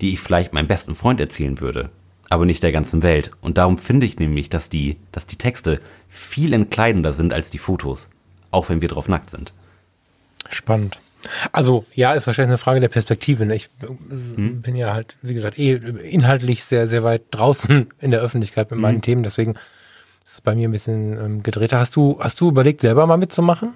die 0.00 0.12
ich 0.12 0.20
vielleicht 0.20 0.52
meinem 0.52 0.68
besten 0.68 0.94
Freund 0.94 1.18
erzählen 1.20 1.58
würde, 1.60 1.88
aber 2.34 2.46
nicht 2.46 2.62
der 2.62 2.72
ganzen 2.72 3.02
Welt. 3.02 3.30
Und 3.40 3.58
darum 3.58 3.78
finde 3.78 4.06
ich 4.06 4.18
nämlich, 4.18 4.50
dass 4.50 4.68
die, 4.68 4.96
dass 5.12 5.26
die 5.26 5.36
Texte 5.36 5.80
viel 6.08 6.52
entkleidender 6.52 7.12
sind 7.12 7.32
als 7.32 7.48
die 7.48 7.58
Fotos, 7.58 8.08
auch 8.50 8.68
wenn 8.68 8.82
wir 8.82 8.88
drauf 8.88 9.08
nackt 9.08 9.30
sind. 9.30 9.52
Spannend. 10.50 10.98
Also, 11.52 11.86
ja, 11.94 12.12
ist 12.12 12.26
wahrscheinlich 12.26 12.50
eine 12.50 12.58
Frage 12.58 12.80
der 12.80 12.88
Perspektive. 12.88 13.46
Ne? 13.46 13.54
Ich 13.54 13.70
äh, 13.82 13.86
bin 14.36 14.74
ja 14.74 14.92
halt, 14.92 15.16
wie 15.22 15.32
gesagt, 15.32 15.58
eh 15.58 15.74
inhaltlich 15.74 16.64
sehr, 16.64 16.88
sehr 16.88 17.04
weit 17.04 17.22
draußen 17.30 17.86
in 18.00 18.10
der 18.10 18.20
Öffentlichkeit 18.20 18.70
mit 18.70 18.80
meinen 18.80 19.00
Themen, 19.00 19.22
deswegen 19.22 19.52
ist 20.24 20.34
es 20.34 20.40
bei 20.40 20.54
mir 20.54 20.68
ein 20.68 20.72
bisschen 20.72 21.18
ähm, 21.18 21.42
gedrehter. 21.42 21.78
Hast 21.78 21.94
du, 21.96 22.18
hast 22.20 22.40
du 22.40 22.48
überlegt, 22.48 22.80
selber 22.80 23.06
mal 23.06 23.16
mitzumachen? 23.16 23.74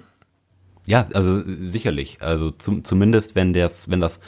Ja, 0.85 1.07
also 1.13 1.43
sicherlich. 1.45 2.17
Also 2.19 2.51
zum, 2.51 2.83
zumindest, 2.83 3.35
wenn 3.35 3.53
das, 3.53 3.89
wenn 3.89 4.01
das 4.01 4.19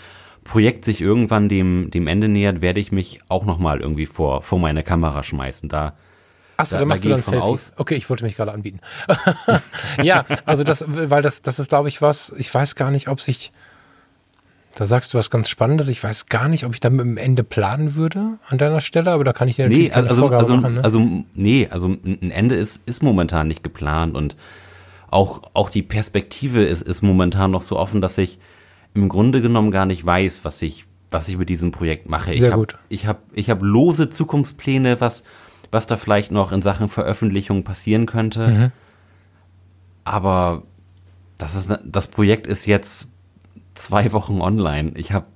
Projekt 0.44 0.86
sich 0.86 1.02
irgendwann 1.02 1.50
dem, 1.50 1.92
dem 1.92 2.08
Ende 2.08 2.28
nähert, 2.28 2.62
werde 2.62 2.80
ich 2.80 2.92
mich 2.92 3.20
auch 3.30 3.46
nochmal 3.46 3.80
irgendwie 3.80 4.06
vor, 4.06 4.42
vor 4.42 4.60
meine 4.60 4.84
Kamera 4.84 5.24
schmeißen. 5.24 5.70
Da, 5.70 5.94
Achso, 6.58 6.76
Da- 6.76 6.80
dann 6.80 6.90
da 6.90 6.94
machst 6.94 7.04
du 7.04 7.08
gehe 7.08 7.12
dann 7.12 7.20
ich 7.20 7.26
von 7.26 7.34
Selfie. 7.34 7.48
aus. 7.48 7.74
Okay, 7.78 7.96
ich 7.96 8.10
wollte 8.10 8.24
mich 8.24 8.36
gerade 8.36 8.52
anbieten. 8.52 8.80
ja, 10.04 10.26
also 10.46 10.64
das, 10.64 10.84
weil 10.88 11.22
das, 11.22 11.42
das 11.42 11.60
ist, 11.60 11.70
glaube 11.70 11.90
ich, 11.90 12.02
was, 12.02 12.34
ich 12.38 12.54
weiß 12.54 12.76
gar 12.76 12.92
nicht, 12.92 13.08
ob 13.08 13.22
sich, 13.22 13.52
da 14.76 14.86
sagst 14.88 15.14
du 15.14 15.18
was 15.18 15.30
ganz 15.30 15.50
Spannendes, 15.50 15.88
ich 15.90 16.04
weiß 16.04 16.28
gar 16.28 16.48
nicht, 16.48 16.66
ob 16.66 16.74
ich 16.74 16.80
da 16.80 16.90
mit 16.90 17.02
dem 17.02 17.18
Ende 17.18 17.44
planen 17.44 17.96
würde 17.96 18.40
an 18.48 18.58
deiner 18.58 18.82
Stelle, 18.82 19.12
aber 19.12 19.24
da 19.24 19.34
kann 19.34 19.48
ich 19.48 19.58
dir 19.58 19.66
natürlich 19.66 19.90
nee, 19.90 19.94
keine 19.94 20.10
also, 20.10 20.22
Vorgabe 20.22 20.44
also, 20.44 20.58
machen. 20.58 20.74
Ne? 20.76 20.84
also, 20.84 21.24
nee, 21.34 21.68
also 21.70 21.88
ein 21.88 22.18
ein 22.22 22.32
Ende 22.32 22.56
ist, 22.56 22.88
ist 22.88 23.04
momentan 23.04 23.48
nicht 23.48 23.64
geplant 23.64 24.16
und 24.16 24.36
auch, 25.10 25.42
auch 25.54 25.70
die 25.70 25.84
Perspektive 25.84 26.64
ist, 26.64 26.82
ist 26.82 27.02
momentan 27.02 27.52
noch 27.52 27.62
so 27.62 27.78
offen, 27.78 28.02
dass 28.02 28.18
ich 28.18 28.40
im 28.94 29.10
Grunde 29.10 29.42
genommen 29.42 29.72
gar 29.72 29.86
nicht 29.86 30.06
weiß, 30.06 30.44
was 30.46 30.62
ich, 30.62 30.86
was 31.10 31.28
ich 31.28 31.38
mit 31.38 31.50
diesem 31.50 31.72
Projekt 31.72 32.10
mache. 32.10 32.34
Sehr 32.34 32.36
ich 32.36 32.44
hab, 32.52 32.56
gut. 32.56 32.78
Ich 32.90 33.06
habe 33.08 33.20
ich 33.34 33.50
hab 33.50 33.62
lose 33.62 34.10
Zukunftspläne, 34.10 35.00
was, 35.02 35.24
was 35.72 35.88
da 35.88 35.98
vielleicht 35.98 36.32
noch 36.32 36.52
in 36.52 36.62
Sachen 36.62 36.90
Veröffentlichung 36.90 37.64
passieren 37.64 38.06
könnte. 38.06 38.48
Mhm. 38.48 38.72
Aber 40.04 40.64
das, 41.38 41.56
ist, 41.56 41.70
das 41.84 42.08
Projekt 42.08 42.48
ist 42.48 42.66
jetzt 42.66 43.10
zwei 43.74 44.12
Wochen 44.14 44.42
online. 44.42 44.92
Ich 44.96 45.12
habe 45.12 45.28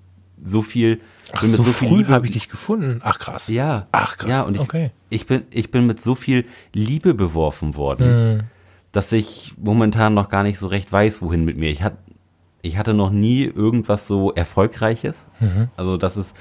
so 0.43 0.61
viel. 0.61 1.01
Ach, 1.33 1.43
so, 1.43 1.63
viel 1.63 1.87
früh 1.89 2.05
habe 2.05 2.25
ich 2.27 2.33
dich 2.33 2.49
gefunden. 2.49 2.99
Ach 3.03 3.17
krass. 3.19 3.47
ja. 3.47 3.87
Ach, 3.91 4.17
krass. 4.17 4.29
Ja, 4.29 4.41
und 4.43 4.55
ich, 4.55 4.61
Okay. 4.61 4.91
ich, 5.09 5.25
bin, 5.25 5.43
ich 5.51 5.71
bin 5.71 5.85
mit 5.85 5.99
so 6.01 6.13
viel 6.15 6.45
Liebe 6.73 7.13
beworfen 7.13 7.75
worden, 7.75 8.05
Hm. 8.05 8.43
dass 8.91 9.11
ich 9.11 9.53
momentan 9.57 10.13
noch 10.13 10.29
gar 10.29 10.43
nicht 10.43 10.59
so 10.59 10.67
recht 10.67 10.91
weiß, 10.91 11.21
wohin 11.21 11.43
mit 11.45 11.57
mir. 11.57 11.69
Ich, 11.69 11.81
hat, 11.81 11.97
ich 12.66 12.78
hatte 12.78 12.93
noch 12.93 13.11
nie 13.11 13.43
irgendwas 13.43 14.07
so 14.07 14.34
Erfolgreiches. 14.34 15.28
Mhm. 15.39 15.70
Also 15.78 15.97
das 15.97 16.18
ist 16.18 16.36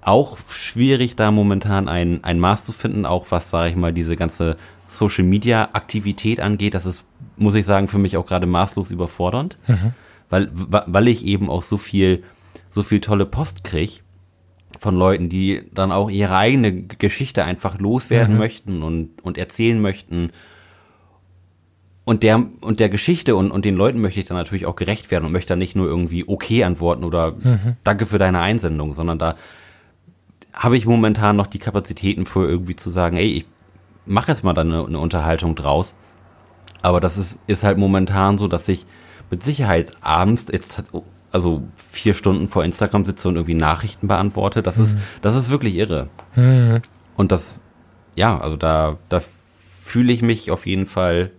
auch 0.00 0.36
schwierig, 0.48 1.14
da 1.16 1.30
momentan 1.30 1.88
ein, 1.88 2.24
ein 2.24 2.40
Maß 2.40 2.64
zu 2.64 2.72
finden, 2.72 3.06
auch 3.06 3.26
was, 3.30 3.50
sage 3.50 3.70
ich 3.70 3.76
mal, 3.76 3.92
diese 3.92 4.16
ganze 4.16 4.56
Social-Media-Aktivität 4.88 6.40
angeht. 6.40 6.74
Das 6.74 6.86
ist, 6.86 7.04
muss 7.36 7.54
ich 7.54 7.64
sagen, 7.64 7.88
für 7.88 7.98
mich 7.98 8.16
auch 8.16 8.26
gerade 8.26 8.46
maßlos 8.46 8.90
überfordernd, 8.90 9.58
Mhm. 9.66 9.92
weil, 10.28 10.50
weil 10.52 11.08
ich 11.08 11.24
eben 11.24 11.48
auch 11.48 11.62
so 11.62 11.78
viel, 11.78 12.22
so 12.70 12.82
viel 12.82 13.00
tolle 13.00 13.26
Post 13.26 13.64
kriege 13.64 14.00
von 14.78 14.96
Leuten, 14.96 15.28
die 15.28 15.62
dann 15.72 15.92
auch 15.92 16.10
ihre 16.10 16.36
eigene 16.36 16.82
Geschichte 16.82 17.44
einfach 17.44 17.78
loswerden 17.78 18.36
möchten 18.38 18.82
und, 18.82 19.22
und 19.22 19.38
erzählen 19.38 19.80
möchten. 19.80 20.30
Und 22.04 22.24
der, 22.24 22.44
und 22.60 22.80
der 22.80 22.88
Geschichte 22.88 23.36
und, 23.36 23.52
und 23.52 23.64
den 23.64 23.76
Leuten 23.76 24.00
möchte 24.00 24.18
ich 24.18 24.26
dann 24.26 24.36
natürlich 24.36 24.66
auch 24.66 24.74
gerecht 24.74 25.10
werden 25.12 25.24
und 25.24 25.32
möchte 25.32 25.50
dann 25.50 25.60
nicht 25.60 25.76
nur 25.76 25.86
irgendwie 25.86 26.26
okay 26.26 26.64
antworten 26.64 27.04
oder 27.04 27.36
danke 27.84 28.06
für 28.06 28.18
deine 28.18 28.40
Einsendung, 28.40 28.92
sondern 28.92 29.18
da 29.18 29.36
habe 30.52 30.76
ich 30.76 30.84
momentan 30.84 31.36
noch 31.36 31.46
die 31.46 31.60
Kapazitäten 31.60 32.26
für 32.26 32.48
irgendwie 32.48 32.76
zu 32.76 32.90
sagen, 32.90 33.16
ey, 33.16 33.30
ich 33.30 33.46
mache 34.04 34.32
jetzt 34.32 34.42
mal 34.42 34.52
dann 34.52 34.72
eine, 34.72 34.84
eine 34.84 34.98
Unterhaltung 34.98 35.54
draus. 35.54 35.94
Aber 36.82 37.00
das 37.00 37.16
ist, 37.16 37.38
ist 37.46 37.62
halt 37.62 37.78
momentan 37.78 38.36
so, 38.36 38.48
dass 38.48 38.68
ich 38.68 38.84
mit 39.30 39.42
Sicherheit 39.42 39.92
abends 40.00 40.48
jetzt, 40.52 40.82
also 41.30 41.62
vier 41.76 42.14
Stunden 42.14 42.48
vor 42.48 42.64
Instagram 42.64 43.04
sitze 43.04 43.28
und 43.28 43.36
irgendwie 43.36 43.54
Nachrichten 43.54 44.08
beantworte. 44.08 44.62
Das 44.62 44.78
ist, 44.78 44.98
das 45.22 45.36
ist 45.36 45.50
wirklich 45.50 45.76
irre. 45.76 46.08
Und 47.16 47.32
das, 47.32 47.60
ja, 48.16 48.38
also 48.38 48.56
da, 48.56 48.98
da 49.08 49.22
fühle 49.84 50.12
ich 50.12 50.22
mich 50.22 50.50
auf 50.50 50.66
jeden 50.66 50.86
Fall 50.86 51.30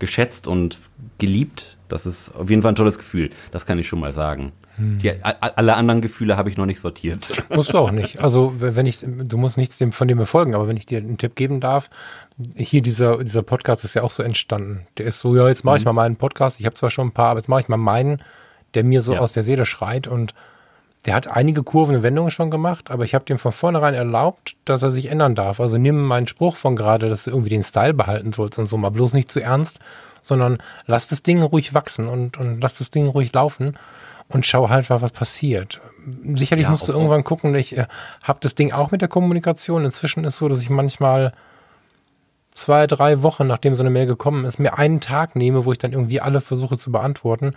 geschätzt 0.00 0.48
und 0.48 0.78
geliebt. 1.18 1.76
Das 1.88 2.06
ist 2.06 2.34
auf 2.34 2.50
jeden 2.50 2.62
Fall 2.62 2.72
ein 2.72 2.76
tolles 2.76 2.98
Gefühl. 2.98 3.30
Das 3.52 3.66
kann 3.66 3.78
ich 3.78 3.86
schon 3.88 4.00
mal 4.00 4.12
sagen. 4.12 4.52
Die, 4.78 5.10
a- 5.10 5.16
a- 5.40 5.52
alle 5.56 5.74
anderen 5.76 6.00
Gefühle 6.00 6.36
habe 6.38 6.48
ich 6.48 6.56
noch 6.56 6.64
nicht 6.64 6.80
sortiert. 6.80 7.28
Musst 7.50 7.72
du 7.74 7.78
auch 7.78 7.90
nicht. 7.90 8.20
Also 8.22 8.54
wenn 8.58 8.86
ich, 8.86 9.00
du 9.04 9.36
musst 9.36 9.58
nichts 9.58 9.82
von 9.90 10.08
dem 10.08 10.16
befolgen, 10.16 10.54
aber 10.54 10.68
wenn 10.68 10.76
ich 10.76 10.86
dir 10.86 10.98
einen 10.98 11.18
Tipp 11.18 11.34
geben 11.36 11.60
darf, 11.60 11.90
hier 12.56 12.80
dieser, 12.80 13.18
dieser 13.22 13.42
Podcast 13.42 13.84
ist 13.84 13.94
ja 13.94 14.02
auch 14.02 14.10
so 14.10 14.22
entstanden. 14.22 14.86
Der 14.96 15.06
ist 15.06 15.20
so, 15.20 15.36
ja, 15.36 15.48
jetzt 15.48 15.64
mache 15.64 15.76
ich 15.78 15.84
mal 15.84 15.92
meinen 15.92 16.16
Podcast. 16.16 16.60
Ich 16.60 16.66
habe 16.66 16.76
zwar 16.76 16.88
schon 16.90 17.08
ein 17.08 17.12
paar, 17.12 17.30
aber 17.30 17.40
jetzt 17.40 17.48
mache 17.48 17.60
ich 17.60 17.68
mal 17.68 17.76
meinen, 17.76 18.22
der 18.74 18.84
mir 18.84 19.02
so 19.02 19.12
Ja. 19.14 19.18
aus 19.20 19.32
der 19.32 19.42
Seele 19.42 19.66
schreit 19.66 20.06
und 20.06 20.34
der 21.06 21.14
hat 21.14 21.28
einige 21.28 21.62
Kurven 21.62 21.96
und 21.96 22.02
Wendungen 22.02 22.30
schon 22.30 22.50
gemacht, 22.50 22.90
aber 22.90 23.04
ich 23.04 23.14
habe 23.14 23.24
dem 23.24 23.38
von 23.38 23.52
vornherein 23.52 23.94
erlaubt, 23.94 24.56
dass 24.66 24.82
er 24.82 24.90
sich 24.90 25.06
ändern 25.06 25.34
darf. 25.34 25.58
Also 25.58 25.78
nimm 25.78 26.02
meinen 26.04 26.26
Spruch 26.26 26.56
von 26.56 26.76
gerade, 26.76 27.08
dass 27.08 27.24
du 27.24 27.30
irgendwie 27.30 27.50
den 27.50 27.62
Style 27.62 27.94
behalten 27.94 28.32
sollst 28.32 28.58
und 28.58 28.66
so, 28.66 28.76
mal 28.76 28.90
bloß 28.90 29.14
nicht 29.14 29.30
zu 29.30 29.40
ernst, 29.40 29.80
sondern 30.20 30.58
lass 30.86 31.08
das 31.08 31.22
Ding 31.22 31.42
ruhig 31.42 31.72
wachsen 31.72 32.06
und, 32.06 32.36
und 32.36 32.60
lass 32.60 32.76
das 32.76 32.90
Ding 32.90 33.06
ruhig 33.06 33.32
laufen 33.32 33.78
und 34.28 34.44
schau 34.44 34.68
halt 34.68 34.90
mal, 34.90 35.00
was 35.00 35.12
passiert. 35.12 35.80
Sicherlich 36.34 36.64
Ja, 36.64 36.70
musst 36.70 36.88
du 36.88 36.92
irgendwann 36.92 37.24
gucken, 37.24 37.54
ich 37.54 37.76
äh, 37.76 37.86
habe 38.22 38.38
das 38.42 38.54
Ding 38.54 38.72
auch 38.72 38.90
mit 38.90 39.00
der 39.00 39.08
Kommunikation. 39.08 39.84
Inzwischen 39.84 40.24
ist 40.24 40.36
so, 40.36 40.48
dass 40.48 40.60
ich 40.60 40.70
manchmal 40.70 41.32
zwei, 42.54 42.86
drei 42.86 43.22
Wochen, 43.22 43.46
nachdem 43.46 43.74
so 43.74 43.82
eine 43.82 43.90
Mail 43.90 44.06
gekommen 44.06 44.44
ist, 44.44 44.58
mir 44.58 44.78
einen 44.78 45.00
Tag 45.00 45.34
nehme, 45.34 45.64
wo 45.64 45.72
ich 45.72 45.78
dann 45.78 45.92
irgendwie 45.92 46.20
alle 46.20 46.40
versuche 46.40 46.76
zu 46.76 46.92
beantworten. 46.92 47.54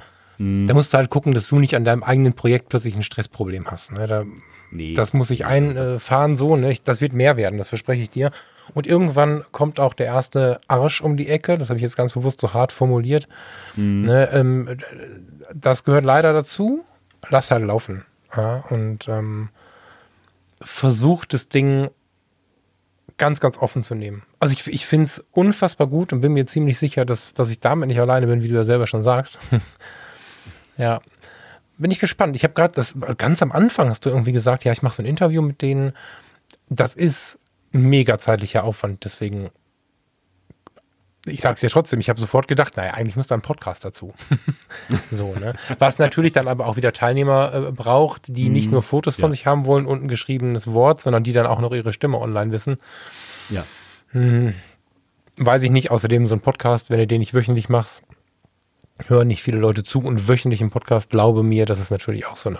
Da 0.67 0.73
musst 0.73 0.93
du 0.93 0.97
halt 0.97 1.09
gucken, 1.09 1.33
dass 1.33 1.47
du 1.47 1.59
nicht 1.59 1.75
an 1.75 1.85
deinem 1.85 2.03
eigenen 2.03 2.33
Projekt 2.33 2.69
plötzlich 2.69 2.95
ein 2.95 3.03
Stressproblem 3.03 3.69
hast. 3.69 3.91
Ne? 3.91 4.07
Da, 4.07 4.23
Nee. 4.75 4.95
das 4.95 5.13
muss 5.13 5.29
ich 5.29 5.45
einfahren 5.45 6.35
so, 6.35 6.55
ne? 6.55 6.75
Das 6.83 6.99
wird 6.99 7.13
mehr 7.13 7.37
werden, 7.37 7.59
das 7.59 7.69
verspreche 7.69 8.01
ich 8.01 8.09
dir. 8.09 8.31
Und 8.73 8.87
irgendwann 8.87 9.43
kommt 9.51 9.79
auch 9.79 9.93
der 9.93 10.07
erste 10.07 10.59
Arsch 10.67 11.01
um 11.01 11.15
die 11.15 11.27
Ecke. 11.29 11.59
Das 11.59 11.69
habe 11.69 11.77
ich 11.77 11.83
jetzt 11.83 11.95
ganz 11.95 12.13
bewusst 12.13 12.41
so 12.41 12.53
hart 12.55 12.71
formuliert. 12.71 13.27
Ne? 13.75 14.29
Ähm, 14.31 14.77
das 15.53 15.83
gehört 15.83 16.05
leider 16.05 16.33
dazu. 16.33 16.83
Lass 17.29 17.51
halt 17.51 17.63
laufen. 17.63 18.03
Ja? 18.35 18.63
Und 18.69 19.07
ähm, 19.07 19.49
versuch 20.61 21.25
das 21.25 21.49
Ding 21.49 21.89
ganz, 23.17 23.39
ganz 23.39 23.59
offen 23.59 23.83
zu 23.83 23.93
nehmen. 23.95 24.23
Also 24.39 24.55
ich, 24.57 24.65
ich 24.67 24.87
finde 24.87 25.05
es 25.05 25.23
unfassbar 25.33 25.85
gut 25.85 26.13
und 26.13 26.21
bin 26.21 26.33
mir 26.33 26.47
ziemlich 26.47 26.79
sicher, 26.79 27.05
dass, 27.05 27.33
dass 27.35 27.49
ich 27.51 27.59
damit 27.59 27.87
nicht 27.89 27.99
alleine 28.01 28.25
bin, 28.25 28.41
wie 28.41 28.47
du 28.47 28.55
ja 28.55 28.63
selber 28.63 28.87
schon 28.87 29.03
sagst. 29.03 29.37
ja. 30.77 30.99
Bin 31.77 31.89
ich 31.91 31.99
gespannt. 31.99 32.35
Ich 32.35 32.43
habe 32.43 32.53
gerade 32.53 32.73
das 32.75 32.93
ganz 33.17 33.41
am 33.41 33.51
Anfang 33.51 33.89
hast 33.89 34.05
du 34.05 34.09
irgendwie 34.09 34.31
gesagt, 34.31 34.63
ja, 34.63 34.71
ich 34.71 34.83
mache 34.83 34.95
so 34.95 35.03
ein 35.03 35.07
Interview 35.07 35.41
mit 35.41 35.61
denen. 35.61 35.93
Das 36.69 36.93
ist 36.93 37.39
ein 37.73 37.81
mega 37.81 38.19
zeitlicher 38.19 38.63
Aufwand, 38.63 39.03
deswegen 39.05 39.49
ich 41.25 41.39
sag's 41.39 41.61
ja 41.61 41.69
trotzdem, 41.69 42.01
ich 42.01 42.09
habe 42.09 42.19
sofort 42.19 42.49
gedacht, 42.49 42.75
naja, 42.75 42.93
eigentlich 42.95 43.15
muss 43.15 43.27
da 43.27 43.35
ein 43.35 43.41
Podcast 43.41 43.85
dazu. 43.85 44.13
so, 45.11 45.33
ne? 45.35 45.53
Was 45.79 45.97
natürlich 45.97 46.33
dann 46.33 46.49
aber 46.49 46.65
auch 46.67 46.75
wieder 46.75 46.91
Teilnehmer 46.91 47.53
äh, 47.53 47.71
braucht, 47.71 48.23
die 48.27 48.49
nicht 48.49 48.65
Mhm. 48.67 48.73
nur 48.73 48.81
Fotos 48.83 49.15
von 49.15 49.29
Ja. 49.29 49.31
sich 49.31 49.45
haben 49.45 49.65
wollen 49.65 49.85
und 49.85 50.03
ein 50.03 50.09
geschriebenes 50.09 50.73
Wort, 50.73 51.01
sondern 51.01 51.23
die 51.23 51.31
dann 51.31 51.45
auch 51.47 51.61
noch 51.61 51.71
ihre 51.73 51.93
Stimme 51.93 52.19
online 52.19 52.51
wissen. 52.51 52.75
Ja. 53.49 53.63
Weiß 55.37 55.63
ich 55.63 55.71
nicht. 55.71 55.91
Außerdem 55.91 56.27
so 56.27 56.35
ein 56.35 56.41
Podcast, 56.41 56.89
wenn 56.89 56.99
du 56.99 57.07
den 57.07 57.19
nicht 57.19 57.33
wöchentlich 57.33 57.69
machst, 57.69 58.03
hören 59.07 59.27
nicht 59.27 59.43
viele 59.43 59.57
Leute 59.57 59.83
zu 59.83 59.99
und 60.01 60.27
wöchentlich 60.27 60.61
im 60.61 60.69
Podcast, 60.69 61.09
glaube 61.09 61.43
mir, 61.43 61.65
das 61.65 61.79
ist 61.79 61.91
natürlich 61.91 62.25
auch 62.25 62.35
so 62.35 62.49
eine, 62.49 62.59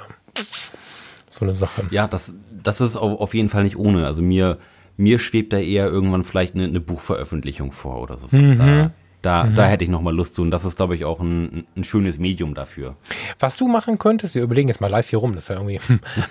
so 1.30 1.46
eine 1.46 1.56
Sache. 1.56 1.84
Ja, 1.92 2.08
das, 2.08 2.36
das 2.64 2.82
ist 2.82 2.98
au- 2.98 3.16
auf 3.20 3.34
jeden 3.34 3.50
Fall 3.50 3.64
nicht 3.64 3.78
ohne. 3.78 4.06
Also 4.06 4.22
mir, 4.22 4.58
mir 4.98 5.20
schwebt 5.20 5.54
da 5.54 5.58
eher 5.60 5.88
irgendwann 5.88 6.24
vielleicht 6.24 6.56
eine, 6.56 6.66
eine 6.66 6.80
Buchveröffentlichung 6.80 7.72
vor 7.72 8.02
oder 8.02 8.18
so. 8.18 8.28
Da, 8.32 8.92
da, 9.22 9.48
da 9.48 9.66
hätte 9.68 9.84
ich 9.86 9.90
noch 9.90 10.02
mal 10.02 10.14
Lust 10.14 10.36
zu. 10.36 10.42
Und 10.42 10.52
das 10.52 10.66
ist, 10.66 10.76
glaube 10.76 10.96
ich, 10.96 11.06
auch 11.06 11.22
ein, 11.22 11.66
ein 11.78 11.84
schönes 11.86 12.18
Medium 12.20 12.54
dafür. 12.56 12.98
Was 13.40 13.58
du 13.58 13.68
machen 13.70 13.98
könntest, 13.98 14.36
wir 14.36 14.44
überlegen 14.44 14.68
jetzt 14.68 14.82
mal 14.82 14.90
live 14.90 15.10
hier 15.10 15.20
rum, 15.20 15.34
das 15.34 15.46
ist 15.46 15.48
ja 15.50 15.56
irgendwie, 15.56 15.80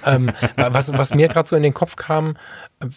ähm, 0.04 0.30
was, 0.56 0.92
was 0.92 1.14
mir 1.14 1.28
gerade 1.28 1.48
so 1.48 1.56
in 1.56 1.62
den 1.62 1.72
Kopf 1.74 1.96
kam, 1.96 2.36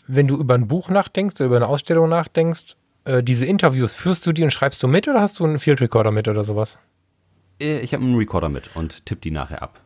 wenn 0.08 0.28
du 0.28 0.38
über 0.38 0.56
ein 0.56 0.68
Buch 0.68 0.90
nachdenkst 0.90 1.36
oder 1.36 1.46
über 1.46 1.56
eine 1.56 1.68
Ausstellung 1.68 2.10
nachdenkst, 2.10 2.74
äh, 3.06 3.24
diese 3.24 3.46
Interviews, 3.46 3.94
führst 3.94 4.26
du 4.26 4.34
die 4.34 4.44
und 4.44 4.52
schreibst 4.52 4.84
du 4.84 4.88
mit 4.90 5.08
oder 5.08 5.22
hast 5.22 5.40
du 5.40 5.46
einen 5.46 5.60
Field 5.60 5.80
Recorder 5.80 6.12
mit 6.12 6.28
oder 6.28 6.44
sowas? 6.44 6.78
Äh, 7.60 7.80
Ich 7.80 7.94
habe 7.94 8.04
einen 8.04 8.16
Recorder 8.16 8.50
mit 8.50 8.76
und 8.76 9.06
tippe 9.06 9.22
die 9.22 9.32
nachher 9.32 9.62
ab. 9.62 9.82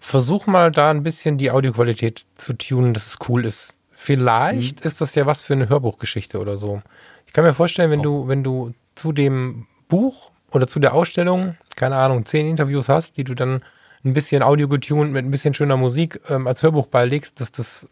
Versuch 0.00 0.46
mal 0.46 0.70
da 0.70 0.90
ein 0.90 1.02
bisschen 1.02 1.38
die 1.38 1.50
Audioqualität 1.50 2.24
zu 2.36 2.52
tunen, 2.54 2.94
dass 2.94 3.06
es 3.06 3.18
cool 3.28 3.44
ist. 3.44 3.74
Vielleicht 3.92 4.80
ist 4.82 5.00
das 5.00 5.14
ja 5.16 5.26
was 5.26 5.42
für 5.42 5.54
eine 5.54 5.68
Hörbuchgeschichte 5.68 6.38
oder 6.38 6.56
so. 6.56 6.82
Ich 7.26 7.32
kann 7.32 7.44
mir 7.44 7.52
vorstellen, 7.54 7.90
wenn 7.90 8.02
du, 8.02 8.28
wenn 8.28 8.44
du 8.44 8.72
zu 8.94 9.12
dem 9.12 9.66
Buch 9.88 10.30
oder 10.52 10.66
zu 10.68 10.78
der 10.78 10.94
Ausstellung, 10.94 11.56
keine 11.76 11.96
Ahnung, 11.96 12.24
zehn 12.24 12.46
Interviews 12.46 12.88
hast, 12.88 13.16
die 13.16 13.24
du 13.24 13.34
dann 13.34 13.62
ein 14.04 14.14
bisschen 14.14 14.42
audio 14.42 14.68
getuned 14.68 15.12
mit 15.12 15.24
ein 15.24 15.30
bisschen 15.32 15.52
schöner 15.52 15.76
Musik 15.76 16.20
ähm, 16.28 16.46
als 16.46 16.62
Hörbuch 16.62 16.86
beilegst, 16.86 17.40
dass 17.40 17.50
das 17.50 17.88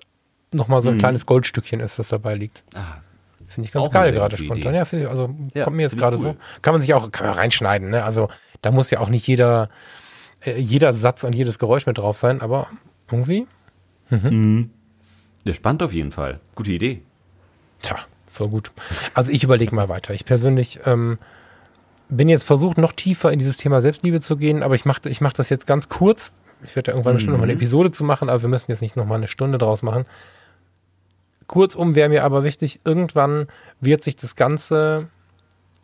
nochmal 0.52 0.80
so 0.80 0.90
ein 0.90 0.98
kleines 0.98 1.26
Goldstückchen 1.26 1.80
ist, 1.80 1.98
das 1.98 2.08
dabei 2.08 2.36
liegt. 2.36 2.62
Ah, 2.74 2.98
Finde 3.48 3.66
ich 3.66 3.72
ganz 3.72 3.90
geil 3.90 4.12
gerade 4.12 4.36
spontan. 4.36 4.68
Idee. 4.68 4.76
Ja, 4.78 4.84
finde 4.84 5.04
ich, 5.04 5.10
also 5.10 5.34
Ja, 5.54 5.64
kommt 5.64 5.76
mir 5.76 5.82
jetzt 5.82 5.98
gerade 5.98 6.16
cool. 6.16 6.22
so. 6.22 6.36
Kann 6.62 6.72
man 6.74 6.80
sich 6.80 6.94
auch, 6.94 7.10
kann 7.10 7.26
man 7.26 7.34
reinschneiden, 7.36 7.90
ne? 7.90 8.04
Also 8.04 8.28
da 8.66 8.72
muss 8.72 8.90
ja 8.90 8.98
auch 8.98 9.08
nicht 9.08 9.26
jeder, 9.28 9.68
äh, 10.40 10.58
jeder 10.58 10.92
Satz 10.92 11.22
und 11.22 11.36
jedes 11.36 11.60
Geräusch 11.60 11.86
mit 11.86 11.98
drauf 11.98 12.16
sein, 12.16 12.40
aber 12.40 12.66
irgendwie, 13.08 13.46
der 15.44 15.54
spannt 15.54 15.84
auf 15.84 15.92
jeden 15.92 16.10
Fall. 16.10 16.40
Gute 16.56 16.72
Idee. 16.72 17.02
tja, 17.80 17.96
voll 18.28 18.48
gut. 18.48 18.72
Also 19.14 19.30
ich 19.30 19.44
überlege 19.44 19.72
mal 19.72 19.88
weiter. 19.88 20.14
Ich 20.14 20.24
persönlich 20.24 20.80
ähm, 20.84 21.18
bin 22.08 22.28
jetzt 22.28 22.42
versucht, 22.42 22.76
noch 22.76 22.92
tiefer 22.92 23.32
in 23.32 23.38
dieses 23.38 23.56
Thema 23.56 23.80
Selbstliebe 23.80 24.20
zu 24.20 24.36
gehen, 24.36 24.64
aber 24.64 24.74
ich 24.74 24.84
mache 24.84 25.08
ich 25.08 25.20
mach 25.20 25.32
das 25.32 25.48
jetzt 25.48 25.68
ganz 25.68 25.88
kurz. 25.88 26.32
Ich 26.64 26.74
werde 26.74 26.90
da 26.90 26.92
irgendwann 26.92 27.14
bestimmt 27.14 27.34
noch 27.34 27.38
mal 27.38 27.44
eine 27.44 27.52
Episode 27.52 27.92
zu 27.92 28.02
machen, 28.02 28.28
aber 28.28 28.42
wir 28.42 28.48
müssen 28.48 28.72
jetzt 28.72 28.82
nicht 28.82 28.96
noch 28.96 29.06
mal 29.06 29.14
eine 29.14 29.28
Stunde 29.28 29.58
draus 29.58 29.82
machen. 29.82 30.06
Kurzum 31.46 31.94
wäre 31.94 32.08
mir 32.08 32.24
aber 32.24 32.42
wichtig, 32.42 32.80
irgendwann 32.84 33.46
wird 33.80 34.02
sich 34.02 34.16
das 34.16 34.34
Ganze, 34.34 35.06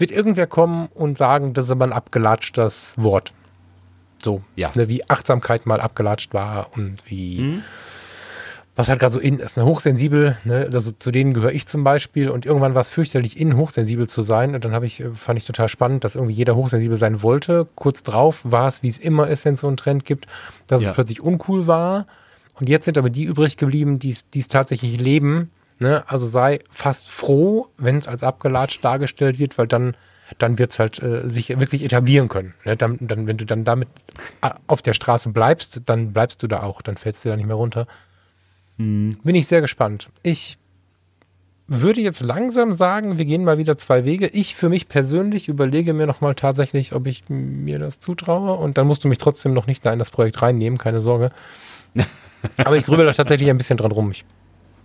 wird 0.03 0.11
irgendwer 0.11 0.47
kommen 0.47 0.89
und 0.95 1.17
sagen, 1.17 1.55
das 1.55 1.65
ist 1.67 1.71
aber 1.71 1.87
ein 1.87 1.93
abgelatschtes 1.95 2.93
Wort. 2.99 3.33
So, 4.23 4.43
Ja. 4.57 4.71
ne, 4.77 4.89
wie 4.91 5.09
Achtsamkeit 5.09 5.65
mal 5.65 5.81
abgelatscht 5.81 6.35
war 6.35 6.69
und 6.77 6.97
wie, 7.11 7.61
was 8.77 8.89
halt 8.89 9.01
gerade 9.01 9.13
so 9.13 9.19
in 9.21 9.39
ist, 9.39 9.57
ne, 9.57 9.65
hochsensibel, 9.65 10.37
ne, 10.45 10.69
also 10.73 10.93
zu 10.93 11.11
denen 11.11 11.35
gehöre 11.35 11.53
ich 11.53 11.67
zum 11.67 11.83
Beispiel 11.85 12.31
und 12.31 12.47
irgendwann 12.47 12.75
war 12.75 12.81
es 12.83 12.89
fürchterlich 12.91 13.39
in, 13.41 13.57
hochsensibel 13.57 14.09
zu 14.09 14.23
sein 14.23 14.55
und 14.55 14.65
dann 14.65 14.73
habe 14.73 14.87
ich, 14.87 15.01
äh, 15.01 15.11
fand 15.15 15.39
ich 15.39 15.47
total 15.47 15.69
spannend, 15.69 16.05
dass 16.05 16.15
irgendwie 16.15 16.35
jeder 16.35 16.55
hochsensibel 16.57 16.97
sein 16.99 17.23
wollte. 17.23 17.67
Kurz 17.75 18.03
drauf 18.03 18.41
war 18.45 18.69
es, 18.69 18.83
wie 18.83 18.89
es 18.89 18.99
immer 18.99 19.29
ist, 19.29 19.45
wenn 19.45 19.55
es 19.55 19.61
so 19.63 19.69
einen 19.69 19.77
Trend 19.77 20.05
gibt, 20.05 20.27
dass 20.67 20.83
Ja. 20.83 20.91
es 20.91 20.95
plötzlich 20.95 21.21
uncool 21.21 21.67
war 21.67 22.07
und 22.61 22.69
jetzt 22.69 22.85
sind 22.85 22.99
aber 22.99 23.11
die 23.11 23.25
übrig 23.25 23.57
geblieben, 23.57 23.99
die 23.99 24.11
es 24.35 24.49
tatsächlich 24.49 25.01
leben. 25.01 25.51
Ne? 25.79 26.05
Also 26.07 26.27
sei 26.27 26.61
fast 26.71 27.11
froh, 27.11 27.69
wenn 27.77 27.99
es 27.99 28.09
als 28.09 28.23
abgelatscht 28.23 28.85
dargestellt 28.85 29.39
wird, 29.39 29.59
weil 29.59 29.67
dann, 29.67 29.97
dann 30.39 30.59
wird 30.59 30.73
es 30.73 30.79
halt 30.79 31.03
äh, 31.03 31.29
sich 31.29 31.49
wirklich 31.59 31.85
etablieren 31.85 32.29
können. 32.29 32.55
Ne? 32.65 32.77
Dann, 32.77 32.99
dann, 33.01 33.27
wenn 33.27 33.37
du 33.37 33.47
dann 33.47 33.65
damit 33.65 33.89
äh, 34.41 34.51
auf 34.67 34.83
der 34.83 34.93
Straße 34.93 35.31
bleibst, 35.31 35.83
dann 35.87 36.13
bleibst 36.13 36.43
du 36.43 36.47
da 36.47 36.63
auch, 36.63 36.83
dann 36.83 36.97
fällst 36.97 37.25
du 37.25 37.29
da 37.29 37.37
nicht 37.37 37.47
mehr 37.47 37.57
runter. 37.57 37.87
Bin 38.79 39.35
ich 39.35 39.47
sehr 39.47 39.61
gespannt. 39.61 40.09
Ich 40.23 40.59
würde 41.69 42.01
jetzt 42.01 42.21
langsam 42.21 42.73
sagen, 42.75 43.19
wir 43.19 43.25
gehen 43.25 43.45
mal 43.45 43.59
wieder 43.59 43.79
zwei 43.79 44.05
Wege. 44.05 44.27
Ich 44.27 44.57
für 44.57 44.69
mich 44.69 44.89
persönlich 44.89 45.49
überlege 45.49 45.95
mir 45.95 46.07
nochmal 46.07 46.35
tatsächlich, 46.35 46.93
ob 46.93 47.07
ich 47.07 47.25
mir 47.29 47.79
das 47.79 47.99
zutraue. 48.01 48.55
Und 48.55 48.79
dann 48.79 48.87
musst 48.87 49.05
du 49.05 49.09
mich 49.09 49.19
trotzdem 49.19 49.53
noch 49.53 49.67
nicht 49.67 49.85
da 49.87 49.93
in 49.93 49.99
das 49.99 50.11
Projekt 50.11 50.43
reinnehmen, 50.43 50.79
keine 50.79 51.01
Sorge. 51.01 51.31
Aber 52.57 52.77
ich 52.77 52.85
grübel 52.85 53.07
da 53.07 53.13
tatsächlich 53.13 53.49
ein 53.51 53.59
bisschen 53.59 53.77
dran 53.77 53.93
rum. 53.93 54.11
Ich, 54.11 54.25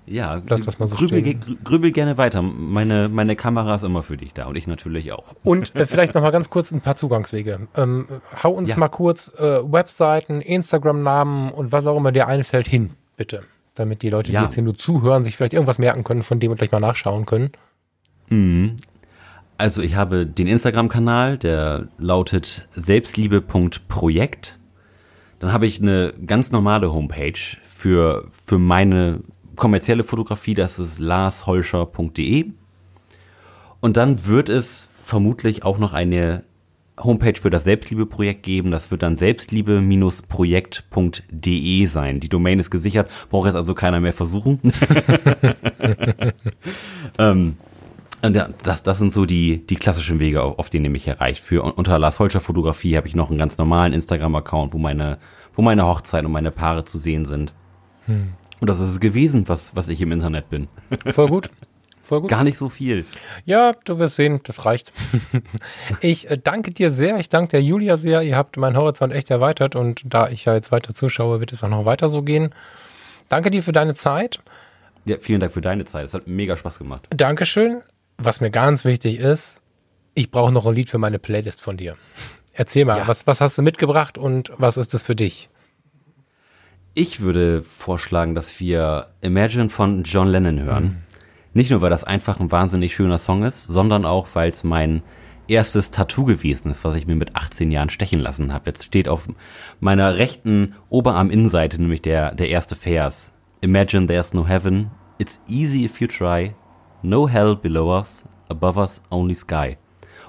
Ja, 0.10 0.41
Lass 0.47 0.62
das 0.62 0.80
mal 0.80 0.88
so 0.88 0.95
grübel, 0.95 1.20
stehen. 1.20 1.60
grübel 1.66 1.91
gerne 1.91 2.18
weiter. 2.18 2.41
Meine, 2.41 3.10
meine 3.10 3.36
Kamera 3.36 3.76
ist 3.76 3.84
immer 3.84 4.03
für 4.03 4.16
dich 4.16 4.34
da 4.34 4.45
und 4.45 4.55
ich 4.55 4.66
natürlich 4.66 5.12
auch. 5.12 5.36
und 5.43 5.76
äh, 5.76 5.86
vielleicht 5.86 6.16
nochmal 6.16 6.32
ganz 6.32 6.49
kurz 6.49 6.72
ein 6.72 6.80
paar 6.80 6.95
Zugangswege. 6.95 7.68
Ähm, 7.76 8.08
hau 8.41 8.51
uns 8.51 8.70
Ja. 8.70 8.78
mal 8.78 8.88
kurz 8.88 9.30
äh, 9.38 9.41
Webseiten, 9.70 10.39
Instagram-Namen 10.39 11.51
und 11.51 11.74
was 11.74 11.86
auch 11.88 11.97
immer 11.97 12.14
dir 12.14 12.28
einfällt 12.28 12.68
hin, 12.68 12.91
bitte. 13.18 13.43
Damit 13.76 14.01
die 14.01 14.10
Leute, 14.10 14.32
Ja. 14.32 14.39
die 14.39 14.45
jetzt 14.45 14.53
hier 14.55 14.64
nur 14.64 14.78
zuhören, 14.78 15.24
sich 15.26 15.36
vielleicht 15.36 15.53
irgendwas 15.53 15.78
merken 15.78 16.03
können, 16.05 16.24
von 16.24 16.39
dem 16.39 16.51
und 16.51 16.58
gleich 16.58 16.72
mal 16.72 16.80
nachschauen 16.80 17.26
können. 17.26 17.51
Also 19.58 19.82
ich 19.82 19.95
habe 19.95 20.26
den 20.26 20.47
Instagram-Kanal, 20.47 21.38
der 21.38 21.89
lautet 21.97 22.68
selbstliebe.projekt. 22.76 24.58
Dann 25.39 25.53
habe 25.53 25.66
ich 25.68 25.82
eine 25.82 26.14
ganz 26.26 26.51
normale 26.51 26.91
Homepage 26.93 27.34
für, 27.66 28.28
für 28.32 28.58
meine 28.58 29.22
kommerzielle 29.58 30.05
Fotografie, 30.05 30.53
das 30.53 30.80
ist 30.80 30.99
larsholscher.de. 30.99 32.51
Und 33.80 33.95
dann 33.97 34.26
wird 34.26 34.49
es 34.49 34.89
vermutlich 35.03 35.64
auch 35.64 35.78
noch 35.78 35.93
eine 35.93 36.43
Homepage 36.99 37.39
für 37.39 37.49
das 37.49 37.64
Selbstliebe-Projekt 37.66 38.43
geben. 38.43 38.72
Das 38.72 38.91
wird 38.91 39.03
dann 39.03 39.16
selbstliebe-projekt.de 39.16 41.86
sein. 41.86 42.20
Die 42.20 42.28
Domain 42.30 42.60
ist 42.60 42.72
gesichert, 42.72 43.10
braucht 43.30 43.45
jetzt 43.47 43.55
also 43.55 43.74
keiner 43.76 43.99
mehr 43.99 44.14
versuchen. 44.14 44.60
ähm, 47.20 47.58
und 48.24 48.36
ja, 48.36 48.49
das, 48.64 48.82
das 48.82 48.97
sind 48.97 49.14
so 49.14 49.28
die, 49.28 49.68
die 49.68 49.76
klassischen 49.76 50.20
Wege, 50.20 50.41
auf, 50.41 50.72
denen 50.72 50.86
ihr 50.86 50.91
mich 50.91 51.08
erreicht. 51.08 51.43
Für 51.43 51.62
unter 51.62 51.99
Lars 51.99 52.18
Holscher 52.20 52.41
Fotografie 52.41 52.97
habe 52.97 53.08
ich 53.08 53.14
noch 53.16 53.30
einen 53.30 53.38
ganz 53.38 53.60
normalen 53.60 53.93
Instagram-Account, 53.93 54.74
wo 54.74 54.80
meine, 54.80 55.20
wo 55.53 55.62
meine 55.62 55.86
Hochzeit 55.86 56.26
und 56.26 56.32
meine 56.32 56.49
Paare 56.49 56.84
zu 56.84 56.97
sehen 56.97 57.26
sind. 57.26 57.53
Und 58.60 58.68
das 58.70 58.80
ist 58.80 58.89
es 58.89 58.99
gewesen, 58.99 59.47
was, 59.47 59.76
was 59.76 59.89
ich 59.89 60.01
im 60.01 60.12
Internet 60.12 60.49
bin. 60.49 60.68
Voll 61.12 61.28
gut. 61.28 61.49
Voll 62.03 62.22
gut. 62.22 62.30
Gar 62.30 62.43
nicht 62.45 62.58
so 62.58 62.70
viel. 62.70 63.05
Ja, 63.45 63.74
du 63.84 63.99
wirst 63.99 64.16
sehen, 64.16 64.39
das 64.43 64.66
reicht. 64.66 64.93
ich 66.01 66.30
äh, 66.30 66.38
danke 66.41 66.72
dir 66.72 66.89
sehr. 66.89 67.18
Ich 67.20 67.28
danke 67.30 67.51
der 67.51 67.62
Julia 67.62 67.97
sehr. 67.97 68.22
Ihr 68.22 68.38
habt 68.38 68.55
meinen 68.58 68.78
Horizont 68.78 69.14
echt 69.14 69.30
erweitert 69.30 69.76
und 69.76 70.01
da 70.05 70.30
ich 70.30 70.45
ja 70.45 70.53
jetzt 70.55 70.72
weiter 70.72 70.93
zuschaue, 70.93 71.39
wird 71.39 71.51
es 71.51 71.64
auch 71.64 71.70
noch 71.70 71.86
weiter 71.86 72.10
so 72.10 72.22
gehen. 72.22 72.55
Danke 73.28 73.51
dir 73.51 73.62
für 73.62 73.74
deine 73.74 73.93
Zeit. 73.93 74.39
Ja, 75.05 75.18
vielen 75.20 75.41
Dank 75.41 75.51
für 75.53 75.62
deine 75.62 75.84
Zeit. 75.86 76.05
Es 76.05 76.14
hat 76.14 76.28
mega 76.28 76.55
Spaß 76.55 76.80
gemacht. 76.80 77.08
Dankeschön. 77.10 77.82
Was 78.18 78.41
mir 78.41 78.51
ganz 78.51 78.84
wichtig 78.86 79.20
ist, 79.20 79.62
ich 80.16 80.32
brauche 80.32 80.51
noch 80.51 80.66
ein 80.66 80.74
Lied 80.74 80.89
für 80.89 80.97
meine 80.97 81.20
Playlist 81.20 81.62
von 81.62 81.78
dir. 81.78 81.97
Erzähl 82.53 82.86
mal, 82.86 82.97
Ja. 82.99 83.08
was, 83.08 83.28
was 83.28 83.39
hast 83.41 83.58
du 83.58 83.62
mitgebracht 83.62 84.18
und 84.18 84.51
was 84.58 84.78
ist 84.78 84.93
es 84.93 85.03
für 85.03 85.16
dich? 85.16 85.49
Ich 87.00 87.20
würde 87.20 87.62
vorschlagen, 87.62 88.34
dass 88.34 88.60
wir 88.60 89.10
Imagine 89.22 89.70
von 89.70 90.02
John 90.02 90.30
Lennon 90.30 90.60
hören. 90.60 91.04
Nicht 91.54 91.70
nur, 91.70 91.82
weil 91.82 91.91
das 91.91 92.04
einfach 92.04 92.39
ein 92.39 92.52
wahnsinnig 92.52 92.95
schöner 92.95 93.20
Song 93.20 93.43
ist, 93.43 93.68
sondern 93.68 94.04
auch, 94.04 94.28
weil 94.34 94.50
es 94.50 94.64
mein 94.64 95.04
erstes 95.48 95.91
Tattoo 95.91 96.26
gewesen 96.26 96.72
ist, 96.72 96.84
was 96.84 96.95
ich 96.95 97.06
mir 97.06 97.16
mit 97.16 97.36
18 97.36 97.70
Jahren 97.70 97.91
stechen 97.91 98.20
lassen 98.20 98.52
habe. 98.52 98.72
Jetzt 98.72 98.84
steht 98.84 99.10
auf 99.10 99.28
meiner 99.80 100.18
rechten 100.18 100.74
Oberarm-Innenseite 100.89 101.80
nämlich 101.80 102.02
der, 102.02 102.34
der 102.34 102.50
erste 102.50 102.76
Vers. 102.76 103.32
Imagine 103.62 104.08
there's 104.08 104.34
no 104.34 104.48
heaven, 104.48 104.89
it's 105.20 105.39
easy 105.48 105.86
if 105.86 106.02
you 106.02 106.08
try, 106.08 106.56
no 107.04 107.30
hell 107.30 107.56
below 107.56 107.95
us, 107.95 108.24
above 108.50 108.80
us 108.80 109.04
only 109.12 109.36
sky. 109.36 109.78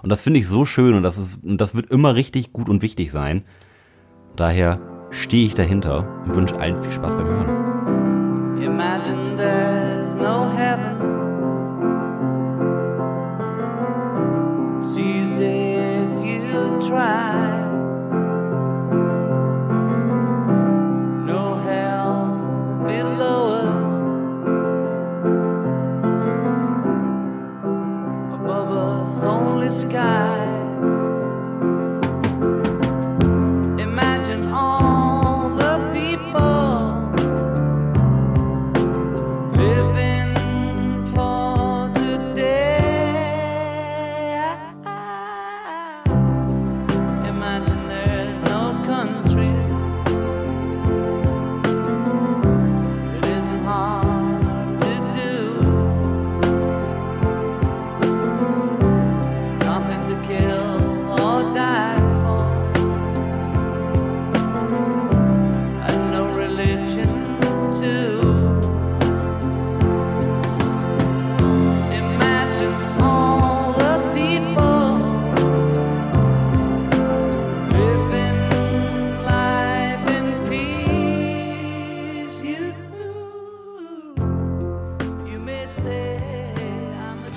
Und 0.03 0.11
das 0.11 0.21
finde 0.21 0.41
ich 0.41 0.47
so 0.47 0.67
schön 0.67 0.93
und 0.93 1.03
das 1.03 1.17
ist, 1.17 1.43
und 1.43 1.63
das 1.63 1.75
wird 1.75 1.91
immer 1.91 2.15
richtig 2.15 2.53
gut 2.53 2.69
und 2.69 2.83
wichtig 2.83 3.11
sein. 3.11 3.45
Daher 4.37 4.98
stehe 5.11 5.47
ich 5.47 5.55
dahinter 5.55 6.05
und 6.25 6.35
wünsche 6.37 6.59
allen 6.61 6.77
viel 6.77 6.93
Spaß 6.93 7.17
beim 7.17 7.27
Hören. 7.27 8.59
Imagine 8.63 9.37
there's 9.37 10.15
no 10.15 10.51
heaven. 10.51 10.97
It's 14.81 14.97
easy 14.97 15.77
if 15.77 16.25
you 16.25 16.89
try. 16.89 17.28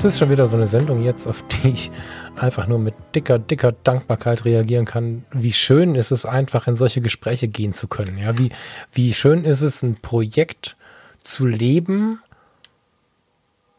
Es 0.02 0.06
ist 0.16 0.18
schon 0.18 0.32
wieder 0.32 0.48
so 0.48 0.58
eine 0.58 0.66
Sendung 0.66 1.04
jetzt, 1.04 1.28
auf 1.28 1.44
die 1.44 1.74
ich 1.74 1.92
einfach 2.36 2.66
nur 2.66 2.80
mit 2.80 2.96
dicker, 3.14 3.38
dicker 3.38 3.72
Dankbarkeit 3.72 4.46
reagieren 4.46 4.86
kann. 4.86 5.26
Wie 5.32 5.54
schön 5.54 5.94
ist 5.94 6.10
es 6.10 6.26
einfach, 6.26 6.66
in 6.66 6.76
solche 6.76 7.02
Gespräche 7.02 7.48
gehen 7.48 7.76
zu 7.76 7.88
können. 7.88 8.18
Ja, 8.18 8.36
wie, 8.40 8.52
wie 8.92 9.14
schön 9.14 9.46
ist 9.46 9.62
es, 9.62 9.84
ein 9.84 9.98
Projekt 9.98 10.76
zu 11.20 11.46
leben, 11.46 12.20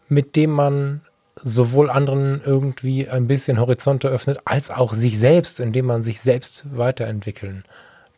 mit 0.06 0.36
dem 0.36 0.52
man 0.52 1.00
sowohl 1.42 1.90
anderen 1.90 2.40
irgendwie 2.44 3.08
ein 3.08 3.26
bisschen 3.26 3.58
Horizonte 3.58 4.06
öffnet, 4.06 4.38
als 4.44 4.70
auch 4.70 4.94
sich 4.94 5.18
selbst, 5.18 5.58
indem 5.58 5.86
man 5.86 6.04
sich 6.04 6.20
selbst 6.20 6.66
weiterentwickeln 6.70 7.64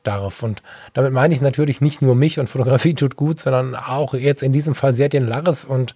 darf. 0.02 0.42
Und 0.42 0.60
damit 0.92 1.14
meine 1.14 1.32
ich 1.32 1.40
natürlich 1.40 1.80
nicht 1.80 2.02
nur 2.02 2.14
mich 2.14 2.38
und 2.38 2.50
Fotografie 2.50 2.92
tut 2.92 3.16
gut, 3.16 3.40
sondern 3.40 3.74
auch 3.74 4.12
jetzt 4.12 4.42
in 4.42 4.52
diesem 4.52 4.74
Fall 4.74 4.92
sehr 4.92 5.08
den 5.08 5.26
Laris 5.26 5.64
und 5.64 5.94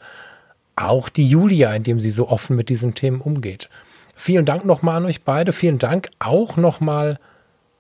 auch 0.79 1.09
die 1.09 1.29
Julia, 1.29 1.73
indem 1.75 2.01
sie 2.01 2.11
so 2.11 2.29
offen 2.29 2.57
mit 2.57 2.69
diesen 2.69 2.95
Themen 2.95 3.21
umgeht. 3.21 3.69
Vielen 4.15 4.45
Dank 4.45 4.65
nochmal 4.65 4.97
an 4.97 5.07
euch 5.07 5.23
beide. 5.23 5.53
Vielen 5.53 5.79
Dank 5.79 6.11
auch 6.19 6.57
nochmal 6.57 7.19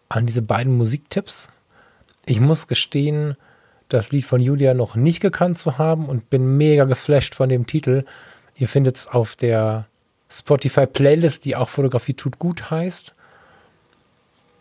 an 0.09 0.27
diese 0.27 0.43
beiden 0.43 0.77
Musiktipps. 0.77 1.51
Ich 2.27 2.41
muss 2.41 2.69
gestehen, 2.69 3.37
das 3.89 4.13
Lied 4.13 4.25
von 4.25 4.41
Julia 4.41 4.75
noch 4.75 4.95
nicht 4.95 5.21
gekannt 5.21 5.59
zu 5.59 5.79
haben 5.79 6.07
und 6.07 6.31
bin 6.31 6.57
mega 6.57 6.85
geflasht 6.85 7.35
von 7.35 7.49
dem 7.49 7.67
Titel. 7.67 8.05
Ihr 8.55 8.69
findet 8.69 8.97
es 8.97 9.07
auf 9.07 9.35
der 9.35 9.87
Spotify 10.31 10.87
Playlist, 10.87 11.45
die 11.45 11.57
auch 11.57 11.69
Fotografie 11.69 12.15
tut 12.15 12.39
gut 12.39 12.71
heißt. 12.71 13.15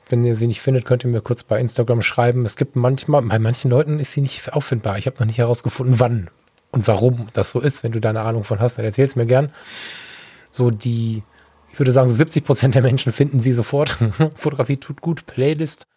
Wenn 0.09 0.23
ihr 0.23 0.37
sie 0.37 0.47
nicht 0.47 0.61
findet, 0.61 0.85
könnt 0.85 1.03
ihr 1.03 1.09
mir 1.09 1.21
kurz 1.21 1.43
bei 1.43 1.59
Instagram 1.59 2.01
schreiben. 2.01 2.45
Es 2.45 2.55
gibt 2.55 2.77
manchmal, 2.77 3.21
bei 3.23 3.39
manchen 3.39 3.69
Leuten 3.69 3.99
ist 3.99 4.13
sie 4.13 4.21
nicht 4.21 4.53
auffindbar. 4.53 4.97
Ich 4.97 5.05
habe 5.05 5.17
noch 5.19 5.25
nicht 5.25 5.39
herausgefunden, 5.39 5.99
wann 5.99 6.29
und 6.71 6.87
warum 6.87 7.27
das 7.33 7.51
so 7.51 7.59
ist. 7.59 7.83
Wenn 7.83 7.91
du 7.91 7.99
da 7.99 8.09
eine 8.09 8.21
Ahnung 8.21 8.43
von 8.43 8.59
hast, 8.59 8.77
dann 8.77 8.85
erzähl 8.85 9.05
es 9.05 9.15
mir 9.15 9.25
gern. 9.25 9.51
So 10.51 10.69
die, 10.69 11.23
ich 11.71 11.79
würde 11.79 11.91
sagen, 11.91 12.07
so 12.09 12.15
70 12.15 12.43
Prozent 12.43 12.75
der 12.75 12.81
Menschen 12.81 13.11
finden 13.11 13.39
sie 13.39 13.53
sofort. 13.53 13.97
Fotografie 14.35 14.77
tut 14.77 15.01
gut, 15.01 15.25
Playlist. 15.25 15.87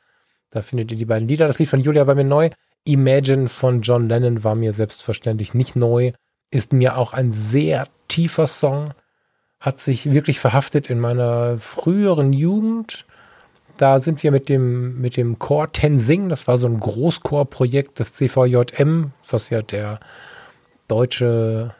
Da 0.51 0.63
findet 0.63 0.91
ihr 0.91 0.97
die 0.97 1.05
beiden 1.05 1.29
Lieder. 1.29 1.47
Das 1.47 1.59
Lied 1.59 1.69
von 1.69 1.81
Julia 1.81 2.07
war 2.07 2.15
mir 2.15 2.25
neu. 2.25 2.51
Imagine 2.85 3.49
von 3.49 3.83
John 3.83 4.09
Lennon 4.09 4.43
war 4.43 4.55
mir 4.55 4.73
selbstverständlich 4.73 5.55
nicht 5.55 5.77
neu. 5.77 6.13
Ist 6.51 6.73
mir 6.73 6.97
auch 6.97 7.13
ein 7.13 7.31
sehr 7.31 7.87
tiefer 8.09 8.47
Song. 8.47 8.93
Hat 9.61 9.81
sich 9.81 10.13
wirklich 10.13 10.41
verhaftet 10.41 10.89
in 10.89 10.99
meiner 10.99 11.59
früheren 11.59 12.33
Jugend. 12.33 13.05
Da 13.77 14.01
sind 14.01 14.23
wir 14.23 14.31
mit 14.31 14.49
dem, 14.49 15.01
mit 15.01 15.17
dem 15.17 15.39
Chor 15.39 15.73
Tensing, 15.73 16.29
das 16.29 16.47
war 16.47 16.59
so 16.59 16.67
ein 16.67 16.81
Großchorprojekt 16.81 17.99
des 17.99 18.13
CVJM, 18.13 19.13
was 19.31 19.49
ja 19.49 19.63
der 19.63 20.01
deutsche, 20.91 21.75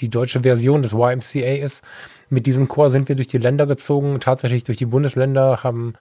die 0.00 0.08
deutsche 0.08 0.40
Version 0.40 0.82
des 0.82 0.92
YMCA 0.92 1.64
ist. 1.64 1.82
Mit 2.30 2.46
diesem 2.46 2.68
Chor 2.68 2.90
sind 2.90 3.08
wir 3.08 3.16
durch 3.16 3.28
die 3.28 3.38
Länder 3.38 3.66
gezogen, 3.66 4.20
tatsächlich 4.20 4.64
durch 4.64 4.78
die 4.78 4.86
Bundesländer, 4.86 5.62
haben 5.62 5.94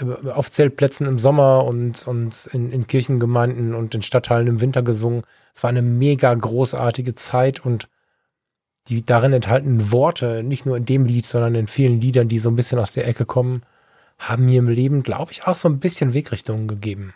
äh, 0.00 0.30
auf 0.30 0.50
Zeltplätzen 0.50 1.06
im 1.06 1.18
Sommer 1.18 1.64
und, 1.64 2.06
und 2.06 2.48
in, 2.52 2.70
in 2.72 2.86
Kirchengemeinden 2.86 3.74
und 3.74 3.94
in 3.94 4.02
Stadthallen 4.02 4.46
im 4.46 4.60
Winter 4.60 4.82
gesungen. 4.82 5.22
Es 5.54 5.62
war 5.62 5.70
eine 5.70 5.82
mega 5.82 6.34
großartige 6.34 7.14
Zeit 7.14 7.64
und 7.64 7.88
die 8.88 9.04
darin 9.04 9.32
enthaltenen 9.32 9.92
Worte, 9.92 10.42
nicht 10.42 10.64
nur 10.64 10.76
in 10.76 10.86
dem 10.86 11.04
Lied, 11.04 11.26
sondern 11.26 11.54
in 11.54 11.68
vielen 11.68 12.00
Liedern, 12.00 12.28
die 12.28 12.38
so 12.38 12.50
ein 12.50 12.56
bisschen 12.56 12.78
aus 12.78 12.92
der 12.92 13.06
Ecke 13.06 13.26
kommen, 13.26 13.62
haben 14.18 14.46
mir 14.46 14.58
im 14.58 14.68
Leben, 14.68 15.02
glaube 15.02 15.32
ich, 15.32 15.46
auch 15.46 15.54
so 15.54 15.68
ein 15.68 15.78
bisschen 15.78 16.14
Wegrichtungen 16.14 16.68
gegeben. 16.68 17.14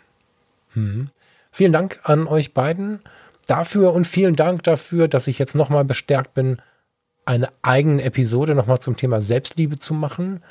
Hm. 0.73 1.09
Vielen 1.51 1.73
Dank 1.73 1.99
an 2.03 2.27
euch 2.27 2.53
beiden 2.53 2.99
dafür 3.45 3.93
und 3.93 4.07
vielen 4.07 4.35
Dank 4.35 4.63
dafür, 4.63 5.07
dass 5.07 5.27
ich 5.27 5.39
jetzt 5.39 5.55
nochmal 5.55 5.85
bestärkt 5.85 6.33
bin, 6.33 6.57
eine 7.25 7.49
eigene 7.61 8.03
Episode 8.03 8.55
nochmal 8.55 8.79
zum 8.79 8.97
Thema 8.97 9.21
Selbstliebe 9.21 9.77
zu 9.77 9.93
machen. 9.93 10.43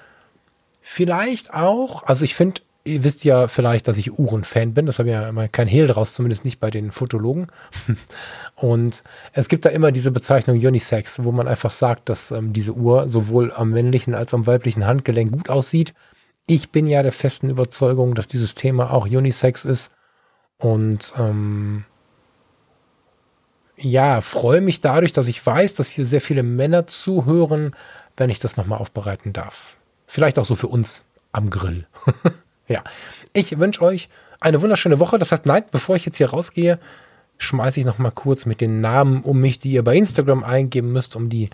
Vielleicht 0.80 1.55
auch, 1.55 2.03
also 2.05 2.24
ich 2.24 2.34
finde, 2.34 2.62
ihr 2.84 3.05
wisst 3.05 3.24
ja 3.24 3.49
vielleicht, 3.49 3.86
dass 3.86 3.99
ich 3.99 4.18
Uhren-Fan 4.18 4.74
bin. 4.74 4.86
Das 4.86 4.99
habe 4.99 5.11
ja 5.11 5.28
immer 5.28 5.49
kein 5.49 5.68
Hehl 5.68 5.86
draus, 5.86 6.14
zumindest 6.14 6.45
nicht 6.45 6.61
bei 6.61 6.70
den 6.70 6.90
Fotologen. 6.90 7.47
Und 8.57 9.03
es 9.32 9.49
gibt 9.49 9.64
da 9.64 9.70
immer 9.70 9.93
diese 9.93 10.11
Bezeichnung 10.11 10.57
Unisex, 10.57 11.22
wo 11.22 11.32
man 11.32 11.49
einfach 11.49 11.70
sagt, 11.70 12.09
dass 12.09 12.30
ähm, 12.30 12.53
diese 12.53 12.72
Uhr 12.72 13.09
sowohl 13.09 13.53
am 13.53 13.70
männlichen 13.70 14.14
als 14.14 14.34
auch 14.34 14.38
am 14.38 14.47
weiblichen 14.47 14.86
Handgelenk 14.86 15.32
gut 15.32 15.49
aussieht. 15.49 15.95
Ich 16.47 16.70
bin 16.70 16.88
ja 16.88 17.03
der 17.03 17.12
festen 17.12 17.51
Überzeugung, 17.51 18.14
dass 18.14 18.26
dieses 18.26 18.55
Thema 18.55 18.90
auch 18.90 19.07
Unisex 19.07 19.64
ist. 19.64 19.93
Und 20.59 21.12
ähm, 21.18 21.84
ja, 23.83 24.20
freue 24.20 24.61
mich 24.61 24.80
dadurch, 24.80 25.12
dass 25.12 25.28
ich 25.28 25.45
weiß, 25.45 25.74
dass 25.74 25.91
hier 25.91 26.07
sehr 26.07 26.20
viele 26.20 26.43
Männer 26.43 26.87
zuhören, 26.87 27.74
wenn 28.16 28.30
ich 28.30 28.39
das 28.39 28.57
nochmal 28.57 28.78
aufbereiten 28.78 29.33
darf. 29.33 29.76
Vielleicht 30.07 30.39
auch 30.39 30.47
so 30.47 30.55
für 30.55 30.68
uns 30.68 31.05
am 31.33 31.51
Grill. 31.51 31.87
ja, 32.68 32.85
ich 33.33 33.59
wünsche 33.59 33.83
euch 33.83 34.09
eine 34.41 34.61
wunderschöne 34.62 34.99
Woche. 34.99 35.18
Das 35.18 35.33
heißt, 35.33 35.47
nein, 35.47 35.64
bevor 35.70 35.97
ich 35.97 36.05
jetzt 36.05 36.18
hier 36.18 36.30
rausgehe, 36.30 36.78
schmeiße 37.39 37.80
ich 37.80 37.87
nochmal 37.87 38.12
kurz 38.12 38.47
mit 38.47 38.61
den 38.61 38.80
Namen 38.80 39.22
um 39.22 39.41
mich, 39.41 39.59
die 39.59 39.72
ihr 39.72 39.83
bei 39.83 39.97
Instagram 39.97 40.45
eingeben 40.45 40.93
müsst, 40.93 41.16
um 41.16 41.28
die 41.28 41.51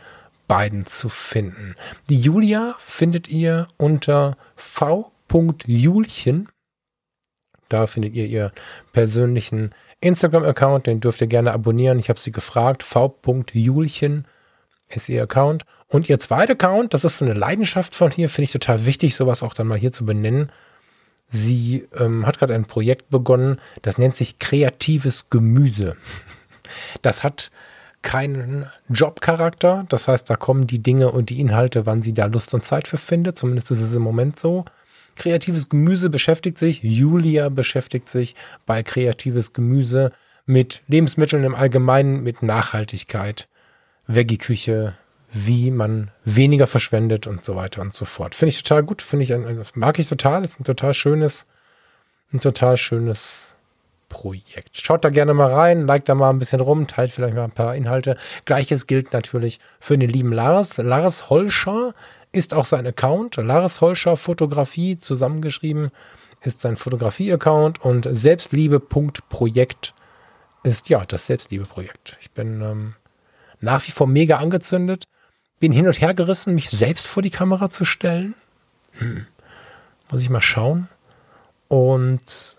beiden 0.48 0.86
zu 0.86 1.08
finden. 1.08 1.76
Die 2.08 2.20
Julia 2.20 2.74
findet 2.80 3.28
ihr 3.28 3.68
unter 3.76 4.36
v.julchen. 4.56 6.48
Da 7.68 7.86
findet 7.86 8.14
ihr 8.14 8.26
ihr 8.26 8.52
persönlichen 8.92 9.74
Instagram-Account, 10.00 10.86
den 10.86 11.00
dürft 11.00 11.20
ihr 11.20 11.26
gerne 11.26 11.52
abonnieren. 11.52 11.98
Ich 11.98 12.08
habe 12.08 12.20
sie 12.20 12.32
gefragt. 12.32 12.82
v.julchen 12.82 14.26
ist 14.88 15.08
ihr 15.08 15.22
Account. 15.22 15.64
Und 15.88 16.08
ihr 16.08 16.20
zweiter 16.20 16.52
Account, 16.52 16.94
das 16.94 17.04
ist 17.04 17.18
so 17.18 17.24
eine 17.24 17.34
Leidenschaft 17.34 17.94
von 17.94 18.10
hier, 18.10 18.28
finde 18.28 18.44
ich 18.44 18.52
total 18.52 18.84
wichtig, 18.84 19.16
sowas 19.16 19.42
auch 19.42 19.54
dann 19.54 19.66
mal 19.66 19.78
hier 19.78 19.92
zu 19.92 20.04
benennen. 20.04 20.52
Sie 21.30 21.86
ähm, 21.98 22.26
hat 22.26 22.38
gerade 22.38 22.54
ein 22.54 22.66
Projekt 22.66 23.10
begonnen, 23.10 23.60
das 23.82 23.98
nennt 23.98 24.16
sich 24.16 24.38
kreatives 24.38 25.30
Gemüse. 25.30 25.96
Das 27.00 27.22
hat 27.22 27.50
keinen 28.02 28.70
Jobcharakter, 28.90 29.86
das 29.88 30.06
heißt, 30.06 30.28
da 30.28 30.36
kommen 30.36 30.66
die 30.66 30.82
Dinge 30.82 31.10
und 31.10 31.30
die 31.30 31.40
Inhalte, 31.40 31.86
wann 31.86 32.02
sie 32.02 32.12
da 32.12 32.26
Lust 32.26 32.52
und 32.52 32.62
Zeit 32.62 32.86
für 32.86 32.98
findet. 32.98 33.38
Zumindest 33.38 33.70
ist 33.70 33.80
es 33.80 33.94
im 33.94 34.02
Moment 34.02 34.38
so. 34.38 34.66
Kreatives 35.18 35.68
Gemüse 35.68 36.08
beschäftigt 36.08 36.56
sich, 36.58 36.82
Julia 36.82 37.48
beschäftigt 37.50 38.08
sich 38.08 38.34
bei 38.64 38.82
kreatives 38.82 39.52
Gemüse 39.52 40.12
mit 40.46 40.82
Lebensmitteln 40.86 41.44
im 41.44 41.54
Allgemeinen, 41.54 42.22
mit 42.22 42.42
Nachhaltigkeit, 42.42 43.48
Veggie-Küche, 44.06 44.94
wie 45.30 45.70
man 45.70 46.10
weniger 46.24 46.66
verschwendet 46.66 47.26
und 47.26 47.44
so 47.44 47.54
weiter 47.54 47.82
und 47.82 47.94
so 47.94 48.06
fort. 48.06 48.34
Finde 48.34 48.50
ich 48.50 48.62
total 48.62 48.82
gut, 48.82 49.02
finde 49.02 49.24
ich, 49.24 49.74
mag 49.74 49.98
ich 49.98 50.08
total, 50.08 50.44
ist 50.44 50.58
ein 50.58 50.64
total 50.64 50.94
schönes, 50.94 51.46
ein 52.32 52.40
total 52.40 52.78
schönes 52.78 53.56
Projekt. 54.08 54.78
Schaut 54.80 55.04
da 55.04 55.10
gerne 55.10 55.34
mal 55.34 55.52
rein, 55.52 55.86
liked 55.86 56.08
da 56.08 56.14
mal 56.14 56.30
ein 56.30 56.38
bisschen 56.38 56.60
rum, 56.60 56.86
teilt 56.86 57.10
vielleicht 57.10 57.34
mal 57.34 57.44
ein 57.44 57.50
paar 57.50 57.74
Inhalte. 57.74 58.16
Gleiches 58.46 58.86
gilt 58.86 59.12
natürlich 59.12 59.60
für 59.80 59.98
den 59.98 60.08
lieben 60.08 60.32
Lars. 60.32 60.78
Lars 60.78 61.28
Holscher 61.28 61.94
ist 62.32 62.54
auch 62.54 62.64
sein 62.64 62.86
Account. 62.86 63.36
Lars 63.36 63.80
Holscher 63.80 64.16
Fotografie 64.16 64.98
zusammengeschrieben 64.98 65.90
ist 66.42 66.60
sein 66.60 66.76
Fotografie-Account 66.76 67.80
und 67.82 68.08
Selbstliebe.projekt 68.10 69.94
ist 70.62 70.88
ja 70.88 71.04
das 71.06 71.26
Selbstliebe-Projekt. 71.26 72.16
Ich 72.20 72.30
bin 72.30 72.60
ähm, 72.62 72.94
nach 73.60 73.86
wie 73.86 73.92
vor 73.92 74.06
mega 74.06 74.38
angezündet, 74.38 75.04
bin 75.58 75.72
hin 75.72 75.86
und 75.86 76.00
her 76.00 76.14
gerissen, 76.14 76.54
mich 76.54 76.70
selbst 76.70 77.06
vor 77.06 77.22
die 77.22 77.30
Kamera 77.30 77.70
zu 77.70 77.84
stellen. 77.84 78.34
Hm. 78.92 79.26
Muss 80.10 80.22
ich 80.22 80.30
mal 80.30 80.42
schauen. 80.42 80.88
Und 81.68 82.57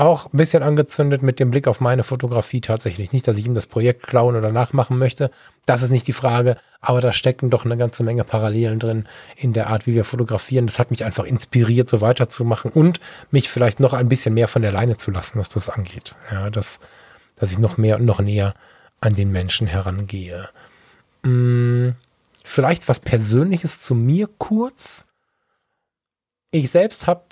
auch 0.00 0.32
ein 0.32 0.36
bisschen 0.36 0.62
angezündet 0.62 1.22
mit 1.22 1.38
dem 1.38 1.50
Blick 1.50 1.68
auf 1.68 1.80
meine 1.80 2.02
Fotografie 2.02 2.60
tatsächlich. 2.60 3.12
Nicht, 3.12 3.28
dass 3.28 3.36
ich 3.36 3.46
ihm 3.46 3.54
das 3.54 3.66
Projekt 3.66 4.02
klauen 4.02 4.34
oder 4.34 4.50
nachmachen 4.50 4.98
möchte. 4.98 5.30
Das 5.66 5.82
ist 5.82 5.90
nicht 5.90 6.06
die 6.06 6.12
Frage. 6.12 6.56
Aber 6.80 7.00
da 7.00 7.12
stecken 7.12 7.50
doch 7.50 7.64
eine 7.64 7.76
ganze 7.76 8.02
Menge 8.02 8.24
Parallelen 8.24 8.78
drin 8.78 9.04
in 9.36 9.52
der 9.52 9.66
Art, 9.66 9.86
wie 9.86 9.94
wir 9.94 10.04
fotografieren. 10.04 10.66
Das 10.66 10.78
hat 10.78 10.90
mich 10.90 11.04
einfach 11.04 11.24
inspiriert, 11.24 11.90
so 11.90 12.00
weiterzumachen 12.00 12.70
und 12.70 13.00
mich 13.30 13.50
vielleicht 13.50 13.80
noch 13.80 13.92
ein 13.92 14.08
bisschen 14.08 14.34
mehr 14.34 14.48
von 14.48 14.62
der 14.62 14.72
Leine 14.72 14.96
zu 14.96 15.10
lassen, 15.10 15.38
was 15.38 15.50
das 15.50 15.68
angeht. 15.68 16.16
Ja, 16.32 16.48
dass, 16.48 16.80
dass 17.36 17.52
ich 17.52 17.58
noch 17.58 17.76
mehr 17.76 17.96
und 17.96 18.06
noch 18.06 18.20
näher 18.20 18.54
an 19.00 19.14
den 19.14 19.30
Menschen 19.30 19.66
herangehe. 19.66 20.48
Hm, 21.24 21.94
vielleicht 22.42 22.88
was 22.88 23.00
Persönliches 23.00 23.82
zu 23.82 23.94
mir 23.94 24.28
kurz. 24.38 25.04
Ich 26.52 26.70
selbst 26.70 27.06
habe 27.06 27.24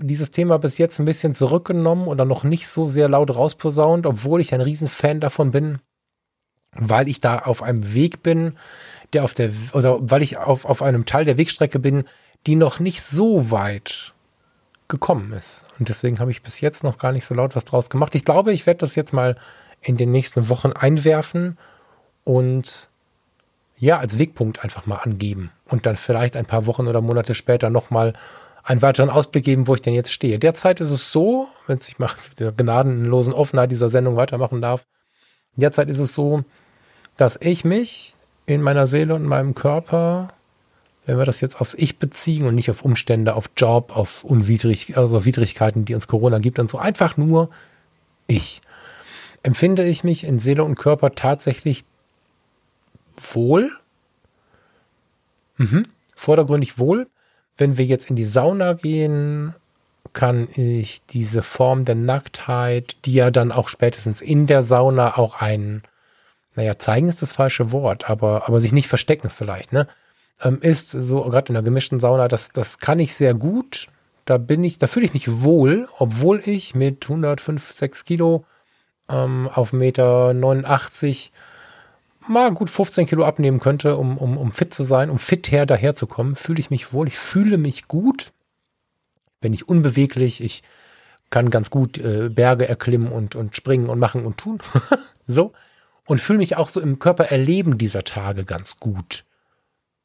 dieses 0.00 0.30
Thema 0.30 0.58
bis 0.58 0.78
jetzt 0.78 0.98
ein 0.98 1.04
bisschen 1.04 1.34
zurückgenommen 1.34 2.06
oder 2.06 2.24
noch 2.24 2.44
nicht 2.44 2.68
so 2.68 2.88
sehr 2.88 3.08
laut 3.08 3.34
rausposaunt, 3.34 4.06
obwohl 4.06 4.40
ich 4.40 4.54
ein 4.54 4.60
Riesenfan 4.60 5.20
davon 5.20 5.50
bin, 5.50 5.78
weil 6.72 7.08
ich 7.08 7.20
da 7.20 7.38
auf 7.40 7.62
einem 7.62 7.94
Weg 7.94 8.22
bin, 8.22 8.56
der 9.12 9.24
auf 9.24 9.34
der, 9.34 9.50
oder 9.72 9.98
weil 10.00 10.22
ich 10.22 10.38
auf, 10.38 10.64
auf 10.64 10.82
einem 10.82 11.04
Teil 11.04 11.24
der 11.24 11.38
Wegstrecke 11.38 11.78
bin, 11.78 12.04
die 12.46 12.56
noch 12.56 12.80
nicht 12.80 13.02
so 13.02 13.50
weit 13.50 14.14
gekommen 14.88 15.32
ist. 15.32 15.64
Und 15.78 15.88
deswegen 15.88 16.18
habe 16.18 16.30
ich 16.30 16.42
bis 16.42 16.60
jetzt 16.60 16.84
noch 16.84 16.98
gar 16.98 17.12
nicht 17.12 17.24
so 17.24 17.34
laut 17.34 17.54
was 17.56 17.64
draus 17.64 17.90
gemacht. 17.90 18.14
Ich 18.14 18.24
glaube, 18.24 18.52
ich 18.52 18.66
werde 18.66 18.78
das 18.78 18.94
jetzt 18.94 19.12
mal 19.12 19.36
in 19.80 19.96
den 19.96 20.10
nächsten 20.10 20.48
Wochen 20.48 20.72
einwerfen 20.72 21.58
und 22.24 22.90
ja, 23.76 23.98
als 23.98 24.18
Wegpunkt 24.18 24.62
einfach 24.62 24.84
mal 24.86 24.96
angeben 24.96 25.50
und 25.66 25.86
dann 25.86 25.96
vielleicht 25.96 26.36
ein 26.36 26.44
paar 26.44 26.66
Wochen 26.66 26.86
oder 26.86 27.00
Monate 27.00 27.34
später 27.34 27.70
nochmal 27.70 28.12
einen 28.62 28.82
weiteren 28.82 29.10
Ausblick 29.10 29.44
geben, 29.44 29.66
wo 29.66 29.74
ich 29.74 29.80
denn 29.80 29.94
jetzt 29.94 30.12
stehe. 30.12 30.38
Derzeit 30.38 30.80
ist 30.80 30.90
es 30.90 31.12
so, 31.12 31.48
wenn 31.66 31.78
ich 31.86 31.98
mal 31.98 32.10
mit 32.28 32.40
der 32.40 32.52
gnadenlosen 32.52 33.32
Offenheit 33.32 33.70
dieser 33.70 33.88
Sendung 33.88 34.16
weitermachen 34.16 34.60
darf, 34.60 34.86
derzeit 35.56 35.88
ist 35.88 35.98
es 35.98 36.14
so, 36.14 36.44
dass 37.16 37.38
ich 37.40 37.64
mich 37.64 38.14
in 38.46 38.62
meiner 38.62 38.86
Seele 38.86 39.14
und 39.14 39.24
meinem 39.24 39.54
Körper, 39.54 40.28
wenn 41.06 41.18
wir 41.18 41.24
das 41.24 41.40
jetzt 41.40 41.60
aufs 41.60 41.74
Ich 41.74 41.98
beziehen 41.98 42.46
und 42.46 42.54
nicht 42.54 42.70
auf 42.70 42.82
Umstände, 42.82 43.34
auf 43.34 43.50
Job, 43.56 43.96
auf 43.96 44.24
Unwidrig, 44.24 44.96
also 44.96 45.24
Widrigkeiten, 45.24 45.84
die 45.84 45.94
uns 45.94 46.08
Corona 46.08 46.38
gibt 46.38 46.58
und 46.58 46.70
so, 46.70 46.78
einfach 46.78 47.16
nur 47.16 47.50
ich, 48.26 48.60
empfinde 49.42 49.84
ich 49.84 50.04
mich 50.04 50.24
in 50.24 50.38
Seele 50.38 50.64
und 50.64 50.76
Körper 50.76 51.14
tatsächlich 51.14 51.84
wohl, 53.16 53.70
mhm. 55.56 55.86
vordergründig 56.14 56.78
wohl. 56.78 57.08
Wenn 57.60 57.76
wir 57.76 57.84
jetzt 57.84 58.08
in 58.08 58.16
die 58.16 58.24
Sauna 58.24 58.72
gehen, 58.72 59.54
kann 60.12 60.48
ich 60.54 61.02
diese 61.10 61.42
Form 61.42 61.84
der 61.84 61.94
Nacktheit, 61.94 62.96
die 63.04 63.14
ja 63.14 63.30
dann 63.30 63.52
auch 63.52 63.68
spätestens 63.68 64.20
in 64.20 64.46
der 64.46 64.64
Sauna 64.64 65.18
auch 65.18 65.40
ein, 65.40 65.82
naja, 66.54 66.78
zeigen 66.78 67.08
ist 67.08 67.22
das 67.22 67.32
falsche 67.32 67.70
Wort, 67.70 68.10
aber, 68.10 68.48
aber 68.48 68.60
sich 68.60 68.72
nicht 68.72 68.88
verstecken 68.88 69.30
vielleicht, 69.30 69.72
ne? 69.72 69.86
Ähm, 70.42 70.58
ist 70.62 70.90
so, 70.90 71.22
gerade 71.24 71.48
in 71.48 71.54
der 71.54 71.62
gemischten 71.62 72.00
Sauna, 72.00 72.26
das, 72.26 72.50
das 72.50 72.78
kann 72.78 72.98
ich 72.98 73.14
sehr 73.14 73.34
gut. 73.34 73.88
Da 74.24 74.38
bin 74.38 74.64
ich, 74.64 74.78
da 74.78 74.86
fühle 74.86 75.06
ich 75.06 75.12
mich 75.12 75.42
wohl, 75.42 75.86
obwohl 75.98 76.40
ich 76.44 76.74
mit 76.74 77.04
105, 77.04 77.72
6 77.72 78.04
Kilo 78.04 78.44
ähm, 79.10 79.50
auf 79.52 79.72
Meter 79.72 80.32
89 80.32 81.30
mal 82.30 82.52
gut 82.52 82.70
15 82.70 83.06
Kilo 83.06 83.24
abnehmen 83.24 83.58
könnte, 83.58 83.96
um, 83.96 84.16
um, 84.16 84.38
um 84.38 84.52
fit 84.52 84.72
zu 84.72 84.84
sein, 84.84 85.10
um 85.10 85.18
fit 85.18 85.50
her 85.50 85.66
daherzukommen, 85.66 86.36
fühle 86.36 86.60
ich 86.60 86.70
mich 86.70 86.92
wohl. 86.92 87.08
Ich 87.08 87.18
fühle 87.18 87.58
mich 87.58 87.88
gut. 87.88 88.32
Bin 89.40 89.52
ich 89.52 89.68
unbeweglich. 89.68 90.42
Ich 90.42 90.62
kann 91.30 91.50
ganz 91.50 91.70
gut 91.70 91.98
äh, 91.98 92.28
Berge 92.28 92.68
erklimmen 92.68 93.12
und, 93.12 93.34
und 93.34 93.56
springen 93.56 93.88
und 93.88 93.98
machen 93.98 94.24
und 94.24 94.38
tun. 94.38 94.60
so. 95.26 95.52
Und 96.06 96.20
fühle 96.20 96.38
mich 96.38 96.56
auch 96.56 96.68
so 96.68 96.80
im 96.80 96.98
Körper 96.98 97.24
erleben 97.26 97.78
dieser 97.78 98.04
Tage 98.04 98.44
ganz 98.44 98.76
gut. 98.76 99.24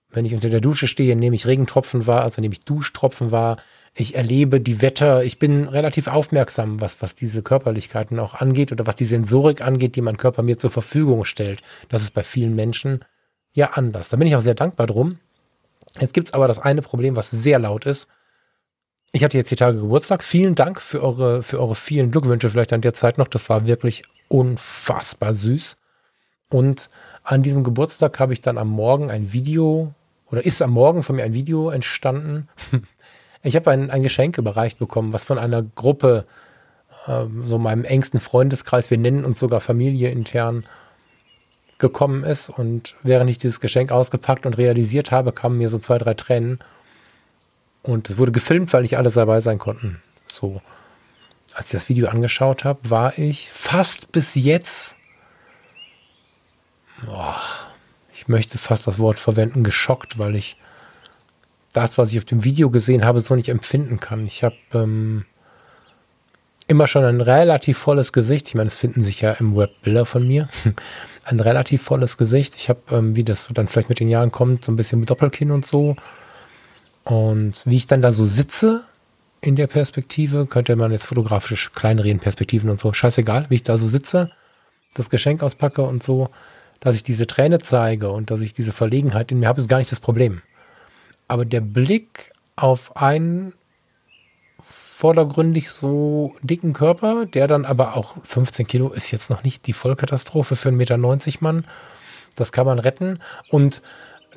Wenn 0.09 0.25
ich 0.25 0.33
unter 0.33 0.49
der 0.49 0.61
Dusche 0.61 0.87
stehe, 0.87 1.15
nehme 1.15 1.35
ich 1.35 1.47
Regentropfen 1.47 2.05
wahr, 2.07 2.21
also 2.21 2.41
nehme 2.41 2.53
ich 2.53 2.61
Duschtropfen 2.61 3.31
wahr, 3.31 3.57
ich 3.97 4.15
erlebe 4.15 4.59
die 4.59 4.81
Wetter, 4.81 5.23
ich 5.23 5.39
bin 5.39 5.69
relativ 5.69 6.07
aufmerksam, 6.07 6.81
was, 6.81 7.01
was 7.01 7.15
diese 7.15 7.41
Körperlichkeiten 7.41 8.19
auch 8.19 8.35
angeht 8.35 8.73
oder 8.73 8.85
was 8.85 8.97
die 8.97 9.05
Sensorik 9.05 9.61
angeht, 9.61 9.95
die 9.95 10.01
mein 10.01 10.17
Körper 10.17 10.43
mir 10.43 10.57
zur 10.57 10.69
Verfügung 10.69 11.23
stellt. 11.23 11.61
Das 11.87 12.01
ist 12.01 12.13
bei 12.13 12.23
vielen 12.23 12.55
Menschen 12.55 13.05
ja 13.53 13.71
anders. 13.71 14.09
Da 14.09 14.17
bin 14.17 14.27
ich 14.27 14.35
auch 14.35 14.41
sehr 14.41 14.53
dankbar 14.53 14.87
drum. 14.87 15.19
Jetzt 16.01 16.13
gibt 16.13 16.27
es 16.27 16.33
aber 16.33 16.49
das 16.49 16.59
eine 16.59 16.81
Problem, 16.81 17.15
was 17.15 17.31
sehr 17.31 17.57
laut 17.57 17.85
ist. 17.85 18.07
Ich 19.13 19.23
hatte 19.23 19.37
jetzt 19.37 19.49
die 19.49 19.55
Tage 19.55 19.79
Geburtstag. 19.79 20.25
Vielen 20.25 20.55
Dank 20.55 20.81
für 20.81 21.01
eure, 21.01 21.41
für 21.41 21.61
eure 21.61 21.75
vielen 21.75 22.11
Glückwünsche 22.11 22.49
vielleicht 22.49 22.73
an 22.73 22.81
der 22.81 22.93
Zeit 22.93 23.17
noch. 23.17 23.29
Das 23.29 23.49
war 23.49 23.65
wirklich 23.65 24.03
unfassbar 24.27 25.33
süß. 25.33 25.77
Und 26.49 26.89
an 27.23 27.43
diesem 27.43 27.63
Geburtstag 27.63 28.19
habe 28.19 28.33
ich 28.33 28.41
dann 28.41 28.57
am 28.57 28.69
Morgen 28.69 29.09
ein 29.09 29.31
Video 29.31 29.93
oder 30.29 30.45
ist 30.45 30.61
am 30.61 30.71
Morgen 30.71 31.01
von 31.01 31.15
mir 31.15 31.23
ein 31.23 31.33
Video 31.33 31.69
entstanden. 31.69 32.49
Ich 33.45 33.55
habe 33.55 33.69
ein, 33.69 33.91
ein 33.91 34.01
Geschenk 34.01 34.39
überreicht 34.39 34.79
bekommen, 34.79 35.13
was 35.13 35.23
von 35.23 35.37
einer 35.37 35.61
Gruppe, 35.61 36.25
äh, 37.05 37.25
so 37.43 37.59
meinem 37.59 37.83
engsten 37.83 38.19
Freundeskreis, 38.19 38.89
wir 38.89 38.97
nennen 38.97 39.23
uns 39.23 39.39
sogar 39.39 39.61
Familie 39.61 40.09
intern, 40.09 40.65
gekommen 41.77 42.23
ist. 42.23 42.49
Und 42.49 42.95
während 43.03 43.29
ich 43.29 43.37
dieses 43.37 43.59
Geschenk 43.59 43.91
ausgepackt 43.91 44.47
und 44.47 44.57
realisiert 44.57 45.11
habe, 45.11 45.31
kamen 45.31 45.59
mir 45.59 45.69
so 45.69 45.77
zwei, 45.77 45.99
drei 45.99 46.15
Tränen. 46.15 46.57
Und 47.83 48.09
es 48.09 48.17
wurde 48.17 48.31
gefilmt, 48.31 48.73
weil 48.73 48.81
nicht 48.81 48.97
alle 48.97 49.11
dabei 49.11 49.41
sein 49.41 49.59
konnten. 49.59 50.01
So. 50.25 50.61
Als 51.53 51.67
ich 51.67 51.73
das 51.73 51.87
Video 51.87 52.07
angeschaut 52.07 52.63
habe, 52.63 52.89
war 52.89 53.17
ich 53.19 53.51
fast 53.51 54.11
bis 54.11 54.33
jetzt, 54.33 54.95
boah, 57.05 57.39
ich 58.11 58.27
möchte 58.27 58.57
fast 58.57 58.87
das 58.87 58.97
Wort 58.97 59.19
verwenden, 59.19 59.63
geschockt, 59.63 60.17
weil 60.17 60.35
ich 60.35 60.57
das, 61.75 61.97
was 61.97 62.11
ich 62.11 62.17
auf 62.17 62.25
dem 62.25 62.43
Video 62.43 62.69
gesehen 62.69 63.05
habe, 63.05 63.19
so 63.19 63.35
nicht 63.35 63.49
empfinden 63.49 63.99
kann. 63.99 64.25
Ich 64.25 64.43
habe 64.43 64.55
ähm, 64.73 65.25
immer 66.67 66.87
schon 66.87 67.03
ein 67.03 67.21
relativ 67.21 67.77
volles 67.77 68.13
Gesicht. 68.13 68.47
Ich 68.47 68.55
meine, 68.55 68.67
es 68.67 68.77
finden 68.77 69.03
sich 69.03 69.21
ja 69.21 69.33
im 69.33 69.55
Web 69.55 69.71
Bilder 69.83 70.05
von 70.05 70.27
mir. 70.27 70.47
ein 71.25 71.39
relativ 71.39 71.83
volles 71.83 72.17
Gesicht. 72.17 72.55
Ich 72.55 72.69
habe, 72.69 72.79
ähm, 72.91 73.15
wie 73.15 73.23
das 73.23 73.49
dann 73.53 73.67
vielleicht 73.67 73.89
mit 73.89 73.99
den 73.99 74.09
Jahren 74.09 74.31
kommt, 74.31 74.63
so 74.63 74.71
ein 74.71 74.75
bisschen 74.75 74.99
mit 74.99 75.09
Doppelkinn 75.09 75.51
und 75.51 75.65
so. 75.65 75.95
Und 77.03 77.63
wie 77.65 77.77
ich 77.77 77.87
dann 77.87 78.01
da 78.01 78.11
so 78.11 78.25
sitze 78.25 78.83
in 79.41 79.55
der 79.55 79.67
Perspektive, 79.67 80.47
könnte 80.47 80.75
man 80.75 80.91
jetzt 80.91 81.05
fotografisch 81.05 81.71
kleinreden, 81.73 82.19
Perspektiven 82.19 82.69
und 82.69 82.79
so, 82.79 82.93
scheißegal, 82.93 83.45
wie 83.49 83.55
ich 83.55 83.63
da 83.63 83.77
so 83.77 83.87
sitze, 83.87 84.31
das 84.95 85.09
Geschenk 85.11 85.43
auspacke 85.43 85.83
und 85.83 86.01
so, 86.01 86.29
dass 86.79 86.95
ich 86.95 87.03
diese 87.03 87.27
Träne 87.27 87.59
zeige 87.59 88.09
und 88.09 88.31
dass 88.31 88.41
ich 88.41 88.53
diese 88.53 88.71
Verlegenheit 88.71 89.31
in 89.31 89.39
mir 89.39 89.47
habe, 89.47 89.61
ist 89.61 89.69
gar 89.69 89.77
nicht 89.77 89.91
das 89.91 89.99
Problem 89.99 90.41
aber 91.27 91.45
der 91.45 91.61
Blick 91.61 92.31
auf 92.55 92.95
einen 92.97 93.53
vordergründig 94.59 95.69
so 95.69 96.35
dicken 96.41 96.73
Körper, 96.73 97.25
der 97.25 97.47
dann 97.47 97.65
aber 97.65 97.95
auch 97.95 98.15
15 98.23 98.67
Kilo 98.67 98.89
ist 98.89 99.11
jetzt 99.11 99.29
noch 99.29 99.43
nicht 99.43 99.67
die 99.67 99.73
Vollkatastrophe 99.73 100.55
für 100.55 100.69
einen 100.69 100.77
Meter 100.77 100.97
90 100.97 101.41
Mann. 101.41 101.65
Das 102.35 102.51
kann 102.51 102.65
man 102.65 102.79
retten. 102.79 103.19
Und 103.49 103.81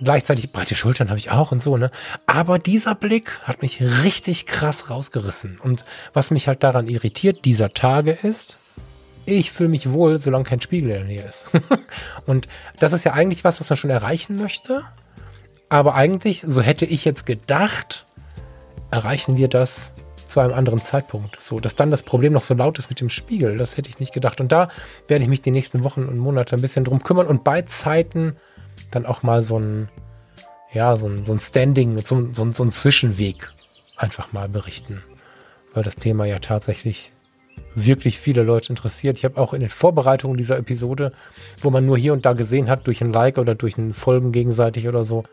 gleichzeitig 0.03 0.53
breite 0.53 0.75
Schultern 0.75 1.09
habe 1.09 1.19
ich 1.19 1.31
auch 1.31 1.53
und 1.53 1.63
so, 1.63 1.77
ne? 1.77 1.91
Aber 2.27 2.59
dieser 2.59 2.95
Blick 2.95 3.39
hat 3.45 3.63
mich 3.63 3.81
richtig 3.81 4.47
krass 4.47 4.91
rausgerissen. 4.91 5.59
Und 5.63 5.85
was 6.13 6.31
mich 6.31 6.49
halt 6.49 6.63
daran 6.63 6.89
irritiert 6.89 7.45
dieser 7.45 7.73
Tage 7.73 8.13
ist, 8.13 8.59
ich 9.25 9.51
fühle 9.51 9.69
mich 9.69 9.93
wohl, 9.93 10.19
solange 10.19 10.45
kein 10.45 10.61
Spiegel 10.61 10.91
in 10.91 10.97
der 10.97 11.05
Nähe 11.05 11.23
ist. 11.23 11.45
und 12.27 12.49
das 12.79 12.93
ist 12.93 13.05
ja 13.05 13.13
eigentlich 13.13 13.45
was, 13.45 13.61
was 13.61 13.71
man 13.71 13.77
schon 13.77 13.91
erreichen 13.91 14.37
möchte. 14.37 14.85
Aber 15.69 15.95
eigentlich, 15.95 16.45
so 16.47 16.63
hätte 16.63 16.87
ich 16.87 17.05
jetzt 17.05 17.27
gedacht, 17.27 18.07
erreichen 18.91 19.37
wir 19.37 19.49
das 19.49 19.91
zu 20.25 20.41
einem 20.41 20.55
anderen 20.55 20.83
Zeitpunkt. 20.83 21.41
So, 21.41 21.61
dass 21.61 21.75
dann 21.75 21.91
das 21.91 22.03
Problem 22.03 22.33
noch 22.33 22.43
so 22.43 22.55
laut 22.55 22.79
ist 22.79 22.91
mit 22.91 23.01
dem 23.01 23.09
Spiegel, 23.09 23.59
das 23.59 23.77
hätte 23.77 23.89
ich 23.89 23.99
nicht 23.99 24.13
gedacht. 24.13 24.41
Und 24.41 24.53
da 24.53 24.69
werde 25.09 25.25
ich 25.25 25.29
mich 25.29 25.43
die 25.43 25.51
nächsten 25.51 25.85
Wochen 25.85 26.05
und 26.05 26.19
Monate 26.19 26.57
ein 26.57 26.63
bisschen 26.63 26.85
drum 26.85 27.03
kümmern 27.03 27.27
und 27.27 27.45
bei 27.45 27.63
Zeiten 27.63 28.37
dann 28.91 29.07
auch 29.07 29.23
mal 29.23 29.43
so 29.43 29.59
ein, 29.59 29.89
ja, 30.73 30.97
so 30.97 31.09
ein, 31.09 31.25
so 31.25 31.33
ein 31.33 31.41
Standing, 31.41 31.99
so, 32.05 32.29
so, 32.33 32.51
so 32.53 32.63
ein 32.63 32.73
Zwischenweg 32.73 33.51
einfach 33.97 34.33
mal 34.33 34.49
berichten. 34.49 35.03
Weil 35.75 35.83
das 35.83 35.97
Thema 35.97 36.25
ja 36.25 36.39
tatsächlich 36.39 37.13
wirklich 37.75 38.19
viele 38.19 38.43
Leute 38.43 38.71
interessiert. 38.71 39.17
Ich 39.19 39.25
habe 39.25 39.41
auch 39.41 39.53
in 39.53 39.61
den 39.61 39.69
Vorbereitungen 39.69 40.37
dieser 40.37 40.59
Episode, 40.59 41.13
wo 41.61 41.71
man 41.71 41.87
nur 41.87 41.99
hier 41.99 42.13
und 42.13 42.27
da 42.27 42.33
gesehen 42.33 42.69
hat, 42.69 42.87
durch 42.87 43.01
ein 43.03 43.13
Like 43.13 43.39
oder 43.39 43.55
durch 43.55 43.79
ein 43.79 43.93
Folgen 43.93 44.33
gegenseitig 44.33 44.89
oder 44.89 45.05
so, 45.05 45.25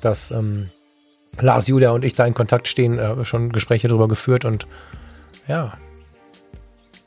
dass 0.00 0.30
ähm, 0.30 0.70
Lars, 1.40 1.66
Julia 1.66 1.90
und 1.90 2.04
ich 2.04 2.14
da 2.14 2.26
in 2.26 2.34
Kontakt 2.34 2.68
stehen, 2.68 2.98
äh, 2.98 3.24
schon 3.24 3.52
Gespräche 3.52 3.88
darüber 3.88 4.08
geführt 4.08 4.44
und 4.44 4.66
ja, 5.46 5.72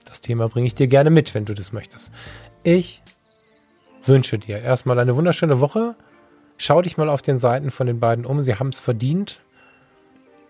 das 0.06 0.22
Thema 0.22 0.50
bringe 0.50 0.68
ich 0.68 0.76
dir 0.76 0.88
gerne 0.88 1.10
mit, 1.10 1.34
wenn 1.34 1.46
du 1.46 1.54
das 1.54 1.72
möchtest. 1.72 2.12
Ich 2.64 3.02
wünsche 4.06 4.38
dir 4.40 4.60
erstmal 4.62 5.00
eine 5.00 5.16
wunderschöne 5.16 5.60
Woche. 5.60 5.96
Schau 6.58 6.82
dich 6.82 6.98
mal 6.98 7.10
auf 7.10 7.22
den 7.22 7.40
Seiten 7.40 7.72
von 7.72 7.88
den 7.88 8.00
beiden 8.00 8.26
um. 8.26 8.42
Sie 8.42 8.56
haben 8.56 8.70
es 8.70 8.80
verdient. 8.80 9.42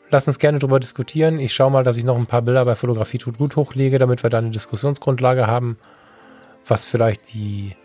Lass 0.10 0.28
uns 0.28 0.40
gerne 0.40 0.60
darüber 0.60 0.80
diskutieren. 0.80 1.40
Ich 1.40 1.54
schaue 1.54 1.72
mal, 1.72 1.84
dass 1.84 1.98
ich 1.98 2.06
noch 2.06 2.18
ein 2.18 2.28
paar 2.28 2.42
Bilder 2.42 2.64
bei 2.64 2.76
Fotografie 2.76 3.18
tut 3.18 3.38
gut 3.38 3.56
hochlege, 3.56 4.00
damit 4.00 4.24
wir 4.24 4.30
da 4.30 4.38
eine 4.38 4.52
Diskussionsgrundlage 4.52 5.48
haben, 5.48 5.78
was 6.66 6.86
vielleicht 6.86 7.34
die 7.34 7.76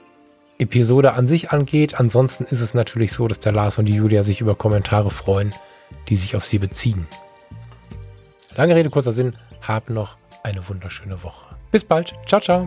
Episode 0.58 1.14
an 1.14 1.26
sich 1.26 1.50
angeht. 1.50 1.98
Ansonsten 1.98 2.44
ist 2.44 2.60
es 2.60 2.74
natürlich 2.74 3.12
so, 3.12 3.26
dass 3.26 3.40
der 3.40 3.52
Lars 3.52 3.78
und 3.78 3.86
die 3.86 3.94
Julia 3.94 4.22
sich 4.22 4.40
über 4.40 4.54
Kommentare 4.54 5.10
freuen, 5.10 5.52
die 6.08 6.16
sich 6.16 6.36
auf 6.36 6.44
sie 6.44 6.58
beziehen. 6.58 7.08
Lange 8.54 8.76
Rede, 8.76 8.90
kurzer 8.90 9.12
Sinn. 9.12 9.36
Hab 9.60 9.90
noch 9.90 10.16
eine 10.42 10.68
wunderschöne 10.68 11.22
Woche. 11.22 11.56
Bis 11.70 11.84
bald. 11.84 12.14
Ciao, 12.26 12.40
ciao. 12.40 12.66